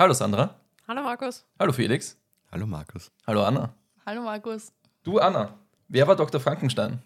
Hallo 0.00 0.14
Sandra. 0.14 0.58
Hallo 0.88 1.02
Markus. 1.02 1.44
Hallo 1.58 1.74
Felix. 1.74 2.16
Hallo 2.50 2.66
Markus. 2.66 3.12
Hallo 3.26 3.44
Anna. 3.44 3.74
Hallo 4.06 4.22
Markus. 4.22 4.72
Du 5.02 5.18
Anna, 5.18 5.58
wer 5.88 6.08
war 6.08 6.16
Dr. 6.16 6.40
Frankenstein? 6.40 7.02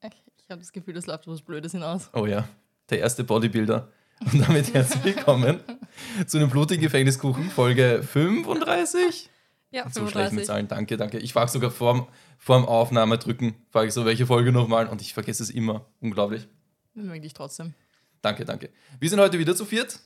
Ich 0.00 0.48
habe 0.48 0.60
das 0.60 0.70
Gefühl, 0.70 0.94
das 0.94 1.06
läuft 1.06 1.26
was 1.26 1.42
Blödes 1.42 1.72
hinaus. 1.72 2.08
Oh 2.12 2.26
ja, 2.26 2.48
der 2.88 3.00
erste 3.00 3.24
Bodybuilder. 3.24 3.88
Und 4.20 4.46
damit 4.46 4.72
herzlich 4.72 5.02
willkommen 5.02 5.58
zu 6.28 6.38
einem 6.38 6.50
blutigen 6.50 6.84
Gefängniskuchen, 6.84 7.50
Folge 7.50 8.04
35. 8.04 9.28
Ja, 9.72 9.90
So 9.90 10.06
schlecht 10.06 10.34
mit 10.34 10.46
35. 10.46 10.46
Zahlen, 10.46 10.68
danke, 10.68 10.96
danke. 10.96 11.18
Ich 11.18 11.32
frage 11.32 11.50
sogar 11.50 11.72
vorm, 11.72 12.06
vorm 12.38 12.64
Aufnahme 12.64 13.18
drücken, 13.18 13.56
frage 13.70 13.88
ich 13.88 13.94
so, 13.94 14.04
welche 14.04 14.26
Folge 14.26 14.52
nochmal 14.52 14.86
und 14.86 15.00
ich 15.02 15.14
vergesse 15.14 15.42
es 15.42 15.50
immer. 15.50 15.84
Unglaublich. 15.98 16.46
Wir 16.94 17.02
mögen 17.02 17.22
dich 17.22 17.34
trotzdem. 17.34 17.74
Danke, 18.20 18.44
danke. 18.44 18.70
Wir 19.00 19.10
sind 19.10 19.18
heute 19.18 19.40
wieder 19.40 19.56
zu 19.56 19.64
viert, 19.64 19.98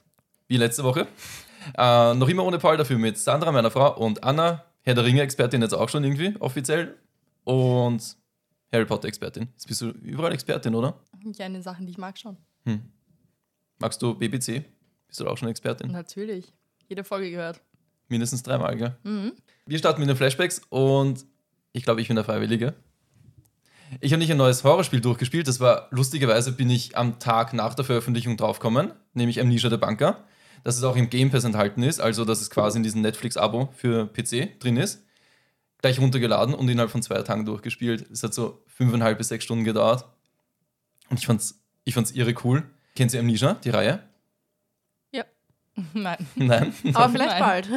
wie 0.48 0.56
letzte 0.56 0.84
Woche. 0.84 1.06
Äh, 1.76 2.14
noch 2.14 2.28
immer 2.28 2.44
ohne 2.44 2.58
Paul, 2.58 2.76
dafür 2.76 2.98
mit 2.98 3.18
Sandra, 3.18 3.50
meiner 3.52 3.70
Frau, 3.70 3.96
und 3.96 4.22
Anna, 4.22 4.64
Herr 4.82 4.94
der 4.94 5.04
Ringe-Expertin 5.04 5.62
jetzt 5.62 5.74
auch 5.74 5.88
schon 5.88 6.04
irgendwie, 6.04 6.34
offiziell. 6.40 6.96
Und 7.44 8.16
Harry 8.72 8.84
Potter-Expertin. 8.84 9.48
Jetzt 9.52 9.66
bist 9.66 9.80
du 9.80 9.90
überall 9.90 10.32
Expertin, 10.32 10.74
oder? 10.74 11.00
Ja, 11.36 11.46
in 11.46 11.54
den 11.54 11.62
Sachen, 11.62 11.86
die 11.86 11.92
ich 11.92 11.98
mag 11.98 12.18
schon. 12.18 12.36
Magst 13.78 14.00
du 14.02 14.14
BBC? 14.14 14.64
Bist 15.06 15.20
du 15.20 15.24
da 15.24 15.30
auch 15.30 15.38
schon 15.38 15.48
Expertin? 15.48 15.90
Natürlich. 15.90 16.52
Jede 16.88 17.04
Folge 17.04 17.30
gehört. 17.30 17.60
Mindestens 18.08 18.42
dreimal, 18.42 18.76
gell? 18.76 18.96
Wir 19.66 19.78
starten 19.78 20.00
mit 20.00 20.08
den 20.08 20.16
Flashbacks 20.16 20.62
und 20.68 21.26
ich 21.72 21.82
glaube, 21.82 22.00
ich 22.00 22.08
bin 22.08 22.16
der 22.16 22.24
Freiwillige. 22.24 22.74
Ich 24.00 24.12
habe 24.12 24.18
nicht 24.18 24.30
ein 24.30 24.36
neues 24.36 24.64
Horrorspiel 24.64 25.00
durchgespielt, 25.00 25.46
das 25.46 25.60
war 25.60 25.88
lustigerweise 25.90 26.52
bin 26.52 26.70
ich 26.70 26.96
am 26.96 27.18
Tag 27.18 27.52
nach 27.52 27.74
der 27.74 27.84
Veröffentlichung 27.84 28.36
draufgekommen, 28.36 28.92
nämlich 29.14 29.40
Amnesia 29.40 29.70
der 29.70 29.76
Banker, 29.76 30.24
dass 30.66 30.76
es 30.76 30.82
auch 30.82 30.96
im 30.96 31.08
Game 31.10 31.30
Pass 31.30 31.44
enthalten 31.44 31.84
ist, 31.84 32.00
also 32.00 32.24
dass 32.24 32.40
es 32.40 32.50
quasi 32.50 32.78
in 32.78 32.82
diesem 32.82 33.00
Netflix-Abo 33.00 33.68
für 33.76 34.08
PC 34.08 34.58
drin 34.58 34.76
ist. 34.76 35.00
Gleich 35.80 36.00
runtergeladen 36.00 36.56
und 36.56 36.68
innerhalb 36.68 36.90
von 36.90 37.02
zwei 37.02 37.22
Tagen 37.22 37.46
durchgespielt. 37.46 38.10
Es 38.10 38.24
hat 38.24 38.34
so 38.34 38.64
fünfeinhalb 38.66 39.16
bis 39.16 39.28
sechs 39.28 39.44
Stunden 39.44 39.62
gedauert. 39.62 40.06
Und 41.08 41.20
ich 41.20 41.26
fand's, 41.26 41.62
ich 41.84 41.94
fand's 41.94 42.10
irre 42.10 42.34
cool. 42.42 42.64
Kennt 42.96 43.14
ihr 43.14 43.20
Amnesia, 43.20 43.54
die 43.62 43.70
Reihe? 43.70 44.02
Nein. 45.92 46.16
Nein? 46.36 46.72
Aber 46.94 47.08
vielleicht 47.10 47.38
Nein. 47.38 47.40
bald. 47.40 47.68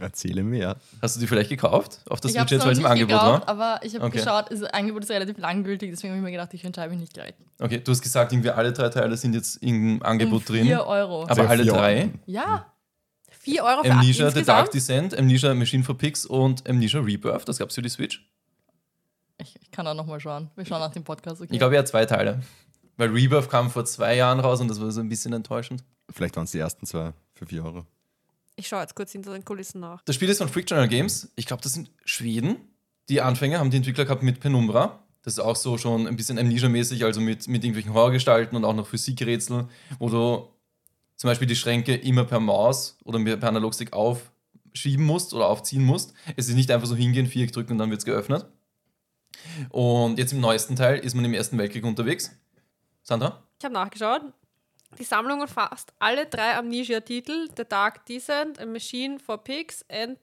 Erzähle 0.00 0.42
mir. 0.42 0.76
Hast 1.00 1.16
du 1.16 1.20
die 1.20 1.26
vielleicht 1.26 1.48
gekauft? 1.48 2.00
Auf 2.08 2.20
das 2.20 2.34
jetzt, 2.34 2.50
weil 2.64 2.72
es 2.72 2.78
im 2.78 2.84
Angebot 2.86 3.08
gekauft, 3.08 3.46
war? 3.46 3.48
aber 3.48 3.80
ich 3.84 3.94
habe 3.94 4.04
Okay. 4.04 4.18
geschaut, 4.18 4.50
das 4.50 4.62
Angebot 4.64 5.04
ist 5.04 5.10
relativ 5.10 5.38
langgültig, 5.38 5.90
deswegen 5.90 6.12
habe 6.12 6.18
ich 6.18 6.24
mir 6.24 6.32
gedacht, 6.32 6.52
ich 6.52 6.64
entscheide 6.64 6.90
mich 6.90 7.00
nicht 7.00 7.14
gleich. 7.14 7.34
Okay, 7.58 7.80
du 7.80 7.90
hast 7.92 8.02
gesagt, 8.02 8.32
irgendwie 8.32 8.50
alle 8.50 8.72
drei 8.72 8.88
Teile 8.90 9.16
sind 9.16 9.34
jetzt 9.34 9.56
im 9.62 10.02
Angebot 10.02 10.40
um 10.48 10.54
drin. 10.54 10.66
4 10.66 10.86
Euro. 10.86 11.22
Aber 11.24 11.34
Sehr 11.34 11.48
alle 11.50 11.64
drei? 11.64 12.10
ja. 12.26 12.66
4 13.40 13.62
Euro 13.64 13.84
für 13.84 13.90
Amnesia 13.92 14.30
The 14.30 14.42
Dark? 14.42 14.70
Descent, 14.70 15.18
Amnesia 15.18 15.52
Machine 15.54 15.82
for 15.84 15.96
Pigs 15.98 16.24
und 16.24 16.68
Amnesia 16.68 17.00
Rebirth. 17.00 17.46
Das 17.48 17.58
gab 17.58 17.68
es 17.68 17.74
für 17.74 17.82
die 17.82 17.90
Switch. 17.90 18.26
Ich, 19.38 19.56
ich 19.60 19.70
kann 19.70 19.86
auch 19.86 19.94
nochmal 19.94 20.18
schauen. 20.20 20.50
Wir 20.56 20.64
schauen 20.64 20.80
nach 20.80 20.92
dem 20.92 21.04
Podcast. 21.04 21.40
Okay. 21.42 21.50
Ich 21.52 21.58
glaube, 21.58 21.74
er 21.74 21.80
hat 21.80 21.88
zwei 21.88 22.06
Teile. 22.06 22.40
Weil 22.96 23.10
Rebirth 23.10 23.50
kam 23.50 23.70
vor 23.70 23.84
zwei 23.84 24.14
Jahren 24.16 24.40
raus 24.40 24.60
und 24.60 24.68
das 24.68 24.80
war 24.80 24.90
so 24.92 25.00
ein 25.00 25.08
bisschen 25.08 25.32
enttäuschend. 25.32 25.84
Vielleicht 26.10 26.36
waren 26.36 26.44
es 26.44 26.50
die 26.52 26.58
ersten 26.58 26.86
zwei 26.86 27.12
für 27.34 27.46
4 27.46 27.64
Euro. 27.64 27.86
Ich 28.56 28.68
schaue 28.68 28.82
jetzt 28.82 28.94
kurz 28.94 29.12
hinter 29.12 29.32
den 29.32 29.44
Kulissen 29.44 29.80
nach. 29.80 30.02
Das 30.02 30.14
Spiel 30.14 30.28
ist 30.28 30.38
von 30.38 30.48
Frictional 30.48 30.88
Games. 30.88 31.32
Ich 31.34 31.46
glaube, 31.46 31.62
das 31.62 31.72
sind 31.72 31.90
Schweden. 32.04 32.56
Die 33.08 33.20
Anfänger 33.20 33.58
haben 33.58 33.70
die 33.70 33.78
Entwickler 33.78 34.04
gehabt 34.04 34.22
mit 34.22 34.40
Penumbra. 34.40 35.02
Das 35.22 35.34
ist 35.34 35.38
auch 35.40 35.56
so 35.56 35.78
schon 35.78 36.06
ein 36.06 36.16
bisschen 36.16 36.38
Amnesia-mäßig, 36.38 37.04
also 37.04 37.20
mit, 37.20 37.48
mit 37.48 37.64
irgendwelchen 37.64 37.94
Horrorgestalten 37.94 38.56
und 38.56 38.64
auch 38.64 38.74
noch 38.74 38.86
Physikrätsel, 38.86 39.68
wo 39.98 40.08
du 40.08 40.48
zum 41.16 41.28
Beispiel 41.28 41.48
die 41.48 41.56
Schränke 41.56 41.94
immer 41.94 42.24
per 42.24 42.40
Maus 42.40 42.98
oder 43.04 43.18
per 43.36 43.48
Analogstick 43.48 43.92
aufschieben 43.92 45.04
musst 45.04 45.32
oder 45.32 45.48
aufziehen 45.48 45.84
musst. 45.84 46.12
Es 46.36 46.48
ist 46.48 46.54
nicht 46.54 46.70
einfach 46.70 46.86
so 46.86 46.94
hingehen, 46.94 47.26
Viereck 47.26 47.52
drücken 47.52 47.72
und 47.72 47.78
dann 47.78 47.90
wird 47.90 48.00
es 48.00 48.04
geöffnet. 48.04 48.46
Und 49.70 50.18
jetzt 50.18 50.32
im 50.32 50.40
neuesten 50.40 50.76
Teil 50.76 50.98
ist 50.98 51.14
man 51.14 51.24
im 51.24 51.34
Ersten 51.34 51.58
Weltkrieg 51.58 51.84
unterwegs. 51.84 52.30
Sandra? 53.02 53.42
Ich 53.58 53.64
habe 53.64 53.74
nachgeschaut. 53.74 54.22
Die 54.98 55.04
Sammlung 55.04 55.40
umfasst 55.40 55.92
alle 55.98 56.26
drei 56.26 56.56
Amnesia-Titel: 56.56 57.48
The 57.56 57.64
Dark 57.68 58.06
Descent, 58.06 58.58
A 58.60 58.66
Machine 58.66 59.18
for 59.18 59.38
Pigs 59.42 59.84
and 59.90 60.18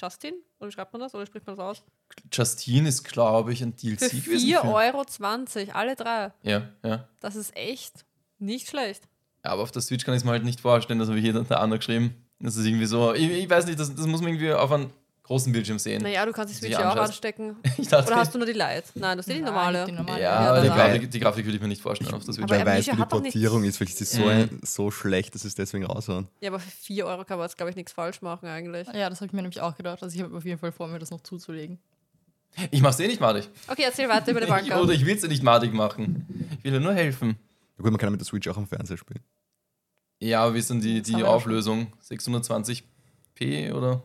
Justin. 0.00 0.34
Oder 0.60 0.70
schreibt 0.70 0.92
man 0.92 1.00
das? 1.00 1.14
Oder 1.14 1.26
spricht 1.26 1.46
man 1.46 1.56
das 1.56 1.64
aus? 1.64 1.84
Justine 2.32 2.88
ist, 2.88 3.04
glaube 3.04 3.52
ich, 3.52 3.62
ein 3.62 3.74
DLC 3.74 4.00
Für 4.10 4.20
gewesen. 4.20 4.48
4,20 4.48 4.60
für- 4.60 4.68
Euro. 4.68 5.72
Alle 5.78 5.96
drei. 5.96 6.32
Ja, 6.42 6.68
ja. 6.84 7.08
Das 7.20 7.36
ist 7.36 7.56
echt 7.56 8.04
nicht 8.38 8.68
schlecht. 8.68 9.04
Ja, 9.44 9.52
aber 9.52 9.62
auf 9.62 9.70
der 9.72 9.82
Switch 9.82 10.04
kann 10.04 10.14
ich 10.14 10.18
es 10.20 10.24
mir 10.24 10.30
halt 10.32 10.44
nicht 10.44 10.60
vorstellen, 10.60 10.98
das 10.98 11.08
habe 11.08 11.18
ich 11.18 11.24
jeder 11.24 11.42
der 11.42 11.60
andere 11.60 11.78
geschrieben. 11.78 12.14
Das 12.38 12.56
ist 12.56 12.66
irgendwie 12.66 12.86
so, 12.86 13.14
ich, 13.14 13.30
ich 13.30 13.48
weiß 13.48 13.66
nicht, 13.66 13.78
das, 13.78 13.94
das 13.94 14.06
muss 14.06 14.20
man 14.20 14.30
irgendwie 14.30 14.52
auf 14.52 14.70
einem 14.72 14.90
großen 15.32 15.50
Bildschirm 15.52 15.78
sehen. 15.78 16.02
Naja, 16.02 16.26
du 16.26 16.32
kannst 16.32 16.52
die 16.54 16.58
Switch 16.58 16.72
ja 16.72 16.92
auch 16.92 16.96
anstecken. 16.96 17.56
Dachte, 17.90 18.06
Oder 18.08 18.16
hast 18.16 18.34
du 18.34 18.38
nur 18.38 18.46
die 18.46 18.52
Lite? 18.52 18.84
Nein, 18.94 19.16
das 19.16 19.26
ist 19.26 19.34
die 19.36 19.40
normale. 19.40 19.86
die 19.86 19.92
normale. 19.92 20.20
ja, 20.20 20.42
Ja, 20.44 20.50
aber 20.50 20.60
die 20.60 20.68
Grafik, 20.68 21.10
die 21.10 21.20
Grafik 21.20 21.44
würde 21.46 21.56
ich 21.56 21.62
mir 21.62 21.68
nicht 21.68 21.80
vorstellen 21.80 22.12
auf 22.12 22.24
der 22.24 22.34
Switch. 22.34 22.44
Aber 22.44 22.56
Wer 22.56 22.66
weiß, 22.66 22.86
wie 22.86 22.90
die 22.96 23.04
Portierung 23.06 23.64
ist. 23.64 23.78
Vielleicht 23.78 24.00
ist 24.00 24.10
sie 24.12 24.18
so, 24.22 24.26
Mhm. 24.26 24.60
so 24.62 24.90
schlecht, 24.90 25.34
dass 25.34 25.44
es 25.44 25.54
deswegen 25.54 25.84
raushauen. 25.86 26.28
Ja, 26.40 26.50
aber 26.50 26.60
für 26.60 26.70
4 26.70 27.06
Euro 27.06 27.24
kann 27.24 27.38
man 27.38 27.46
jetzt, 27.46 27.56
glaube 27.56 27.70
ich, 27.70 27.76
nichts 27.76 27.92
falsch 27.92 28.20
machen 28.22 28.46
eigentlich. 28.48 28.86
Ja, 28.88 29.08
das 29.08 29.20
habe 29.20 29.26
ich 29.28 29.32
mir 29.32 29.40
nämlich 29.42 29.60
auch 29.62 29.74
gedacht. 29.74 30.02
Also 30.02 30.14
ich 30.14 30.22
habe 30.22 30.36
auf 30.36 30.44
jeden 30.44 30.58
Fall 30.58 30.72
vor, 30.72 30.88
mir 30.88 30.98
das 30.98 31.10
noch 31.10 31.22
zuzulegen. 31.22 31.78
Ich 32.70 32.82
mache 32.82 32.92
es 32.92 33.00
eh 33.00 33.06
nicht 33.06 33.20
madig. 33.20 33.48
Okay, 33.68 33.82
erzähl 33.84 34.08
weiter 34.10 34.30
über 34.32 34.40
die 34.42 34.46
Banker. 34.48 34.82
oder 34.82 34.92
ich 34.92 35.06
will 35.06 35.16
es 35.16 35.22
nicht 35.22 35.42
madig 35.42 35.72
machen. 35.72 36.26
Ich 36.58 36.64
will 36.64 36.74
ja 36.74 36.80
nur 36.80 36.92
helfen. 36.92 37.30
Ja, 37.78 37.82
gut, 37.82 37.90
man 37.92 37.96
kann 37.98 38.08
ja 38.08 38.10
mit 38.10 38.20
der 38.20 38.26
Switch 38.26 38.46
auch 38.48 38.58
am 38.58 38.66
Fernseher 38.66 38.98
spielen. 38.98 39.20
Ja, 40.20 40.42
aber 40.44 40.54
wie 40.54 40.58
ist 40.58 40.68
denn 40.70 40.80
die, 40.80 41.00
die 41.00 41.24
Auflösung? 41.24 41.86
620p 42.08 43.72
oder? 43.72 44.02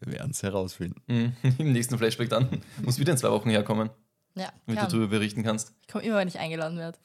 Wir 0.00 0.12
werden 0.12 0.30
es 0.30 0.42
herausfinden. 0.42 1.00
Hm, 1.06 1.32
Im 1.58 1.72
nächsten 1.72 1.96
Flashback 1.98 2.28
dann. 2.28 2.62
Muss 2.82 2.98
wieder 2.98 3.12
in 3.12 3.18
zwei 3.18 3.30
Wochen 3.30 3.50
herkommen, 3.50 3.90
Ja, 4.34 4.52
damit 4.66 4.82
du 4.82 4.86
darüber 4.88 5.08
berichten 5.08 5.42
kannst. 5.42 5.72
Ich 5.82 5.88
komme 5.88 6.04
immer, 6.04 6.16
wenn 6.16 6.28
ich 6.28 6.38
eingeladen 6.38 6.78
werde. 6.78 6.98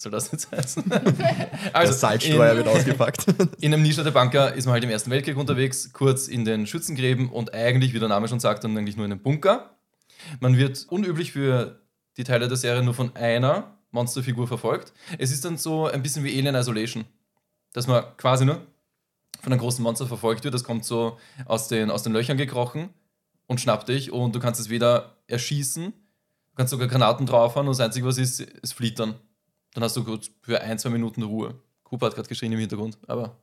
Soll 0.00 0.12
das 0.12 0.32
jetzt 0.32 0.50
heißen? 0.50 0.84
Der 0.88 1.50
also, 1.74 1.92
Salzstreuer 1.92 2.52
in, 2.52 2.56
wird 2.56 2.68
ausgepackt. 2.68 3.26
in 3.60 3.74
Amnesia 3.74 4.02
der 4.02 4.12
Banker 4.12 4.54
ist 4.54 4.64
man 4.64 4.72
halt 4.72 4.84
im 4.84 4.88
Ersten 4.88 5.10
Weltkrieg 5.10 5.36
unterwegs, 5.36 5.92
kurz 5.92 6.26
in 6.26 6.46
den 6.46 6.66
Schützengräben 6.66 7.28
und 7.28 7.52
eigentlich, 7.52 7.92
wie 7.92 7.98
der 7.98 8.08
Name 8.08 8.26
schon 8.26 8.40
sagt, 8.40 8.64
dann 8.64 8.76
eigentlich 8.78 8.96
nur 8.96 9.04
in 9.04 9.12
einem 9.12 9.22
Bunker. 9.22 9.76
Man 10.40 10.56
wird 10.56 10.86
unüblich 10.88 11.32
für 11.32 11.82
die 12.16 12.24
Teile 12.24 12.48
der 12.48 12.56
Serie 12.56 12.82
nur 12.82 12.94
von 12.94 13.14
einer 13.14 13.76
Monsterfigur 13.90 14.48
verfolgt. 14.48 14.94
Es 15.18 15.32
ist 15.32 15.44
dann 15.44 15.58
so 15.58 15.86
ein 15.86 16.02
bisschen 16.02 16.24
wie 16.24 16.30
Alien 16.38 16.54
Isolation, 16.54 17.04
dass 17.74 17.86
man 17.86 18.04
quasi 18.16 18.46
nur 18.46 18.66
von 19.40 19.52
einem 19.52 19.60
großen 19.60 19.82
Monster 19.82 20.06
verfolgt 20.06 20.44
wird. 20.44 20.54
Das 20.54 20.64
kommt 20.64 20.84
so 20.84 21.18
aus 21.46 21.68
den, 21.68 21.90
aus 21.90 22.02
den 22.02 22.12
Löchern 22.12 22.36
gekrochen 22.36 22.90
und 23.46 23.60
schnappt 23.60 23.88
dich 23.88 24.12
und 24.12 24.34
du 24.34 24.40
kannst 24.40 24.60
es 24.60 24.68
weder 24.68 25.16
erschießen, 25.26 25.86
du 25.86 26.56
kannst 26.56 26.70
sogar 26.70 26.88
Granaten 26.88 27.26
draufhauen 27.26 27.66
und 27.66 27.72
das 27.72 27.80
Einzige, 27.84 28.06
was 28.06 28.18
ist, 28.18 28.40
es 28.62 28.72
flieht 28.72 28.98
dann. 28.98 29.14
Dann 29.74 29.84
hast 29.84 29.96
du 29.96 30.04
kurz 30.04 30.30
für 30.42 30.60
ein, 30.60 30.78
zwei 30.78 30.90
Minuten 30.90 31.22
Ruhe. 31.22 31.54
Cooper 31.84 32.06
hat 32.06 32.14
gerade 32.14 32.28
geschrien 32.28 32.52
im 32.52 32.58
Hintergrund, 32.58 32.98
aber 33.06 33.36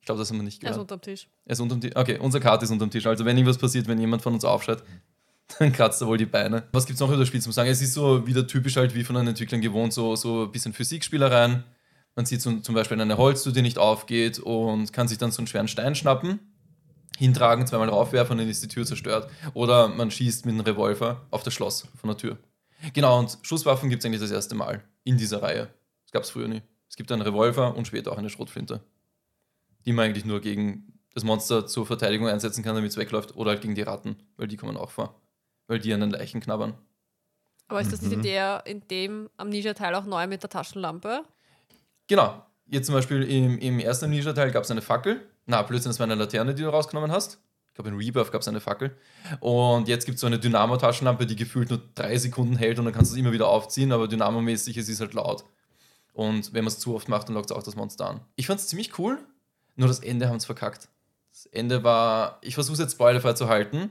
ich 0.00 0.06
glaube, 0.06 0.18
das 0.18 0.30
haben 0.30 0.38
wir 0.38 0.42
nicht 0.42 0.62
Er 0.62 0.70
ist 0.70 0.74
gehört. 0.74 0.90
unterm 0.90 1.00
Tisch. 1.00 1.28
Er 1.44 1.52
ist 1.52 1.60
unterm 1.60 1.80
Tisch. 1.80 1.92
Okay, 1.94 2.18
unser 2.18 2.40
Kart 2.40 2.62
ist 2.62 2.70
unterm 2.70 2.90
Tisch. 2.90 3.06
Also 3.06 3.24
wenn 3.24 3.36
irgendwas 3.36 3.58
passiert, 3.58 3.86
wenn 3.86 3.98
jemand 4.00 4.22
von 4.22 4.34
uns 4.34 4.44
aufschreit, 4.44 4.82
dann 5.58 5.72
kratzt 5.72 6.00
er 6.00 6.08
wohl 6.08 6.18
die 6.18 6.26
Beine. 6.26 6.64
Was 6.72 6.86
gibt 6.86 6.96
es 6.96 7.00
noch 7.00 7.08
über 7.08 7.18
das 7.18 7.28
Spiel 7.28 7.40
zu 7.40 7.52
sagen? 7.52 7.70
Es 7.70 7.80
ist 7.80 7.94
so 7.94 8.26
wieder 8.26 8.46
typisch 8.46 8.76
halt 8.76 8.94
wie 8.94 9.04
von 9.04 9.14
den 9.14 9.28
Entwicklern 9.28 9.60
gewohnt, 9.60 9.92
so, 9.92 10.16
so 10.16 10.44
ein 10.44 10.52
bisschen 10.52 10.72
Physikspielereien. 10.72 11.62
Man 12.14 12.26
sieht 12.26 12.42
zum, 12.42 12.62
zum 12.62 12.74
Beispiel 12.74 13.00
eine 13.00 13.16
Holztür, 13.16 13.52
die 13.52 13.62
nicht 13.62 13.78
aufgeht 13.78 14.38
und 14.38 14.92
kann 14.92 15.08
sich 15.08 15.18
dann 15.18 15.30
so 15.32 15.38
einen 15.38 15.46
schweren 15.46 15.68
Stein 15.68 15.94
schnappen, 15.94 16.40
hintragen, 17.18 17.66
zweimal 17.66 17.88
raufwerfen 17.88 18.32
und 18.32 18.38
dann 18.38 18.48
ist 18.48 18.62
die 18.62 18.68
Tür 18.68 18.84
zerstört. 18.84 19.30
Oder 19.54 19.88
man 19.88 20.10
schießt 20.10 20.44
mit 20.46 20.52
einem 20.54 20.60
Revolver 20.62 21.26
auf 21.30 21.42
das 21.42 21.54
Schloss 21.54 21.88
von 21.96 22.08
der 22.08 22.16
Tür. 22.18 22.38
Genau, 22.92 23.18
und 23.18 23.38
Schusswaffen 23.42 23.88
gibt 23.90 24.02
es 24.02 24.06
eigentlich 24.06 24.20
das 24.20 24.30
erste 24.30 24.54
Mal 24.54 24.82
in 25.04 25.16
dieser 25.16 25.42
Reihe. 25.42 25.68
Das 26.04 26.12
gab 26.12 26.22
es 26.24 26.30
früher 26.30 26.48
nie. 26.48 26.62
Es 26.88 26.96
gibt 26.96 27.10
einen 27.12 27.22
Revolver 27.22 27.74
und 27.76 27.86
später 27.86 28.12
auch 28.12 28.18
eine 28.18 28.30
Schrotflinte 28.30 28.82
die 29.84 29.92
man 29.92 30.04
eigentlich 30.06 30.24
nur 30.24 30.40
gegen 30.40 30.92
das 31.12 31.24
Monster 31.24 31.66
zur 31.66 31.84
Verteidigung 31.86 32.28
einsetzen 32.28 32.62
kann, 32.62 32.76
damit 32.76 32.90
es 32.92 32.96
wegläuft, 32.96 33.34
oder 33.36 33.50
halt 33.50 33.60
gegen 33.62 33.74
die 33.74 33.82
Ratten, 33.82 34.16
weil 34.36 34.46
die 34.46 34.56
kommen 34.56 34.76
auch 34.76 34.90
vor. 34.90 35.20
Weil 35.66 35.80
die 35.80 35.92
an 35.92 36.00
den 36.00 36.10
Leichen 36.10 36.40
knabbern. 36.40 36.74
Aber 37.68 37.80
ist 37.80 37.92
das 37.92 38.00
nicht 38.02 38.12
in, 38.12 38.20
Mhm. 38.20 38.22
der, 38.22 38.62
in 38.66 38.86
dem 38.88 39.28
Amnesia-Teil 39.38 39.94
auch 39.96 40.04
neu 40.04 40.26
mit 40.28 40.42
der 40.42 40.50
Taschenlampe? 40.50 41.24
Genau. 42.06 42.44
Jetzt 42.66 42.86
zum 42.86 42.94
Beispiel 42.94 43.22
im, 43.22 43.58
im 43.58 43.78
ersten 43.80 44.06
Amnesia-Teil 44.06 44.50
gab 44.50 44.64
es 44.64 44.70
eine 44.70 44.82
Fackel. 44.82 45.28
Na, 45.46 45.62
plötzlich 45.62 45.90
das 45.90 45.98
war 45.98 46.04
eine 46.04 46.14
Laterne, 46.14 46.54
die 46.54 46.62
du 46.62 46.68
rausgenommen 46.68 47.12
hast. 47.12 47.38
Ich 47.68 47.74
glaube, 47.74 47.88
in 47.88 47.96
Rebirth 47.96 48.30
gab 48.32 48.42
es 48.42 48.48
eine 48.48 48.60
Fackel. 48.60 48.96
Und 49.40 49.88
jetzt 49.88 50.04
gibt 50.04 50.16
es 50.16 50.20
so 50.20 50.26
eine 50.26 50.38
Dynamo-Taschenlampe, 50.38 51.26
die 51.26 51.36
gefühlt 51.36 51.70
nur 51.70 51.80
drei 51.94 52.18
Sekunden 52.18 52.56
hält 52.56 52.78
und 52.78 52.84
dann 52.84 52.94
kannst 52.94 53.10
du 53.10 53.14
es 53.14 53.18
immer 53.18 53.32
wieder 53.32 53.48
aufziehen, 53.48 53.92
aber 53.92 54.08
dynamomäßig, 54.08 54.76
es 54.76 54.88
ist 54.88 55.00
halt 55.00 55.14
laut. 55.14 55.44
Und 56.12 56.52
wenn 56.52 56.64
man 56.64 56.72
es 56.72 56.78
zu 56.78 56.94
oft 56.94 57.08
macht, 57.08 57.28
dann 57.28 57.34
lockt 57.34 57.50
es 57.50 57.56
auch 57.56 57.62
das 57.62 57.74
Monster 57.74 58.08
an. 58.08 58.20
Ich 58.36 58.46
fand 58.46 58.60
es 58.60 58.68
ziemlich 58.68 58.98
cool, 58.98 59.18
nur 59.76 59.88
das 59.88 60.00
Ende 60.00 60.28
haben 60.28 60.36
es 60.36 60.44
verkackt. 60.44 60.88
Das 61.32 61.46
Ende 61.46 61.82
war, 61.82 62.38
ich 62.42 62.54
versuche 62.54 62.74
es 62.74 62.80
jetzt 62.80 62.92
spoilerfrei 62.92 63.32
zu 63.32 63.48
halten. 63.48 63.90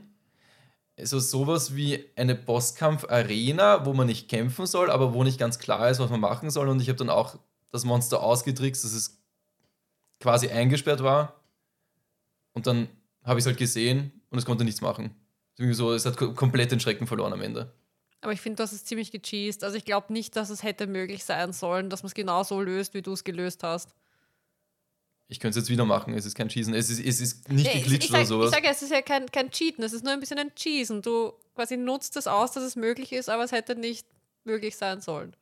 Also 0.96 1.18
sowas 1.18 1.74
wie 1.74 2.04
eine 2.14 2.36
Bosskampf-Arena, 2.36 3.84
wo 3.84 3.94
man 3.94 4.06
nicht 4.06 4.28
kämpfen 4.28 4.66
soll, 4.66 4.90
aber 4.90 5.12
wo 5.12 5.24
nicht 5.24 5.40
ganz 5.40 5.58
klar 5.58 5.90
ist, 5.90 5.98
was 5.98 6.10
man 6.10 6.20
machen 6.20 6.50
soll. 6.50 6.68
Und 6.68 6.80
ich 6.80 6.88
habe 6.88 6.98
dann 6.98 7.10
auch 7.10 7.36
das 7.72 7.84
Monster 7.84 8.22
ausgetrickst, 8.22 8.84
dass 8.84 8.92
es 8.92 9.18
quasi 10.20 10.48
eingesperrt 10.48 11.02
war 11.02 11.40
und 12.52 12.66
dann 12.66 12.88
habe 13.24 13.38
ich 13.40 13.42
es 13.42 13.46
halt 13.46 13.58
gesehen 13.58 14.22
und 14.30 14.38
es 14.38 14.44
konnte 14.44 14.64
nichts 14.64 14.80
machen. 14.80 15.14
So, 15.58 15.92
es 15.92 16.06
hat 16.06 16.16
ko- 16.16 16.32
komplett 16.34 16.70
den 16.70 16.80
Schrecken 16.80 17.06
verloren 17.06 17.32
am 17.32 17.42
Ende. 17.42 17.72
Aber 18.20 18.32
ich 18.32 18.40
finde, 18.40 18.56
das 18.58 18.72
ist 18.72 18.86
ziemlich 18.86 19.10
gecheased. 19.10 19.64
Also 19.64 19.76
ich 19.76 19.84
glaube 19.84 20.12
nicht, 20.12 20.36
dass 20.36 20.48
es 20.50 20.62
hätte 20.62 20.86
möglich 20.86 21.24
sein 21.24 21.52
sollen, 21.52 21.90
dass 21.90 22.02
man 22.02 22.08
es 22.08 22.14
genau 22.14 22.42
so 22.44 22.60
löst, 22.60 22.94
wie 22.94 23.02
du 23.02 23.12
es 23.12 23.24
gelöst 23.24 23.62
hast. 23.64 23.94
Ich 25.28 25.40
könnte 25.40 25.58
es 25.58 25.64
jetzt 25.64 25.70
wieder 25.70 25.84
machen, 25.84 26.14
es 26.14 26.26
ist 26.26 26.34
kein 26.34 26.50
Schießen, 26.50 26.74
es 26.74 26.90
ist, 26.90 27.00
es 27.00 27.20
ist 27.20 27.48
nicht 27.48 27.64
Nee, 27.66 27.78
ich, 27.78 27.84
geglitscht 27.84 28.10
oder 28.10 28.18
sag, 28.18 28.22
ich 28.22 28.28
sowas. 28.28 28.50
sage, 28.50 28.68
es 28.68 28.82
ist 28.82 28.90
ja 28.92 29.02
kein, 29.02 29.26
kein 29.30 29.50
Cheaten, 29.50 29.82
es 29.82 29.92
ist 29.92 30.04
nur 30.04 30.12
ein 30.12 30.20
bisschen 30.20 30.38
ein 30.38 30.54
Cheesen. 30.54 31.00
Du 31.02 31.32
quasi 31.54 31.76
nutzt 31.76 32.16
es 32.16 32.26
aus, 32.26 32.52
dass 32.52 32.62
es 32.64 32.76
möglich 32.76 33.12
ist, 33.12 33.28
aber 33.28 33.42
es 33.44 33.50
hätte 33.52 33.74
nicht 33.74 34.06
möglich 34.44 34.76
sein 34.76 35.00
sollen. 35.00 35.34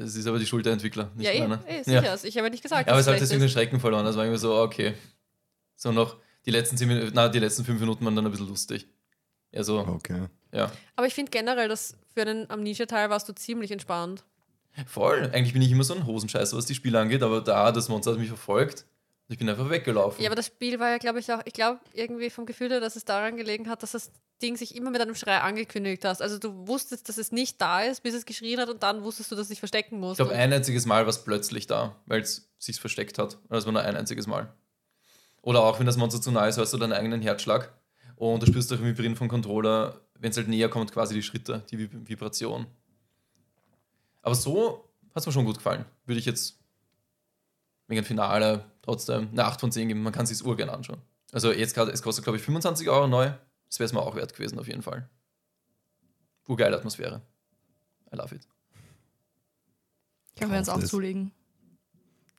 Es 0.00 0.16
ist 0.16 0.26
aber 0.26 0.38
die 0.38 0.46
Schuld 0.46 0.64
der 0.64 0.72
Entwickler, 0.72 1.10
nicht 1.14 1.26
ja, 1.26 1.32
eh, 1.32 1.40
meiner. 1.40 1.62
eh, 1.68 1.82
sicher. 1.82 2.14
Ich 2.24 2.36
habe 2.36 2.46
ja 2.46 2.50
nicht 2.50 2.62
gesagt, 2.62 2.88
Aber 2.88 2.96
dass 2.96 3.06
es 3.06 3.22
hat 3.22 3.30
den 3.30 3.42
ist. 3.42 3.52
Schrecken 3.52 3.80
verloren. 3.80 4.04
Das 4.04 4.16
war 4.16 4.24
irgendwie 4.24 4.40
so, 4.40 4.54
okay. 4.56 4.94
So 5.76 5.92
noch 5.92 6.16
die 6.46 6.50
letzten 6.50 6.76
zehn 6.76 6.88
Minuten, 6.88 7.10
na, 7.14 7.28
die 7.28 7.38
letzten 7.38 7.64
fünf 7.64 7.78
Minuten 7.80 8.04
waren 8.04 8.16
dann 8.16 8.24
ein 8.24 8.30
bisschen 8.30 8.48
lustig. 8.48 8.88
Ja, 9.52 9.62
so, 9.62 9.78
Okay. 9.80 10.26
ja. 10.54 10.70
Aber 10.96 11.06
ich 11.06 11.14
finde 11.14 11.30
generell, 11.30 11.68
dass 11.68 11.96
für 12.14 12.22
einen 12.22 12.48
Amnesia-Teil 12.50 13.10
warst 13.10 13.28
du 13.28 13.34
ziemlich 13.34 13.70
entspannt. 13.72 14.24
Voll. 14.86 15.30
Eigentlich 15.34 15.52
bin 15.52 15.62
ich 15.62 15.70
immer 15.72 15.84
so 15.84 15.94
ein 15.94 16.06
Hosenscheißer, 16.06 16.56
was 16.56 16.64
die 16.66 16.74
Spiele 16.74 16.98
angeht, 16.98 17.22
aber 17.22 17.40
da, 17.40 17.72
das 17.72 17.88
Monster 17.88 18.12
hat 18.12 18.18
mich 18.18 18.28
verfolgt. 18.28 18.86
Ich 19.28 19.38
bin 19.38 19.48
einfach 19.48 19.68
weggelaufen. 19.68 20.22
Ja, 20.22 20.28
aber 20.28 20.36
das 20.36 20.46
Spiel 20.46 20.80
war 20.80 20.90
ja, 20.90 20.98
glaube 20.98 21.18
ich, 21.18 21.30
auch, 21.32 21.40
ich 21.44 21.52
glaube 21.52 21.80
irgendwie 21.92 22.30
vom 22.30 22.46
Gefühl 22.46 22.70
her, 22.70 22.80
dass 22.80 22.96
es 22.96 23.04
daran 23.04 23.36
gelegen 23.36 23.68
hat, 23.68 23.82
dass 23.82 23.92
das 23.92 24.10
Ding 24.42 24.56
sich 24.56 24.74
immer 24.74 24.90
mit 24.90 25.00
einem 25.00 25.14
Schrei 25.14 25.38
angekündigt 25.38 26.04
hast. 26.04 26.22
Also 26.22 26.38
du 26.38 26.66
wusstest, 26.66 27.08
dass 27.08 27.18
es 27.18 27.30
nicht 27.32 27.60
da 27.60 27.82
ist, 27.82 28.02
bis 28.02 28.14
es 28.14 28.24
geschrien 28.26 28.58
hat 28.60 28.68
und 28.68 28.82
dann 28.82 29.02
wusstest 29.04 29.30
du, 29.30 29.34
dass 29.36 29.42
es 29.42 29.48
sich 29.48 29.58
verstecken 29.58 30.00
muss. 30.00 30.12
ich 30.12 30.16
glaube, 30.24 30.32
ein 30.34 30.52
einziges 30.52 30.86
Mal 30.86 31.02
war 31.02 31.10
es 31.10 31.22
plötzlich 31.24 31.66
da, 31.66 31.96
weil 32.06 32.20
es 32.22 32.50
sich 32.58 32.80
versteckt 32.80 33.18
hat. 33.18 33.38
Das 33.48 33.66
war 33.66 33.72
nur 33.72 33.82
ein 33.82 33.96
einziges 33.96 34.26
Mal. 34.26 34.52
Oder 35.42 35.62
auch, 35.62 35.78
wenn 35.78 35.86
das 35.86 35.96
Monster 35.96 36.20
zu 36.20 36.30
nah 36.30 36.46
ist, 36.46 36.56
hörst 36.58 36.72
du 36.72 36.78
deinen 36.78 36.92
eigenen 36.92 37.22
Herzschlag. 37.22 37.72
Und 38.16 38.42
du 38.42 38.46
spürst 38.46 38.72
auch 38.72 38.78
im 38.78 38.84
Vibrieren 38.84 39.16
vom 39.16 39.28
Controller, 39.28 40.00
wenn 40.18 40.30
es 40.30 40.36
halt 40.36 40.48
näher 40.48 40.68
kommt, 40.68 40.92
quasi 40.92 41.14
die 41.14 41.22
Schritte, 41.22 41.62
die 41.70 41.78
Vib- 41.78 42.08
Vibration. 42.08 42.66
Aber 44.22 44.34
so 44.34 44.90
hat 45.14 45.22
es 45.22 45.26
mir 45.26 45.32
schon 45.32 45.46
gut 45.46 45.56
gefallen. 45.56 45.84
Würde 46.04 46.18
ich 46.18 46.26
jetzt 46.26 46.58
wegen 47.88 48.02
dem 48.02 48.04
Finale 48.04 48.64
trotzdem 48.82 49.28
eine 49.32 49.44
8 49.46 49.60
von 49.60 49.72
10 49.72 49.88
geben. 49.88 50.02
Man 50.02 50.12
kann 50.12 50.24
es 50.24 50.28
sich 50.30 50.44
urgern 50.44 50.68
anschauen. 50.68 51.00
Also 51.32 51.52
jetzt 51.52 51.74
gerade, 51.74 51.90
es 51.92 52.02
kostet 52.02 52.24
glaube 52.24 52.36
ich 52.38 52.42
25 52.44 52.88
Euro 52.90 53.06
neu. 53.08 53.30
Das 53.70 53.78
wäre 53.78 53.86
es 53.86 53.92
mir 53.94 54.00
auch 54.02 54.14
wert 54.16 54.34
gewesen, 54.34 54.58
auf 54.58 54.66
jeden 54.68 54.82
Fall. 54.82 55.08
Urgeile 56.46 56.76
Atmosphäre. 56.76 57.22
I 58.12 58.16
love 58.16 58.34
it. 58.34 58.46
Können 60.38 60.50
wir 60.52 60.58
uns 60.58 60.68
auch 60.68 60.82
zulegen. 60.82 61.32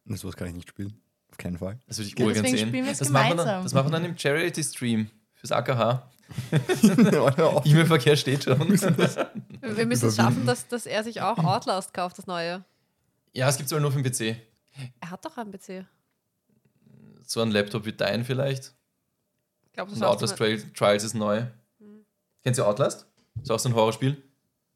Und 0.06 0.18
sowas 0.18 0.36
kann 0.36 0.48
ich 0.50 0.54
nicht 0.54 0.70
spielen. 0.70 1.02
Auf 1.32 1.38
keinen 1.38 1.58
Fall. 1.58 1.80
Das 1.88 1.98
würde 1.98 2.10
ich 2.10 2.20
Ja, 2.20 2.26
urgern 2.26 2.44
deswegen 2.44 2.58
sehen. 2.58 2.68
spielen 2.68 2.86
wir 2.86 2.92
es 2.92 2.98
Das 3.00 3.10
machen, 3.10 3.30
wir 3.30 3.36
dann, 3.38 3.46
gemeinsam. 3.46 3.64
das 3.64 3.74
machen 3.74 3.88
wir 3.88 3.92
dann 3.92 4.06
im 4.06 4.18
Charity-Stream 4.18 5.10
fürs 5.36 5.52
AKH. 5.52 6.12
E-Mail-Verkehr 7.66 8.16
steht 8.16 8.44
schon. 8.44 8.60
Wir 8.60 9.86
müssen 9.86 10.08
es 10.08 10.16
schaffen, 10.16 10.46
dass, 10.46 10.68
dass 10.68 10.86
er 10.86 11.04
sich 11.04 11.22
auch 11.22 11.38
Outlast 11.38 11.94
kauft, 11.94 12.18
das 12.18 12.28
neue. 12.28 12.64
ja, 13.34 13.48
es 13.50 13.58
gibt 13.58 13.68
es 13.68 13.74
aber 13.74 13.82
nur 13.82 13.92
für 13.92 14.02
den 14.02 14.12
PC. 14.12 14.38
Er 15.00 15.12
hat 15.12 15.24
doch 15.26 15.38
einen 15.38 15.52
PC. 15.52 15.86
So 17.26 17.42
ein 17.42 17.52
Laptop 17.52 17.86
wie 17.86 17.94
dein 17.94 18.26
vielleicht. 18.26 18.74
Ich 19.72 19.76
glaube, 19.76 19.92
Und 19.94 20.04
Outlast 20.04 20.38
Trail, 20.38 20.62
Trials 20.74 21.06
ist 21.06 21.14
neu. 21.14 21.44
Kennst 22.44 22.60
du 22.60 22.66
Outlast? 22.66 23.08
Ist 23.42 23.50
auch 23.50 23.60
so 23.60 23.70
ein 23.70 23.76
Horrorspiel, 23.76 24.22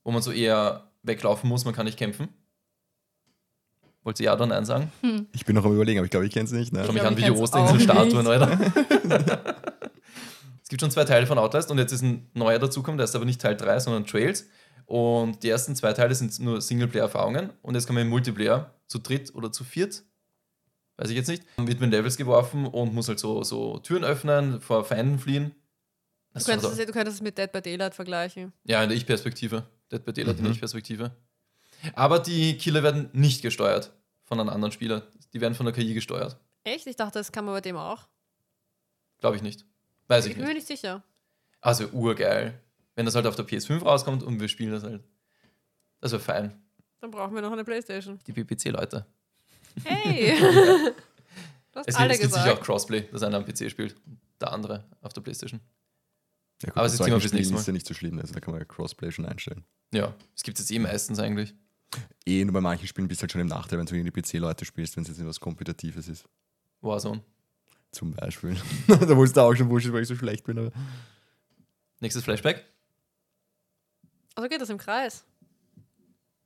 wo 0.05 0.11
man 0.11 0.21
so 0.21 0.31
eher 0.31 0.89
weglaufen 1.03 1.49
muss, 1.49 1.65
man 1.65 1.75
kann 1.75 1.85
nicht 1.85 1.99
kämpfen. 1.99 2.29
Wollt 4.03 4.19
ihr 4.21 4.27
ja 4.27 4.35
oder 4.35 4.45
nein 4.45 4.63
sagen? 4.63 4.91
Ich 5.33 5.45
bin 5.45 5.55
noch 5.55 5.65
am 5.65 5.73
überlegen, 5.73 5.99
aber 5.99 6.05
ich 6.05 6.11
glaube, 6.11 6.25
ich 6.25 6.31
kenne 6.31 6.45
es 6.45 6.51
nicht. 6.51 6.71
Ne? 6.71 6.83
Schau 6.85 6.93
mich 6.93 7.01
glaub, 7.01 7.11
an, 7.11 7.17
wie 7.17 7.21
ich 7.21 7.25
die 7.25 7.31
auch 7.31 7.39
Alter. 8.27 8.59
es 10.63 10.69
gibt 10.69 10.79
schon 10.79 10.91
zwei 10.91 11.03
Teile 11.03 11.27
von 11.27 11.37
Outlast 11.37 11.69
und 11.71 11.77
jetzt 11.77 11.91
ist 11.91 12.03
ein 12.03 12.29
neuer 12.33 12.59
dazukommen, 12.59 12.97
der 12.97 13.03
ist 13.03 13.15
aber 13.15 13.25
nicht 13.25 13.41
Teil 13.41 13.57
3, 13.57 13.79
sondern 13.79 14.05
Trails. 14.05 14.47
Und 14.85 15.43
die 15.43 15.49
ersten 15.49 15.75
zwei 15.75 15.91
Teile 15.93 16.15
sind 16.15 16.39
nur 16.39 16.61
Singleplayer-Erfahrungen 16.61 17.49
und 17.63 17.73
jetzt 17.75 17.87
kann 17.87 17.95
man 17.95 18.03
im 18.03 18.09
Multiplayer 18.09 18.71
zu 18.87 18.99
dritt 18.99 19.33
oder 19.35 19.51
zu 19.51 19.63
viert, 19.63 20.03
weiß 20.97 21.09
ich 21.09 21.15
jetzt 21.15 21.27
nicht, 21.27 21.43
wird 21.57 21.79
mit 21.79 21.91
Levels 21.91 22.17
geworfen 22.17 22.65
und 22.65 22.93
muss 22.93 23.07
halt 23.07 23.19
so, 23.19 23.43
so 23.43 23.79
Türen 23.79 24.03
öffnen, 24.03 24.61
vor 24.61 24.83
Feinden 24.85 25.19
fliehen. 25.19 25.49
Du 25.49 25.53
Das 26.33 26.43
ist 26.43 26.49
könntest, 26.49 26.75
so- 26.75 26.81
es, 26.81 26.87
du 26.87 26.93
könntest 26.93 27.15
es 27.17 27.21
mit 27.21 27.37
Dead 27.37 27.51
by 27.51 27.61
Daylight 27.61 27.95
vergleichen. 27.95 28.53
ja, 28.63 28.81
in 28.83 28.89
der 28.89 28.97
Ich-Perspektive. 28.97 29.63
Dead 29.91 30.03
by 30.03 30.13
Daylight 30.13 30.37
in 30.37 30.43
der 30.43 30.49
Mhm. 30.49 30.53
Ich-Perspektive. 30.55 31.11
Aber 31.93 32.19
die 32.19 32.57
Killer 32.57 32.83
werden 32.83 33.09
nicht 33.13 33.41
gesteuert 33.41 33.91
von 34.23 34.39
einem 34.39 34.49
anderen 34.49 34.71
Spieler. 34.71 35.03
Die 35.33 35.41
werden 35.41 35.53
von 35.55 35.65
der 35.65 35.73
KI 35.75 35.93
gesteuert. 35.93 36.37
Echt? 36.63 36.87
Ich 36.87 36.95
dachte, 36.95 37.19
das 37.19 37.31
kann 37.31 37.45
man 37.45 37.53
bei 37.53 37.61
dem 37.61 37.75
auch. 37.77 38.07
Glaube 39.19 39.35
ich 39.35 39.41
nicht. 39.43 39.65
Weiß 40.07 40.25
ich 40.25 40.33
bin 40.33 40.41
mir 40.43 40.53
nicht. 40.53 40.67
nicht 40.69 40.79
sicher. 40.81 41.03
Also 41.61 41.87
urgeil. 41.89 42.59
Wenn 42.95 43.05
das 43.05 43.15
halt 43.15 43.27
auf 43.27 43.35
der 43.35 43.45
PS5 43.45 43.83
rauskommt 43.83 44.23
und 44.23 44.39
wir 44.39 44.47
spielen 44.47 44.71
das 44.71 44.83
halt. 44.83 45.03
Das 46.01 46.11
wäre 46.11 46.21
fein. 46.21 46.53
Dann 47.01 47.11
brauchen 47.11 47.35
wir 47.35 47.41
noch 47.41 47.51
eine 47.51 47.63
Playstation. 47.63 48.19
Die 48.25 48.33
PPC-Leute. 48.33 49.05
Hey! 49.83 50.39
du 50.39 50.93
hast 51.75 51.87
Es, 51.87 51.95
alle 51.95 52.13
es 52.13 52.19
gibt 52.19 52.33
sicher 52.33 52.53
auch. 52.53 52.61
Crossplay, 52.61 53.07
dass 53.11 53.23
einer 53.23 53.37
am 53.37 53.45
PC 53.45 53.69
spielt, 53.69 53.95
der 54.39 54.51
andere 54.51 54.85
auf 55.01 55.13
der 55.13 55.21
Playstation. 55.21 55.59
Ja, 56.61 56.69
gut, 56.69 56.77
Aber 56.77 56.85
es 56.85 56.93
ist 56.93 57.03
Thema 57.03 57.19
fürs 57.19 57.33
nächste 57.33 57.53
Mal. 57.53 57.59
ist 57.59 57.67
ja 57.67 57.73
nicht 57.73 57.87
so 57.87 57.93
schlimm. 57.93 58.19
Also 58.19 58.33
da 58.33 58.39
kann 58.39 58.53
man 58.53 58.61
ja 58.61 58.65
Crossplay 58.65 59.11
schon 59.11 59.25
einstellen. 59.25 59.65
Ja, 59.93 60.15
es 60.35 60.43
gibt 60.43 60.57
es 60.57 60.69
jetzt 60.69 60.75
eh 60.75 60.79
meistens 60.79 61.19
eigentlich. 61.19 61.53
Eh, 62.25 62.43
nur 62.43 62.53
bei 62.53 62.61
manchen 62.61 62.87
Spielen 62.87 63.07
bist 63.07 63.21
du 63.21 63.23
halt 63.23 63.31
schon 63.31 63.41
im 63.41 63.47
Nachteil, 63.47 63.79
wenn 63.79 63.85
du 63.85 63.93
gegen 63.93 64.09
die 64.09 64.11
PC-Leute 64.21 64.65
spielst, 64.65 64.95
wenn 64.95 65.03
es 65.03 65.09
jetzt 65.09 65.19
etwas 65.19 65.39
Kompetitives 65.39 66.07
ist. 66.07 66.25
Warzone. 66.81 67.21
Zum 67.91 68.11
Beispiel. 68.11 68.55
da 68.87 68.97
du 69.05 69.41
auch 69.41 69.55
schon 69.55 69.69
wurscht, 69.69 69.91
weil 69.91 70.01
ich 70.01 70.07
so 70.07 70.15
schlecht 70.15 70.43
bin. 70.45 70.57
Aber 70.59 70.71
Nächstes 71.99 72.23
Flashback? 72.23 72.65
Also 74.35 74.49
geht 74.49 74.59
das 74.59 74.69
im 74.69 74.77
Kreis. 74.77 75.23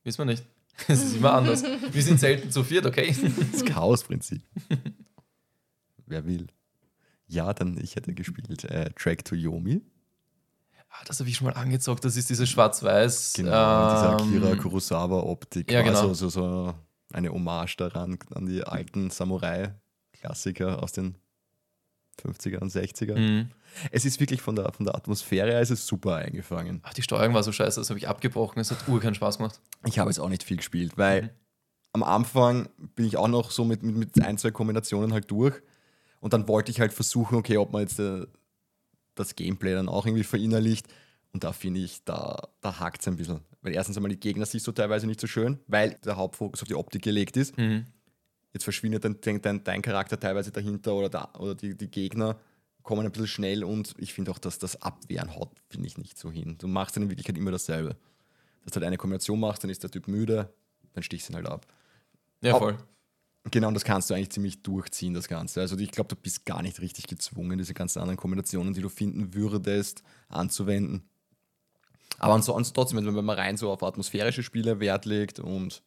Wissen 0.04 0.18
wir 0.18 0.24
nicht. 0.26 0.44
Es 0.88 1.02
ist 1.02 1.16
immer 1.16 1.34
anders. 1.34 1.62
Wir 1.62 2.02
sind 2.02 2.20
selten 2.20 2.50
zu 2.50 2.64
viert, 2.64 2.86
okay? 2.86 3.14
das 3.52 3.64
Chaos-Prinzip. 3.64 4.42
Wer 6.06 6.26
will? 6.26 6.48
Ja, 7.26 7.52
dann 7.54 7.78
ich 7.78 7.96
hätte 7.96 8.12
gespielt 8.12 8.64
äh, 8.64 8.90
Track 8.96 9.24
to 9.24 9.34
Yomi. 9.34 9.82
Ah, 10.88 11.04
das 11.06 11.20
habe 11.20 11.30
ich 11.30 11.36
schon 11.36 11.46
mal 11.46 11.54
angezockt. 11.54 12.04
Das 12.04 12.16
ist 12.16 12.28
dieses 12.28 12.48
Schwarz-Weiß. 12.50 13.34
Genau, 13.36 13.90
dieser 13.94 14.18
ähm, 14.20 14.26
Akira 14.26 14.56
Kurosawa-Optik. 14.56 15.70
ja, 15.70 15.82
genau. 15.82 16.08
So, 16.08 16.14
so, 16.14 16.28
so 16.28 16.74
eine 17.12 17.30
Hommage 17.30 17.76
daran, 17.76 18.18
an 18.34 18.46
die 18.46 18.64
alten 18.64 19.10
Samurai-Klassiker 19.10 20.82
aus 20.82 20.92
den 20.92 21.16
50er 22.20 22.58
und 22.58 22.70
60er. 22.72 23.18
Mhm. 23.18 23.50
Es 23.90 24.04
ist 24.04 24.20
wirklich 24.20 24.40
von 24.42 24.56
der, 24.56 24.72
von 24.72 24.84
der 24.86 24.94
Atmosphäre 24.94 25.50
her 25.50 25.60
ist 25.60 25.70
es 25.70 25.86
super 25.86 26.16
eingefangen. 26.16 26.80
Ach, 26.82 26.92
die 26.94 27.02
Steuerung 27.02 27.34
war 27.34 27.42
so 27.42 27.52
scheiße, 27.52 27.80
das 27.80 27.90
habe 27.90 27.98
ich 27.98 28.08
abgebrochen. 28.08 28.60
Es 28.60 28.70
hat 28.70 28.86
ur 28.88 29.00
keinen 29.00 29.14
Spaß 29.14 29.38
gemacht. 29.38 29.60
Ich 29.86 29.98
habe 29.98 30.10
jetzt 30.10 30.18
auch 30.18 30.28
nicht 30.28 30.42
viel 30.42 30.56
gespielt, 30.56 30.92
weil 30.96 31.22
Mhm. 31.22 31.30
am 31.92 32.02
Anfang 32.02 32.68
bin 32.94 33.06
ich 33.06 33.16
auch 33.16 33.28
noch 33.28 33.50
so 33.50 33.64
mit, 33.64 33.82
mit, 33.82 33.96
mit 33.96 34.22
ein, 34.22 34.38
zwei 34.38 34.50
Kombinationen 34.50 35.12
halt 35.12 35.30
durch. 35.30 35.54
Und 36.20 36.32
dann 36.32 36.46
wollte 36.48 36.70
ich 36.70 36.80
halt 36.80 36.92
versuchen, 36.92 37.36
okay, 37.36 37.56
ob 37.56 37.72
man 37.72 37.82
jetzt 37.82 37.98
äh, 37.98 38.26
das 39.14 39.34
Gameplay 39.36 39.72
dann 39.74 39.88
auch 39.88 40.06
irgendwie 40.06 40.24
verinnerlicht. 40.24 40.86
Und 41.32 41.44
da 41.44 41.52
finde 41.52 41.80
ich, 41.80 42.04
da, 42.04 42.48
da 42.60 42.78
hakt 42.80 43.00
es 43.02 43.08
ein 43.08 43.16
bisschen. 43.16 43.40
Weil 43.62 43.72
erstens 43.74 43.96
einmal 43.96 44.10
die 44.10 44.18
Gegner 44.20 44.46
siehst 44.46 44.66
du 44.66 44.72
teilweise 44.72 45.06
nicht 45.06 45.20
so 45.20 45.26
schön, 45.26 45.60
weil 45.66 45.98
der 46.04 46.16
Hauptfokus 46.16 46.62
auf 46.62 46.68
die 46.68 46.74
Optik 46.74 47.02
gelegt 47.02 47.36
ist. 47.36 47.56
Mhm. 47.56 47.86
Jetzt 48.52 48.64
verschwindet 48.64 49.04
dein, 49.04 49.20
dein, 49.20 49.64
dein, 49.64 49.82
Charakter 49.82 50.18
teilweise 50.18 50.50
dahinter 50.50 50.94
oder, 50.94 51.08
da, 51.08 51.32
oder 51.38 51.54
die, 51.54 51.76
die 51.76 51.88
Gegner 51.88 52.38
kommen 52.82 53.06
ein 53.06 53.12
bisschen 53.12 53.28
schnell 53.28 53.62
und 53.64 53.94
ich 53.98 54.12
finde 54.12 54.30
auch, 54.30 54.38
dass 54.38 54.58
das 54.58 54.80
Abwehren 54.82 55.34
haut, 55.34 55.50
finde 55.68 55.86
ich 55.86 55.98
nicht 55.98 56.18
so 56.18 56.30
hin. 56.30 56.56
Du 56.58 56.66
machst 56.66 56.96
dann 56.96 57.04
in 57.04 57.10
Wirklichkeit 57.10 57.36
immer 57.36 57.52
dasselbe. 57.52 57.96
Dass 58.64 58.72
du 58.72 58.76
halt 58.76 58.86
eine 58.86 58.96
Kombination 58.96 59.38
machst, 59.38 59.62
dann 59.62 59.70
ist 59.70 59.82
der 59.82 59.90
Typ 59.90 60.08
müde, 60.08 60.52
dann 60.92 61.02
stichst 61.02 61.28
du 61.28 61.32
ihn 61.32 61.36
halt 61.36 61.46
ab. 61.46 61.66
Ja, 62.42 62.58
voll. 62.58 62.76
Genau, 63.50 63.68
und 63.68 63.74
das 63.74 63.84
kannst 63.84 64.10
du 64.10 64.14
eigentlich 64.14 64.30
ziemlich 64.30 64.62
durchziehen, 64.62 65.14
das 65.14 65.28
Ganze. 65.28 65.60
Also 65.60 65.78
ich 65.78 65.90
glaube, 65.90 66.08
du 66.08 66.16
bist 66.16 66.44
gar 66.44 66.62
nicht 66.62 66.80
richtig 66.80 67.06
gezwungen, 67.06 67.56
diese 67.56 67.72
ganzen 67.72 68.00
anderen 68.00 68.18
Kombinationen, 68.18 68.74
die 68.74 68.82
du 68.82 68.90
finden 68.90 69.32
würdest, 69.34 70.02
anzuwenden. 70.28 71.08
Aber 72.18 72.34
ansonsten 72.34 72.74
trotzdem, 72.74 73.04
wenn 73.04 73.24
man 73.24 73.38
rein 73.38 73.56
so 73.56 73.70
auf 73.70 73.82
atmosphärische 73.82 74.42
Spiele 74.42 74.78
Wert 74.78 75.06
legt 75.06 75.40
und 75.40 75.82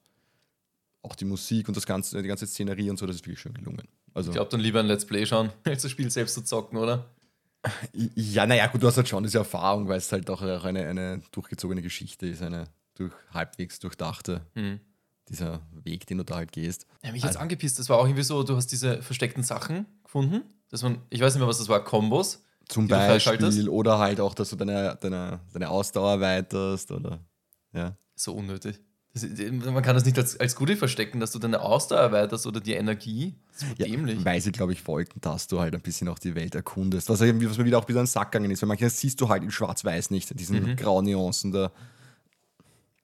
auch 1.04 1.16
die 1.16 1.26
Musik 1.26 1.68
und 1.68 1.78
das 1.78 1.86
ganze, 1.86 2.22
die 2.22 2.28
ganze 2.28 2.48
Szenerie 2.48 2.90
und 2.90 2.98
so, 2.98 3.06
das 3.06 3.18
ist 3.18 3.22
wirklich 3.26 3.40
schön 3.40 3.54
gelungen. 3.54 3.88
Also, 4.14 4.32
Ich 4.32 4.36
glaube, 4.36 4.50
dann 4.50 4.60
lieber 4.60 4.80
ein 4.80 4.88
Let's 4.88 5.06
Play 5.06 5.26
schauen, 5.26 5.52
als 5.66 5.84
das 5.84 5.92
Spiel 5.92 6.10
selbst 6.10 6.34
zu 6.34 6.44
zocken, 6.44 6.78
oder? 6.78 7.06
ja, 7.94 8.46
naja, 8.46 8.68
gut, 8.68 8.84
du 8.84 8.88
hast 8.88 8.98
halt 8.98 9.08
schon 9.08 9.24
diese 9.24 9.38
Erfahrung, 9.38 9.88
weil 9.88 9.98
es 9.98 10.12
halt 10.12 10.30
auch 10.30 10.42
eine, 10.42 10.86
eine 10.88 11.22
durchgezogene 11.32 11.82
Geschichte 11.82 12.28
ist, 12.28 12.42
eine 12.42 12.66
durch, 12.96 13.14
halbwegs 13.34 13.80
durchdachte, 13.80 14.42
Mhm. 14.56 14.80
dieser 15.30 15.62
Weg, 15.84 16.06
den 16.08 16.18
du 16.18 16.26
da 16.26 16.36
halt 16.36 16.52
gehst. 16.52 16.86
Ja, 17.04 17.12
mich 17.12 17.22
jetzt 17.22 17.30
Also- 17.30 17.40
angepisst. 17.40 17.80
Das 17.80 17.88
war 17.90 17.98
auch 18.00 18.06
irgendwie 18.06 18.24
so, 18.24 18.44
du 18.44 18.56
hast 18.58 18.68
diese 18.68 19.02
versteckten 19.02 19.44
Sachen 19.44 19.86
gefunden. 20.04 20.42
Dass 20.70 20.82
man, 20.84 20.98
ich 21.10 21.22
weiß 21.22 21.34
nicht 21.34 21.40
mehr, 21.40 21.48
was 21.48 21.60
das 21.60 21.70
war, 21.70 21.84
Kombos. 21.84 22.44
Zum? 22.68 22.88
Beispiel, 22.88 23.70
oder 23.70 24.00
halt 24.00 24.20
auch, 24.20 24.34
dass 24.34 24.50
du 24.50 24.56
deine, 24.56 24.98
deine, 25.00 25.40
deine 25.54 25.70
Ausdauer 25.70 26.12
erweiterst 26.14 26.92
oder 26.92 27.20
ja. 27.74 27.96
So 28.16 28.34
unnötig. 28.34 28.80
Das, 29.14 29.28
man 29.64 29.84
kann 29.84 29.96
das 29.96 30.06
nicht 30.06 30.18
als, 30.18 30.40
als 30.40 30.56
Goodie 30.56 30.76
verstecken, 30.76 31.20
dass 31.20 31.32
du 31.32 31.38
deine 31.38 31.62
Ausdauer 31.62 32.00
erweiterst 32.00 32.48
oder 32.48 32.60
die 32.60 32.74
Energie. 32.74 33.36
Das 33.52 33.62
ist 33.62 33.78
Ja, 33.78 33.86
dämlich. 33.86 34.26
weil 34.26 34.42
sie, 34.42 34.52
glaube 34.52 34.74
ich, 34.74 34.88
wollten, 34.88 35.22
dass 35.22 35.46
du 35.48 35.60
halt 35.60 35.76
ein 35.76 35.82
bisschen 35.82 36.08
auch 36.08 36.18
die 36.18 36.34
Welt 36.34 36.56
erkundest. 36.56 37.10
Was, 37.10 37.22
irgendwie, 37.22 37.48
was 37.48 37.58
mir 37.60 37.66
wieder 37.66 37.78
auch 37.78 37.88
wieder 37.88 38.00
an 38.00 38.06
den 38.06 38.10
Sack 38.10 38.32
gegangen 38.32 38.50
ist, 38.50 38.64
weil 38.64 38.68
manchmal 38.70 38.90
siehst 38.90 39.22
du 39.22 39.30
halt 39.30 39.44
in 39.44 39.52
Schwarz-Weiß 39.52 40.10
nicht, 40.10 40.38
diesen 40.40 40.64
Mhm. 40.64 40.76
grauen 40.78 41.06
Nuancen 41.06 41.52
da. 41.52 41.72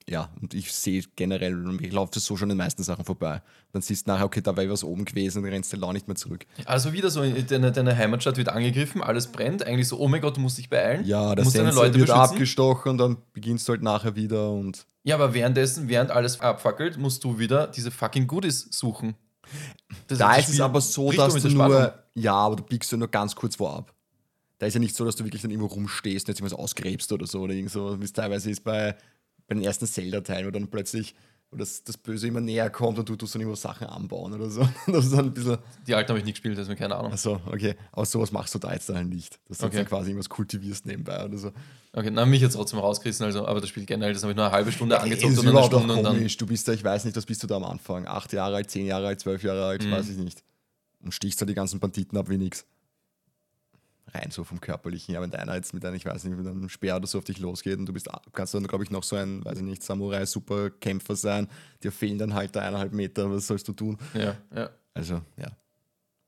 Ja, 0.08 0.28
und 0.42 0.54
ich 0.54 0.72
sehe 0.72 1.04
generell, 1.14 1.56
ich 1.80 1.92
laufe 1.92 2.18
so 2.18 2.36
schon 2.36 2.48
den 2.48 2.58
meisten 2.58 2.82
Sachen 2.82 3.04
vorbei. 3.04 3.42
Dann 3.72 3.80
siehst 3.80 4.08
du 4.08 4.10
nachher, 4.10 4.24
okay, 4.24 4.40
da 4.40 4.56
wäre 4.56 4.68
was 4.70 4.82
oben 4.82 5.04
gewesen 5.04 5.38
und 5.38 5.44
dann 5.44 5.52
rennst 5.52 5.72
du 5.72 5.80
auch 5.84 5.92
nicht 5.92 6.08
mehr 6.08 6.16
zurück. 6.16 6.46
Also 6.64 6.92
wieder 6.92 7.10
so, 7.10 7.22
deine, 7.22 7.70
deine 7.70 7.96
Heimatstadt 7.96 8.36
wird 8.36 8.48
angegriffen, 8.48 9.00
alles 9.02 9.28
brennt. 9.28 9.64
Eigentlich 9.64 9.86
so, 9.86 10.00
oh 10.00 10.08
mein 10.08 10.20
Gott, 10.20 10.36
du 10.36 10.40
musst 10.40 10.58
dich 10.58 10.68
beeilen. 10.68 11.04
Ja, 11.06 11.34
Leute 11.34 11.54
wird 11.54 11.92
beschützen. 11.92 12.10
abgestochen 12.12 12.90
und 12.92 12.98
dann 12.98 13.16
beginnst 13.32 13.68
du 13.68 13.72
halt 13.74 13.82
nachher 13.82 14.16
wieder 14.16 14.50
und 14.50 14.84
Ja, 15.02 15.14
aber 15.14 15.32
währenddessen, 15.34 15.88
während 15.88 16.10
alles 16.10 16.40
abfackelt, 16.40 16.98
musst 16.98 17.24
du 17.24 17.38
wieder 17.38 17.66
diese 17.66 17.90
fucking 17.90 18.26
Goodies 18.26 18.68
suchen. 18.70 19.14
Das 20.06 20.18
Da 20.18 20.36
das 20.36 20.48
ist 20.48 20.54
es 20.54 20.60
aber 20.60 20.80
so, 20.80 21.10
dass 21.10 21.34
du 21.34 21.48
nur, 21.48 21.50
Spannung. 21.50 21.90
ja, 22.14 22.34
aber 22.34 22.56
du 22.56 22.62
biegst 22.62 22.92
ja 22.92 22.98
nur 22.98 23.08
ganz 23.08 23.34
kurz 23.34 23.56
vorab. 23.56 23.94
Da 24.58 24.66
ist 24.66 24.74
ja 24.74 24.80
nicht 24.80 24.94
so, 24.94 25.04
dass 25.04 25.16
du 25.16 25.24
wirklich 25.24 25.40
dann 25.42 25.50
irgendwo 25.50 25.72
rumstehst 25.74 26.28
und 26.28 26.32
jetzt 26.34 26.40
irgendwas 26.40 26.58
ausgräbst 26.58 27.10
oder 27.12 27.26
so 27.26 27.40
oder 27.40 27.54
irgend 27.54 27.70
so, 27.72 27.98
wie 27.98 28.04
es 28.04 28.12
teilweise 28.12 28.50
ist 28.50 28.62
bei, 28.62 28.94
bei 29.46 29.54
den 29.54 29.64
ersten 29.64 29.86
Zelda-Teilen, 29.86 30.46
wo 30.46 30.50
dann 30.50 30.68
plötzlich 30.68 31.14
wo 31.52 31.56
das, 31.56 31.82
das 31.82 31.96
Böse 31.96 32.28
immer 32.28 32.40
näher 32.40 32.70
kommt 32.70 32.98
und 32.98 33.08
du 33.08 33.16
tust 33.16 33.34
dann 33.34 33.40
irgendwo 33.42 33.56
Sachen 33.56 33.86
anbauen 33.88 34.32
oder 34.32 34.48
so. 34.50 34.60
Das 34.86 35.04
ist 35.06 35.12
dann 35.12 35.26
ein 35.26 35.34
bisschen, 35.34 35.58
Die 35.86 35.94
alten 35.94 36.10
habe 36.10 36.18
ich 36.20 36.24
nicht 36.24 36.34
gespielt, 36.34 36.56
deswegen 36.56 36.78
keine 36.78 36.94
Ahnung. 36.96 37.12
achso, 37.12 37.40
okay, 37.46 37.74
aber 37.92 38.04
sowas 38.06 38.30
machst 38.30 38.54
du 38.54 38.58
da 38.60 38.72
jetzt 38.72 38.88
dann 38.88 39.08
nicht. 39.08 39.40
Dass 39.48 39.58
du 39.58 39.66
Okay. 39.66 39.76
dann 39.78 39.86
quasi 39.86 40.10
irgendwas 40.10 40.28
kultivierst 40.28 40.86
nebenbei 40.86 41.24
oder 41.24 41.38
so. 41.38 41.50
Okay, 41.92 42.10
na, 42.12 42.24
mich 42.24 42.40
jetzt 42.40 42.52
trotzdem 42.54 42.78
rausgerissen, 42.78 43.26
also, 43.26 43.46
aber 43.46 43.60
das 43.60 43.68
Spiel 43.68 43.84
generell, 43.84 44.12
das 44.12 44.22
habe 44.22 44.30
ich 44.32 44.36
nur 44.36 44.44
eine 44.46 44.54
halbe 44.54 44.70
Stunde 44.70 44.94
ist 44.94 45.02
oder 45.02 45.50
eine 45.50 45.64
Stunde 45.64 45.94
und 45.94 46.02
dann. 46.04 46.28
Du 46.38 46.46
bist 46.46 46.68
da, 46.68 46.72
ich 46.72 46.84
weiß 46.84 47.04
nicht, 47.04 47.16
was 47.16 47.26
bist 47.26 47.42
du 47.42 47.48
da 47.48 47.56
am 47.56 47.64
Anfang? 47.64 48.06
Acht 48.06 48.32
Jahre 48.32 48.54
alt, 48.56 48.70
zehn 48.70 48.86
Jahre 48.86 49.08
alt, 49.08 49.18
zwölf 49.18 49.42
Jahre 49.42 49.64
alt, 49.66 49.84
Mhm. 49.84 49.90
weiß 49.90 50.08
ich 50.08 50.16
nicht. 50.18 50.44
Und 51.02 51.12
stichst 51.12 51.42
da 51.42 51.46
die 51.46 51.54
ganzen 51.54 51.80
Banditen 51.80 52.16
ab 52.16 52.28
wie 52.28 52.38
nix. 52.38 52.64
Rein 54.14 54.30
so 54.30 54.44
vom 54.44 54.60
Körperlichen. 54.60 55.14
Ja, 55.14 55.20
wenn 55.20 55.30
deiner 55.30 55.54
jetzt 55.54 55.72
mit 55.74 55.84
einem, 55.84 55.96
ich 55.96 56.04
weiß 56.06 56.24
nicht, 56.24 56.36
mit 56.36 56.46
einem 56.46 56.68
Speer 56.68 56.96
oder 56.96 57.06
so 57.06 57.18
auf 57.18 57.24
dich 57.24 57.38
losgeht 57.38 57.78
und 57.78 57.86
du 57.86 57.92
bist, 57.92 58.08
kannst 58.32 58.54
dann, 58.54 58.66
glaube 58.66 58.84
ich, 58.84 58.90
noch 58.90 59.02
so 59.02 59.16
ein, 59.16 59.44
weiß 59.44 59.58
ich 59.58 59.64
nicht, 59.64 59.82
Samurai-Superkämpfer 59.82 61.16
sein. 61.16 61.48
Dir 61.82 61.92
fehlen 61.92 62.18
dann 62.18 62.34
halt 62.34 62.54
da 62.56 62.60
eineinhalb 62.60 62.92
Meter, 62.92 63.30
was 63.30 63.46
sollst 63.46 63.66
du 63.68 63.72
tun? 63.72 63.98
Ja, 64.14 64.36
ja. 64.54 64.70
Also, 64.94 65.22
ja. 65.36 65.48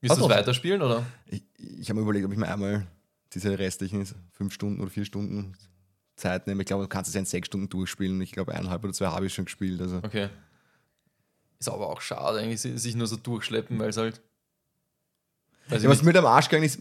Willst 0.01 0.17
du 0.19 0.25
es 0.25 0.29
weiterspielen 0.31 0.83
oder? 0.83 1.05
Ich, 1.27 1.45
ich 1.59 1.89
habe 1.89 1.99
mir 2.01 2.05
überlegt, 2.05 2.27
ob 2.27 2.33
ich 2.33 2.39
mir 2.39 2.49
einmal 2.49 2.87
diese 3.33 3.59
restlichen 3.59 4.07
fünf 4.33 4.53
Stunden 4.53 4.81
oder 4.81 4.91
vier 4.91 5.05
Stunden 5.05 5.55
Zeit 6.17 6.47
nehme. 6.47 6.63
Ich 6.63 6.67
glaube, 6.67 6.85
du 6.85 6.89
kannst 6.89 7.09
es 7.09 7.15
ja 7.15 7.21
in 7.21 7.25
sechs 7.27 7.47
Stunden 7.47 7.69
durchspielen. 7.69 8.21
Ich 8.21 8.33
glaube, 8.33 8.53
eineinhalb 8.55 8.83
oder 8.85 8.93
zwei 8.93 9.07
habe 9.07 9.27
ich 9.27 9.35
schon 9.35 9.45
gespielt. 9.47 9.81
Also. 9.81 9.99
Okay. 9.99 10.29
Ist 11.59 11.69
aber 11.69 11.89
auch 11.89 12.01
schade, 12.01 12.39
eigentlich, 12.41 12.61
si- 12.61 12.77
sich 12.77 12.97
nur 12.97 13.07
so 13.07 13.17
durchschleppen, 13.17 13.79
weil 13.79 13.91
es 13.91 13.97
halt. 13.97 14.21
Weiß 15.69 15.83
Ja, 15.85 15.89
was 15.89 16.03
mit 16.03 16.17
am 16.17 16.27
Arsch 16.27 16.49
gegangen 16.49 16.65
ist, 16.65 16.81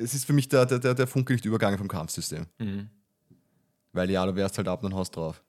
es 0.00 0.14
ist 0.14 0.24
für 0.24 0.32
mich 0.32 0.48
der, 0.48 0.66
der, 0.66 0.94
der, 0.94 1.06
Funke 1.06 1.32
nicht 1.32 1.44
übergangen 1.44 1.78
vom 1.78 1.88
Kampfsystem. 1.88 2.46
Mhm. 2.58 2.88
Weil 3.92 4.10
ja, 4.10 4.24
du 4.24 4.34
wärst 4.34 4.56
halt 4.56 4.68
ab 4.68 4.82
und 4.82 4.94
haust 4.94 5.16
drauf. 5.16 5.42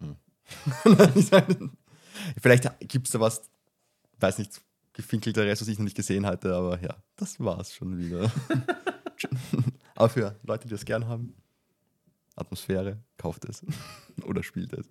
Hm. 0.00 0.16
Vielleicht 2.40 2.70
gibt 2.80 3.06
es 3.06 3.12
da 3.12 3.20
was, 3.20 3.50
weiß 4.20 4.38
nicht, 4.38 4.60
gefinkelteres, 4.92 5.60
was 5.60 5.68
ich 5.68 5.78
noch 5.78 5.84
nicht 5.84 5.96
gesehen 5.96 6.26
hatte, 6.26 6.54
aber 6.54 6.80
ja, 6.82 6.96
das 7.16 7.38
war's 7.40 7.74
schon 7.74 7.98
wieder. 7.98 8.30
aber 9.94 10.08
für 10.08 10.38
Leute, 10.42 10.66
die 10.66 10.72
das 10.74 10.84
gern 10.84 11.06
haben, 11.06 11.34
Atmosphäre, 12.34 12.98
kauft 13.16 13.44
es. 13.46 13.64
Oder 14.24 14.42
spielt 14.42 14.72
es. 14.72 14.88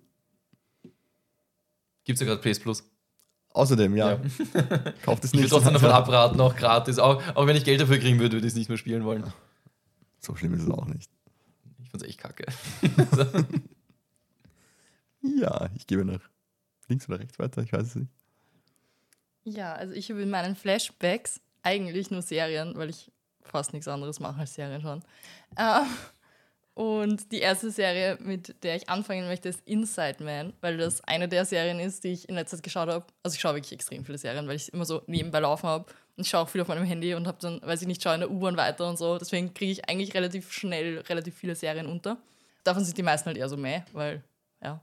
Gibt 2.04 2.16
es 2.16 2.20
ja 2.20 2.26
gerade 2.26 2.40
PS 2.40 2.60
Plus. 2.60 2.84
Außerdem, 3.54 3.96
ja, 3.96 4.16
kauft 5.02 5.24
es 5.24 5.30
Ich 5.30 5.34
würde 5.34 5.42
nicht. 5.42 5.50
trotzdem 5.50 5.72
davon 5.72 5.90
abraten, 5.90 6.40
auch 6.40 6.54
gratis. 6.54 6.98
Auch, 6.98 7.22
auch 7.34 7.46
wenn 7.46 7.56
ich 7.56 7.64
Geld 7.64 7.80
dafür 7.80 7.98
kriegen 7.98 8.18
würde, 8.20 8.36
würde 8.36 8.46
ich 8.46 8.52
es 8.52 8.58
nicht 8.58 8.68
mehr 8.68 8.78
spielen 8.78 9.04
wollen. 9.04 9.24
So 10.20 10.34
schlimm 10.36 10.54
ist 10.54 10.62
es 10.62 10.70
auch 10.70 10.86
nicht. 10.86 11.10
Ich 11.82 11.90
fand's 11.90 12.06
echt 12.06 12.18
kacke. 12.18 12.44
Ja, 15.20 15.68
ich 15.74 15.86
gebe 15.86 16.04
nach 16.04 16.20
links 16.88 17.08
oder 17.08 17.18
rechts 17.18 17.38
weiter, 17.38 17.62
ich 17.62 17.72
weiß 17.72 17.82
es 17.88 17.94
nicht. 17.96 18.12
Ja, 19.44 19.74
also 19.74 19.94
ich 19.94 20.10
habe 20.10 20.22
in 20.22 20.30
meinen 20.30 20.54
Flashbacks 20.56 21.40
eigentlich 21.62 22.10
nur 22.10 22.22
Serien, 22.22 22.74
weil 22.76 22.90
ich 22.90 23.10
fast 23.42 23.72
nichts 23.72 23.88
anderes 23.88 24.20
mache 24.20 24.40
als 24.40 24.54
Serien 24.54 24.80
schauen. 24.80 25.02
Äh, 25.56 25.80
und 26.78 27.32
die 27.32 27.40
erste 27.40 27.72
Serie, 27.72 28.18
mit 28.20 28.62
der 28.62 28.76
ich 28.76 28.88
anfangen 28.88 29.26
möchte, 29.26 29.48
ist 29.48 29.62
Inside 29.64 30.22
Man, 30.22 30.52
weil 30.60 30.76
das 30.76 31.02
eine 31.02 31.26
der 31.26 31.44
Serien 31.44 31.80
ist, 31.80 32.04
die 32.04 32.12
ich 32.12 32.28
in 32.28 32.36
letzter 32.36 32.56
Zeit 32.56 32.62
geschaut 32.62 32.88
habe. 32.88 33.04
Also 33.24 33.34
ich 33.34 33.40
schaue 33.40 33.54
wirklich 33.56 33.72
extrem 33.72 34.04
viele 34.04 34.16
Serien, 34.16 34.46
weil 34.46 34.54
ich 34.54 34.72
immer 34.72 34.84
so 34.84 35.02
nebenbei 35.08 35.40
laufen 35.40 35.66
habe. 35.66 35.86
Und 36.16 36.22
ich 36.22 36.28
schaue 36.28 36.42
auch 36.42 36.48
viel 36.48 36.60
auf 36.60 36.68
meinem 36.68 36.84
Handy 36.84 37.14
und 37.14 37.26
habe 37.26 37.38
dann, 37.40 37.60
weiß 37.62 37.82
ich 37.82 37.88
nicht, 37.88 38.00
schaue 38.00 38.14
in 38.14 38.20
der 38.20 38.30
U-Bahn 38.30 38.56
weiter 38.56 38.88
und 38.88 38.96
so. 38.96 39.18
Deswegen 39.18 39.52
kriege 39.54 39.72
ich 39.72 39.88
eigentlich 39.88 40.14
relativ 40.14 40.52
schnell 40.52 41.00
relativ 41.00 41.34
viele 41.34 41.56
Serien 41.56 41.86
unter. 41.86 42.16
Davon 42.62 42.84
sind 42.84 42.96
die 42.96 43.02
meisten 43.02 43.26
halt 43.26 43.38
eher 43.38 43.48
so 43.48 43.56
meh, 43.56 43.82
weil, 43.92 44.22
ja. 44.62 44.80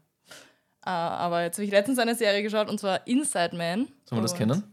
Äh, 0.85 0.89
aber 0.89 1.43
jetzt 1.43 1.55
habe 1.55 1.63
ich 1.63 1.71
letztens 1.71 1.97
eine 1.97 2.15
Serie 2.15 2.43
geschaut 2.43 2.69
und 2.69 2.77
zwar 2.77 3.07
Inside 3.07 3.55
Man. 3.55 3.87
Sollen 4.03 4.19
wir 4.19 4.21
das 4.21 4.35
kennen? 4.35 4.63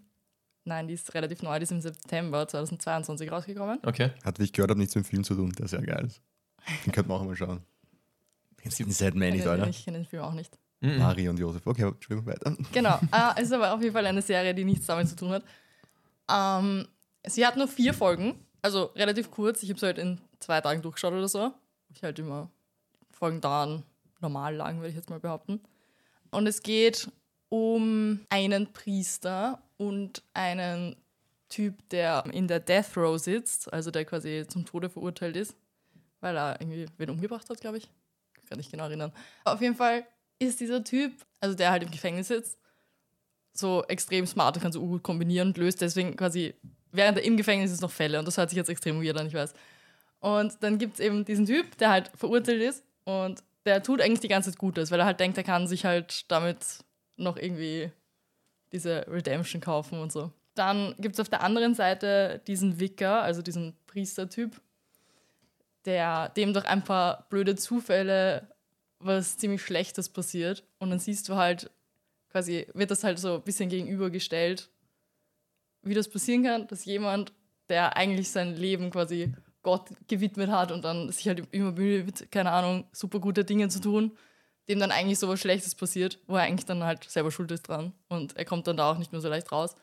Nein, 0.65 0.89
die 0.89 0.95
ist 0.95 1.15
relativ 1.15 1.41
neu, 1.45 1.57
die 1.61 1.63
ist 1.63 1.71
im 1.71 1.83
September 1.83 2.49
2022 2.49 3.31
rausgekommen. 3.31 3.79
Okay. 3.87 4.11
Hat, 4.25 4.41
wie 4.41 4.43
ich 4.43 4.53
gehört 4.53 4.71
habe, 4.71 4.81
nichts 4.81 4.97
mit 4.97 5.05
dem 5.05 5.09
Film 5.09 5.23
zu 5.23 5.37
tun, 5.37 5.53
der 5.53 5.69
sehr 5.69 5.83
geil 5.83 6.07
ist. 6.07 6.21
Den 6.85 6.93
könnten 6.93 7.11
wir 7.11 7.15
auch 7.15 7.25
mal 7.25 7.37
schauen. 7.37 7.63
Du 8.63 8.85
Inside 8.85 9.19
Man 9.19 9.31
nicht, 9.31 9.39
Ich 9.39 9.43
kenne 9.43 9.51
Alter? 9.53 9.69
ich 9.69 9.85
kenne 9.85 9.99
den 9.99 10.07
Film 10.07 10.23
auch 10.23 10.35
nicht. 10.35 10.59
Mhm. 10.81 10.99
Mari 10.99 11.29
und 11.29 11.39
Josef. 11.39 11.67
Okay, 11.67 11.91
spielen 12.01 12.25
wir 12.25 12.33
weiter. 12.33 12.57
Genau, 12.73 12.97
äh, 13.13 13.31
es 13.37 13.45
ist 13.45 13.53
aber 13.53 13.73
auf 13.73 13.81
jeden 13.81 13.93
Fall 13.93 14.07
eine 14.07 14.23
Serie, 14.23 14.55
die 14.55 14.65
nichts 14.65 14.87
damit 14.87 15.09
zu 15.09 15.17
tun 15.17 15.31
hat. 15.31 15.45
Ähm, 16.31 16.87
sie 17.27 17.47
hat 17.47 17.57
nur 17.57 17.69
vier 17.69 17.95
Folgen, 17.95 18.35
also 18.63 18.85
relativ 18.97 19.31
kurz. 19.31 19.63
Ich 19.63 19.71
habe 19.71 19.79
sie 19.81 19.87
halt 19.87 19.99
in 19.99 20.21
zwei 20.39 20.61
Tagen 20.61 20.83
durchgeschaut 20.83 21.13
oder 21.13 21.29
so. 21.29 21.53
Ich 21.91 22.03
halt 22.03 22.19
immer 22.19 22.51
Folgen 23.11 23.41
dauern 23.41 23.83
normal 24.21 24.55
lang, 24.55 24.77
würde 24.79 24.89
ich 24.91 24.97
jetzt 24.97 25.11
mal 25.11 25.21
behaupten. 25.21 25.61
Und 26.31 26.47
es 26.47 26.63
geht 26.63 27.09
um 27.49 28.21
einen 28.31 28.73
Priester 28.73 29.63
und 29.77 30.23
einen 30.33 30.97
Typ, 31.49 31.89
der 31.91 32.25
in 32.33 32.49
der 32.49 32.61
Death 32.61 32.97
Row 32.97 33.19
sitzt, 33.21 33.73
also 33.73 33.91
der 33.91 34.05
quasi 34.05 34.47
zum 34.49 34.65
Tode 34.65 34.89
verurteilt 34.89 35.37
ist, 35.37 35.55
weil 36.23 36.37
er 36.37 36.61
irgendwie 36.61 36.87
wen 36.97 37.11
umgebracht 37.11 37.49
hat, 37.51 37.61
glaube 37.61 37.79
ich. 37.79 37.89
Kann 38.49 38.59
ich 38.59 38.71
genau 38.71 38.85
erinnern. 38.85 39.13
Auf 39.45 39.61
jeden 39.61 39.77
Fall 39.77 40.07
ist 40.39 40.61
dieser 40.61 40.83
Typ, 40.83 41.13
also 41.41 41.55
der 41.55 41.71
halt 41.71 41.83
im 41.83 41.91
Gefängnis 41.91 42.29
sitzt, 42.29 42.59
so 43.53 43.85
extrem 43.89 44.27
smart 44.27 44.57
und 44.57 44.63
kann 44.63 44.73
so 44.73 44.81
gut 44.81 45.03
kombinieren 45.03 45.49
und 45.49 45.59
löst 45.59 45.81
deswegen 45.81 46.17
quasi, 46.17 46.55
während 46.91 47.19
er 47.19 47.25
im 47.25 47.37
Gefängnis 47.37 47.71
ist, 47.71 47.83
noch 47.83 47.91
Fälle. 47.91 48.19
Und 48.19 48.27
das 48.27 48.39
hört 48.39 48.51
sich 48.51 48.57
jetzt 48.57 48.71
extrem 48.71 49.03
weird 49.03 49.19
an, 49.19 49.27
ich 49.27 49.35
weiß. 49.35 49.53
Und 50.21 50.63
dann 50.63 50.79
gibt 50.79 50.95
es 50.95 51.01
eben 51.01 51.25
diesen 51.25 51.47
Typ, 51.47 51.77
der 51.79 51.91
halt 51.91 52.11
verurteilt 52.17 52.63
ist 52.63 52.85
und 53.05 53.43
der 53.67 53.83
tut 53.83 54.01
eigentlich 54.01 54.21
die 54.21 54.29
ganze 54.29 54.51
Zeit 54.51 54.59
Gutes, 54.59 54.91
weil 54.91 55.01
er 55.01 55.07
halt 55.07 55.21
denkt, 55.21 55.37
er 55.37 55.45
kann 55.45 55.67
sich 55.67 55.85
halt 55.85 56.31
damit 56.31 56.85
noch 57.17 57.37
irgendwie 57.37 57.91
diese 58.73 59.07
Redemption 59.09 59.61
kaufen 59.61 60.01
und 60.01 60.13
so. 60.13 60.33
Dann 60.55 60.95
gibt 60.99 61.15
es 61.15 61.21
auf 61.21 61.29
der 61.29 61.43
anderen 61.43 61.75
Seite 61.75 62.41
diesen 62.47 62.79
Vicar, 62.79 63.23
also 63.23 63.43
diesen 63.43 63.77
Priestertyp, 63.87 64.61
der 65.85 66.29
dem 66.31 66.53
durch 66.53 66.67
ein 66.67 66.85
paar 66.85 67.27
blöde 67.29 67.57
Zufälle 67.57 68.49
was 69.05 69.37
ziemlich 69.37 69.63
Schlechtes 69.63 70.09
passiert. 70.09 70.65
Und 70.79 70.91
dann 70.91 70.99
siehst 70.99 71.29
du 71.29 71.37
halt, 71.37 71.71
quasi, 72.31 72.67
wird 72.75 72.91
das 72.91 73.05
halt 73.05 73.19
so 73.19 73.37
ein 73.37 73.43
bisschen 73.43 73.69
gegenübergestellt, 73.69 74.71
wie 75.83 75.95
das 75.95 76.09
passieren 76.09 76.45
kann, 76.45 76.67
dass 76.69 76.85
jemand, 76.85 77.33
der 77.69 77.97
eigentlich 77.97 78.31
sein 78.31 78.57
Leben 78.57 78.91
quasi 78.91 79.33
Gott 79.63 79.91
gewidmet 80.09 80.51
hat 80.51 80.73
und 80.73 80.85
dann 80.85 81.11
sich 81.13 81.29
halt 81.29 81.47
immer 81.53 81.73
bemüht, 81.73 82.31
keine 82.31 82.51
Ahnung, 82.51 82.85
super 82.93 83.21
gute 83.21 83.45
Dinge 83.45 83.69
zu 83.69 83.81
tun, 83.81 84.17
dem 84.69 84.79
dann 84.79 84.91
eigentlich 84.91 85.19
so 85.19 85.29
was 85.29 85.41
Schlechtes 85.41 85.75
passiert, 85.75 86.19
wo 86.27 86.37
er 86.37 86.43
eigentlich 86.43 86.67
dann 86.67 86.83
halt 86.83 87.05
selber 87.05 87.31
schuld 87.31 87.51
ist 87.51 87.63
dran. 87.63 87.93
Und 88.09 88.37
er 88.37 88.45
kommt 88.45 88.67
dann 88.67 88.77
da 88.77 88.91
auch 88.91 88.99
nicht 88.99 89.13
mehr 89.13 89.21
so 89.21 89.29
leicht 89.29 89.53
raus. 89.53 89.77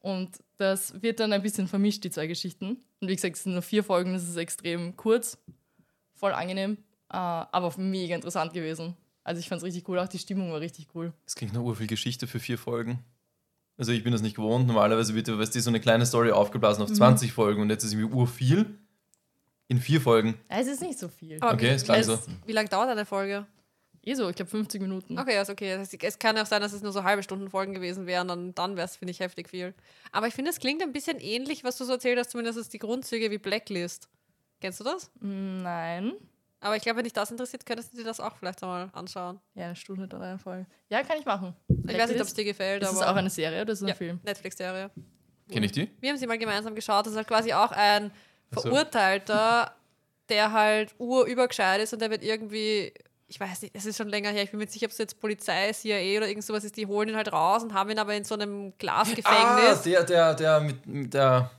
Und 0.00 0.42
das 0.56 1.02
wird 1.02 1.20
dann 1.20 1.32
ein 1.32 1.42
bisschen 1.42 1.68
vermischt, 1.68 2.04
die 2.04 2.10
zwei 2.10 2.26
Geschichten. 2.26 2.82
Und 3.00 3.08
wie 3.08 3.14
gesagt, 3.16 3.36
es 3.36 3.42
sind 3.42 3.52
nur 3.52 3.62
vier 3.62 3.84
Folgen, 3.84 4.12
das 4.14 4.22
ist 4.28 4.36
extrem 4.36 4.96
kurz, 4.96 5.38
voll 6.14 6.32
angenehm, 6.32 6.78
äh, 7.10 7.16
aber 7.16 7.72
mega 7.78 8.14
interessant 8.14 8.52
gewesen. 8.52 8.96
Also 9.22 9.40
ich 9.40 9.48
fand 9.48 9.58
es 9.60 9.64
richtig 9.66 9.88
cool, 9.88 9.98
auch 9.98 10.08
die 10.08 10.18
Stimmung 10.18 10.50
war 10.52 10.60
richtig 10.60 10.88
cool. 10.94 11.12
Das 11.24 11.34
klingt 11.34 11.52
nach 11.52 11.60
urviel 11.60 11.86
Geschichte 11.88 12.26
für 12.26 12.38
vier 12.38 12.58
Folgen. 12.58 13.00
Also 13.76 13.92
ich 13.92 14.02
bin 14.02 14.12
das 14.12 14.22
nicht 14.22 14.36
gewohnt. 14.36 14.66
Normalerweise 14.66 15.14
wird 15.14 15.28
ja, 15.28 15.38
weißt 15.38 15.54
du, 15.54 15.60
so 15.60 15.68
eine 15.68 15.80
kleine 15.80 16.06
Story 16.06 16.30
aufgeblasen 16.30 16.82
Mhm. 16.84 16.90
auf 16.90 16.96
20 16.96 17.32
Folgen 17.32 17.60
und 17.60 17.68
jetzt 17.70 17.84
ist 17.84 17.92
irgendwie 17.92 18.14
urviel. 18.14 18.78
In 19.68 19.80
vier 19.80 20.00
Folgen. 20.00 20.34
Es 20.48 20.68
ist 20.68 20.80
nicht 20.80 20.96
so 20.96 21.08
viel. 21.08 21.38
Aber 21.42 21.54
Okay, 21.54 21.70
wie, 21.70 21.74
ist 21.74 21.84
klar 21.84 21.98
es- 21.98 22.06
so. 22.06 22.18
wie 22.46 22.52
lange 22.52 22.68
dauert 22.68 22.88
eine 22.88 23.04
Folge? 23.04 23.46
Eh 24.06 24.14
so, 24.14 24.28
ich 24.30 24.36
glaube 24.36 24.50
50 24.50 24.80
Minuten. 24.80 25.18
Okay, 25.18 25.40
ist 25.40 25.50
okay. 25.50 25.72
Das 25.72 25.80
heißt, 25.92 26.02
Es 26.04 26.18
kann 26.18 26.38
auch 26.38 26.46
sein, 26.46 26.62
dass 26.62 26.72
es 26.72 26.80
nur 26.80 26.92
so 26.92 27.02
halbe 27.02 27.22
Stunden 27.22 27.50
Folgen 27.50 27.74
gewesen 27.74 28.06
wären, 28.06 28.28
dann, 28.28 28.54
dann 28.54 28.76
wäre 28.76 28.86
es, 28.86 28.96
finde 28.96 29.10
ich, 29.10 29.20
heftig 29.20 29.48
viel. 29.48 29.74
Aber 30.12 30.28
ich 30.28 30.34
finde, 30.34 30.50
es 30.52 30.60
klingt 30.60 30.80
ein 30.80 30.92
bisschen 30.92 31.18
ähnlich, 31.18 31.64
was 31.64 31.76
du 31.76 31.84
so 31.84 31.92
erzählt 31.94 32.18
hast, 32.18 32.30
zumindest 32.30 32.56
ist 32.56 32.72
die 32.72 32.78
Grundzüge 32.78 33.30
wie 33.32 33.38
Blacklist. 33.38 34.08
Kennst 34.60 34.78
du 34.78 34.84
das? 34.84 35.10
Nein. 35.20 36.12
Aber 36.60 36.76
ich 36.76 36.82
glaube, 36.82 36.98
wenn 36.98 37.04
dich 37.04 37.12
das 37.12 37.30
interessiert, 37.30 37.66
könntest 37.66 37.92
du 37.92 37.98
dir 37.98 38.04
das 38.04 38.20
auch 38.20 38.36
vielleicht 38.36 38.62
einmal 38.62 38.88
anschauen. 38.92 39.40
Ja, 39.54 39.66
eine 39.66 39.76
Stunde 39.76 40.04
oder 40.04 40.20
eine 40.20 40.38
Folge. 40.38 40.66
Ja, 40.88 41.02
kann 41.02 41.18
ich 41.18 41.26
machen. 41.26 41.54
Ich 41.68 41.98
weiß 41.98 42.08
nicht, 42.10 42.20
ob 42.20 42.26
es 42.28 42.34
dir 42.34 42.44
gefällt, 42.44 42.82
Ist 42.82 42.92
es 42.92 42.98
aber 43.00 43.10
auch 43.10 43.16
eine 43.16 43.30
Serie 43.30 43.62
oder 43.62 43.72
ist 43.72 43.82
es 43.82 43.88
ja, 43.88 43.94
ein 43.94 43.98
Film? 43.98 44.20
Netflix-Serie. 44.24 44.90
Kenne 45.50 45.66
ich 45.66 45.72
die? 45.72 45.90
Wir 46.00 46.10
haben 46.10 46.16
sie 46.16 46.26
mal 46.26 46.38
gemeinsam 46.38 46.74
geschaut. 46.74 47.06
Das 47.06 47.12
ist 47.12 47.16
halt 47.16 47.28
quasi 47.28 47.52
auch 47.52 47.72
ein. 47.72 48.12
Verurteilter, 48.52 49.74
der 50.28 50.52
halt 50.52 50.94
urübergescheit 50.98 51.80
ist 51.80 51.92
und 51.92 52.00
der 52.00 52.10
wird 52.10 52.22
irgendwie, 52.22 52.92
ich 53.28 53.40
weiß 53.40 53.62
nicht, 53.62 53.74
es 53.74 53.86
ist 53.86 53.96
schon 53.96 54.08
länger 54.08 54.30
her, 54.30 54.42
ich 54.44 54.50
bin 54.50 54.58
mir 54.58 54.64
nicht 54.64 54.72
sicher, 54.72 54.86
ob 54.86 54.92
es 54.92 54.98
jetzt 54.98 55.20
Polizei, 55.20 55.72
CIA 55.72 56.18
oder 56.18 56.28
irgend 56.28 56.44
sowas 56.44 56.64
ist, 56.64 56.76
die 56.76 56.86
holen 56.86 57.08
ihn 57.08 57.16
halt 57.16 57.32
raus 57.32 57.62
und 57.62 57.74
haben 57.74 57.90
ihn 57.90 57.98
aber 57.98 58.14
in 58.14 58.24
so 58.24 58.34
einem 58.34 58.68
Ah, 58.70 58.74
Glasgefängnis. 58.78 59.82
der, 59.82 60.04
der, 60.04 60.34
der 60.34 60.60
mit, 60.60 60.86
mit 60.86 61.14
der 61.14 61.50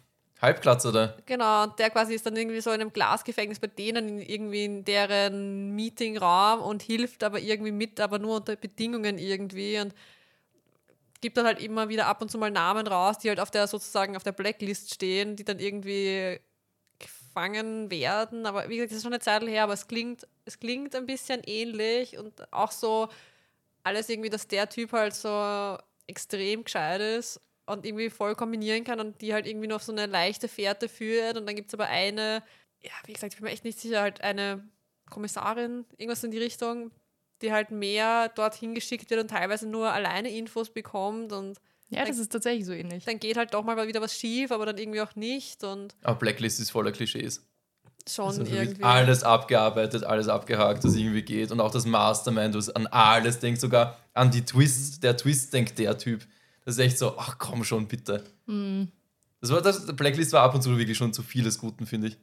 Halbglatze 0.41 0.91
da. 0.91 1.15
Genau, 1.25 1.63
und 1.63 1.79
der 1.79 1.89
quasi 1.89 2.13
ist 2.13 2.25
dann 2.25 2.35
irgendwie 2.35 2.61
so 2.61 2.69
in 2.71 2.79
einem 2.79 2.93
Glasgefängnis 2.93 3.59
bei 3.59 3.67
denen 3.67 4.19
irgendwie 4.21 4.65
in 4.65 4.85
deren 4.85 5.75
Meetingraum 5.75 6.61
und 6.61 6.83
hilft 6.83 7.23
aber 7.23 7.39
irgendwie 7.39 7.71
mit, 7.71 7.99
aber 7.99 8.19
nur 8.19 8.37
unter 8.37 8.55
Bedingungen 8.55 9.17
irgendwie 9.17 9.79
und 9.79 9.93
gibt 11.21 11.35
dann 11.37 11.47
halt 11.47 11.59
immer 11.61 11.89
wieder 11.89 12.05
ab 12.05 12.21
und 12.21 12.29
zu 12.29 12.37
mal 12.37 12.51
Namen 12.51 12.85
raus, 12.87 13.17
die 13.17 13.29
halt 13.29 13.39
auf 13.39 13.49
der 13.49 13.65
sozusagen 13.67 14.15
auf 14.15 14.21
der 14.23 14.31
Blacklist 14.31 14.93
stehen, 14.93 15.35
die 15.35 15.43
dann 15.43 15.59
irgendwie 15.59 16.39
gefangen 17.37 17.91
werden. 17.91 18.45
Aber 18.45 18.67
wie 18.69 18.77
gesagt, 18.77 18.91
das 18.91 18.97
ist 18.97 19.03
schon 19.03 19.13
eine 19.13 19.21
Zeit 19.21 19.43
her, 19.43 19.63
aber 19.63 19.73
es 19.73 19.87
klingt, 19.87 20.27
es 20.45 20.59
klingt 20.59 20.95
ein 20.95 21.05
bisschen 21.05 21.41
ähnlich 21.45 22.17
und 22.17 22.51
auch 22.51 22.71
so 22.71 23.09
alles 23.83 24.09
irgendwie, 24.09 24.29
dass 24.29 24.47
der 24.47 24.67
Typ 24.69 24.91
halt 24.91 25.13
so 25.13 25.77
extrem 26.07 26.63
gescheit 26.63 26.99
ist 27.01 27.39
und 27.67 27.85
irgendwie 27.85 28.09
voll 28.09 28.35
kombinieren 28.35 28.83
kann 28.83 28.99
und 28.99 29.21
die 29.21 29.33
halt 29.33 29.45
irgendwie 29.45 29.67
noch 29.67 29.81
so 29.81 29.91
eine 29.91 30.07
leichte 30.07 30.47
Fährte 30.47 30.89
führt. 30.89 31.37
Und 31.37 31.45
dann 31.45 31.55
gibt 31.55 31.67
es 31.67 31.73
aber 31.73 31.87
eine, 31.87 32.43
ja, 32.81 32.91
wie 33.05 33.13
gesagt, 33.13 33.33
ich 33.33 33.39
bin 33.39 33.45
mir 33.45 33.51
echt 33.51 33.65
nicht 33.65 33.79
sicher, 33.79 34.01
halt 34.01 34.21
eine 34.21 34.67
Kommissarin, 35.09 35.85
irgendwas 35.97 36.23
in 36.23 36.31
die 36.31 36.39
Richtung, 36.39 36.91
die 37.41 37.51
halt 37.53 37.71
mehr 37.71 38.29
dorthin 38.29 38.73
geschickt 38.73 39.09
wird 39.09 39.21
und 39.21 39.29
teilweise 39.29 39.67
nur 39.67 39.91
alleine 39.91 40.35
Infos 40.35 40.71
bekommt 40.71 41.31
und 41.31 41.59
Ja, 41.89 42.05
das 42.05 42.17
ist 42.17 42.31
tatsächlich 42.31 42.65
so 42.65 42.73
ähnlich. 42.73 43.05
dann 43.05 43.19
geht 43.19 43.37
halt 43.37 43.53
doch 43.53 43.63
mal 43.63 43.87
wieder 43.87 44.01
was 44.01 44.13
schief, 44.13 44.51
aber 44.51 44.65
dann 44.65 44.77
irgendwie 44.77 45.01
auch 45.01 45.15
nicht 45.15 45.63
und 45.63 45.95
Aber 46.03 46.19
Blacklist 46.19 46.59
ist 46.59 46.71
voller 46.71 46.91
Klischees. 46.91 47.45
schon 48.09 48.25
Also 48.27 48.43
irgendwie. 48.43 48.83
alles 48.83 49.23
abgearbeitet, 49.23 50.03
alles 50.03 50.27
abgehakt, 50.27 50.83
was 50.83 50.95
irgendwie 50.95 51.21
geht. 51.21 51.51
Und 51.51 51.61
auch 51.61 51.71
das 51.71 51.85
Mastermind, 51.85 52.55
was 52.55 52.69
an 52.69 52.87
alles 52.87 53.39
denkt, 53.39 53.61
sogar 53.61 53.97
an 54.13 54.31
die 54.31 54.43
Twists. 54.43 54.99
Der 54.99 55.15
Twist 55.15 55.53
denkt 55.53 55.79
der 55.79 55.97
Typ. 55.97 56.25
Das 56.65 56.75
ist 56.75 56.79
echt 56.79 56.97
so, 56.97 57.17
ach 57.17 57.37
komm 57.37 57.63
schon, 57.63 57.87
bitte. 57.87 58.23
Das 59.39 59.51
war, 59.51 59.61
das, 59.61 59.85
Blacklist 59.95 60.33
war 60.33 60.43
ab 60.43 60.55
und 60.55 60.61
zu 60.61 60.77
wirklich 60.77 60.97
schon 60.97 61.13
zu 61.13 61.23
vieles 61.23 61.57
Guten, 61.57 61.85
finde 61.85 62.07
ich. 62.09 62.17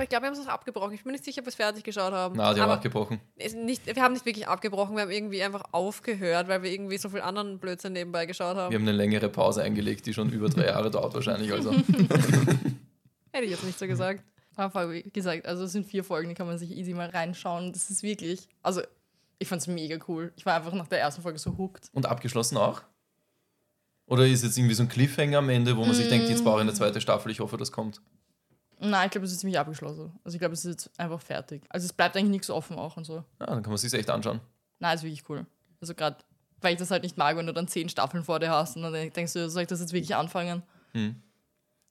Aber 0.00 0.04
ich 0.04 0.08
glaube, 0.08 0.22
wir 0.22 0.30
haben 0.30 0.40
es 0.40 0.46
auch 0.46 0.52
abgebrochen. 0.52 0.94
Ich 0.94 1.04
bin 1.04 1.12
nicht 1.12 1.24
sicher, 1.24 1.40
ob 1.40 1.44
wir 1.44 1.50
es 1.50 1.56
fertig 1.56 1.84
geschaut 1.84 2.14
haben. 2.14 2.34
Na, 2.34 2.54
die 2.54 2.60
haben 2.62 2.70
abgebrochen. 2.70 3.20
nicht, 3.36 3.84
wir 3.84 4.02
haben 4.02 4.14
nicht 4.14 4.24
wirklich 4.24 4.48
abgebrochen, 4.48 4.96
wir 4.96 5.02
haben 5.02 5.10
irgendwie 5.10 5.42
einfach 5.42 5.62
aufgehört, 5.72 6.48
weil 6.48 6.62
wir 6.62 6.70
irgendwie 6.70 6.96
so 6.96 7.10
viel 7.10 7.20
anderen 7.20 7.58
Blödsinn 7.58 7.92
nebenbei 7.92 8.24
geschaut 8.24 8.56
haben. 8.56 8.70
Wir 8.72 8.78
haben 8.78 8.88
eine 8.88 8.96
längere 8.96 9.28
Pause 9.28 9.62
eingelegt, 9.62 10.06
die 10.06 10.14
schon 10.14 10.30
über 10.30 10.48
drei 10.48 10.68
Jahre 10.68 10.90
dauert 10.90 11.12
wahrscheinlich. 11.12 11.52
Also. 11.52 11.72
Hätte 13.32 13.44
ich 13.44 13.50
jetzt 13.50 13.62
nicht 13.62 13.78
so 13.78 13.86
gesagt. 13.86 14.24
Aber 14.56 14.90
wie 14.90 15.02
gesagt, 15.02 15.44
also 15.44 15.64
es 15.64 15.72
sind 15.72 15.84
vier 15.84 16.02
Folgen, 16.02 16.30
die 16.30 16.34
kann 16.34 16.46
man 16.46 16.56
sich 16.56 16.70
easy 16.70 16.94
mal 16.94 17.10
reinschauen. 17.10 17.70
Das 17.70 17.90
ist 17.90 18.02
wirklich, 18.02 18.48
also 18.62 18.80
ich 19.38 19.48
fand 19.48 19.60
es 19.60 19.68
mega 19.68 19.98
cool. 20.08 20.32
Ich 20.34 20.46
war 20.46 20.54
einfach 20.56 20.72
nach 20.72 20.88
der 20.88 21.00
ersten 21.00 21.20
Folge 21.20 21.38
so 21.38 21.58
hooked. 21.58 21.90
Und 21.92 22.06
abgeschlossen 22.06 22.56
auch? 22.56 22.80
Oder 24.06 24.26
ist 24.26 24.44
jetzt 24.44 24.56
irgendwie 24.56 24.74
so 24.74 24.82
ein 24.82 24.88
Cliffhanger 24.88 25.38
am 25.38 25.50
Ende, 25.50 25.76
wo 25.76 25.84
man 25.84 25.94
sich 25.94 26.08
denkt, 26.08 26.30
jetzt 26.30 26.42
brauche 26.42 26.56
ich 26.56 26.62
eine 26.62 26.72
zweite 26.72 27.02
Staffel, 27.02 27.30
ich 27.30 27.40
hoffe, 27.40 27.58
das 27.58 27.70
kommt. 27.70 28.00
Nein, 28.82 29.06
ich 29.06 29.10
glaube, 29.12 29.26
es 29.26 29.32
ist 29.32 29.40
ziemlich 29.40 29.58
abgeschlossen. 29.58 30.18
Also 30.24 30.34
ich 30.34 30.38
glaube, 30.40 30.54
es 30.54 30.64
ist 30.64 30.84
jetzt 30.86 31.00
einfach 31.00 31.20
fertig. 31.20 31.62
Also 31.68 31.84
es 31.84 31.92
bleibt 31.92 32.16
eigentlich 32.16 32.30
nichts 32.30 32.50
offen 32.50 32.78
auch 32.78 32.96
und 32.96 33.04
so. 33.04 33.24
Ja, 33.38 33.46
dann 33.46 33.62
kann 33.62 33.70
man 33.70 33.76
sich 33.76 33.92
echt 33.92 34.08
anschauen. 34.08 34.40
Nein, 34.78 34.94
ist 34.96 35.02
wirklich 35.02 35.28
cool. 35.28 35.44
Also 35.80 35.94
gerade, 35.94 36.16
weil 36.62 36.72
ich 36.72 36.78
das 36.78 36.90
halt 36.90 37.02
nicht 37.02 37.18
mag, 37.18 37.36
wenn 37.36 37.46
du 37.46 37.52
dann 37.52 37.68
zehn 37.68 37.88
Staffeln 37.90 38.24
vor 38.24 38.40
dir 38.40 38.50
hast 38.50 38.76
und 38.76 38.82
dann 38.82 38.92
denkst 38.92 39.34
du, 39.34 39.50
soll 39.50 39.62
ich 39.62 39.68
das 39.68 39.80
jetzt 39.80 39.92
wirklich 39.92 40.14
anfangen? 40.16 40.62
Hm. 40.92 41.22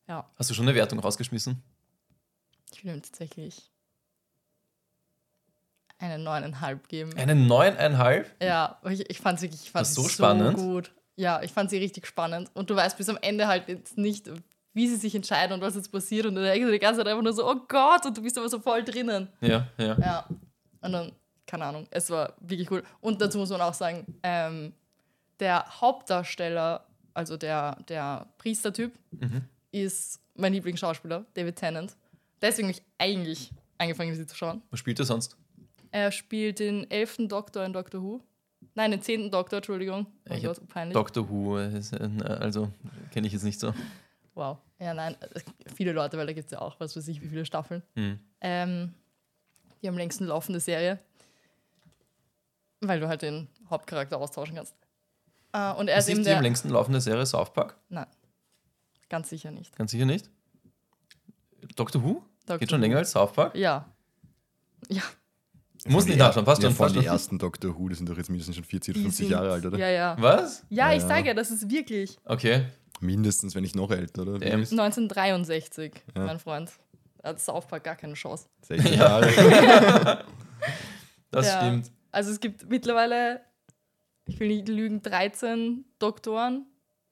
Ja, 0.08 0.28
Hast 0.38 0.50
du 0.50 0.54
schon 0.56 0.68
eine 0.68 0.76
Wertung 0.76 1.00
rausgeschmissen? 1.00 1.62
ich 2.74 2.84
will 2.86 2.94
ihm 2.96 3.02
tatsächlich 3.02 3.70
eine 5.98 6.18
neuneinhalb 6.18 6.88
geben. 6.88 7.14
Eine 7.18 7.36
neuneinhalb? 7.36 8.32
Ja, 8.42 8.80
ich, 8.90 9.10
ich 9.10 9.20
fand 9.20 9.38
es 9.38 9.44
wirklich 9.44 9.62
ich 9.66 9.88
sie 9.88 9.94
so 9.94 10.08
spannend. 10.08 10.56
gut. 10.58 10.94
Ja, 11.16 11.42
ich 11.44 11.52
fand 11.52 11.70
sie 11.70 11.78
richtig 11.78 12.08
spannend. 12.08 12.50
Und 12.54 12.70
du 12.70 12.76
weißt 12.76 12.98
bis 12.98 13.10
am 13.10 13.18
Ende 13.22 13.48
halt 13.48 13.68
jetzt 13.68 13.98
nicht, 13.98 14.30
wie 14.74 14.88
sie 14.88 14.96
sich 14.98 15.16
entscheiden 15.16 15.54
und 15.54 15.62
was 15.62 15.76
jetzt 15.76 15.92
passiert. 15.92 16.26
Und 16.26 16.36
dann 16.36 16.44
denkst 16.44 16.66
du 16.66 16.72
die 16.72 16.80
ganze 16.80 17.00
Zeit 17.00 17.08
einfach 17.08 17.24
nur 17.24 17.34
so, 17.34 17.50
oh 17.50 17.56
Gott, 17.68 18.06
und 18.06 18.16
du 18.18 18.22
bist 18.22 18.38
aber 18.38 18.50
so 18.50 18.60
voll 18.60 18.84
drinnen. 18.84 19.28
Ja, 19.42 19.68
ja. 19.78 19.98
Ja. 20.00 20.26
Und 20.82 20.92
dann, 20.92 21.12
keine 21.46 21.66
Ahnung, 21.66 21.88
es 21.92 22.10
war 22.10 22.34
wirklich 22.40 22.70
cool. 22.72 22.84
Und 23.02 23.22
dazu 23.22 23.38
muss 23.38 23.50
man 23.50 23.62
auch 23.62 23.74
sagen, 23.74 24.06
ähm, 24.24 24.74
der 25.40 25.66
Hauptdarsteller, 25.82 26.86
also 27.14 27.38
der, 27.38 27.76
der 27.88 28.28
Priestertyp, 28.38 28.94
Mhm. 29.12 29.42
ist 29.72 30.20
mein 30.36 30.54
Lieblingsschauspieler, 30.54 31.26
David 31.34 31.56
Tennant. 31.58 31.96
Deswegen 32.42 32.70
habe 32.70 32.78
ich 32.78 32.84
eigentlich 32.98 33.52
angefangen, 33.78 34.14
sie 34.16 34.26
zu 34.26 34.36
schauen. 34.36 34.62
Was 34.72 34.80
spielt 34.80 35.00
er 35.00 35.06
sonst? 35.06 35.36
Er 35.92 36.12
spielt 36.12 36.60
den 36.60 36.90
elften 36.92 37.28
Doktor 37.28 37.66
in 37.66 37.74
Doctor 37.74 38.02
Who. 38.02 38.22
Nein, 38.76 38.92
den 38.92 39.02
zehnten 39.02 39.32
Doktor, 39.32 39.58
Entschuldigung. 39.58 40.06
Oh 40.30 40.36
Gott, 40.42 40.68
peinlich. 40.70 40.94
Doctor 40.94 41.30
Who, 41.30 41.58
äh, 41.58 41.78
äh, 41.78 42.24
also 42.24 42.70
kenne 43.12 43.28
ich 43.28 43.34
jetzt 43.34 43.44
nicht 43.44 43.60
so. 43.60 43.74
Wow. 44.40 44.58
Ja, 44.80 44.94
nein, 44.94 45.16
viele 45.76 45.92
Leute, 45.92 46.18
weil 46.18 46.26
da 46.26 46.34
gibt 46.34 46.46
es 46.46 46.52
ja 46.52 46.60
auch, 46.62 46.80
was 46.80 46.96
weiß 46.96 47.08
ich, 47.10 47.22
wie 47.22 47.28
viele 47.28 47.46
Staffeln. 47.46 47.84
Hm. 47.96 48.20
Ähm, 48.42 48.94
die 49.82 49.90
am 49.90 49.98
längsten 49.98 50.26
laufende 50.26 50.60
Serie. 50.60 51.00
Weil 52.82 53.00
du 53.02 53.08
halt 53.10 53.22
den 53.22 53.48
Hauptcharakter 53.70 54.18
austauschen 54.18 54.56
kannst. 54.56 54.74
Äh, 55.52 55.74
und 55.74 55.90
er 55.90 55.98
Ist 55.98 56.08
ist 56.08 56.16
eben 56.16 56.24
die 56.24 56.32
am 56.32 56.42
längsten 56.44 56.70
laufende 56.70 57.02
Serie 57.02 57.26
South 57.26 57.52
Park? 57.54 57.76
Nein, 57.90 58.06
ganz 59.10 59.30
sicher 59.30 59.52
nicht. 59.52 59.76
Ganz 59.76 59.92
sicher 59.92 60.06
nicht. 60.06 60.30
Doctor 61.76 62.02
Who? 62.04 62.24
Doctor 62.46 62.58
Geht 62.60 62.70
schon 62.70 62.80
Who. 62.80 62.84
länger 62.84 62.98
als 62.98 63.12
South 63.12 63.34
Park? 63.34 63.56
Ja. 63.56 63.86
Ja. 64.88 65.04
Muss 65.88 66.06
nicht 66.06 66.18
nachschauen, 66.18 66.46
passt 66.46 66.62
ja, 66.62 66.70
schon, 66.70 66.78
passt 66.78 66.96
die 66.96 67.00
schon. 67.00 67.08
ersten 67.08 67.40
Doctor 67.40 67.78
Who, 67.78 67.90
die 67.90 67.96
sind 67.96 68.08
doch 68.10 68.18
jetzt 68.18 68.30
mindestens 68.30 68.56
schon 68.56 68.66
40 68.66 68.94
oder 68.96 69.00
die 69.00 69.04
50 69.04 69.26
sind- 69.28 69.32
Jahre 69.32 69.52
alt, 69.52 69.66
oder? 69.66 69.78
Ja, 69.78 69.90
ja. 69.90 70.16
Was? 70.20 70.66
Ja, 70.70 70.94
ich 70.94 71.02
Ja. 71.02 71.08
sage 71.08 71.28
ja, 71.28 71.34
das 71.34 71.52
ist 71.52 71.70
wirklich 71.70 72.18
Okay. 72.26 72.66
Mindestens, 73.00 73.56
wenn 73.56 73.64
nicht 73.64 73.76
noch 73.76 73.92
älter, 73.92 74.24
oder? 74.24 74.40
Damn. 74.40 74.60
1963, 74.62 75.94
Ja. 76.16 76.26
mein 76.26 76.40
Freund. 76.40 76.72
Da 77.22 77.30
hat 77.30 77.40
South 77.42 77.68
Park 77.68 77.84
gar 77.84 77.96
keine 77.96 78.14
Chance. 78.14 78.48
60 78.64 78.96
Ja. 78.96 79.22
Jahre. 79.22 80.26
Das 81.32 81.46
Ja. 81.48 81.58
stimmt. 81.62 81.92
Also 82.12 82.32
es 82.32 82.40
gibt 82.40 82.68
mittlerweile, 82.70 83.42
ich 84.26 84.40
will 84.40 84.48
nicht 84.48 84.68
lügen, 84.68 85.02
13 85.02 85.86
Doktoren. 86.00 86.66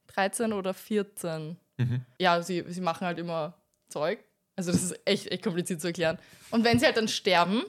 13 0.08 0.54
oder 0.54 0.74
14. 0.74 1.58
Mhm. 1.78 2.02
Ja, 2.20 2.42
sie, 2.42 2.64
sie 2.68 2.82
machen 2.82 3.06
halt 3.06 3.20
immer 3.20 3.54
Zeug. 3.90 4.20
Also 4.56 4.72
das 4.72 4.82
ist 4.82 5.00
echt, 5.06 5.28
echt 5.32 5.44
kompliziert 5.44 5.82
zu 5.82 5.88
erklären. 5.88 6.18
Und 6.50 6.64
wenn 6.64 6.80
sie 6.80 6.86
halt 6.88 6.98
dann 6.98 7.08
sterben, 7.08 7.62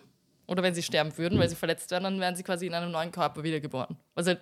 oder 0.47 0.63
wenn 0.63 0.75
sie 0.75 0.83
sterben 0.83 1.17
würden, 1.19 1.39
weil 1.39 1.51
sie 1.51 1.57
verletzt 1.57 1.91
werden, 1.91 2.05
dann 2.05 2.21
werden 2.21 2.35
sie 2.35 2.43
quasi 2.43 2.67
in 2.67 2.73
einem 2.73 2.91
neuen 2.91 3.13
Körper 3.13 3.43
wiedergeboren. 3.45 3.99
Was 4.15 4.27
halt 4.27 4.41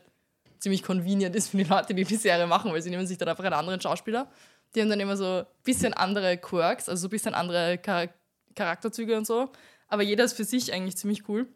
ziemlich 0.58 0.82
convenient 0.82 1.34
ist 1.36 1.48
für 1.48 1.56
die 1.56 1.64
Leute, 1.64 1.94
die 1.94 2.04
die 2.04 2.16
Serie 2.16 2.46
machen, 2.46 2.72
weil 2.72 2.82
sie 2.82 2.90
nehmen 2.90 3.06
sich 3.06 3.18
dann 3.18 3.28
einfach 3.28 3.44
einen 3.44 3.54
anderen 3.54 3.80
Schauspieler. 3.80 4.30
Die 4.74 4.80
haben 4.80 4.90
dann 4.90 5.00
immer 5.00 5.16
so 5.16 5.40
ein 5.40 5.46
bisschen 5.64 5.94
andere 5.94 6.36
Quirks, 6.36 6.88
also 6.88 7.02
so 7.02 7.06
ein 7.08 7.10
bisschen 7.10 7.34
andere 7.34 7.78
Char 7.84 8.08
Charakterzüge 8.54 9.16
und 9.16 9.26
so. 9.26 9.50
Aber 9.88 10.02
jeder 10.02 10.24
ist 10.24 10.32
für 10.32 10.44
sich 10.44 10.72
eigentlich 10.72 10.96
ziemlich 10.96 11.28
cool. 11.28 11.46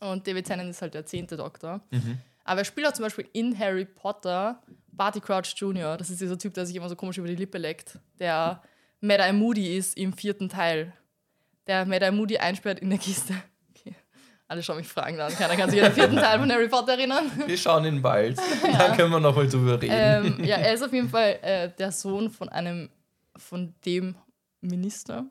Und 0.00 0.26
David 0.26 0.46
Tennant 0.46 0.70
ist 0.70 0.80
halt 0.80 0.94
der 0.94 1.04
zehnte 1.06 1.36
Doktor. 1.36 1.80
Aber 2.44 2.60
er 2.60 2.64
spielt 2.64 2.86
auch 2.86 2.92
zum 2.92 3.04
Beispiel 3.04 3.28
in 3.32 3.58
Harry 3.58 3.84
Potter 3.84 4.62
Barty 4.88 5.20
Crouch 5.20 5.54
Jr. 5.56 5.96
Das 5.96 6.10
ist 6.10 6.20
dieser 6.20 6.38
Typ, 6.38 6.54
der 6.54 6.66
sich 6.66 6.76
immer 6.76 6.88
so 6.88 6.96
komisch 6.96 7.18
über 7.18 7.26
die 7.26 7.34
Lippe 7.36 7.58
leckt. 7.58 7.98
Der 8.18 8.62
Mad-Eye 9.00 9.32
Moody 9.32 9.76
ist 9.76 9.96
im 9.96 10.12
vierten 10.12 10.48
Teil. 10.48 10.92
Der 11.66 11.84
Mad-Eye 11.84 12.12
Moody 12.12 12.38
einsperrt 12.38 12.80
in 12.80 12.90
der 12.90 12.98
Kiste. 12.98 13.34
Alle 14.54 14.62
schauen 14.62 14.76
mich 14.76 14.86
fragen 14.86 15.18
an. 15.20 15.32
Keiner 15.32 15.56
kann 15.56 15.68
sich 15.68 15.80
an 15.82 15.86
den 15.88 15.94
vierten 15.94 16.14
Teil 16.16 16.38
von 16.38 16.48
Harry 16.52 16.68
Potter 16.68 16.92
erinnern. 16.92 17.28
Wir 17.44 17.58
schauen 17.58 17.84
ihn 17.86 18.00
bald. 18.00 18.38
Da 18.62 18.94
können 18.94 19.10
wir 19.10 19.18
noch 19.18 19.34
mal 19.34 19.48
drüber 19.48 19.82
reden. 19.82 19.92
ähm, 20.38 20.44
ja, 20.44 20.56
er 20.58 20.74
ist 20.74 20.82
auf 20.82 20.92
jeden 20.92 21.08
Fall 21.08 21.40
äh, 21.42 21.70
der 21.76 21.90
Sohn 21.90 22.30
von 22.30 22.48
einem, 22.50 22.88
von 23.36 23.74
dem 23.84 24.14
Minister, 24.60 25.24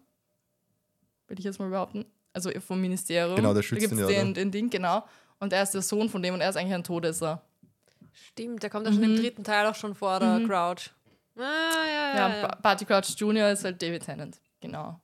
will 1.29 1.39
ich 1.39 1.45
jetzt 1.45 1.57
mal 1.57 1.69
behaupten. 1.69 2.03
Also 2.33 2.51
vom 2.59 2.81
Ministerium. 2.81 3.37
Genau, 3.37 3.53
der 3.53 3.61
Da 3.61 3.63
schützt 3.63 3.79
gibt's 3.79 3.93
ihn 3.95 3.99
ja, 4.01 4.07
den, 4.07 4.33
den 4.33 4.51
Ding, 4.51 4.69
genau. 4.69 5.05
Und 5.39 5.53
er 5.53 5.63
ist 5.63 5.73
der 5.73 5.81
Sohn 5.81 6.09
von 6.09 6.21
dem 6.21 6.33
und 6.33 6.41
er 6.41 6.49
ist 6.49 6.57
eigentlich 6.57 6.73
ein 6.73 6.83
Todesser. 6.83 7.41
Stimmt, 8.11 8.61
der 8.61 8.69
kommt 8.69 8.85
ja 8.87 8.91
schon 8.91 9.03
im 9.03 9.15
dritten 9.15 9.45
Teil 9.45 9.65
auch 9.67 9.75
schon 9.75 9.95
vor, 9.95 10.19
der 10.19 10.41
Crouch. 10.45 10.89
Ah, 11.37 11.41
ja, 11.41 11.85
ja, 11.87 12.15
Ja, 12.17 12.35
ja. 12.41 12.47
Ba- 12.47 12.57
Barty 12.61 12.83
Crouch 12.83 13.15
Jr. 13.17 13.51
ist 13.51 13.63
halt 13.63 13.81
David 13.81 14.03
Tennant. 14.03 14.37
Genau. 14.59 14.99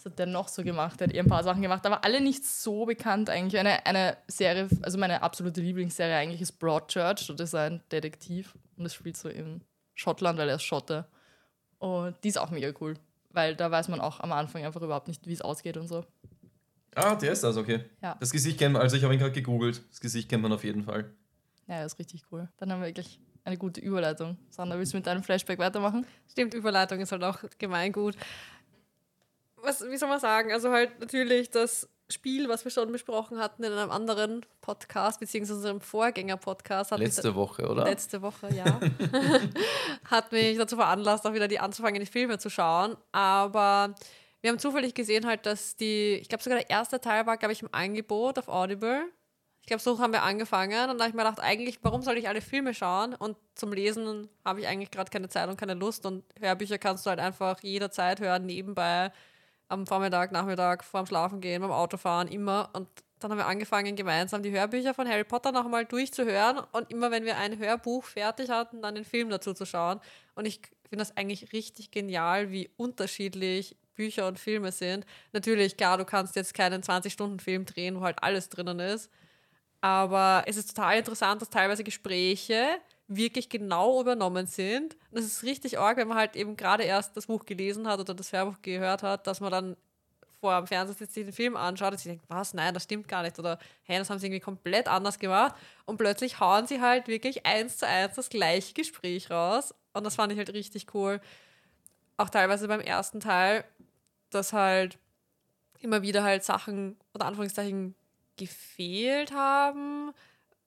Was 0.00 0.06
hat 0.06 0.18
der 0.18 0.24
noch 0.24 0.48
so 0.48 0.62
gemacht? 0.62 0.98
Er 1.02 1.08
hat 1.08 1.14
eh 1.14 1.18
ein 1.18 1.26
paar 1.26 1.44
Sachen 1.44 1.60
gemacht, 1.60 1.84
aber 1.84 2.02
alle 2.04 2.22
nicht 2.22 2.42
so 2.42 2.86
bekannt 2.86 3.28
eigentlich. 3.28 3.60
Eine, 3.60 3.84
eine 3.84 4.16
Serie, 4.28 4.66
also 4.80 4.96
meine 4.96 5.20
absolute 5.20 5.60
Lieblingsserie 5.60 6.16
eigentlich 6.16 6.40
ist 6.40 6.52
Broadchurch. 6.52 7.26
Das 7.26 7.48
ist 7.48 7.54
ein 7.54 7.82
Detektiv 7.92 8.56
und 8.78 8.84
das 8.84 8.94
spielt 8.94 9.18
so 9.18 9.28
in 9.28 9.60
Schottland, 9.94 10.38
weil 10.38 10.48
er 10.48 10.54
ist 10.54 10.62
Schotte. 10.62 11.04
Und 11.78 12.16
die 12.24 12.28
ist 12.28 12.38
auch 12.38 12.50
mega 12.50 12.72
cool, 12.80 12.94
weil 13.28 13.54
da 13.54 13.70
weiß 13.70 13.88
man 13.88 14.00
auch 14.00 14.20
am 14.20 14.32
Anfang 14.32 14.64
einfach 14.64 14.80
überhaupt 14.80 15.06
nicht, 15.06 15.26
wie 15.26 15.34
es 15.34 15.42
ausgeht 15.42 15.76
und 15.76 15.86
so. 15.86 16.06
Ah, 16.94 17.14
der 17.14 17.32
ist 17.32 17.44
das, 17.44 17.58
okay. 17.58 17.84
Ja. 18.02 18.16
Das 18.18 18.30
Gesicht 18.30 18.58
kennt 18.58 18.72
man, 18.72 18.80
also 18.80 18.96
ich 18.96 19.04
habe 19.04 19.12
ihn 19.12 19.20
gerade 19.20 19.32
gegoogelt. 19.32 19.82
Das 19.90 20.00
Gesicht 20.00 20.30
kennt 20.30 20.42
man 20.42 20.52
auf 20.52 20.64
jeden 20.64 20.84
Fall. 20.84 21.10
Ja, 21.66 21.82
das 21.82 21.92
ist 21.92 21.98
richtig 21.98 22.22
cool. 22.32 22.48
Dann 22.56 22.72
haben 22.72 22.80
wir 22.80 22.86
wirklich 22.86 23.20
eine 23.44 23.58
gute 23.58 23.80
Überleitung. 23.80 24.38
Sandra, 24.48 24.78
willst 24.78 24.94
du 24.94 24.96
mit 24.96 25.06
deinem 25.06 25.22
Flashback 25.22 25.58
weitermachen? 25.58 26.06
Stimmt, 26.30 26.54
Überleitung 26.54 27.00
ist 27.00 27.12
halt 27.12 27.22
auch 27.22 27.38
gemeingut. 27.58 28.16
Was, 29.62 29.88
wie 29.88 29.96
soll 29.96 30.08
man 30.08 30.20
sagen? 30.20 30.52
Also 30.52 30.70
halt 30.70 31.00
natürlich 31.00 31.50
das 31.50 31.88
Spiel, 32.10 32.48
was 32.48 32.64
wir 32.64 32.70
schon 32.70 32.90
besprochen 32.90 33.38
hatten 33.38 33.62
in 33.62 33.72
einem 33.72 33.90
anderen 33.90 34.44
Podcast, 34.60 35.20
beziehungsweise 35.20 35.56
unserem 35.56 35.80
Vorgänger-Podcast. 35.80 36.90
Letzte 36.92 37.34
Woche, 37.34 37.68
oder? 37.68 37.84
Letzte 37.84 38.22
Woche, 38.22 38.52
ja. 38.54 38.80
hat 40.10 40.32
mich 40.32 40.58
dazu 40.58 40.76
veranlasst, 40.76 41.26
auch 41.26 41.34
wieder 41.34 41.48
die 41.48 41.60
anzufangen, 41.60 42.00
die 42.00 42.06
Filme 42.06 42.38
zu 42.38 42.50
schauen. 42.50 42.96
Aber 43.12 43.94
wir 44.40 44.50
haben 44.50 44.58
zufällig 44.58 44.94
gesehen 44.94 45.26
halt, 45.26 45.46
dass 45.46 45.76
die, 45.76 46.14
ich 46.14 46.28
glaube 46.28 46.42
sogar 46.42 46.58
der 46.58 46.70
erste 46.70 47.00
Teil 47.00 47.26
war, 47.26 47.36
glaube 47.36 47.52
ich, 47.52 47.62
im 47.62 47.68
Angebot 47.72 48.38
auf 48.38 48.48
Audible. 48.48 49.04
Ich 49.60 49.66
glaube, 49.66 49.82
so 49.82 49.98
haben 49.98 50.12
wir 50.12 50.22
angefangen 50.22 50.90
und 50.90 50.98
da 50.98 51.04
habe 51.04 51.10
ich 51.10 51.14
mir 51.14 51.22
gedacht, 51.22 51.40
eigentlich, 51.40 51.78
warum 51.82 52.02
soll 52.02 52.16
ich 52.16 52.28
alle 52.28 52.40
Filme 52.40 52.72
schauen? 52.72 53.14
Und 53.14 53.36
zum 53.54 53.72
Lesen 53.72 54.28
habe 54.44 54.60
ich 54.60 54.66
eigentlich 54.66 54.90
gerade 54.90 55.10
keine 55.10 55.28
Zeit 55.28 55.48
und 55.48 55.58
keine 55.58 55.74
Lust 55.74 56.06
und 56.06 56.24
Hörbücher 56.40 56.78
kannst 56.78 57.04
du 57.04 57.10
halt 57.10 57.20
einfach 57.20 57.62
jederzeit 57.62 58.20
hören, 58.20 58.46
nebenbei, 58.46 59.12
am 59.70 59.86
Vormittag, 59.86 60.32
Nachmittag, 60.32 60.84
vorm 60.84 61.06
Schlafen 61.06 61.40
gehen, 61.40 61.62
beim 61.62 61.70
Autofahren, 61.70 62.28
immer. 62.28 62.70
Und 62.72 62.88
dann 63.20 63.30
haben 63.30 63.38
wir 63.38 63.46
angefangen, 63.46 63.96
gemeinsam 63.96 64.42
die 64.42 64.50
Hörbücher 64.50 64.94
von 64.94 65.08
Harry 65.08 65.24
Potter 65.24 65.52
nochmal 65.52 65.84
durchzuhören 65.84 66.60
und 66.72 66.90
immer, 66.90 67.10
wenn 67.10 67.24
wir 67.24 67.36
ein 67.36 67.58
Hörbuch 67.58 68.04
fertig 68.04 68.50
hatten, 68.50 68.82
dann 68.82 68.94
den 68.94 69.04
Film 69.04 69.30
dazu 69.30 69.54
zu 69.54 69.66
schauen. 69.66 70.00
Und 70.34 70.46
ich 70.46 70.60
finde 70.88 71.04
das 71.04 71.16
eigentlich 71.16 71.52
richtig 71.52 71.90
genial, 71.90 72.50
wie 72.50 72.70
unterschiedlich 72.76 73.76
Bücher 73.94 74.26
und 74.26 74.38
Filme 74.38 74.72
sind. 74.72 75.04
Natürlich, 75.32 75.76
klar, 75.76 75.98
du 75.98 76.04
kannst 76.04 76.34
jetzt 76.34 76.54
keinen 76.54 76.82
20-Stunden-Film 76.82 77.66
drehen, 77.66 77.96
wo 77.96 78.00
halt 78.00 78.22
alles 78.22 78.48
drinnen 78.48 78.80
ist. 78.80 79.10
Aber 79.82 80.44
es 80.46 80.56
ist 80.56 80.74
total 80.74 80.98
interessant, 80.98 81.42
dass 81.42 81.50
teilweise 81.50 81.84
Gespräche 81.84 82.78
wirklich 83.10 83.48
genau 83.48 84.00
übernommen 84.00 84.46
sind. 84.46 84.96
Und 85.10 85.18
es 85.18 85.26
ist 85.26 85.42
richtig 85.42 85.78
arg, 85.78 85.96
wenn 85.96 86.08
man 86.08 86.16
halt 86.16 86.36
eben 86.36 86.56
gerade 86.56 86.84
erst 86.84 87.16
das 87.16 87.26
Buch 87.26 87.44
gelesen 87.44 87.88
hat 87.88 87.98
oder 87.98 88.14
das 88.14 88.32
Hörbuch 88.32 88.62
gehört 88.62 89.02
hat, 89.02 89.26
dass 89.26 89.40
man 89.40 89.50
dann 89.50 89.76
vor 90.40 90.56
dem 90.56 90.68
Fernseher 90.68 90.94
sitzt, 90.94 91.16
den 91.16 91.32
Film 91.32 91.56
anschaut 91.56 91.90
und 91.90 91.98
sich 91.98 92.12
denkt, 92.12 92.24
was, 92.28 92.54
nein, 92.54 92.72
das 92.72 92.84
stimmt 92.84 93.08
gar 93.08 93.22
nicht. 93.22 93.38
Oder 93.38 93.58
hey, 93.82 93.98
das 93.98 94.08
haben 94.08 94.18
sie 94.18 94.26
irgendwie 94.26 94.40
komplett 94.40 94.86
anders 94.88 95.18
gemacht. 95.18 95.54
Und 95.86 95.98
plötzlich 95.98 96.38
hauen 96.38 96.66
sie 96.66 96.80
halt 96.80 97.08
wirklich 97.08 97.44
eins 97.44 97.78
zu 97.78 97.86
eins 97.86 98.14
das 98.14 98.30
gleiche 98.30 98.72
Gespräch 98.72 99.28
raus. 99.28 99.74
Und 99.92 100.04
das 100.04 100.14
fand 100.14 100.32
ich 100.32 100.38
halt 100.38 100.54
richtig 100.54 100.94
cool. 100.94 101.20
Auch 102.16 102.30
teilweise 102.30 102.68
beim 102.68 102.80
ersten 102.80 103.18
Teil, 103.18 103.64
dass 104.30 104.52
halt 104.52 104.98
immer 105.80 106.02
wieder 106.02 106.22
halt 106.22 106.44
Sachen, 106.44 106.96
unter 107.12 107.26
Anführungszeichen, 107.26 107.96
gefehlt 108.36 109.32
haben. 109.32 110.12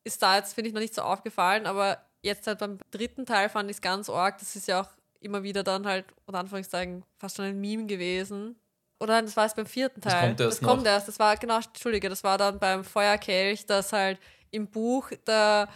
Ist 0.03 0.21
da 0.21 0.35
jetzt, 0.35 0.53
finde 0.53 0.67
ich, 0.67 0.73
noch 0.73 0.81
nicht 0.81 0.93
so 0.93 1.03
aufgefallen, 1.03 1.65
aber 1.65 2.03
jetzt 2.23 2.47
halt 2.47 2.59
beim 2.59 2.79
dritten 2.91 3.25
Teil 3.25 3.49
fand 3.49 3.69
ich 3.69 3.77
es 3.77 3.81
ganz 3.81 4.09
arg. 4.09 4.39
Das 4.39 4.55
ist 4.55 4.67
ja 4.67 4.81
auch 4.81 4.89
immer 5.19 5.43
wieder 5.43 5.63
dann 5.63 5.85
halt, 5.85 6.05
unter 6.25 6.39
Anführungszeichen, 6.39 7.03
fast 7.19 7.35
schon 7.37 7.45
ein 7.45 7.61
Meme 7.61 7.85
gewesen. 7.85 8.55
Oder 8.99 9.21
das 9.21 9.35
war 9.37 9.45
es 9.45 9.53
beim 9.53 9.65
vierten 9.65 10.01
Das 10.01 10.13
Teil. 10.13 10.27
kommt 10.29 10.39
erst 10.39 10.61
das 10.61 10.67
kommt 10.67 10.83
noch. 10.83 10.91
erst. 10.91 11.07
Das 11.07 11.19
war, 11.19 11.35
genau, 11.37 11.57
Entschuldige, 11.57 12.09
das 12.09 12.23
war 12.23 12.37
dann 12.37 12.57
beim 12.59 12.83
Feuerkelch, 12.83 13.65
dass 13.65 13.93
halt 13.93 14.19
im 14.51 14.67
Buch 14.67 15.09
der 15.27 15.67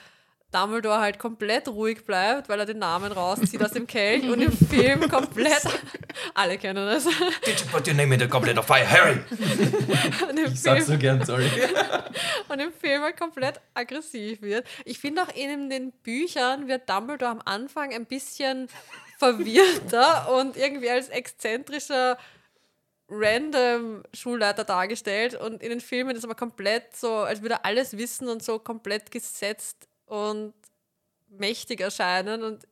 Dumbledore 0.51 0.99
halt 0.99 1.19
komplett 1.19 1.67
ruhig 1.67 2.05
bleibt, 2.05 2.47
weil 2.47 2.59
er 2.59 2.65
den 2.65 2.79
Namen 2.79 3.11
rauszieht 3.11 3.61
aus 3.61 3.71
dem 3.71 3.85
Kelch 3.87 4.23
und 4.29 4.41
im 4.41 4.51
Film 4.51 5.09
komplett. 5.09 5.61
Alle 6.33 6.57
kennen 6.57 6.85
das. 6.85 7.03
Did 7.03 7.59
you 7.59 7.65
put 7.69 7.87
your 7.87 7.93
name 7.93 8.13
in 8.13 8.19
the 8.21 8.27
goblet 8.27 8.57
of 8.57 8.65
fire, 8.65 8.89
Harry? 8.89 9.19
Und 10.29 10.39
im 10.39 10.45
Ich 10.53 10.61
sag's 10.61 10.85
Film 10.85 10.97
so 10.97 10.97
gern, 10.97 11.25
sorry. 11.25 11.49
und 12.47 12.59
im 12.59 12.71
Film 12.71 13.01
halt 13.03 13.17
komplett 13.17 13.59
aggressiv 13.73 14.41
wird. 14.41 14.65
Ich 14.85 14.99
finde 14.99 15.23
auch 15.23 15.35
in 15.35 15.69
den 15.69 15.91
Büchern 15.91 16.67
wird 16.67 16.89
Dumbledore 16.89 17.31
am 17.31 17.41
Anfang 17.45 17.93
ein 17.93 18.05
bisschen 18.05 18.67
verwirrter 19.19 20.31
und 20.33 20.55
irgendwie 20.55 20.89
als 20.89 21.09
exzentrischer 21.09 22.17
random 23.09 24.03
Schulleiter 24.13 24.63
dargestellt 24.63 25.35
und 25.35 25.61
in 25.61 25.69
den 25.69 25.81
Filmen 25.81 26.15
ist 26.15 26.23
aber 26.23 26.35
komplett 26.35 26.95
so, 26.95 27.15
als 27.17 27.41
würde 27.41 27.55
er 27.55 27.65
alles 27.65 27.97
wissen 27.97 28.27
und 28.27 28.43
so 28.43 28.59
komplett 28.59 29.11
gesetzt 29.11 29.87
und 30.07 30.53
mächtig 31.29 31.79
erscheinen 31.79 32.43
und 32.43 32.67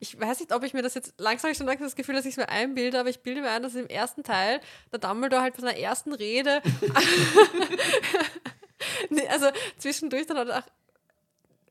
ich 0.00 0.18
weiß 0.18 0.38
nicht, 0.38 0.52
ob 0.52 0.62
ich 0.62 0.74
mir 0.74 0.82
das 0.82 0.94
jetzt 0.94 1.14
langsam 1.18 1.52
schon 1.54 1.66
langsam 1.66 1.86
das 1.86 1.96
Gefühl, 1.96 2.14
dass 2.14 2.24
ich 2.24 2.32
es 2.32 2.36
mir 2.36 2.48
einbilde, 2.48 3.00
aber 3.00 3.10
ich 3.10 3.20
bilde 3.20 3.40
mir 3.40 3.50
ein, 3.50 3.62
dass 3.62 3.74
im 3.74 3.88
ersten 3.88 4.22
Teil 4.22 4.60
der 4.92 5.00
Dumbledore 5.00 5.42
halt 5.42 5.54
bei 5.54 5.60
seiner 5.60 5.76
ersten 5.76 6.12
Rede 6.12 6.62
also 9.28 9.46
zwischendurch 9.76 10.26
dann 10.26 10.38
halt 10.38 10.52
auch 10.52 10.62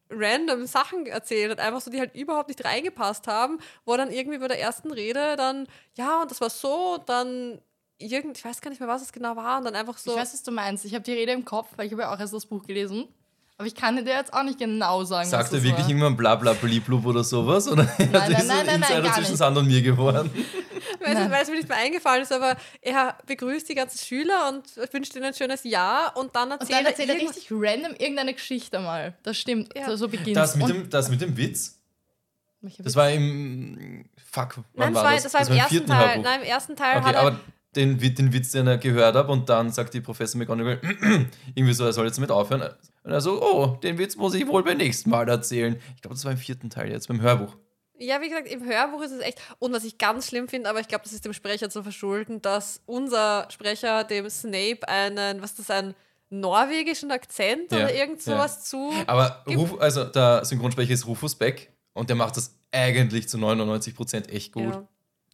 random 0.10 0.66
Sachen 0.66 1.06
erzählt 1.06 1.52
hat, 1.52 1.60
einfach 1.60 1.82
so, 1.82 1.92
die 1.92 2.00
halt 2.00 2.16
überhaupt 2.16 2.50
nicht 2.50 2.64
reingepasst 2.64 3.28
haben, 3.28 3.60
wo 3.86 3.96
dann 3.98 4.12
irgendwie 4.12 4.38
bei 4.38 4.48
der 4.48 4.60
ersten 4.60 4.92
Rede 4.92 5.36
dann, 5.36 5.68
ja, 5.96 6.22
und 6.22 6.32
das 6.32 6.42
war 6.42 6.50
so, 6.50 6.98
dann 7.06 7.62
irgend, 7.98 8.38
ich 8.38 8.46
weiß 8.46 8.62
gar 8.62 8.70
nicht 8.70 8.80
mehr, 8.80 8.90
was 8.90 9.02
es 9.02 9.12
genau 9.12 9.36
war, 9.36 9.58
und 9.58 9.66
dann 9.66 9.76
einfach 9.76 9.98
so. 9.98 10.12
Ich 10.12 10.18
weiß, 10.18 10.34
was 10.34 10.44
du 10.44 10.52
meinst. 10.52 10.86
Ich 10.86 10.94
habe 10.94 11.04
die 11.04 11.14
Rede 11.14 11.32
im 11.32 11.46
Kopf, 11.46 11.70
weil 11.76 11.88
ich 11.88 11.92
habe 11.92 12.04
ja 12.04 12.14
auch 12.14 12.20
erst 12.20 12.34
das 12.34 12.46
Buch 12.46 12.64
gelesen. 12.64 13.08
Aber 13.60 13.66
ich 13.68 13.74
kann 13.74 13.96
dir 13.96 14.04
jetzt 14.14 14.34
auch 14.34 14.44
nicht 14.44 14.60
genau 14.60 15.04
sagen, 15.04 15.28
Sagt 15.28 15.46
was 15.46 15.52
er 15.52 15.56
das 15.58 15.64
wirklich 15.64 15.84
war. 15.86 15.90
irgendwann 15.90 16.16
bla 16.16 16.36
bla 16.36 16.54
bliblub 16.54 17.04
oder 17.08 17.24
sowas? 17.24 17.68
Oder 17.68 17.84
nein, 17.98 18.10
nein, 18.12 18.32
nein, 18.32 18.48
nein, 18.48 18.66
nein, 18.66 18.76
Insider 18.82 19.02
gar 19.02 19.14
zwischen 19.16 19.32
nicht. 19.32 19.38
Sand 19.40 19.58
und 19.58 19.68
mir 19.68 19.82
geworden? 19.82 20.30
weil, 21.00 21.18
es, 21.18 21.32
weil 21.32 21.42
es 21.42 21.50
mir 21.50 21.56
nicht 21.56 21.68
mehr 21.68 21.78
eingefallen 21.78 22.22
ist, 22.22 22.32
aber 22.32 22.56
er 22.82 23.18
begrüßt 23.26 23.68
die 23.68 23.74
ganzen 23.74 23.98
Schüler 23.98 24.50
und 24.50 24.94
wünscht 24.94 25.16
ihnen 25.16 25.26
ein 25.26 25.34
schönes 25.34 25.64
Jahr 25.64 26.16
und 26.16 26.36
dann 26.36 26.52
Und 26.52 26.62
erzählt 26.62 26.80
dann 26.80 26.86
erzählt 26.86 27.10
er 27.10 27.16
irgendwas- 27.16 27.36
richtig 27.38 27.52
random 27.52 27.94
irgendeine 27.98 28.34
Geschichte 28.36 28.80
mal. 28.80 29.16
Das 29.24 29.38
stimmt. 29.38 29.76
Ja. 29.76 29.86
So, 29.88 29.96
so 29.96 30.08
beginnt 30.08 30.38
Das 30.38 30.56
mit, 30.56 30.70
dem, 30.70 30.90
das 30.92 31.10
mit 31.10 31.22
dem 31.22 31.36
Witz, 31.36 31.80
das 32.80 32.96
war 32.96 33.10
im. 33.10 34.06
Fuck, 34.32 34.58
wann 34.58 34.66
Nein, 34.76 34.94
das 34.94 35.04
war 35.04 35.04
war, 35.10 35.14
das? 35.16 35.24
das 35.24 35.34
war 35.34 35.42
im 35.48 35.54
ersten 35.54 35.70
vierten 35.70 35.88
Teil. 35.88 36.08
Hörbuch. 36.10 36.24
Nein, 36.24 36.42
im 36.42 36.48
ersten 36.48 36.76
Teil 36.76 36.98
Okay, 36.98 37.06
hat 37.08 37.16
er. 37.16 37.40
Den, 37.78 37.98
den 38.00 38.34
Witz, 38.34 38.52
den 38.52 38.68
er 38.68 38.78
gehört 38.78 39.16
hat, 39.16 39.30
und 39.30 39.48
dann 39.48 39.72
sagt 39.72 39.94
die 39.94 40.02
Professor 40.02 40.40
McGonagall 40.40 40.82
irgendwie 41.56 41.74
so, 41.74 41.86
er 41.86 41.94
soll 41.94 42.06
jetzt 42.06 42.18
damit 42.18 42.32
aufhören. 42.32 42.64
Und 43.04 43.12
er 43.12 43.22
so, 43.22 43.42
oh, 43.42 43.78
den 43.82 43.98
Witz 43.98 44.16
muss 44.18 44.34
ich 44.34 44.46
wohl 44.48 44.64
beim 44.64 44.78
nächsten 44.78 45.10
Mal 45.10 45.30
erzählen. 45.30 45.80
Ich 45.96 46.02
glaube, 46.02 46.16
das 46.16 46.26
war 46.26 46.34
im 46.34 46.38
vierten 46.38 46.70
Teil 46.70 46.92
jetzt, 46.92 47.08
beim 47.08 47.22
Hörbuch. 47.22 47.56
Ja, 48.00 48.22
wie 48.22 48.30
gesagt, 48.30 48.48
im 48.48 48.64
Hörbuch 48.64 49.02
ist 49.02 49.12
es 49.12 49.22
echt. 49.22 49.42
Und 49.60 49.74
was 49.74 49.84
ich 49.84 49.98
ganz 49.98 50.28
schlimm 50.28 50.48
finde, 50.48 50.70
aber 50.70 50.80
ich 50.80 50.88
glaube, 50.88 51.04
das 51.04 51.14
ist 51.14 51.26
dem 51.26 51.34
Sprecher 51.34 51.70
zu 51.70 51.84
verschulden, 51.84 52.42
dass 52.42 52.82
unser 52.86 53.48
Sprecher 53.50 54.04
dem 54.04 54.30
Snape 54.30 54.88
einen, 54.88 55.42
was 55.42 55.52
ist 55.52 55.60
das, 55.60 55.70
einen 55.72 55.96
norwegischen 56.30 57.12
Akzent 57.12 57.72
Ja, 57.72 57.78
oder 57.78 57.94
irgend 57.94 58.24
ja. 58.26 58.34
sowas 58.34 58.66
zu. 58.66 58.92
Aber 59.08 59.44
Ruf, 59.48 59.80
also 59.80 60.04
der 60.04 60.46
Synchronsprecher 60.46 60.94
ist 60.94 61.08
Rufus 61.08 61.36
Beck 61.36 61.72
und 61.94 62.10
der 62.10 62.16
macht 62.16 62.38
das 62.38 62.56
eigentlich 62.72 63.30
zu 63.30 63.38
99% 63.38 64.30
echt 64.30 64.52
gut. 64.52 64.74
Ja. 64.74 64.88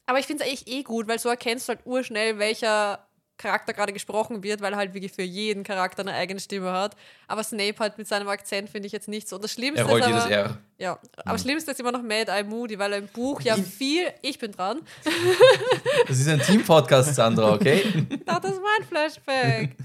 Aber 0.05 0.19
ich 0.19 0.25
finde 0.25 0.43
es 0.43 0.49
eigentlich 0.49 0.67
eh 0.67 0.83
gut, 0.83 1.07
weil 1.07 1.19
so 1.19 1.29
erkennst 1.29 1.67
du 1.67 1.73
halt 1.73 1.85
urschnell, 1.85 2.37
welcher 2.39 2.99
Charakter 3.37 3.73
gerade 3.73 3.91
gesprochen 3.91 4.43
wird, 4.43 4.61
weil 4.61 4.73
er 4.73 4.77
halt 4.77 4.93
wirklich 4.93 5.11
für 5.11 5.23
jeden 5.23 5.63
Charakter 5.63 6.01
eine 6.01 6.13
eigene 6.13 6.39
Stimme 6.39 6.71
hat. 6.71 6.95
Aber 7.27 7.43
Snape 7.43 7.75
halt 7.79 7.97
mit 7.97 8.07
seinem 8.07 8.27
Akzent 8.27 8.69
finde 8.69 8.85
ich 8.87 8.93
jetzt 8.93 9.07
nicht 9.07 9.27
so. 9.27 9.37
Und 9.37 9.43
das 9.43 9.51
Schlimmste 9.51 9.81
Er 9.81 9.89
rollt 9.89 10.03
ist 10.03 10.07
jedes 10.09 10.23
aber, 10.23 10.31
R. 10.31 10.57
Ja, 10.77 10.99
aber 11.25 11.37
Schlimmste 11.37 11.71
ist 11.71 11.79
immer 11.79 11.91
noch 11.91 12.03
Mad 12.03 12.31
Eye 12.31 12.43
Moody, 12.43 12.77
weil 12.77 12.93
er 12.93 12.99
im 12.99 13.07
Buch 13.07 13.41
ja 13.41 13.55
viel, 13.55 14.05
ich 14.21 14.37
bin 14.37 14.51
dran, 14.51 14.81
Das 16.07 16.19
ist 16.19 16.27
ein 16.27 16.41
Team-Podcast, 16.41 17.15
Sandra, 17.15 17.53
okay? 17.53 17.83
das 18.25 18.45
ist 18.45 18.61
mein 18.61 18.87
Flashback. 18.87 19.75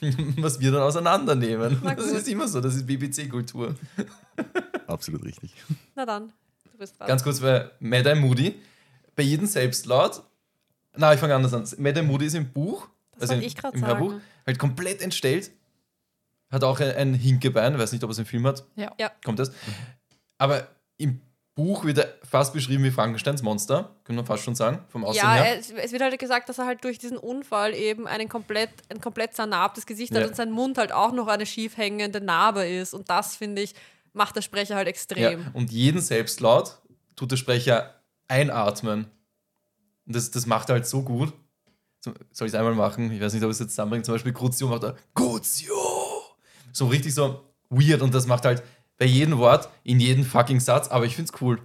Was 0.38 0.58
wir 0.60 0.72
dann 0.72 0.82
auseinandernehmen. 0.82 1.80
Na 1.82 1.94
Das 1.94 2.06
ist 2.06 2.28
immer 2.28 2.48
so, 2.48 2.60
das 2.60 2.74
ist 2.74 2.86
BBC-Kultur. 2.86 3.74
Absolut 4.86 5.24
richtig. 5.24 5.54
Na 5.94 6.04
dann, 6.04 6.32
du 6.72 6.78
bist 6.78 6.98
dran. 6.98 7.08
Ganz 7.08 7.22
kurz, 7.22 7.40
weil 7.40 7.70
Mad 7.80 8.08
Eye 8.10 8.16
Moody, 8.16 8.54
bei 9.18 9.24
jedem 9.24 9.46
Selbstlaut, 9.46 10.22
na, 10.96 11.12
ich 11.12 11.18
fange 11.20 11.34
anders 11.34 11.52
an. 11.52 11.66
Mad 11.78 11.98
Eye 11.98 12.06
Moody 12.06 12.26
ist 12.26 12.34
im 12.34 12.52
Buch, 12.52 12.88
Das 13.18 13.22
also 13.30 13.34
im, 13.34 13.40
ich 13.42 13.56
im 13.56 13.60
sagen. 13.62 13.84
Hörbuch, 13.86 14.14
halt 14.46 14.58
komplett 14.60 15.02
entstellt. 15.02 15.50
Hat 16.50 16.62
auch 16.64 16.78
ein, 16.80 16.92
ein 16.94 17.14
Hinkebein, 17.14 17.76
weiß 17.78 17.90
nicht, 17.92 18.02
ob 18.04 18.10
er 18.10 18.12
es 18.12 18.18
im 18.18 18.26
Film 18.26 18.46
hat. 18.46 18.64
Ja. 18.76 18.92
Ja. 18.98 19.10
Kommt 19.24 19.40
das. 19.40 19.50
Aber 20.38 20.68
im 20.98 21.20
Buch 21.56 21.84
wird 21.84 21.98
er 21.98 22.14
fast 22.22 22.52
beschrieben 22.54 22.84
wie 22.84 22.92
Frankensteins 22.92 23.42
Monster, 23.42 23.90
können 24.04 24.18
wir 24.18 24.24
fast 24.24 24.44
schon 24.44 24.54
sagen, 24.54 24.84
vom 24.88 25.04
Aussehen 25.04 25.24
Ja, 25.24 25.34
her. 25.34 25.58
es, 25.58 25.72
es 25.72 25.90
wird 25.90 26.00
halt 26.02 26.16
gesagt, 26.18 26.48
dass 26.48 26.58
er 26.58 26.66
halt 26.66 26.84
durch 26.84 26.98
diesen 27.00 27.16
Unfall 27.18 27.74
eben 27.74 28.06
einen 28.06 28.28
komplett, 28.28 28.70
ein 28.88 29.00
komplett 29.00 29.34
zernarbtes 29.34 29.84
Gesicht 29.84 30.14
hat 30.14 30.20
Ja. 30.22 30.28
und 30.28 30.36
sein 30.36 30.52
Mund 30.52 30.78
halt 30.78 30.92
auch 30.92 31.10
noch 31.12 31.26
eine 31.26 31.44
schief 31.46 31.76
hängende 31.76 32.20
Narbe 32.20 32.64
ist. 32.68 32.94
Und 32.94 33.10
das, 33.10 33.34
finde 33.34 33.62
ich, 33.62 33.74
macht 34.12 34.36
der 34.36 34.42
Sprecher 34.42 34.76
halt 34.76 34.86
Ja, 34.86 34.90
extrem. 34.90 35.46
und 35.54 35.72
jeden 35.72 36.00
Selbstlaut 36.00 36.78
tut 37.16 37.32
der 37.32 37.36
Sprecher 37.36 37.94
einatmen. 38.28 39.06
Und 40.06 40.16
das, 40.16 40.30
das 40.30 40.46
macht 40.46 40.68
er 40.70 40.74
halt 40.74 40.86
so 40.86 41.02
gut. 41.02 41.32
So, 42.04 42.12
soll 42.32 42.46
ich 42.46 42.54
es 42.54 42.58
einmal 42.58 42.74
machen? 42.74 43.10
Ich 43.10 43.20
weiß 43.20 43.32
nicht, 43.34 43.42
ob 43.42 43.50
ich 43.50 43.54
es 43.56 43.60
jetzt 43.60 43.70
zusammenbringt. 43.70 44.06
Zum 44.06 44.14
Beispiel 44.14 44.32
Crucio 44.32 44.68
macht 44.68 44.84
er 44.84 44.96
Crucio. 45.14 45.74
So 46.72 46.86
richtig 46.86 47.14
so 47.14 47.44
weird. 47.70 48.02
Und 48.02 48.14
das 48.14 48.26
macht 48.26 48.44
halt 48.44 48.62
bei 48.98 49.06
jedem 49.06 49.38
Wort, 49.38 49.68
in 49.82 50.00
jedem 50.00 50.24
fucking 50.24 50.60
Satz. 50.60 50.88
Aber 50.88 51.04
ich 51.04 51.16
finde 51.16 51.32
es 51.34 51.40
cool. 51.40 51.60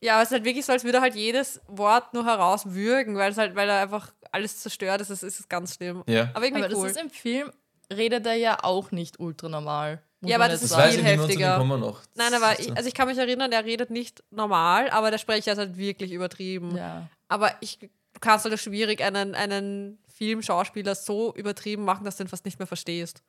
Ja, 0.00 0.14
aber 0.14 0.22
es 0.22 0.28
ist 0.28 0.32
halt 0.32 0.44
wirklich 0.44 0.64
so, 0.64 0.72
als 0.72 0.84
würde 0.84 0.98
er 0.98 1.02
halt 1.02 1.16
jedes 1.16 1.60
Wort 1.66 2.14
nur 2.14 2.24
herauswürgen, 2.24 3.16
weil 3.16 3.32
es 3.32 3.38
halt, 3.38 3.56
weil 3.56 3.68
er 3.68 3.80
einfach 3.80 4.12
alles 4.30 4.60
zerstört 4.60 5.00
ist, 5.00 5.10
ist 5.10 5.22
es 5.22 5.48
ganz 5.48 5.74
schlimm. 5.74 6.04
Ja. 6.06 6.30
Aber 6.34 6.44
irgendwie 6.44 6.64
Aber 6.64 6.68
das 6.68 6.78
cool. 6.78 6.88
ist 6.88 7.00
im 7.00 7.10
Film, 7.10 7.50
redet 7.92 8.26
er 8.26 8.34
ja 8.34 8.58
auch 8.62 8.92
nicht 8.92 9.18
ultra 9.18 9.48
normal. 9.48 10.02
Ja, 10.20 10.36
aber 10.36 10.48
das 10.48 10.62
ist 10.62 10.72
Das 10.72 10.94
viel 10.94 11.04
heftiger. 11.04 11.56
kommen 11.58 11.70
wir 11.70 11.78
noch. 11.78 12.02
Nein, 12.16 12.34
aber 12.34 12.58
ich, 12.58 12.66
so. 12.66 12.72
also 12.74 12.88
ich 12.88 12.94
kann 12.94 13.06
mich 13.08 13.16
erinnern, 13.18 13.50
der 13.52 13.64
redet 13.64 13.90
nicht 13.90 14.24
normal, 14.30 14.90
aber 14.90 15.10
der 15.12 15.18
Sprecher 15.18 15.52
ist 15.52 15.58
halt 15.58 15.76
wirklich 15.76 16.10
übertrieben. 16.12 16.76
Ja. 16.76 17.08
Aber 17.28 17.52
ich, 17.60 17.78
du 17.78 17.88
kannst 18.20 18.44
halt 18.44 18.58
schwierig 18.58 19.00
einen, 19.02 19.34
einen 19.36 19.98
Filmschauspieler 20.08 20.96
so 20.96 21.32
übertrieben 21.36 21.84
machen, 21.84 22.04
dass 22.04 22.16
du 22.16 22.24
ihn 22.24 22.28
fast 22.28 22.44
nicht 22.44 22.58
mehr 22.58 22.66
verstehst. 22.66 23.22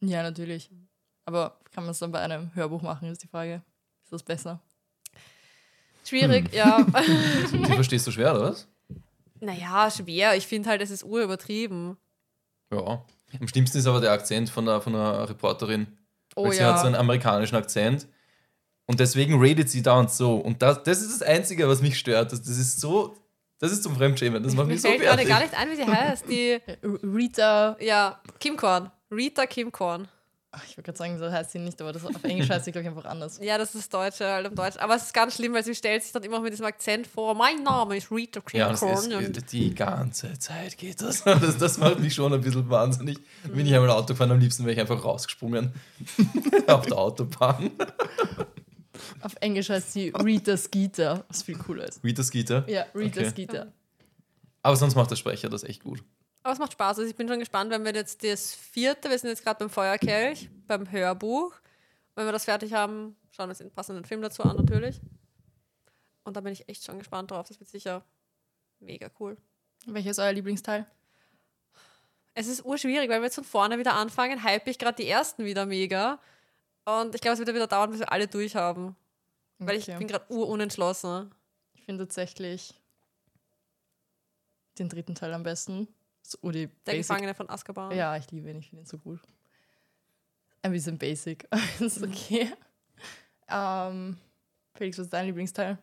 ja, 0.00 0.22
natürlich. 0.22 0.70
Aber 1.24 1.60
kann 1.72 1.84
man 1.84 1.92
es 1.92 2.00
dann 2.00 2.10
bei 2.10 2.18
einem 2.18 2.52
Hörbuch 2.54 2.82
machen, 2.82 3.08
ist 3.08 3.22
die 3.22 3.28
Frage. 3.28 3.62
Ist 4.02 4.12
das 4.12 4.24
besser? 4.24 4.60
Schwierig, 6.04 6.46
Hm. 6.50 6.54
ja. 6.58 6.78
Die 7.52 7.72
verstehst 7.74 8.06
du 8.08 8.10
schwer, 8.10 8.32
oder 8.34 8.50
was? 8.50 8.66
naja, 9.38 9.88
schwer. 9.90 10.36
Ich 10.36 10.46
finde 10.48 10.68
halt, 10.70 10.80
es 10.82 10.90
ist 10.90 11.04
urübertrieben. 11.04 11.96
Ja. 12.72 13.04
Am 13.40 13.48
schlimmsten 13.48 13.78
ist 13.78 13.86
aber 13.86 14.00
der 14.00 14.12
Akzent 14.12 14.50
von 14.50 14.66
der, 14.66 14.80
von 14.80 14.92
der 14.92 15.28
Reporterin. 15.28 15.86
Oh 16.34 16.44
weil 16.44 16.52
sie 16.52 16.64
hat 16.64 16.80
so 16.80 16.86
einen 16.86 16.94
amerikanischen 16.94 17.56
Akzent. 17.56 18.06
Und 18.86 19.00
deswegen 19.00 19.38
redet 19.40 19.70
sie 19.70 19.82
dauernd 19.82 20.10
so. 20.10 20.36
Und 20.36 20.62
das, 20.62 20.82
das 20.82 21.02
ist 21.02 21.20
das 21.20 21.28
Einzige, 21.28 21.68
was 21.68 21.82
mich 21.82 21.98
stört. 21.98 22.32
Das, 22.32 22.42
das 22.42 22.58
ist 22.58 22.80
so, 22.80 23.14
das 23.58 23.70
ist 23.72 23.82
zum 23.82 23.94
Fremdschämen. 23.96 24.42
Das 24.42 24.54
macht 24.54 24.66
Mir 24.66 24.74
mich 24.74 24.82
so 24.82 24.88
fällt 24.88 25.02
gerade 25.02 25.24
fertig. 25.24 25.28
gar 25.28 25.40
nicht 25.40 25.54
ein, 25.56 25.70
wie 25.70 25.76
sie 25.76 25.86
heißt. 25.86 26.28
Die, 26.28 26.60
Rita, 27.06 27.76
ja, 27.80 28.20
Kim 28.40 28.56
Korn. 28.56 28.90
Rita 29.10 29.46
Kim 29.46 29.70
Korn. 29.70 30.08
Ach, 30.52 30.62
ich 30.68 30.76
wollte 30.76 30.82
gerade 30.92 30.98
sagen, 30.98 31.18
so 31.18 31.30
heißt 31.30 31.50
sie 31.52 31.58
nicht, 31.58 31.80
aber 31.80 31.92
das 31.92 32.04
auf 32.04 32.22
Englisch 32.22 32.48
heißt 32.50 32.66
sie, 32.66 32.72
glaube 32.72 32.82
ich, 32.88 32.88
einfach 32.94 33.10
anders. 33.10 33.40
Ja, 33.42 33.58
das 33.58 33.74
ist 33.74 33.78
das 33.78 33.88
Deutsche, 33.88 34.26
halt 34.30 34.46
im 34.46 34.54
Deutsch. 34.54 34.76
Aber 34.76 34.94
es 34.94 35.04
ist 35.04 35.14
ganz 35.14 35.36
schlimm, 35.36 35.54
weil 35.54 35.64
sie 35.64 35.74
stellt 35.74 36.02
sich 36.02 36.12
dann 36.12 36.22
immer 36.22 36.40
mit 36.40 36.52
diesem 36.52 36.66
Akzent 36.66 37.06
vor. 37.06 37.34
Mein 37.34 37.62
Name 37.62 37.96
ist 37.96 38.10
Rita 38.10 38.40
Kim 38.40 38.60
Ja, 38.60 38.70
ist, 38.70 38.82
und 38.82 39.52
die 39.52 39.74
ganze 39.74 40.38
Zeit 40.38 40.76
geht 40.76 41.00
das. 41.00 41.24
das. 41.24 41.56
Das 41.58 41.78
macht 41.78 41.98
mich 41.98 42.14
schon 42.14 42.32
ein 42.32 42.40
bisschen 42.40 42.68
wahnsinnig. 42.68 43.18
Bin 43.52 43.66
ich 43.66 43.74
einmal 43.74 43.90
Auto 43.90 44.08
gefahren, 44.08 44.30
am 44.30 44.38
liebsten 44.38 44.64
wäre 44.64 44.74
ich 44.74 44.80
einfach 44.80 45.02
rausgesprungen. 45.02 45.72
Auf 46.66 46.86
der 46.86 46.98
Autobahn. 46.98 47.70
Auf 49.22 49.34
Englisch 49.40 49.70
heißt 49.70 49.92
sie 49.92 50.10
Rita 50.10 50.56
Skeeter, 50.56 51.24
was 51.28 51.42
viel 51.42 51.56
cooler 51.56 51.88
ist. 51.88 52.04
Rita 52.04 52.22
Skeeter. 52.22 52.68
Ja, 52.68 52.86
Rita 52.94 53.20
Okay. 53.20 53.30
Skeeter. 53.30 53.72
Aber 54.62 54.76
sonst 54.76 54.94
macht 54.94 55.10
der 55.10 55.16
Sprecher 55.16 55.48
das 55.48 55.64
echt 55.64 55.82
gut. 55.82 56.02
Aber 56.42 56.52
es 56.52 56.58
macht 56.58 56.72
Spaß. 56.72 56.98
Also 56.98 57.08
ich 57.08 57.16
bin 57.16 57.28
schon 57.28 57.38
gespannt, 57.38 57.70
wenn 57.70 57.84
wir 57.84 57.94
jetzt 57.94 58.24
das 58.24 58.54
vierte, 58.54 59.08
wir 59.10 59.18
sind 59.18 59.30
jetzt 59.30 59.44
gerade 59.44 59.58
beim 59.58 59.70
Feuerkelch, 59.70 60.50
beim 60.66 60.90
Hörbuch. 60.90 61.54
Wenn 62.14 62.26
wir 62.26 62.32
das 62.32 62.44
fertig 62.44 62.72
haben, 62.72 63.16
schauen 63.30 63.46
wir 63.46 63.50
uns 63.50 63.58
den 63.58 63.70
passenden 63.70 64.04
Film 64.04 64.22
dazu 64.22 64.42
an 64.42 64.56
natürlich. 64.56 65.00
Und 66.24 66.36
da 66.36 66.40
bin 66.40 66.52
ich 66.52 66.68
echt 66.68 66.84
schon 66.84 66.98
gespannt 66.98 67.30
drauf. 67.30 67.48
Das 67.48 67.58
wird 67.60 67.70
sicher 67.70 68.04
mega 68.80 69.08
cool. 69.20 69.36
Welcher 69.86 70.10
ist 70.10 70.18
euer 70.18 70.32
Lieblingsteil? 70.32 70.86
Es 72.34 72.46
ist 72.46 72.64
urschwierig, 72.64 73.08
weil 73.10 73.20
wir 73.20 73.26
jetzt 73.26 73.34
von 73.34 73.44
vorne 73.44 73.78
wieder 73.78 73.94
anfangen, 73.94 74.42
hype 74.42 74.66
ich 74.68 74.78
gerade 74.78 75.02
die 75.02 75.08
ersten 75.08 75.44
wieder 75.44 75.66
mega. 75.66 76.18
Und 76.84 77.14
ich 77.14 77.20
glaube, 77.20 77.34
es 77.34 77.38
wird 77.38 77.54
wieder 77.54 77.66
dauern, 77.66 77.90
bis 77.90 78.00
wir 78.00 78.10
alle 78.10 78.26
durch 78.26 78.56
haben. 78.56 78.96
Weil 79.58 79.76
ich 79.76 79.84
Okay. 79.88 79.98
bin 79.98 80.08
gerade 80.08 80.24
urunentschlossen. 80.32 81.32
Ich 81.74 81.84
finde 81.84 82.04
tatsächlich 82.06 82.74
den 84.78 84.88
dritten 84.88 85.14
Teil 85.14 85.34
am 85.34 85.42
besten. 85.42 85.88
So, 86.22 86.38
oh, 86.42 86.50
Der 86.50 86.68
Basic. 86.84 87.00
Gefangene 87.08 87.34
von 87.34 87.50
Azkaban. 87.50 87.96
Ja, 87.96 88.16
ich 88.16 88.30
liebe 88.30 88.48
ihn, 88.50 88.58
ich 88.58 88.68
finde 88.68 88.84
ihn 88.84 88.86
so 88.86 88.98
gut. 88.98 89.20
Ein 90.62 90.72
bisschen 90.72 90.96
basic, 90.98 91.46
ist 91.80 92.02
okay. 92.02 92.48
Ähm, 93.48 94.16
Felix, 94.74 94.98
was 94.98 95.06
ist 95.06 95.12
dein 95.12 95.26
Lieblingsteil? 95.26 95.78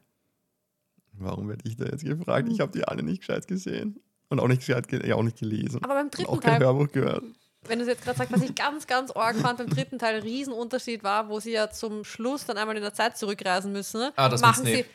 Warum 1.13 1.49
werde 1.49 1.67
ich 1.67 1.75
da 1.75 1.85
jetzt 1.85 2.03
gefragt? 2.03 2.47
Ich 2.49 2.59
habe 2.61 2.71
die 2.71 2.83
alle 2.85 3.03
nicht 3.03 3.19
gescheit 3.19 3.47
gesehen. 3.47 4.01
Und 4.29 4.39
auch 4.39 4.47
nicht 4.47 4.59
gescheit 4.59 4.87
ge 4.87 5.05
ja, 5.05 5.15
auch 5.15 5.23
nicht 5.23 5.39
gelesen. 5.39 5.83
Aber 5.83 5.95
beim 5.95 6.05
Und 6.05 6.17
dritten 6.17 6.29
auch 6.29 6.39
kein 6.39 6.53
Teil, 6.53 6.61
Hörbuch 6.61 6.91
gehört. 6.91 7.23
wenn 7.67 7.79
du 7.79 7.83
es 7.83 7.89
jetzt 7.89 8.03
gerade 8.03 8.17
sagst, 8.17 8.31
was 8.31 8.41
ich 8.41 8.55
ganz, 8.55 8.87
ganz 8.87 9.11
arg 9.11 9.35
fand, 9.37 9.57
beim 9.57 9.69
dritten 9.69 9.97
Teil 9.99 10.15
ein 10.15 10.21
Riesenunterschied 10.21 11.03
war, 11.03 11.27
wo 11.29 11.39
sie 11.39 11.51
ja 11.51 11.69
zum 11.71 12.03
Schluss 12.05 12.45
dann 12.45 12.57
einmal 12.57 12.75
in 12.77 12.83
der 12.83 12.93
Zeit 12.93 13.17
zurückreisen 13.17 13.71
müssen. 13.73 14.11
Ah, 14.15 14.29
das 14.29 14.41
machen 14.41 14.65
sie. 14.65 14.85